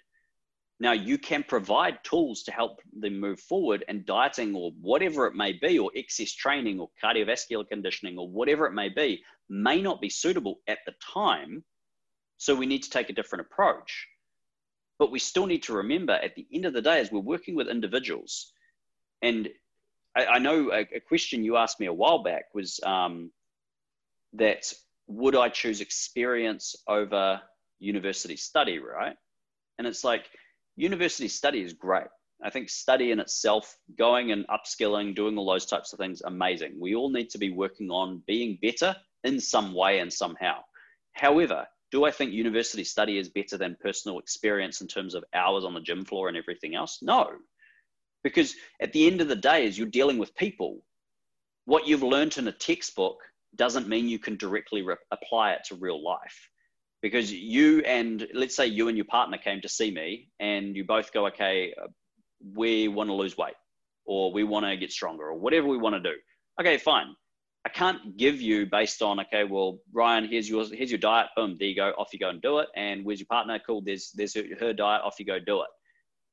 Now, 0.80 0.92
you 0.92 1.18
can 1.18 1.42
provide 1.42 2.02
tools 2.02 2.42
to 2.44 2.52
help 2.52 2.80
them 2.98 3.20
move 3.20 3.38
forward, 3.38 3.84
and 3.86 4.06
dieting 4.06 4.54
or 4.54 4.72
whatever 4.80 5.26
it 5.26 5.34
may 5.34 5.52
be, 5.52 5.78
or 5.78 5.90
excess 5.94 6.32
training 6.32 6.80
or 6.80 6.88
cardiovascular 7.02 7.68
conditioning 7.68 8.16
or 8.16 8.28
whatever 8.28 8.66
it 8.66 8.72
may 8.72 8.88
be, 8.88 9.22
may 9.50 9.82
not 9.82 10.00
be 10.00 10.08
suitable 10.08 10.60
at 10.66 10.78
the 10.86 10.94
time. 11.12 11.62
So, 12.38 12.54
we 12.54 12.64
need 12.64 12.82
to 12.84 12.90
take 12.90 13.10
a 13.10 13.12
different 13.12 13.46
approach. 13.46 14.06
But 14.98 15.10
we 15.10 15.18
still 15.18 15.46
need 15.46 15.62
to 15.64 15.74
remember 15.74 16.14
at 16.14 16.34
the 16.34 16.46
end 16.52 16.64
of 16.64 16.72
the 16.72 16.82
day, 16.82 17.00
as 17.00 17.12
we're 17.12 17.20
working 17.20 17.54
with 17.54 17.68
individuals, 17.68 18.52
and 19.22 19.50
I, 20.16 20.26
I 20.26 20.38
know 20.38 20.72
a, 20.72 20.80
a, 20.94 21.00
question 21.00 21.44
you 21.44 21.56
asked 21.56 21.78
me 21.78 21.86
a 21.86 21.92
while 21.92 22.22
back 22.22 22.46
was 22.54 22.80
um, 22.84 23.30
that 24.34 24.72
would 25.06 25.36
I 25.36 25.48
choose 25.48 25.80
experience 25.80 26.74
over 26.86 27.40
university 27.78 28.36
study, 28.36 28.78
right? 28.78 29.16
And 29.78 29.86
it's 29.86 30.04
like, 30.04 30.24
university 30.80 31.28
study 31.28 31.60
is 31.60 31.74
great. 31.74 32.08
I 32.42 32.48
think 32.48 32.70
study 32.70 33.10
in 33.10 33.20
itself, 33.20 33.76
going 33.98 34.32
and 34.32 34.46
upskilling, 34.48 35.14
doing 35.14 35.36
all 35.36 35.46
those 35.46 35.66
types 35.66 35.92
of 35.92 35.98
things, 35.98 36.22
amazing. 36.22 36.80
We 36.80 36.94
all 36.94 37.10
need 37.10 37.28
to 37.30 37.38
be 37.38 37.50
working 37.50 37.90
on 37.90 38.22
being 38.26 38.58
better 38.62 38.96
in 39.24 39.38
some 39.40 39.74
way 39.74 39.98
and 39.98 40.10
somehow. 40.10 40.60
However, 41.12 41.66
do 41.90 42.04
I 42.04 42.10
think 42.10 42.32
university 42.32 42.84
study 42.84 43.18
is 43.18 43.28
better 43.28 43.58
than 43.58 43.76
personal 43.82 44.18
experience 44.18 44.80
in 44.80 44.86
terms 44.86 45.14
of 45.14 45.24
hours 45.34 45.64
on 45.64 45.74
the 45.74 45.80
gym 45.80 46.04
floor 46.04 46.28
and 46.28 46.36
everything 46.36 46.74
else? 46.74 47.00
No. 47.02 47.30
Because 48.22 48.54
at 48.80 48.92
the 48.92 49.06
end 49.06 49.20
of 49.20 49.28
the 49.28 49.36
day, 49.36 49.66
as 49.66 49.76
you're 49.76 49.88
dealing 49.88 50.16
with 50.16 50.34
people, 50.34 50.82
what 51.66 51.86
you've 51.86 52.02
learned 52.02 52.38
in 52.38 52.48
a 52.48 52.52
textbook 52.52 53.18
doesn't 53.54 53.88
mean 53.88 54.08
you 54.08 54.18
can 54.18 54.36
directly 54.36 54.80
re- 54.80 54.96
apply 55.10 55.52
it 55.52 55.64
to 55.64 55.74
real 55.74 56.02
life 56.02 56.48
because 57.02 57.32
you 57.32 57.80
and 57.80 58.26
let's 58.34 58.54
say 58.54 58.66
you 58.66 58.88
and 58.88 58.96
your 58.96 59.06
partner 59.06 59.38
came 59.38 59.60
to 59.60 59.68
see 59.68 59.90
me 59.90 60.28
and 60.38 60.76
you 60.76 60.84
both 60.84 61.12
go 61.12 61.26
okay 61.26 61.72
uh, 61.82 61.86
we 62.54 62.88
want 62.88 63.08
to 63.08 63.14
lose 63.14 63.36
weight 63.36 63.54
or 64.06 64.32
we 64.32 64.44
want 64.44 64.66
to 64.66 64.76
get 64.76 64.90
stronger 64.90 65.24
or 65.24 65.34
whatever 65.34 65.66
we 65.66 65.78
want 65.78 65.94
to 65.94 66.00
do. 66.00 66.16
Okay 66.60 66.78
fine. 66.78 67.14
I 67.64 67.68
can't 67.68 68.16
give 68.16 68.40
you 68.40 68.66
based 68.66 69.02
on 69.02 69.20
okay 69.20 69.44
well 69.44 69.80
ryan 69.92 70.26
here's 70.28 70.48
your 70.48 70.64
here's 70.64 70.90
your 70.90 70.98
diet 70.98 71.28
boom 71.36 71.56
there 71.58 71.68
you 71.68 71.76
go 71.76 71.90
off 71.98 72.12
you 72.12 72.18
go 72.18 72.30
and 72.30 72.40
do 72.40 72.58
it. 72.58 72.68
And 72.76 73.04
where's 73.04 73.20
your 73.20 73.26
partner? 73.26 73.58
Cool 73.66 73.82
there's 73.82 74.12
there's 74.14 74.34
her, 74.34 74.44
her 74.58 74.72
diet 74.72 75.02
off 75.04 75.16
you 75.18 75.26
go 75.26 75.38
do 75.38 75.60
it 75.62 75.68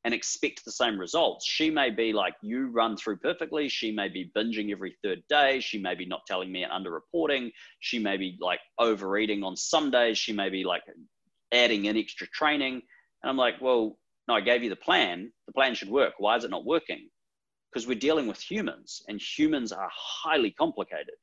and 0.08 0.14
expect 0.14 0.64
the 0.64 0.72
same 0.72 0.97
results. 0.97 1.45
She 1.45 1.70
may 1.70 1.89
be 1.89 2.14
like, 2.14 2.34
you 2.41 2.68
run 2.68 2.95
through 2.95 3.18
perfectly. 3.18 3.68
She 3.68 3.91
may 3.91 4.08
be 4.08 4.32
binging 4.34 4.72
every 4.72 4.95
third 5.03 5.22
day. 5.28 5.60
She 5.60 5.80
may 5.80 5.95
be 5.95 6.05
not 6.05 6.22
telling 6.26 6.49
me 6.49 6.64
and 6.64 6.72
underreporting. 6.72 7.51
She 7.82 7.99
may 7.99 8.16
be 8.16 8.38
like 8.39 8.62
overeating 8.80 9.43
on 9.43 9.58
some 9.58 9.91
days. 9.91 10.18
She 10.18 10.32
may 10.32 10.49
be 10.49 10.64
like 10.64 10.84
adding 11.51 11.86
in 11.86 11.97
extra 11.97 12.26
training. 12.28 12.76
And 13.22 13.30
I'm 13.30 13.36
like, 13.36 13.55
well, 13.60 13.99
no, 14.30 14.36
I 14.36 14.39
gave 14.39 14.64
you 14.64 14.70
the 14.70 14.78
plan. 14.78 15.30
The 15.45 15.51
plan 15.51 15.76
should 15.76 15.89
work. 15.89 16.14
Why 16.20 16.38
is 16.38 16.45
it 16.45 16.51
not 16.51 16.66
working? 16.66 17.10
Because 17.70 17.86
we're 17.86 17.99
dealing 17.99 18.28
with 18.28 18.39
humans 18.39 19.01
and 19.10 19.22
humans 19.22 19.74
are 19.74 19.89
highly 19.93 20.51
complicated. 20.51 21.16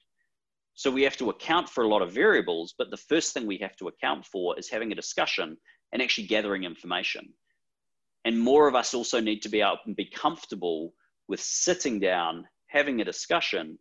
So 0.75 0.91
we 0.91 1.05
have 1.05 1.17
to 1.17 1.31
account 1.31 1.71
for 1.71 1.85
a 1.85 1.89
lot 1.89 2.03
of 2.03 2.13
variables, 2.13 2.75
but 2.77 2.91
the 2.91 2.99
first 2.99 3.33
thing 3.33 3.47
we 3.47 3.57
have 3.63 3.77
to 3.77 3.89
account 3.89 4.27
for 4.27 4.59
is 4.59 4.69
having 4.69 4.93
a 4.93 4.95
discussion 4.95 5.57
and 5.95 6.03
actually 6.03 6.27
gathering 6.27 6.65
information. 6.65 7.33
And 8.25 8.39
more 8.39 8.69
of 8.69 8.75
us 8.75 8.95
also 8.95 9.21
need 9.21 9.43
to 9.43 9.49
be 9.49 9.61
able 9.61 9.79
and 9.85 9.97
be 9.97 10.07
comfortable 10.07 10.95
with 11.29 11.41
sitting 11.41 12.01
down, 12.01 12.47
having 12.69 13.01
a 13.01 13.05
discussion, 13.05 13.79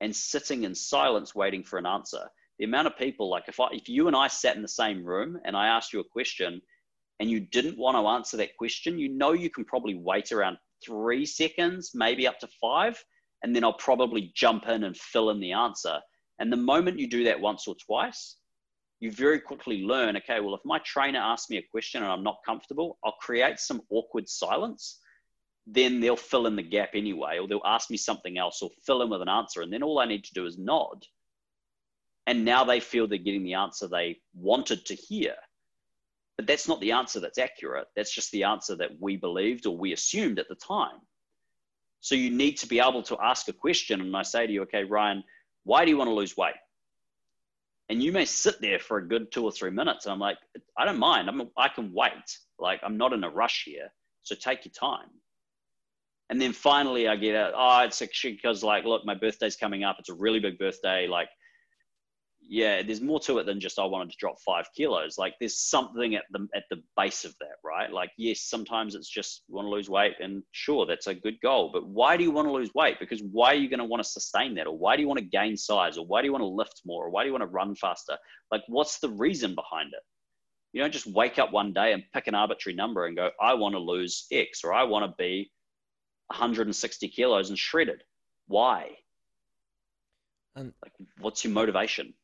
and 0.00 0.14
sitting 0.14 0.64
in 0.64 0.74
silence 0.74 1.34
waiting 1.34 1.64
for 1.64 1.78
an 1.78 1.86
answer. 1.86 2.28
The 2.58 2.64
amount 2.64 2.86
of 2.86 2.96
people, 2.96 3.30
like 3.30 3.48
if 3.48 3.60
I, 3.60 3.68
if 3.72 3.88
you 3.88 4.06
and 4.06 4.16
I 4.16 4.28
sat 4.28 4.56
in 4.56 4.62
the 4.62 4.68
same 4.68 5.04
room 5.04 5.38
and 5.44 5.56
I 5.56 5.68
asked 5.68 5.92
you 5.92 6.00
a 6.00 6.04
question 6.04 6.60
and 7.20 7.30
you 7.30 7.40
didn't 7.40 7.78
want 7.78 7.96
to 7.96 8.06
answer 8.06 8.36
that 8.36 8.56
question, 8.56 8.98
you 8.98 9.08
know 9.08 9.32
you 9.32 9.50
can 9.50 9.64
probably 9.64 9.94
wait 9.94 10.32
around 10.32 10.58
three 10.84 11.24
seconds, 11.26 11.92
maybe 11.94 12.26
up 12.26 12.38
to 12.40 12.48
five, 12.60 13.02
and 13.42 13.54
then 13.54 13.64
I'll 13.64 13.72
probably 13.72 14.32
jump 14.34 14.68
in 14.68 14.84
and 14.84 14.96
fill 14.96 15.30
in 15.30 15.40
the 15.40 15.52
answer. 15.52 15.98
And 16.38 16.52
the 16.52 16.56
moment 16.56 16.98
you 16.98 17.08
do 17.08 17.24
that 17.24 17.40
once 17.40 17.66
or 17.66 17.74
twice, 17.84 18.36
you 19.00 19.12
very 19.12 19.38
quickly 19.38 19.82
learn 19.82 20.16
okay, 20.16 20.40
well, 20.40 20.54
if 20.54 20.60
my 20.64 20.78
trainer 20.80 21.20
asks 21.20 21.50
me 21.50 21.58
a 21.58 21.62
question 21.70 22.02
and 22.02 22.10
I'm 22.10 22.24
not 22.24 22.38
comfortable, 22.44 22.98
I'll 23.04 23.12
create 23.12 23.60
some 23.60 23.82
awkward 23.90 24.28
silence. 24.28 24.98
Then 25.66 26.00
they'll 26.00 26.16
fill 26.16 26.46
in 26.46 26.56
the 26.56 26.62
gap 26.62 26.90
anyway, 26.94 27.38
or 27.38 27.46
they'll 27.46 27.60
ask 27.64 27.90
me 27.90 27.96
something 27.96 28.38
else 28.38 28.62
or 28.62 28.70
fill 28.84 29.02
in 29.02 29.10
with 29.10 29.22
an 29.22 29.28
answer. 29.28 29.60
And 29.62 29.72
then 29.72 29.82
all 29.82 29.98
I 29.98 30.06
need 30.06 30.24
to 30.24 30.34
do 30.34 30.46
is 30.46 30.58
nod. 30.58 31.04
And 32.26 32.44
now 32.44 32.64
they 32.64 32.80
feel 32.80 33.06
they're 33.06 33.18
getting 33.18 33.44
the 33.44 33.54
answer 33.54 33.86
they 33.86 34.20
wanted 34.34 34.86
to 34.86 34.94
hear. 34.94 35.34
But 36.36 36.46
that's 36.46 36.68
not 36.68 36.80
the 36.80 36.92
answer 36.92 37.20
that's 37.20 37.38
accurate. 37.38 37.88
That's 37.96 38.14
just 38.14 38.30
the 38.32 38.44
answer 38.44 38.76
that 38.76 39.00
we 39.00 39.16
believed 39.16 39.66
or 39.66 39.76
we 39.76 39.92
assumed 39.92 40.38
at 40.38 40.48
the 40.48 40.54
time. 40.54 41.00
So 42.00 42.14
you 42.14 42.30
need 42.30 42.58
to 42.58 42.66
be 42.66 42.80
able 42.80 43.02
to 43.04 43.18
ask 43.20 43.48
a 43.48 43.52
question. 43.52 44.00
And 44.00 44.16
I 44.16 44.22
say 44.22 44.46
to 44.46 44.52
you, 44.52 44.62
okay, 44.62 44.84
Ryan, 44.84 45.24
why 45.64 45.84
do 45.84 45.90
you 45.90 45.98
want 45.98 46.08
to 46.08 46.14
lose 46.14 46.36
weight? 46.36 46.54
And 47.88 48.02
you 48.02 48.12
may 48.12 48.24
sit 48.24 48.60
there 48.60 48.78
for 48.78 48.98
a 48.98 49.08
good 49.08 49.32
two 49.32 49.44
or 49.44 49.52
three 49.52 49.70
minutes. 49.70 50.04
And 50.04 50.12
I'm 50.12 50.18
like, 50.18 50.36
I 50.76 50.84
don't 50.84 50.98
mind. 50.98 51.28
I'm, 51.28 51.48
I 51.56 51.68
can 51.68 51.92
wait. 51.94 52.38
Like, 52.58 52.80
I'm 52.82 52.98
not 52.98 53.12
in 53.12 53.24
a 53.24 53.30
rush 53.30 53.64
here. 53.64 53.88
So 54.24 54.34
take 54.34 54.64
your 54.64 54.72
time. 54.72 55.08
And 56.30 56.40
then 56.40 56.52
finally, 56.52 57.08
I 57.08 57.16
get 57.16 57.34
out, 57.34 57.54
oh, 57.56 57.86
it's 57.86 58.02
because, 58.22 58.62
like, 58.62 58.84
look, 58.84 59.06
my 59.06 59.14
birthday's 59.14 59.56
coming 59.56 59.84
up. 59.84 59.96
It's 59.98 60.10
a 60.10 60.14
really 60.14 60.40
big 60.40 60.58
birthday. 60.58 61.06
Like, 61.06 61.30
yeah, 62.50 62.82
there's 62.82 63.02
more 63.02 63.20
to 63.20 63.38
it 63.38 63.44
than 63.44 63.60
just 63.60 63.78
I 63.78 63.84
wanted 63.84 64.10
to 64.10 64.16
drop 64.18 64.40
five 64.40 64.68
kilos. 64.74 65.18
Like 65.18 65.34
there's 65.38 65.58
something 65.58 66.14
at 66.14 66.24
the 66.30 66.48
at 66.54 66.64
the 66.70 66.82
base 66.96 67.26
of 67.26 67.34
that, 67.40 67.56
right? 67.62 67.92
Like 67.92 68.10
yes, 68.16 68.40
sometimes 68.40 68.94
it's 68.94 69.08
just 69.08 69.42
want 69.48 69.66
to 69.66 69.70
lose 69.70 69.90
weight, 69.90 70.14
and 70.20 70.42
sure, 70.52 70.86
that's 70.86 71.08
a 71.08 71.14
good 71.14 71.38
goal. 71.42 71.70
But 71.70 71.86
why 71.86 72.16
do 72.16 72.24
you 72.24 72.30
want 72.30 72.48
to 72.48 72.52
lose 72.52 72.72
weight? 72.74 72.98
Because 73.00 73.22
why 73.22 73.52
are 73.52 73.58
you 73.58 73.68
going 73.68 73.80
to 73.80 73.84
want 73.84 74.02
to 74.02 74.08
sustain 74.08 74.54
that, 74.54 74.66
or 74.66 74.76
why 74.76 74.96
do 74.96 75.02
you 75.02 75.08
want 75.08 75.20
to 75.20 75.26
gain 75.26 75.58
size, 75.58 75.98
or 75.98 76.06
why 76.06 76.22
do 76.22 76.26
you 76.26 76.32
want 76.32 76.42
to 76.42 76.48
lift 76.48 76.80
more, 76.86 77.06
or 77.06 77.10
why 77.10 77.22
do 77.22 77.26
you 77.26 77.34
want 77.34 77.42
to 77.42 77.48
run 77.48 77.74
faster? 77.74 78.16
Like 78.50 78.62
what's 78.66 78.98
the 78.98 79.10
reason 79.10 79.54
behind 79.54 79.92
it? 79.92 80.02
You 80.72 80.80
don't 80.80 80.92
just 80.92 81.06
wake 81.06 81.38
up 81.38 81.52
one 81.52 81.74
day 81.74 81.92
and 81.92 82.02
pick 82.14 82.28
an 82.28 82.34
arbitrary 82.34 82.76
number 82.76 83.06
and 83.06 83.16
go, 83.16 83.30
I 83.38 83.54
want 83.54 83.74
to 83.74 83.78
lose 83.78 84.26
X, 84.32 84.64
or 84.64 84.72
I 84.72 84.84
want 84.84 85.04
to 85.04 85.14
be 85.18 85.50
160 86.28 87.08
kilos 87.08 87.50
and 87.50 87.58
shredded. 87.58 88.02
Why? 88.46 88.96
And 90.56 90.72
like, 90.82 90.92
what's 91.20 91.44
your 91.44 91.52
motivation? 91.52 92.14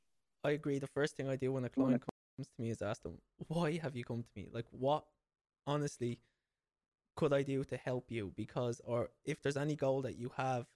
I 0.45 0.51
agree. 0.53 0.79
The 0.79 0.87
first 0.87 1.17
thing 1.17 1.29
I 1.29 1.37
do 1.37 1.53
when 1.53 1.65
a 1.65 1.71
client 1.71 2.03
comes 2.03 2.49
to 2.49 2.63
me 2.63 2.71
is 2.71 2.83
ask 2.83 3.03
them, 3.03 3.23
"Why 3.49 3.79
have 3.79 3.97
you 3.97 4.05
come 4.05 4.23
to 4.23 4.31
me? 4.37 4.49
Like, 4.53 4.67
what, 4.71 5.07
honestly, 5.67 6.21
could 7.17 7.33
I 7.33 7.43
do 7.43 7.65
to 7.65 7.77
help 7.77 8.11
you? 8.11 8.33
Because, 8.37 8.81
or 8.85 9.11
if 9.25 9.43
there's 9.43 9.57
any 9.57 9.77
goal 9.77 10.03
that 10.03 10.17
you 10.19 10.31
have, 10.37 10.67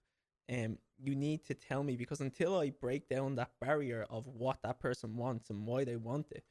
um, 0.51 0.79
you 0.99 1.15
need 1.15 1.45
to 1.47 1.55
tell 1.55 1.83
me 1.85 1.97
because 1.97 2.21
until 2.21 2.59
I 2.59 2.71
break 2.71 3.09
down 3.09 3.35
that 3.37 3.53
barrier 3.61 4.07
of 4.11 4.27
what 4.27 4.63
that 4.63 4.81
person 4.81 5.17
wants 5.17 5.51
and 5.51 5.67
why 5.67 5.85
they 5.85 5.97
want 5.97 6.33
it, 6.33 6.45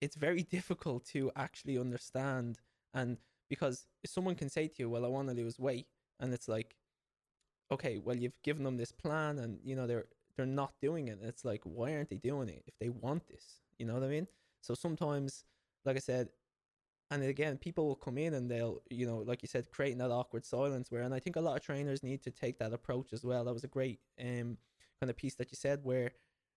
it's 0.00 0.16
very 0.16 0.42
difficult 0.42 1.04
to 1.06 1.32
actually 1.36 1.78
understand. 1.78 2.60
And 2.94 3.18
because 3.48 3.86
someone 4.06 4.36
can 4.36 4.48
say 4.50 4.68
to 4.68 4.74
you, 4.80 4.90
"Well, 4.90 5.04
I 5.04 5.08
want 5.08 5.28
to 5.28 5.34
lose 5.34 5.58
weight," 5.58 5.88
and 6.20 6.32
it's 6.34 6.48
like, 6.48 6.76
okay, 7.70 7.98
well, 7.98 8.16
you've 8.16 8.42
given 8.42 8.64
them 8.64 8.76
this 8.76 8.92
plan, 8.92 9.38
and 9.38 9.60
you 9.64 9.76
know 9.76 9.86
they're 9.86 10.06
they're 10.40 10.46
not 10.46 10.72
doing 10.80 11.08
it. 11.08 11.18
It's 11.22 11.44
like, 11.44 11.60
why 11.64 11.94
aren't 11.94 12.08
they 12.08 12.16
doing 12.16 12.48
it 12.48 12.62
if 12.66 12.78
they 12.78 12.88
want 12.88 13.28
this? 13.28 13.60
You 13.78 13.84
know 13.84 13.92
what 13.92 14.02
I 14.02 14.08
mean? 14.08 14.26
So 14.62 14.72
sometimes, 14.72 15.44
like 15.84 15.96
I 15.96 16.00
said, 16.00 16.30
and 17.10 17.22
again, 17.22 17.58
people 17.58 17.86
will 17.86 17.94
come 17.94 18.16
in 18.16 18.32
and 18.32 18.50
they'll, 18.50 18.80
you 18.88 19.06
know, 19.06 19.18
like 19.18 19.42
you 19.42 19.48
said, 19.48 19.70
creating 19.70 19.98
that 19.98 20.10
awkward 20.10 20.46
silence 20.46 20.90
where, 20.90 21.02
and 21.02 21.12
I 21.12 21.18
think 21.18 21.36
a 21.36 21.42
lot 21.42 21.58
of 21.58 21.62
trainers 21.62 22.02
need 22.02 22.22
to 22.22 22.30
take 22.30 22.58
that 22.58 22.72
approach 22.72 23.12
as 23.12 23.22
well. 23.22 23.44
That 23.44 23.52
was 23.52 23.64
a 23.64 23.68
great 23.68 24.00
um 24.18 24.56
kind 24.98 25.10
of 25.10 25.16
piece 25.16 25.34
that 25.34 25.52
you 25.52 25.56
said 25.56 25.80
where, 25.82 26.12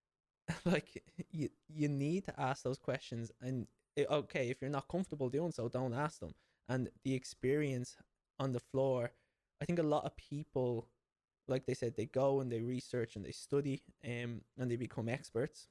like, 0.65 1.03
you 1.31 1.49
you 1.67 1.89
need 1.89 2.23
to 2.25 2.39
ask 2.39 2.63
those 2.63 2.79
questions, 2.79 3.31
and 3.41 3.67
it, 3.97 4.07
okay, 4.09 4.49
if 4.49 4.61
you're 4.61 4.69
not 4.69 4.88
comfortable 4.88 5.29
doing 5.29 5.51
so, 5.51 5.67
don't 5.67 5.93
ask 5.93 6.21
them. 6.21 6.36
And 6.69 6.89
the 7.03 7.15
experience 7.15 7.97
on 8.39 8.53
the 8.53 8.61
floor, 8.61 9.11
I 9.61 9.65
think 9.65 9.79
a 9.79 9.84
lot 9.84 10.05
of 10.05 10.15
people 10.15 10.88
like 11.48 11.66
they 11.66 11.74
said, 11.74 11.96
they 11.96 12.06
go 12.06 12.39
and 12.39 12.52
they 12.52 12.62
research 12.62 13.16
and 13.16 13.26
they 13.26 13.32
study 13.32 13.84
um, 14.06 14.41
and 14.58 14.70
they 14.70 14.76
become 14.76 15.10
experts 15.10 15.68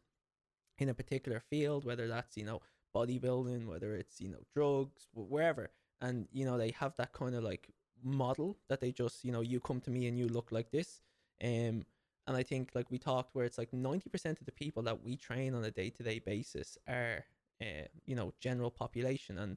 in 0.78 0.88
a 0.88 0.94
particular 0.94 1.40
field, 1.40 1.84
whether 1.84 2.08
that's, 2.08 2.36
you 2.36 2.44
know, 2.44 2.60
bodybuilding, 2.94 3.66
whether 3.66 3.94
it's, 3.94 4.20
you 4.20 4.28
know, 4.28 4.40
drugs, 4.54 5.08
wherever. 5.14 5.70
And, 6.00 6.26
you 6.32 6.44
know, 6.44 6.58
they 6.58 6.72
have 6.78 6.94
that 6.96 7.12
kind 7.12 7.34
of 7.34 7.42
like 7.44 7.70
model 8.02 8.58
that 8.68 8.80
they 8.80 8.92
just, 8.92 9.24
you 9.24 9.32
know, 9.32 9.40
you 9.40 9.60
come 9.60 9.80
to 9.80 9.90
me 9.90 10.06
and 10.06 10.18
you 10.18 10.28
look 10.28 10.52
like 10.52 10.70
this. 10.70 11.00
Um, 11.42 11.84
and 12.26 12.36
I 12.36 12.42
think, 12.42 12.70
like 12.74 12.90
we 12.90 12.98
talked, 12.98 13.34
where 13.34 13.44
it's 13.44 13.58
like 13.58 13.72
90% 13.72 14.40
of 14.40 14.46
the 14.46 14.52
people 14.52 14.82
that 14.84 15.02
we 15.02 15.16
train 15.16 15.54
on 15.54 15.64
a 15.64 15.70
day 15.70 15.90
to 15.90 16.02
day 16.02 16.20
basis 16.20 16.78
are, 16.88 17.24
uh, 17.60 17.86
you 18.04 18.14
know, 18.14 18.32
general 18.40 18.70
population. 18.70 19.38
And 19.38 19.56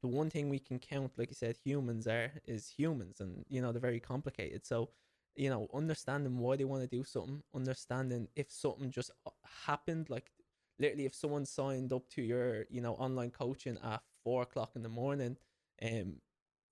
the 0.00 0.08
one 0.08 0.30
thing 0.30 0.48
we 0.48 0.58
can 0.58 0.78
count, 0.78 1.12
like 1.16 1.30
you 1.30 1.36
said, 1.36 1.56
humans 1.62 2.06
are, 2.06 2.32
is 2.46 2.68
humans. 2.68 3.20
And, 3.20 3.44
you 3.48 3.62
know, 3.62 3.70
they're 3.72 3.80
very 3.80 4.00
complicated. 4.00 4.66
So, 4.66 4.90
you 5.36 5.50
know, 5.50 5.68
understanding 5.74 6.38
why 6.38 6.56
they 6.56 6.64
want 6.64 6.82
to 6.82 6.96
do 6.96 7.04
something, 7.04 7.42
understanding 7.54 8.28
if 8.36 8.50
something 8.50 8.90
just 8.90 9.10
uh, 9.26 9.30
happened, 9.66 10.10
like 10.10 10.30
literally 10.78 11.06
if 11.06 11.14
someone 11.14 11.44
signed 11.44 11.92
up 11.92 12.08
to 12.10 12.22
your, 12.22 12.64
you 12.70 12.80
know, 12.80 12.94
online 12.94 13.30
coaching 13.30 13.78
at 13.82 14.02
four 14.24 14.42
o'clock 14.42 14.72
in 14.76 14.82
the 14.82 14.88
morning, 14.88 15.36
um, 15.82 16.16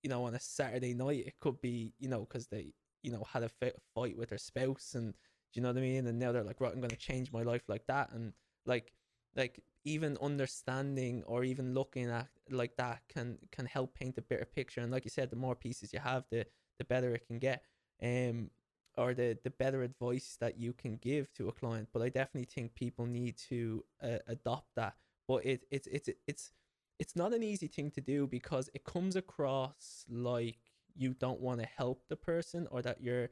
you 0.03 0.09
know, 0.09 0.23
on 0.25 0.35
a 0.35 0.39
Saturday 0.39 0.93
night, 0.93 1.25
it 1.25 1.39
could 1.39 1.59
be, 1.61 1.93
you 1.99 2.09
know, 2.09 2.21
because 2.21 2.47
they, 2.47 2.73
you 3.03 3.11
know, 3.11 3.23
had 3.31 3.43
a 3.43 3.71
fight 3.95 4.17
with 4.17 4.29
their 4.29 4.37
spouse 4.37 4.93
and, 4.95 5.13
you 5.53 5.61
know 5.61 5.69
what 5.69 5.77
I 5.77 5.81
mean? 5.81 6.07
And 6.07 6.19
now 6.19 6.31
they're 6.31 6.43
like, 6.43 6.61
right, 6.61 6.71
I'm 6.71 6.79
going 6.79 6.89
to 6.89 6.95
change 6.95 7.31
my 7.31 7.43
life 7.43 7.63
like 7.67 7.85
that. 7.87 8.11
And 8.11 8.33
like, 8.65 8.91
like 9.35 9.61
even 9.83 10.17
understanding 10.21 11.23
or 11.25 11.43
even 11.43 11.73
looking 11.73 12.09
at 12.09 12.27
like 12.49 12.75
that 12.77 13.01
can 13.07 13.37
can 13.51 13.65
help 13.65 13.93
paint 13.93 14.17
a 14.17 14.21
better 14.21 14.45
picture 14.45 14.81
and 14.81 14.91
like 14.91 15.05
you 15.05 15.09
said 15.09 15.29
the 15.29 15.35
more 15.35 15.55
pieces 15.55 15.93
you 15.93 15.99
have 15.99 16.23
the 16.31 16.45
the 16.77 16.85
better 16.85 17.13
it 17.13 17.25
can 17.27 17.39
get 17.39 17.63
um 18.03 18.49
or 18.97 19.13
the 19.13 19.37
the 19.43 19.49
better 19.49 19.83
advice 19.83 20.37
that 20.39 20.59
you 20.59 20.73
can 20.73 20.97
give 20.97 21.31
to 21.33 21.47
a 21.47 21.51
client 21.51 21.87
but 21.93 22.01
i 22.01 22.09
definitely 22.09 22.45
think 22.45 22.73
people 22.73 23.05
need 23.05 23.37
to 23.37 23.83
uh, 24.03 24.17
adopt 24.27 24.67
that. 24.75 24.95
But 25.27 25.45
it 25.45 25.65
it's 25.69 25.87
it's 25.87 26.09
it's 26.27 26.51
it's 26.97 27.15
not 27.15 27.33
an 27.33 27.43
easy 27.43 27.67
thing 27.67 27.91
to 27.91 28.01
do 28.01 28.27
because 28.27 28.69
it 28.73 28.83
comes 28.83 29.15
across 29.15 30.05
like 30.09 30.57
you 30.95 31.13
don't 31.13 31.39
want 31.39 31.61
to 31.61 31.67
help 31.67 32.03
the 32.09 32.15
person 32.15 32.67
or 32.71 32.81
that 32.81 33.01
you're 33.01 33.29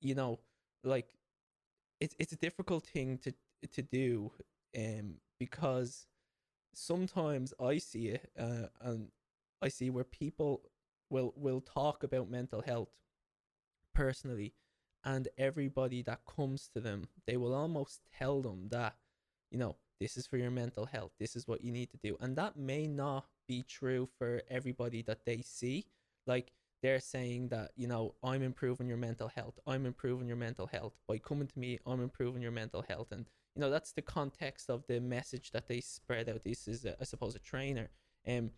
you 0.00 0.14
know 0.14 0.40
like 0.84 1.14
it's 2.00 2.14
it's 2.18 2.32
a 2.32 2.36
difficult 2.36 2.84
thing 2.84 3.18
to 3.18 3.32
to 3.72 3.82
do 3.82 4.30
um 4.76 5.14
because 5.38 6.06
sometimes 6.74 7.54
i 7.60 7.78
see 7.78 8.08
it 8.08 8.30
uh, 8.38 8.68
and 8.82 9.08
i 9.62 9.68
see 9.68 9.88
where 9.90 10.04
people 10.04 10.62
will 11.08 11.32
will 11.36 11.60
talk 11.60 12.02
about 12.02 12.30
mental 12.30 12.60
health 12.60 12.90
personally 13.96 14.52
and 15.04 15.28
everybody 15.38 16.02
that 16.02 16.20
comes 16.26 16.68
to 16.74 16.80
them 16.80 17.08
they 17.26 17.36
will 17.36 17.54
almost 17.54 18.00
tell 18.18 18.42
them 18.42 18.68
that 18.70 18.94
you 19.50 19.58
know 19.58 19.76
this 20.00 20.16
is 20.16 20.26
for 20.26 20.36
your 20.36 20.50
mental 20.50 20.86
health 20.86 21.12
this 21.18 21.36
is 21.36 21.48
what 21.48 21.62
you 21.62 21.72
need 21.72 21.90
to 21.90 21.98
do. 22.02 22.16
And 22.20 22.36
that 22.36 22.56
may 22.56 22.86
not 22.86 23.26
be 23.48 23.62
true 23.62 24.08
for 24.18 24.42
everybody 24.50 25.02
that 25.02 25.24
they 25.24 25.40
see. 25.42 25.86
Like 26.26 26.52
they're 26.82 27.00
saying 27.00 27.48
that 27.48 27.70
you 27.74 27.86
know 27.86 28.14
i'm 28.22 28.42
improving 28.42 28.86
your 28.86 28.98
mental 28.98 29.28
health 29.28 29.58
i'm 29.66 29.86
improving 29.86 30.28
your 30.28 30.36
mental 30.36 30.66
health 30.66 30.92
by 31.08 31.16
coming 31.16 31.48
to 31.48 31.58
me 31.58 31.78
i'm 31.86 32.02
improving 32.02 32.42
your 32.42 32.52
mental 32.52 32.84
health. 32.86 33.08
And 33.12 33.26
you 33.54 33.60
know 33.60 33.70
that's 33.70 33.92
the 33.92 34.02
context 34.02 34.68
of 34.68 34.84
the 34.86 35.00
message 35.00 35.52
that 35.52 35.68
they 35.68 35.80
spread 35.80 36.28
out. 36.28 36.44
This 36.44 36.68
is 36.68 36.84
a, 36.84 36.96
I 37.00 37.04
suppose 37.04 37.34
a 37.34 37.38
trainer 37.38 37.88
um 38.28 38.50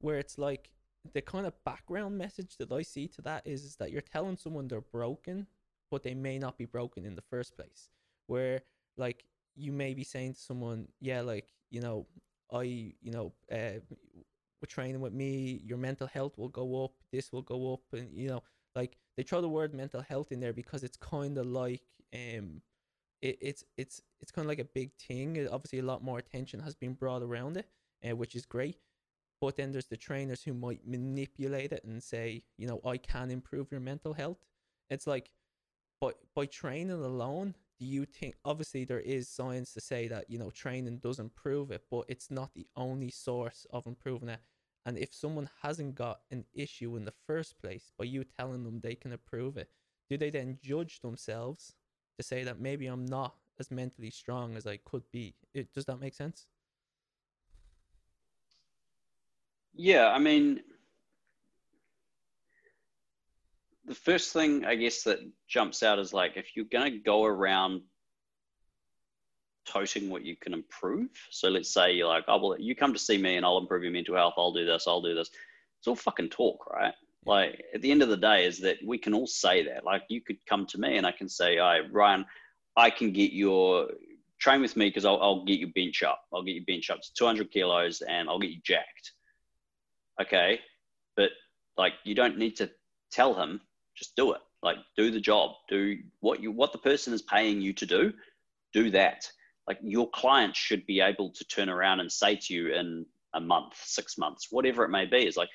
where 0.00 0.18
it's 0.18 0.38
like 0.38 0.70
the 1.12 1.20
kind 1.20 1.46
of 1.46 1.54
background 1.64 2.18
message 2.18 2.56
that 2.58 2.72
I 2.72 2.82
see 2.82 3.08
to 3.08 3.22
that 3.22 3.46
is, 3.46 3.64
is 3.64 3.76
that 3.76 3.90
you're 3.90 4.00
telling 4.00 4.36
someone 4.36 4.68
they're 4.68 4.80
broken, 4.80 5.46
but 5.90 6.02
they 6.02 6.14
may 6.14 6.38
not 6.38 6.58
be 6.58 6.66
broken 6.66 7.04
in 7.04 7.14
the 7.14 7.22
first 7.22 7.56
place. 7.56 7.90
Where 8.26 8.62
like 8.96 9.24
you 9.56 9.72
may 9.72 9.94
be 9.94 10.04
saying 10.04 10.34
to 10.34 10.40
someone, 10.40 10.88
yeah, 11.00 11.20
like 11.20 11.48
you 11.70 11.80
know, 11.80 12.06
I 12.52 12.62
you 13.00 13.12
know, 13.12 13.32
uh, 13.50 13.80
we're 14.60 14.66
training 14.68 15.00
with 15.00 15.12
me, 15.12 15.60
your 15.64 15.78
mental 15.78 16.06
health 16.06 16.36
will 16.36 16.48
go 16.48 16.84
up, 16.84 16.92
this 17.12 17.32
will 17.32 17.42
go 17.42 17.72
up, 17.72 17.80
and 17.92 18.08
you 18.12 18.28
know, 18.28 18.42
like 18.76 18.96
they 19.16 19.22
throw 19.22 19.40
the 19.40 19.48
word 19.48 19.74
mental 19.74 20.02
health 20.02 20.32
in 20.32 20.40
there 20.40 20.52
because 20.52 20.84
it's 20.84 20.96
kind 20.96 21.38
of 21.38 21.46
like 21.46 21.82
um 22.14 22.60
it, 23.22 23.38
it's 23.40 23.64
it's 23.76 24.00
it's 24.20 24.30
kind 24.30 24.44
of 24.44 24.48
like 24.48 24.58
a 24.58 24.64
big 24.64 24.92
thing. 24.94 25.48
Obviously, 25.50 25.78
a 25.78 25.84
lot 25.84 26.02
more 26.02 26.18
attention 26.18 26.60
has 26.60 26.74
been 26.74 26.94
brought 26.94 27.22
around 27.22 27.56
it, 27.56 27.66
uh, 28.08 28.16
which 28.16 28.34
is 28.34 28.44
great. 28.46 28.78
But 29.40 29.56
then 29.56 29.72
there's 29.72 29.86
the 29.86 29.96
trainers 29.96 30.42
who 30.42 30.52
might 30.52 30.86
manipulate 30.86 31.72
it 31.72 31.84
and 31.84 32.02
say, 32.02 32.42
you 32.58 32.66
know, 32.66 32.80
I 32.84 32.98
can 32.98 33.30
improve 33.30 33.70
your 33.70 33.80
mental 33.80 34.12
health. 34.12 34.38
It's 34.90 35.06
like, 35.06 35.30
but 36.00 36.18
by 36.34 36.46
training 36.46 36.90
alone, 37.02 37.54
do 37.78 37.86
you 37.86 38.04
think? 38.04 38.36
Obviously, 38.44 38.84
there 38.84 39.00
is 39.00 39.28
science 39.28 39.72
to 39.72 39.80
say 39.80 40.06
that 40.08 40.28
you 40.28 40.38
know 40.38 40.50
training 40.50 40.98
does 40.98 41.18
improve 41.18 41.70
it, 41.70 41.82
but 41.90 42.04
it's 42.08 42.30
not 42.30 42.52
the 42.54 42.66
only 42.76 43.10
source 43.10 43.66
of 43.70 43.86
improving 43.86 44.28
it. 44.28 44.40
And 44.84 44.98
if 44.98 45.14
someone 45.14 45.48
hasn't 45.62 45.94
got 45.94 46.20
an 46.30 46.44
issue 46.52 46.96
in 46.96 47.04
the 47.04 47.14
first 47.26 47.58
place, 47.60 47.92
by 47.98 48.04
you 48.04 48.24
telling 48.24 48.64
them 48.64 48.80
they 48.80 48.94
can 48.94 49.12
improve 49.12 49.56
it, 49.56 49.70
do 50.08 50.18
they 50.18 50.30
then 50.30 50.58
judge 50.62 51.00
themselves 51.00 51.74
to 52.18 52.22
say 52.22 52.44
that 52.44 52.60
maybe 52.60 52.86
I'm 52.86 53.06
not 53.06 53.34
as 53.58 53.70
mentally 53.70 54.10
strong 54.10 54.56
as 54.56 54.66
I 54.66 54.78
could 54.78 55.04
be? 55.10 55.34
It, 55.54 55.72
does 55.72 55.84
that 55.86 56.00
make 56.00 56.14
sense? 56.14 56.46
Yeah, 59.74 60.08
I 60.08 60.18
mean, 60.18 60.60
the 63.86 63.94
first 63.94 64.32
thing 64.32 64.64
I 64.64 64.74
guess 64.74 65.02
that 65.04 65.18
jumps 65.48 65.82
out 65.82 65.98
is 65.98 66.12
like 66.12 66.32
if 66.36 66.54
you're 66.54 66.66
going 66.70 66.92
to 66.92 66.98
go 66.98 67.24
around 67.24 67.82
toting 69.70 70.10
what 70.10 70.24
you 70.24 70.36
can 70.36 70.52
improve. 70.52 71.08
So 71.30 71.48
let's 71.48 71.72
say 71.72 71.92
you're 71.92 72.08
like, 72.08 72.24
oh, 72.28 72.38
well, 72.38 72.60
you 72.60 72.74
come 72.74 72.92
to 72.92 72.98
see 72.98 73.18
me 73.18 73.36
and 73.36 73.46
I'll 73.46 73.58
improve 73.58 73.82
your 73.82 73.92
mental 73.92 74.16
health. 74.16 74.34
I'll 74.36 74.52
do 74.52 74.66
this. 74.66 74.86
I'll 74.86 75.02
do 75.02 75.14
this. 75.14 75.30
It's 75.78 75.88
all 75.88 75.96
fucking 75.96 76.30
talk, 76.30 76.66
right? 76.72 76.94
Like 77.26 77.62
at 77.74 77.82
the 77.82 77.90
end 77.90 78.02
of 78.02 78.08
the 78.08 78.16
day, 78.16 78.46
is 78.46 78.58
that 78.60 78.78
we 78.84 78.98
can 78.98 79.14
all 79.14 79.26
say 79.26 79.64
that. 79.64 79.84
Like 79.84 80.02
you 80.08 80.20
could 80.20 80.44
come 80.46 80.66
to 80.66 80.78
me 80.78 80.96
and 80.96 81.06
I 81.06 81.12
can 81.12 81.28
say, 81.28 81.58
all 81.58 81.68
right, 81.68 81.92
Ryan, 81.92 82.24
I 82.76 82.90
can 82.90 83.12
get 83.12 83.32
your 83.32 83.88
train 84.38 84.60
with 84.60 84.76
me 84.76 84.88
because 84.88 85.04
I'll, 85.04 85.20
I'll 85.20 85.44
get 85.44 85.60
you 85.60 85.72
bench 85.72 86.02
up. 86.02 86.22
I'll 86.32 86.42
get 86.42 86.54
you 86.54 86.64
bench 86.64 86.90
up 86.90 87.00
to 87.00 87.12
200 87.14 87.50
kilos 87.50 88.02
and 88.02 88.28
I'll 88.28 88.38
get 88.38 88.50
you 88.50 88.60
jacked. 88.64 89.12
Okay. 90.20 90.60
But 91.16 91.30
like, 91.76 91.94
you 92.04 92.14
don't 92.14 92.38
need 92.38 92.56
to 92.56 92.70
tell 93.10 93.34
him, 93.34 93.60
just 93.96 94.16
do 94.16 94.32
it. 94.32 94.40
Like, 94.62 94.76
do 94.96 95.10
the 95.10 95.20
job, 95.20 95.52
do 95.68 95.96
what 96.20 96.42
you, 96.42 96.52
what 96.52 96.72
the 96.72 96.78
person 96.78 97.14
is 97.14 97.22
paying 97.22 97.60
you 97.60 97.72
to 97.74 97.86
do, 97.86 98.12
do 98.72 98.90
that 98.90 99.26
like 99.70 99.78
your 99.82 100.10
client 100.10 100.56
should 100.56 100.84
be 100.84 101.00
able 101.00 101.30
to 101.30 101.44
turn 101.44 101.68
around 101.68 102.00
and 102.00 102.10
say 102.10 102.34
to 102.34 102.52
you 102.52 102.74
in 102.74 103.06
a 103.34 103.40
month, 103.40 103.74
six 103.84 104.18
months, 104.18 104.48
whatever 104.50 104.84
it 104.84 104.88
may 104.88 105.06
be, 105.06 105.24
is 105.24 105.36
like, 105.36 105.48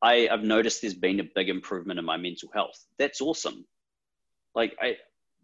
I, 0.00 0.26
I've 0.32 0.42
noticed 0.42 0.80
there's 0.80 0.94
been 0.94 1.20
a 1.20 1.28
big 1.34 1.50
improvement 1.50 1.98
in 1.98 2.04
my 2.06 2.16
mental 2.16 2.48
health. 2.54 2.82
That's 2.98 3.20
awesome. 3.20 3.66
Like 4.54 4.74
I, 4.80 4.96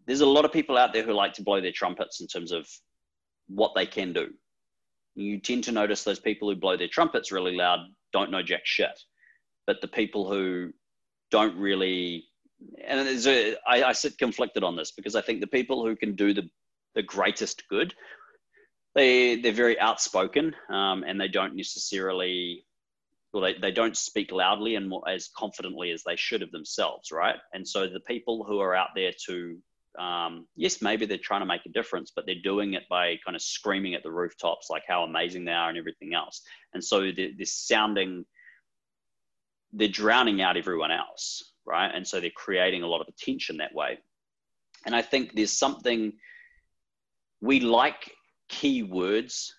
there's 0.07 0.21
a 0.21 0.25
lot 0.25 0.43
of 0.43 0.51
people 0.51 0.75
out 0.75 0.91
there 0.91 1.03
who 1.03 1.13
like 1.13 1.33
to 1.33 1.43
blow 1.43 1.61
their 1.61 1.71
trumpets 1.71 2.19
in 2.19 2.25
terms 2.25 2.51
of 2.51 2.67
what 3.47 3.73
they 3.75 3.85
can 3.85 4.11
do. 4.11 4.29
You 5.15 5.39
tend 5.39 5.63
to 5.65 5.71
notice 5.71 6.03
those 6.03 6.19
people 6.19 6.49
who 6.49 6.55
blow 6.55 6.77
their 6.77 6.87
trumpets 6.87 7.31
really 7.31 7.55
loud 7.55 7.79
don't 8.13 8.31
know 8.31 8.43
jack 8.43 8.61
shit. 8.65 8.99
But 9.65 9.81
the 9.81 9.87
people 9.87 10.29
who 10.29 10.71
don't 11.31 11.57
really, 11.57 12.25
and 12.85 12.99
there's 13.07 13.27
a, 13.27 13.55
I, 13.67 13.83
I 13.83 13.91
sit 13.93 14.17
conflicted 14.17 14.63
on 14.63 14.75
this 14.75 14.91
because 14.91 15.15
I 15.15 15.21
think 15.21 15.41
the 15.41 15.47
people 15.47 15.85
who 15.85 15.95
can 15.95 16.15
do 16.15 16.33
the 16.33 16.49
the 16.95 17.03
greatest 17.03 17.63
good. 17.69 17.93
They 18.95 19.35
they're 19.35 19.51
very 19.51 19.79
outspoken 19.79 20.55
um, 20.69 21.03
and 21.05 21.19
they 21.19 21.27
don't 21.27 21.55
necessarily 21.55 22.65
well 23.33 23.43
they, 23.43 23.53
they 23.59 23.71
don't 23.71 23.97
speak 23.97 24.31
loudly 24.31 24.75
and 24.75 24.87
more, 24.87 25.07
as 25.07 25.29
confidently 25.37 25.91
as 25.91 26.03
they 26.03 26.15
should 26.15 26.41
of 26.41 26.51
themselves, 26.51 27.11
right? 27.11 27.35
And 27.53 27.67
so 27.67 27.87
the 27.87 27.99
people 27.99 28.45
who 28.45 28.59
are 28.59 28.73
out 28.73 28.89
there 28.95 29.11
to 29.27 29.57
um, 29.99 30.47
yes, 30.55 30.81
maybe 30.81 31.05
they're 31.05 31.17
trying 31.17 31.41
to 31.41 31.45
make 31.45 31.65
a 31.65 31.69
difference, 31.69 32.11
but 32.15 32.25
they're 32.25 32.35
doing 32.43 32.73
it 32.73 32.83
by 32.89 33.17
kind 33.25 33.35
of 33.35 33.41
screaming 33.41 33.93
at 33.93 34.03
the 34.03 34.11
rooftops 34.11 34.69
like 34.69 34.83
how 34.87 35.03
amazing 35.03 35.45
they 35.45 35.51
are 35.51 35.69
and 35.69 35.77
everything 35.77 36.13
else. 36.13 36.41
And 36.73 36.83
so 36.83 37.11
they're, 37.11 37.29
they're 37.35 37.45
sounding, 37.45 38.25
they're 39.73 39.87
drowning 39.87 40.41
out 40.41 40.57
everyone 40.57 40.91
else, 40.91 41.53
right? 41.65 41.91
And 41.93 42.07
so 42.07 42.19
they're 42.19 42.29
creating 42.35 42.83
a 42.83 42.87
lot 42.87 43.01
of 43.01 43.07
attention 43.07 43.57
that 43.57 43.73
way. 43.73 43.99
And 44.85 44.95
I 44.95 45.01
think 45.01 45.33
there's 45.33 45.57
something 45.57 46.13
we 47.41 47.59
like 47.59 48.11
keywords 48.49 49.49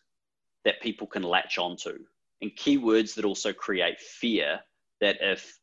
that 0.64 0.80
people 0.80 1.06
can 1.06 1.22
latch 1.22 1.58
onto 1.58 1.98
and 2.42 2.50
keywords 2.56 3.14
that 3.14 3.24
also 3.24 3.52
create 3.52 4.00
fear 4.00 4.60
that 5.00 5.16
if 5.20 5.58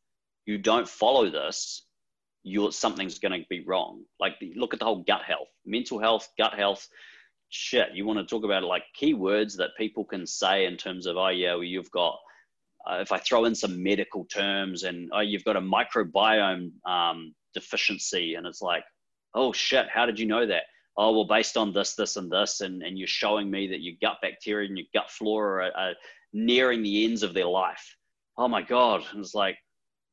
you 0.46 0.58
don't 0.58 0.88
follow 0.88 1.30
this 1.30 1.86
you're 2.44 2.70
something's 2.70 3.18
going 3.18 3.32
to 3.32 3.46
be 3.48 3.64
wrong. 3.66 4.02
Like 4.20 4.34
look 4.54 4.74
at 4.74 4.78
the 4.78 4.84
whole 4.84 5.02
gut 5.02 5.22
health 5.22 5.48
mental 5.66 5.98
health 5.98 6.28
gut 6.38 6.54
health 6.54 6.86
shit. 7.48 7.88
You 7.94 8.06
want 8.06 8.18
to 8.18 8.26
talk 8.26 8.44
about 8.44 8.62
like 8.62 8.84
keywords 9.00 9.56
that 9.56 9.70
people 9.76 10.04
can 10.04 10.26
say 10.26 10.66
in 10.66 10.76
terms 10.76 11.06
of 11.06 11.16
oh 11.16 11.28
yeah 11.28 11.54
well, 11.54 11.64
you've 11.64 11.90
got 11.90 12.18
uh, 12.88 12.98
if 13.00 13.12
i 13.12 13.18
throw 13.18 13.46
in 13.46 13.54
some 13.54 13.82
medical 13.82 14.26
terms 14.26 14.82
and 14.82 15.10
oh 15.14 15.20
you've 15.20 15.44
got 15.44 15.56
a 15.56 15.60
microbiome 15.60 16.70
um, 16.86 17.34
deficiency 17.54 18.34
and 18.34 18.46
it's 18.46 18.60
like 18.60 18.84
oh 19.34 19.52
shit 19.52 19.86
how 19.88 20.06
did 20.06 20.18
you 20.18 20.26
know 20.26 20.46
that? 20.46 20.64
Oh 20.96 21.12
well 21.12 21.26
based 21.26 21.56
on 21.56 21.72
this 21.72 21.94
this 21.94 22.16
and 22.16 22.30
this 22.30 22.60
and, 22.60 22.82
and 22.82 22.98
you're 22.98 23.08
showing 23.08 23.50
me 23.50 23.66
that 23.68 23.80
your 23.80 23.94
gut 24.02 24.18
bacteria 24.20 24.68
and 24.68 24.76
your 24.76 24.86
gut 24.92 25.10
flora 25.10 25.70
are, 25.74 25.88
are 25.88 25.94
nearing 26.34 26.82
the 26.82 27.04
ends 27.04 27.22
of 27.22 27.32
their 27.32 27.46
life. 27.46 27.96
Oh 28.36 28.48
my 28.48 28.60
god. 28.60 29.02
And 29.12 29.20
it's 29.20 29.34
like 29.34 29.56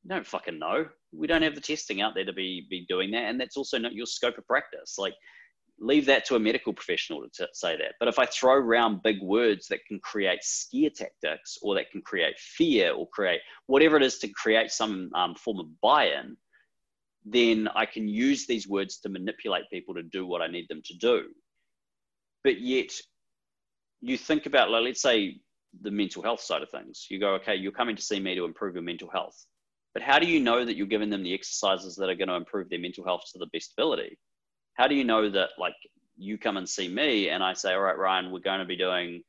don't 0.07 0.25
fucking 0.25 0.57
know 0.57 0.87
we 1.13 1.27
don't 1.27 1.41
have 1.41 1.55
the 1.55 1.61
testing 1.61 2.01
out 2.01 2.13
there 2.15 2.25
to 2.25 2.33
be 2.33 2.65
be 2.69 2.85
doing 2.87 3.11
that 3.11 3.25
and 3.25 3.39
that's 3.39 3.57
also 3.57 3.77
not 3.77 3.93
your 3.93 4.05
scope 4.05 4.37
of 4.37 4.47
practice 4.47 4.95
like 4.97 5.13
leave 5.79 6.05
that 6.05 6.25
to 6.25 6.35
a 6.35 6.39
medical 6.39 6.71
professional 6.71 7.21
to 7.21 7.29
t- 7.45 7.51
say 7.53 7.75
that 7.75 7.93
but 7.99 8.07
if 8.07 8.19
i 8.19 8.25
throw 8.25 8.53
around 8.53 9.01
big 9.03 9.21
words 9.21 9.67
that 9.67 9.83
can 9.87 9.99
create 9.99 10.43
scare 10.43 10.89
tactics 10.89 11.57
or 11.61 11.75
that 11.75 11.89
can 11.91 12.01
create 12.01 12.37
fear 12.37 12.93
or 12.93 13.07
create 13.09 13.41
whatever 13.67 13.97
it 13.97 14.03
is 14.03 14.19
to 14.19 14.27
create 14.29 14.71
some 14.71 15.09
um, 15.15 15.33
form 15.35 15.59
of 15.59 15.67
buy-in 15.81 16.37
then 17.25 17.67
I 17.75 17.85
can 17.85 18.07
use 18.07 18.47
these 18.47 18.67
words 18.67 18.97
to 18.99 19.09
manipulate 19.09 19.69
people 19.71 19.93
to 19.95 20.03
do 20.03 20.25
what 20.25 20.41
I 20.41 20.47
need 20.47 20.67
them 20.69 20.81
to 20.85 20.97
do. 20.97 21.25
But 22.43 22.59
yet, 22.59 22.91
you 24.01 24.17
think 24.17 24.45
about, 24.47 24.71
like, 24.71 24.83
let's 24.83 25.01
say, 25.01 25.39
the 25.81 25.91
mental 25.91 26.23
health 26.23 26.41
side 26.41 26.63
of 26.63 26.69
things. 26.69 27.05
You 27.09 27.19
go, 27.19 27.33
okay, 27.35 27.55
you're 27.55 27.71
coming 27.71 27.95
to 27.95 28.01
see 28.01 28.19
me 28.19 28.35
to 28.35 28.45
improve 28.45 28.73
your 28.73 28.83
mental 28.83 29.09
health. 29.09 29.45
But 29.93 30.03
how 30.03 30.19
do 30.19 30.27
you 30.27 30.39
know 30.39 30.63
that 30.65 30.75
you're 30.75 30.87
giving 30.87 31.09
them 31.09 31.23
the 31.23 31.33
exercises 31.33 31.95
that 31.95 32.09
are 32.09 32.15
going 32.15 32.29
to 32.29 32.35
improve 32.35 32.69
their 32.69 32.79
mental 32.79 33.03
health 33.03 33.23
to 33.33 33.39
the 33.39 33.47
best 33.51 33.73
ability? 33.77 34.17
How 34.75 34.87
do 34.87 34.95
you 34.95 35.03
know 35.03 35.29
that, 35.29 35.49
like, 35.59 35.73
you 36.17 36.37
come 36.37 36.57
and 36.57 36.67
see 36.67 36.87
me 36.87 37.29
and 37.29 37.43
I 37.43 37.53
say, 37.53 37.73
all 37.73 37.81
right, 37.81 37.97
Ryan, 37.97 38.31
we're 38.31 38.39
going 38.39 38.59
to 38.59 38.65
be 38.65 38.77
doing 38.77 39.23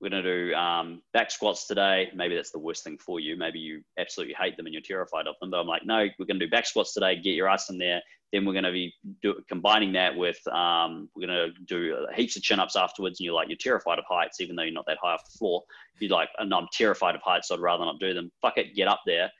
we're 0.00 0.10
going 0.10 0.22
to 0.22 0.48
do 0.50 0.54
um, 0.54 1.02
back 1.14 1.30
squats 1.30 1.66
today. 1.66 2.10
Maybe 2.14 2.34
that's 2.34 2.50
the 2.50 2.58
worst 2.58 2.84
thing 2.84 2.98
for 2.98 3.18
you. 3.18 3.36
Maybe 3.36 3.58
you 3.58 3.80
absolutely 3.98 4.34
hate 4.38 4.56
them 4.56 4.66
and 4.66 4.74
you're 4.74 4.82
terrified 4.82 5.26
of 5.26 5.36
them. 5.40 5.50
But 5.50 5.60
I'm 5.60 5.66
like, 5.66 5.86
no, 5.86 6.06
we're 6.18 6.26
going 6.26 6.38
to 6.38 6.46
do 6.46 6.50
back 6.50 6.66
squats 6.66 6.92
today. 6.92 7.16
Get 7.16 7.34
your 7.34 7.48
ass 7.48 7.70
in 7.70 7.78
there. 7.78 8.02
Then 8.32 8.44
we're 8.44 8.52
going 8.52 8.64
to 8.64 8.72
be 8.72 8.92
do, 9.22 9.40
combining 9.48 9.92
that 9.92 10.14
with 10.14 10.38
um, 10.48 11.08
we're 11.16 11.26
going 11.26 11.50
to 11.50 11.64
do 11.66 12.06
heaps 12.14 12.36
of 12.36 12.42
chin 12.42 12.60
ups 12.60 12.76
afterwards. 12.76 13.20
And 13.20 13.24
you're 13.24 13.34
like, 13.34 13.48
you're 13.48 13.56
terrified 13.58 13.98
of 13.98 14.04
heights, 14.06 14.40
even 14.40 14.54
though 14.54 14.64
you're 14.64 14.72
not 14.72 14.86
that 14.86 14.98
high 15.02 15.14
off 15.14 15.24
the 15.24 15.38
floor. 15.38 15.62
You're 15.98 16.10
like, 16.10 16.28
no, 16.44 16.58
I'm 16.58 16.68
terrified 16.72 17.14
of 17.14 17.22
heights. 17.22 17.48
So 17.48 17.54
I'd 17.54 17.60
rather 17.60 17.84
not 17.84 17.98
do 17.98 18.12
them. 18.12 18.30
Fuck 18.42 18.58
it, 18.58 18.76
get 18.76 18.88
up 18.88 19.00
there. 19.06 19.30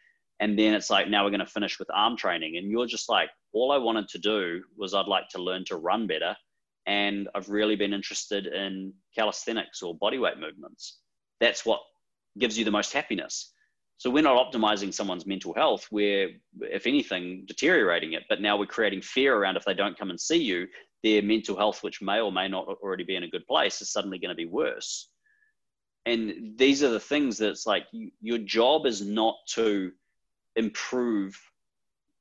And 0.41 0.59
then 0.59 0.75
it's 0.75 0.91
like, 0.91 1.09
now 1.09 1.25
we're 1.25 1.31
going 1.31 1.41
to 1.41 1.47
finish 1.47 1.79
with 1.79 1.89
arm 1.95 2.17
training. 2.17 2.57
And 2.57 2.71
you're 2.71 2.87
just 2.87 3.09
like, 3.09 3.31
all 3.53 3.73
I 3.73 3.79
wanted 3.79 4.09
to 4.09 4.19
do 4.19 4.63
was 4.77 4.93
I'd 4.93 5.07
like 5.07 5.29
to 5.31 5.43
learn 5.43 5.65
to 5.67 5.77
run 5.77 6.07
better 6.07 6.37
and 6.87 7.29
I've 7.35 7.49
really 7.49 7.75
been 7.75 7.93
interested 7.93 8.47
in 8.47 8.93
calisthenics 9.15 9.83
or 9.83 9.99
bodyweight 9.99 10.39
movements. 10.39 11.01
That's 11.41 11.67
what 11.67 11.81
gives 12.39 12.57
you 12.57 12.65
the 12.65 12.71
most 12.71 12.93
happiness. 12.93 13.53
So 13.99 14.11
we're 14.11 14.23
not 14.23 14.53
optimizing 14.53 14.93
someone's 14.93 15.27
mental 15.27 15.55
health. 15.55 15.89
We're, 15.91 16.31
if 16.61 16.87
anything, 16.87 17.45
deteriorating 17.47 18.13
it. 18.13 18.25
But 18.29 18.41
now 18.41 18.57
we're 18.57 18.67
creating 18.67 19.03
fear 19.03 19.37
around 19.37 19.57
if 19.57 19.65
they 19.65 19.75
don't 19.75 19.99
come 19.99 20.11
and 20.11 20.21
see 20.21 20.37
you, 20.43 20.67
their 21.03 21.23
mental 21.23 21.57
health, 21.57 21.83
which 21.83 22.03
may 22.03 22.21
or 22.21 22.31
may 22.31 22.47
not 22.47 22.69
already 22.69 23.05
be 23.05 23.17
in 23.17 23.23
a 23.23 23.29
good 23.29 23.47
place, 23.47 23.81
is 23.81 23.91
suddenly 23.91 24.19
going 24.19 24.29
to 24.29 24.35
be 24.35 24.47
worse. 24.47 25.09
And 26.05 26.53
these 26.57 26.85
are 26.85 26.91
the 26.91 27.01
things 27.01 27.39
that's 27.39 27.67
like 27.67 27.87
you, 27.91 28.11
your 28.21 28.39
job 28.39 28.87
is 28.87 29.05
not 29.05 29.35
to 29.55 29.91
improve 30.57 31.39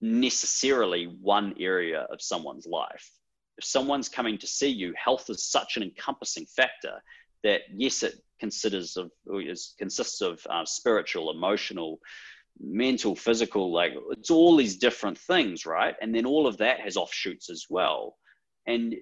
necessarily 0.01 1.05
one 1.05 1.55
area 1.59 2.05
of 2.11 2.21
someone's 2.21 2.67
life 2.67 3.09
if 3.57 3.63
someone's 3.63 4.09
coming 4.09 4.37
to 4.39 4.47
see 4.47 4.69
you, 4.69 4.93
health 5.01 5.29
is 5.29 5.43
such 5.45 5.77
an 5.77 5.83
encompassing 5.83 6.45
factor 6.45 7.01
that 7.43 7.61
yes, 7.73 8.03
it 8.03 8.15
considers 8.39 8.97
of 8.97 9.11
is 9.39 9.75
consists 9.77 10.21
of 10.21 10.45
uh, 10.49 10.65
spiritual, 10.65 11.31
emotional, 11.31 11.99
mental, 12.59 13.15
physical, 13.15 13.71
like 13.71 13.93
it's 14.11 14.31
all 14.31 14.55
these 14.55 14.77
different 14.77 15.17
things, 15.17 15.65
right? 15.65 15.95
And 16.01 16.13
then 16.13 16.25
all 16.25 16.47
of 16.47 16.57
that 16.57 16.79
has 16.81 16.97
offshoots 16.97 17.49
as 17.49 17.65
well. 17.69 18.17
And 18.67 18.95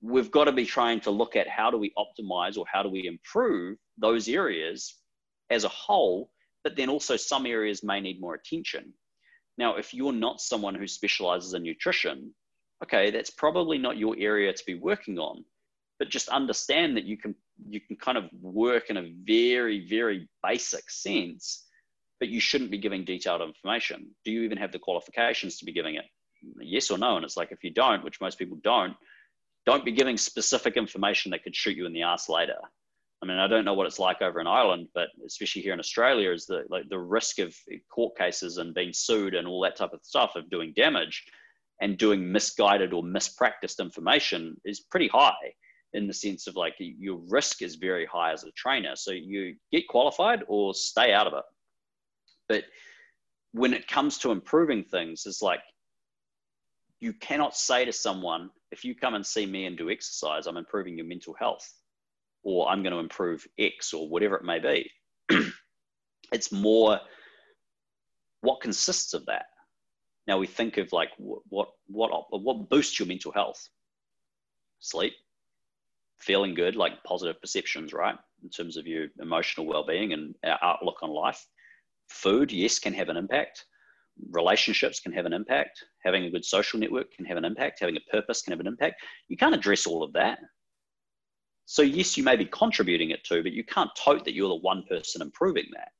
we've 0.00 0.30
got 0.30 0.44
to 0.44 0.52
be 0.52 0.64
trying 0.64 1.00
to 1.00 1.10
look 1.10 1.36
at 1.36 1.48
how 1.48 1.70
do 1.70 1.76
we 1.76 1.92
optimize 1.98 2.56
or 2.56 2.64
how 2.72 2.82
do 2.82 2.88
we 2.88 3.06
improve 3.06 3.76
those 3.98 4.28
areas 4.28 4.94
as 5.50 5.64
a 5.64 5.68
whole, 5.68 6.30
but 6.64 6.76
then 6.76 6.88
also 6.88 7.16
some 7.16 7.46
areas 7.46 7.82
may 7.82 8.00
need 8.00 8.20
more 8.20 8.34
attention. 8.34 8.92
Now, 9.58 9.76
if 9.76 9.92
you're 9.92 10.12
not 10.12 10.40
someone 10.40 10.74
who 10.74 10.86
specializes 10.86 11.54
in 11.54 11.62
nutrition, 11.62 12.34
okay, 12.82 13.10
that's 13.10 13.30
probably 13.30 13.78
not 13.78 13.98
your 13.98 14.16
area 14.18 14.52
to 14.52 14.64
be 14.66 14.74
working 14.74 15.18
on, 15.18 15.44
but 15.98 16.08
just 16.08 16.28
understand 16.28 16.96
that 16.96 17.04
you 17.04 17.16
can 17.16 17.34
you 17.68 17.78
can 17.78 17.96
kind 17.96 18.16
of 18.16 18.24
work 18.40 18.88
in 18.88 18.96
a 18.96 19.12
very 19.26 19.86
very 19.86 20.28
basic 20.42 20.90
sense, 20.90 21.66
but 22.18 22.28
you 22.28 22.40
shouldn't 22.40 22.70
be 22.70 22.78
giving 22.78 23.04
detailed 23.04 23.42
information. 23.42 24.14
Do 24.24 24.30
you 24.32 24.42
even 24.42 24.58
have 24.58 24.72
the 24.72 24.78
qualifications 24.78 25.58
to 25.58 25.66
be 25.66 25.72
giving 25.72 25.96
it? 25.96 26.06
Yes 26.58 26.90
or 26.90 26.96
no? 26.96 27.16
And 27.16 27.24
it's 27.24 27.36
like 27.36 27.52
if 27.52 27.62
you 27.62 27.70
don't, 27.70 28.02
which 28.02 28.20
most 28.20 28.38
people 28.38 28.58
don't, 28.62 28.96
don't 29.66 29.84
be 29.84 29.92
giving 29.92 30.16
specific 30.16 30.76
information 30.76 31.32
that 31.32 31.44
could 31.44 31.54
shoot 31.54 31.76
you 31.76 31.84
in 31.84 31.92
the 31.92 32.02
ass 32.02 32.28
later. 32.30 32.56
I 33.22 33.26
mean, 33.26 33.38
I 33.38 33.46
don't 33.48 33.66
know 33.66 33.74
what 33.74 33.86
it's 33.86 33.98
like 33.98 34.22
over 34.22 34.40
in 34.40 34.46
Ireland, 34.46 34.88
but 34.94 35.08
especially 35.26 35.60
here 35.60 35.74
in 35.74 35.78
Australia, 35.78 36.32
is 36.32 36.46
the 36.46 36.64
like 36.70 36.88
the 36.88 36.98
risk 36.98 37.38
of 37.38 37.54
court 37.90 38.16
cases 38.16 38.56
and 38.56 38.74
being 38.74 38.92
sued 38.94 39.34
and 39.34 39.46
all 39.46 39.60
that 39.62 39.76
type 39.76 39.92
of 39.92 40.00
stuff 40.02 40.36
of 40.36 40.48
doing 40.48 40.72
damage 40.74 41.24
and 41.82 41.98
doing 41.98 42.30
misguided 42.30 42.92
or 42.92 43.02
mispracticed 43.02 43.78
information 43.78 44.58
is 44.64 44.80
pretty 44.80 45.08
high 45.08 45.54
in 45.92 46.06
the 46.06 46.14
sense 46.14 46.46
of 46.46 46.56
like 46.56 46.74
your 46.78 47.20
risk 47.28 47.62
is 47.62 47.74
very 47.74 48.06
high 48.06 48.32
as 48.32 48.44
a 48.44 48.52
trainer. 48.52 48.96
So 48.96 49.10
you 49.10 49.56
get 49.72 49.88
qualified 49.88 50.44
or 50.46 50.72
stay 50.72 51.12
out 51.12 51.26
of 51.26 51.34
it. 51.34 51.44
But 52.48 52.64
when 53.52 53.74
it 53.74 53.88
comes 53.88 54.18
to 54.18 54.30
improving 54.30 54.84
things, 54.84 55.24
it's 55.26 55.42
like 55.42 55.60
you 57.00 57.12
cannot 57.14 57.56
say 57.56 57.84
to 57.84 57.92
someone, 57.92 58.50
if 58.70 58.84
you 58.84 58.94
come 58.94 59.14
and 59.14 59.26
see 59.26 59.46
me 59.46 59.66
and 59.66 59.76
do 59.76 59.90
exercise, 59.90 60.46
I'm 60.46 60.56
improving 60.56 60.96
your 60.96 61.06
mental 61.06 61.34
health 61.34 61.68
or 62.42 62.68
I'm 62.68 62.82
going 62.82 62.92
to 62.92 62.98
improve 62.98 63.46
X 63.58 63.92
or 63.92 64.08
whatever 64.08 64.36
it 64.36 64.44
may 64.44 64.58
be. 64.58 64.90
it's 66.32 66.52
more 66.52 67.00
what 68.40 68.60
consists 68.60 69.14
of 69.14 69.26
that. 69.26 69.46
Now 70.26 70.38
we 70.38 70.46
think 70.46 70.76
of 70.76 70.92
like 70.92 71.10
what 71.18 71.68
what 71.86 72.10
what 72.30 72.68
boosts 72.68 72.98
your 72.98 73.08
mental 73.08 73.32
health? 73.32 73.68
Sleep, 74.78 75.12
feeling 76.20 76.54
good, 76.54 76.76
like 76.76 77.02
positive 77.04 77.40
perceptions, 77.40 77.92
right? 77.92 78.14
In 78.42 78.48
terms 78.48 78.76
of 78.76 78.86
your 78.86 79.08
emotional 79.20 79.66
well-being 79.66 80.12
and 80.12 80.34
outlook 80.44 80.98
on 81.02 81.10
life. 81.10 81.44
Food, 82.08 82.50
yes, 82.52 82.78
can 82.78 82.94
have 82.94 83.08
an 83.08 83.16
impact. 83.16 83.64
Relationships 84.30 85.00
can 85.00 85.12
have 85.12 85.26
an 85.26 85.32
impact. 85.32 85.84
Having 86.04 86.24
a 86.24 86.30
good 86.30 86.44
social 86.44 86.78
network 86.78 87.12
can 87.12 87.24
have 87.24 87.36
an 87.36 87.44
impact. 87.44 87.80
Having 87.80 87.96
a 87.96 88.10
purpose 88.10 88.42
can 88.42 88.52
have 88.52 88.60
an 88.60 88.66
impact. 88.66 89.02
You 89.28 89.36
can't 89.36 89.54
address 89.54 89.86
all 89.86 90.02
of 90.02 90.12
that 90.14 90.38
so 91.70 91.82
yes, 91.82 92.16
you 92.16 92.24
may 92.24 92.34
be 92.34 92.46
contributing 92.46 93.10
it 93.10 93.22
to, 93.22 93.44
but 93.44 93.52
you 93.52 93.62
can't 93.62 93.94
tote 93.94 94.24
that 94.24 94.34
you're 94.34 94.48
the 94.48 94.56
one 94.56 94.82
person 94.82 95.22
improving 95.22 95.66
that. 95.72 95.92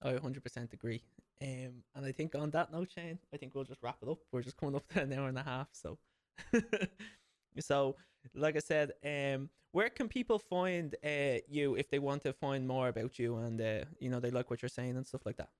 I 0.00 0.12
100% 0.12 0.72
agree. 0.72 1.02
Um, 1.42 1.82
and 1.96 2.06
I 2.06 2.12
think 2.12 2.36
on 2.36 2.50
that 2.50 2.70
note, 2.70 2.92
Shane, 2.94 3.18
I 3.34 3.36
think 3.36 3.56
we'll 3.56 3.64
just 3.64 3.82
wrap 3.82 3.96
it 4.02 4.08
up. 4.08 4.18
We're 4.30 4.42
just 4.42 4.56
coming 4.56 4.76
up 4.76 4.86
to 4.90 5.02
an 5.02 5.12
hour 5.12 5.26
and 5.26 5.36
a 5.36 5.42
half, 5.42 5.66
so. 5.72 5.98
so, 7.58 7.96
like 8.36 8.54
I 8.54 8.60
said, 8.60 8.92
um, 9.04 9.50
where 9.72 9.90
can 9.90 10.06
people 10.06 10.38
find 10.38 10.94
uh, 11.04 11.40
you 11.48 11.74
if 11.74 11.90
they 11.90 11.98
want 11.98 12.22
to 12.22 12.32
find 12.32 12.68
more 12.68 12.86
about 12.86 13.18
you 13.18 13.38
and 13.38 13.60
uh, 13.60 13.84
you 13.98 14.10
know 14.10 14.20
they 14.20 14.30
like 14.30 14.48
what 14.48 14.62
you're 14.62 14.68
saying 14.68 14.96
and 14.96 15.04
stuff 15.04 15.26
like 15.26 15.38
that? 15.38 15.50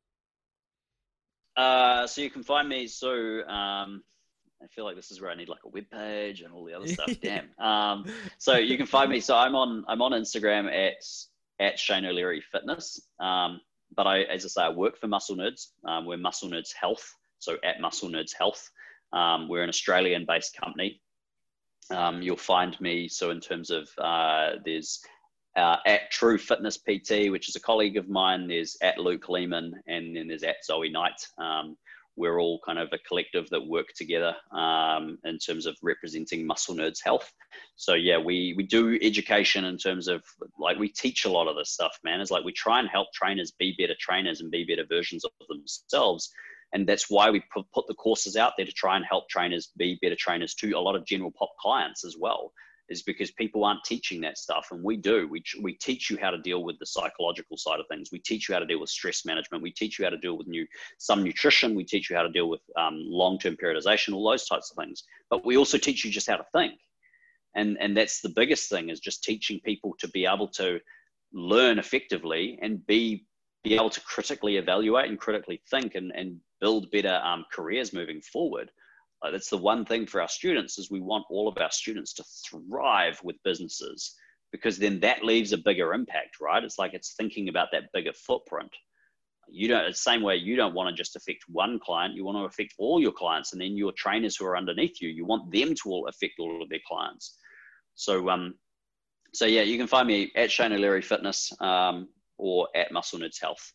Uh, 1.60 2.06
so 2.06 2.20
you 2.20 2.30
can 2.30 2.44
find 2.44 2.68
me 2.68 2.86
so 2.86 3.44
um, 3.48 4.05
I 4.62 4.66
feel 4.66 4.85
like 4.85 4.97
this 4.97 5.10
is 5.10 5.20
where 5.20 5.30
I 5.30 5.35
need 5.35 5.48
like 5.48 5.64
a 5.64 5.68
web 5.68 5.85
page 5.90 6.43
and 6.43 6.52
all 6.52 6.64
the 6.64 6.74
other 6.74 6.86
stuff. 6.89 7.10
Damn. 7.22 7.48
Um, 7.59 8.06
so 8.39 8.56
you 8.56 8.76
can 8.76 8.86
find 8.86 9.10
me. 9.10 9.20
So 9.20 9.36
I'm 9.36 9.55
on 9.55 9.85
I'm 9.89 10.02
on 10.02 10.12
Instagram 10.12 10.66
at 10.66 11.02
at 11.60 11.78
Shane 11.78 12.05
O'Leary 12.05 12.43
Fitness. 12.52 13.01
Um, 13.20 13.60
but 13.94 14.06
I, 14.06 14.22
as 14.22 14.44
I 14.44 14.48
say, 14.48 14.62
I 14.62 14.68
work 14.68 14.98
for 14.98 15.09
Muscle 15.09 15.36
Nerds. 15.36 15.68
Um, 15.85 16.06
we're 16.06 16.18
Muscle 16.18 16.51
Nerds 16.51 16.74
Health. 16.78 17.14
So 17.39 17.56
at 17.64 17.80
Muscle 17.80 18.10
Nerds 18.10 18.36
Health, 18.36 18.70
um, 19.12 19.48
we're 19.48 19.62
an 19.62 19.68
Australian-based 19.68 20.56
company. 20.56 21.01
Um, 21.90 22.20
you'll 22.20 22.36
find 22.36 22.78
me. 22.80 23.09
So 23.09 23.30
in 23.30 23.40
terms 23.40 23.70
of 23.70 23.89
uh, 23.98 24.56
there's 24.64 25.01
uh, 25.56 25.76
at 25.86 26.10
True 26.10 26.36
Fitness 26.39 26.76
PT, 26.78 27.30
which 27.30 27.48
is 27.48 27.56
a 27.56 27.60
colleague 27.60 27.97
of 27.97 28.09
mine. 28.09 28.47
There's 28.47 28.76
at 28.82 28.98
Luke 28.98 29.28
Lehman, 29.28 29.72
and 29.86 30.14
then 30.16 30.28
there's 30.28 30.43
at 30.43 30.64
Zoe 30.64 30.90
Knight. 30.90 31.26
We're 32.19 32.40
all 32.40 32.61
kind 32.66 32.78
of 32.78 32.89
a 32.93 32.99
collective 32.99 33.49
that 33.51 33.66
work 33.66 33.86
together 33.97 34.35
um, 34.53 35.19
in 35.24 35.39
terms 35.39 35.66
of 35.66 35.77
representing 35.82 36.47
muscle 36.47 36.74
nerds 36.74 36.99
health. 37.03 37.32
So 37.77 37.95
yeah 37.95 38.19
we 38.19 38.55
we 38.57 38.65
do 38.65 38.99
education 39.01 39.65
in 39.65 39.78
terms 39.78 40.09
of 40.09 40.23
like 40.59 40.78
we 40.78 40.89
teach 40.89 41.24
a 41.24 41.31
lot 41.31 41.49
of 41.49 41.57
this 41.57 41.70
stuff 41.70 41.99
man. 42.03 42.20
It's 42.20 42.31
like 42.31 42.45
we 42.45 42.53
try 42.53 42.81
and 42.81 42.89
help 42.89 43.09
trainers 43.15 43.53
be 43.53 43.74
better 43.78 43.97
trainers 43.99 44.40
and 44.40 44.51
be 44.51 44.65
better 44.65 44.86
versions 44.89 45.24
of 45.24 45.31
themselves. 45.49 46.31
And 46.74 46.86
that's 46.86 47.09
why 47.09 47.31
we 47.31 47.43
put, 47.55 47.65
put 47.73 47.86
the 47.86 47.95
courses 47.95 48.36
out 48.36 48.53
there 48.59 48.66
to 48.66 48.73
try 48.73 48.97
and 48.97 49.05
help 49.09 49.31
trainers 49.31 49.73
be 49.78 49.99
better 50.03 50.16
trainers 50.19 50.55
to 50.57 50.73
a 50.73 50.81
lot 50.81 50.97
of 50.97 51.07
general 51.07 51.32
pop 51.39 51.51
clients 51.59 52.05
as 52.05 52.16
well 52.19 52.53
is 52.89 53.02
because 53.02 53.31
people 53.31 53.65
aren't 53.65 53.85
teaching 53.85 54.20
that 54.23 54.39
stuff 54.39 54.69
and 54.70 54.82
we 54.82 54.97
do. 54.97 55.28
We, 55.28 55.43
we 55.60 55.74
teach 55.74 56.10
you 56.10 56.19
how 56.20 56.31
to 56.31 56.39
deal 56.39 56.65
with 56.65 56.78
the 56.78 56.86
psychological 56.86 57.56
side 57.56 57.81
of 57.81 57.86
things. 57.89 58.10
We 58.10 58.19
teach 58.19 58.48
you 58.48 58.55
how 58.55 58.60
to 58.60 58.66
deal 58.66 58.81
with 58.81 58.90
stress 58.90 59.24
management. 59.24 59.62
We 59.62 59.73
teach 59.73 59.98
you 59.98 60.05
how 60.05 60.10
to 60.10 60.19
deal 60.19 60.39
with 60.39 60.47
new 60.47 60.66
some 60.98 61.23
nutrition. 61.23 61.74
We 61.74 61.85
teach 61.85 62.09
you 62.09 62.16
how 62.16 62.23
to 62.23 62.31
deal 62.31 62.48
with 62.48 62.60
um, 62.77 62.98
long-term 63.06 63.56
periodization 63.56 64.15
all 64.15 64.28
those 64.28 64.47
types 64.47 64.70
of 64.70 64.82
things. 64.82 65.05
But 65.28 65.44
we 65.44 65.56
also 65.56 65.78
teach 65.78 66.05
you 66.05 66.10
just 66.10 66.28
how 66.28 66.36
to 66.36 66.47
think. 66.52 66.74
And 67.55 67.77
and 67.81 67.97
that's 67.97 68.20
the 68.20 68.28
biggest 68.28 68.70
thing 68.70 68.89
is 68.89 69.01
just 69.01 69.24
teaching 69.24 69.60
people 69.65 69.94
to 69.98 70.09
be 70.09 70.27
able 70.27 70.48
to 70.48 70.81
learn 71.32 71.78
effectively 71.78 72.59
and 72.62 72.86
be 72.86 73.27
be 73.65 73.74
able 73.74 73.90
to 73.90 74.01
critically 74.01 74.56
evaluate 74.56 75.09
and 75.09 75.19
critically 75.19 75.60
think 75.70 75.94
and, 75.94 76.12
and 76.15 76.39
build 76.60 76.90
better 76.90 77.20
um, 77.24 77.44
careers 77.52 77.93
moving 77.93 78.20
forward 78.20 78.70
that's 79.32 79.51
the 79.51 79.57
one 79.57 79.85
thing 79.85 80.07
for 80.07 80.20
our 80.20 80.28
students 80.28 80.78
is 80.78 80.90
we 80.90 81.01
want 81.01 81.24
all 81.31 81.49
of 81.49 81.59
our 81.59 81.70
students 81.70 82.15
to 82.15 82.24
thrive 82.49 83.20
with 83.23 83.36
businesses 83.45 84.15
because 84.53 84.78
then 84.78 85.01
that 85.01 85.24
leaves 85.24 85.53
a 85.53 85.59
bigger 85.59 85.93
impact, 85.93 86.40
right? 86.40 86.65
It's 86.65 86.78
like 86.78 86.95
it's 86.95 87.15
thinking 87.15 87.49
about 87.49 87.69
that 87.73 87.93
bigger 87.93 88.12
footprint. 88.12 88.70
You 89.51 89.69
don't 89.69 89.89
the 89.89 89.95
same 89.95 90.23
way 90.23 90.36
you 90.36 90.57
don't 90.57 90.74
want 90.74 90.89
to 90.89 90.95
just 90.95 91.16
affect 91.16 91.45
one 91.49 91.81
client, 91.81 92.15
you 92.15 92.24
want 92.24 92.39
to 92.39 92.45
affect 92.45 92.74
all 92.78 93.01
your 93.01 93.12
clients 93.12 93.53
and 93.53 93.61
then 93.61 93.77
your 93.77 93.93
trainers 93.93 94.36
who 94.36 94.47
are 94.47 94.57
underneath 94.57 95.01
you, 95.01 95.09
you 95.09 95.24
want 95.24 95.51
them 95.51 95.74
to 95.74 95.90
all 95.90 96.07
affect 96.07 96.35
all 96.39 96.62
of 96.62 96.69
their 96.69 96.81
clients. 96.86 97.36
So 97.95 98.28
um 98.28 98.55
so 99.35 99.47
yeah, 99.47 99.62
you 99.62 99.77
can 99.77 99.86
find 99.86 100.09
me 100.09 100.32
at 100.36 100.51
Shane 100.51 100.73
O'Leary 100.73 101.03
Fitness 101.03 101.53
um, 101.61 102.09
or 102.39 102.69
at 102.74 102.93
Muscle 102.93 103.19
Nerds 103.19 103.40
Health. 103.40 103.73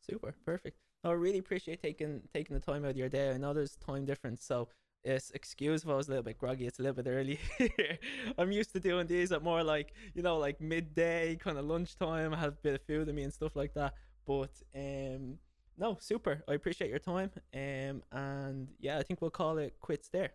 Super, 0.00 0.34
perfect. 0.44 0.76
I 1.04 1.12
really 1.12 1.38
appreciate 1.38 1.82
taking 1.82 2.22
taking 2.32 2.54
the 2.54 2.60
time 2.60 2.84
out 2.84 2.92
of 2.92 2.96
your 2.96 3.08
day. 3.08 3.30
I 3.30 3.36
know 3.36 3.52
there's 3.52 3.76
time 3.76 4.04
difference, 4.06 4.44
so 4.44 4.68
yes, 5.04 5.30
excuse 5.34 5.82
if 5.84 5.88
I 5.88 5.94
was 5.94 6.08
a 6.08 6.10
little 6.10 6.24
bit 6.24 6.38
groggy. 6.38 6.66
It's 6.66 6.78
a 6.78 6.82
little 6.82 7.02
bit 7.02 7.10
early. 7.10 7.38
I'm 8.38 8.52
used 8.52 8.72
to 8.72 8.80
doing 8.80 9.06
these 9.06 9.30
at 9.32 9.42
more 9.42 9.62
like 9.62 9.92
you 10.14 10.22
know 10.22 10.38
like 10.38 10.60
midday, 10.60 11.36
kind 11.36 11.58
of 11.58 11.66
lunchtime. 11.66 12.32
I 12.32 12.38
have 12.38 12.54
a 12.54 12.62
bit 12.62 12.74
of 12.74 12.82
food 12.86 13.08
in 13.08 13.14
me 13.14 13.22
and 13.22 13.32
stuff 13.32 13.54
like 13.56 13.74
that. 13.74 13.94
But 14.26 14.50
um, 14.74 15.38
no, 15.76 15.98
super. 16.00 16.42
I 16.48 16.54
appreciate 16.54 16.88
your 16.90 16.98
time. 16.98 17.30
Um, 17.52 18.02
and 18.12 18.68
yeah, 18.80 18.98
I 18.98 19.02
think 19.02 19.20
we'll 19.20 19.30
call 19.30 19.58
it 19.58 19.74
quits 19.80 20.08
there. 20.08 20.30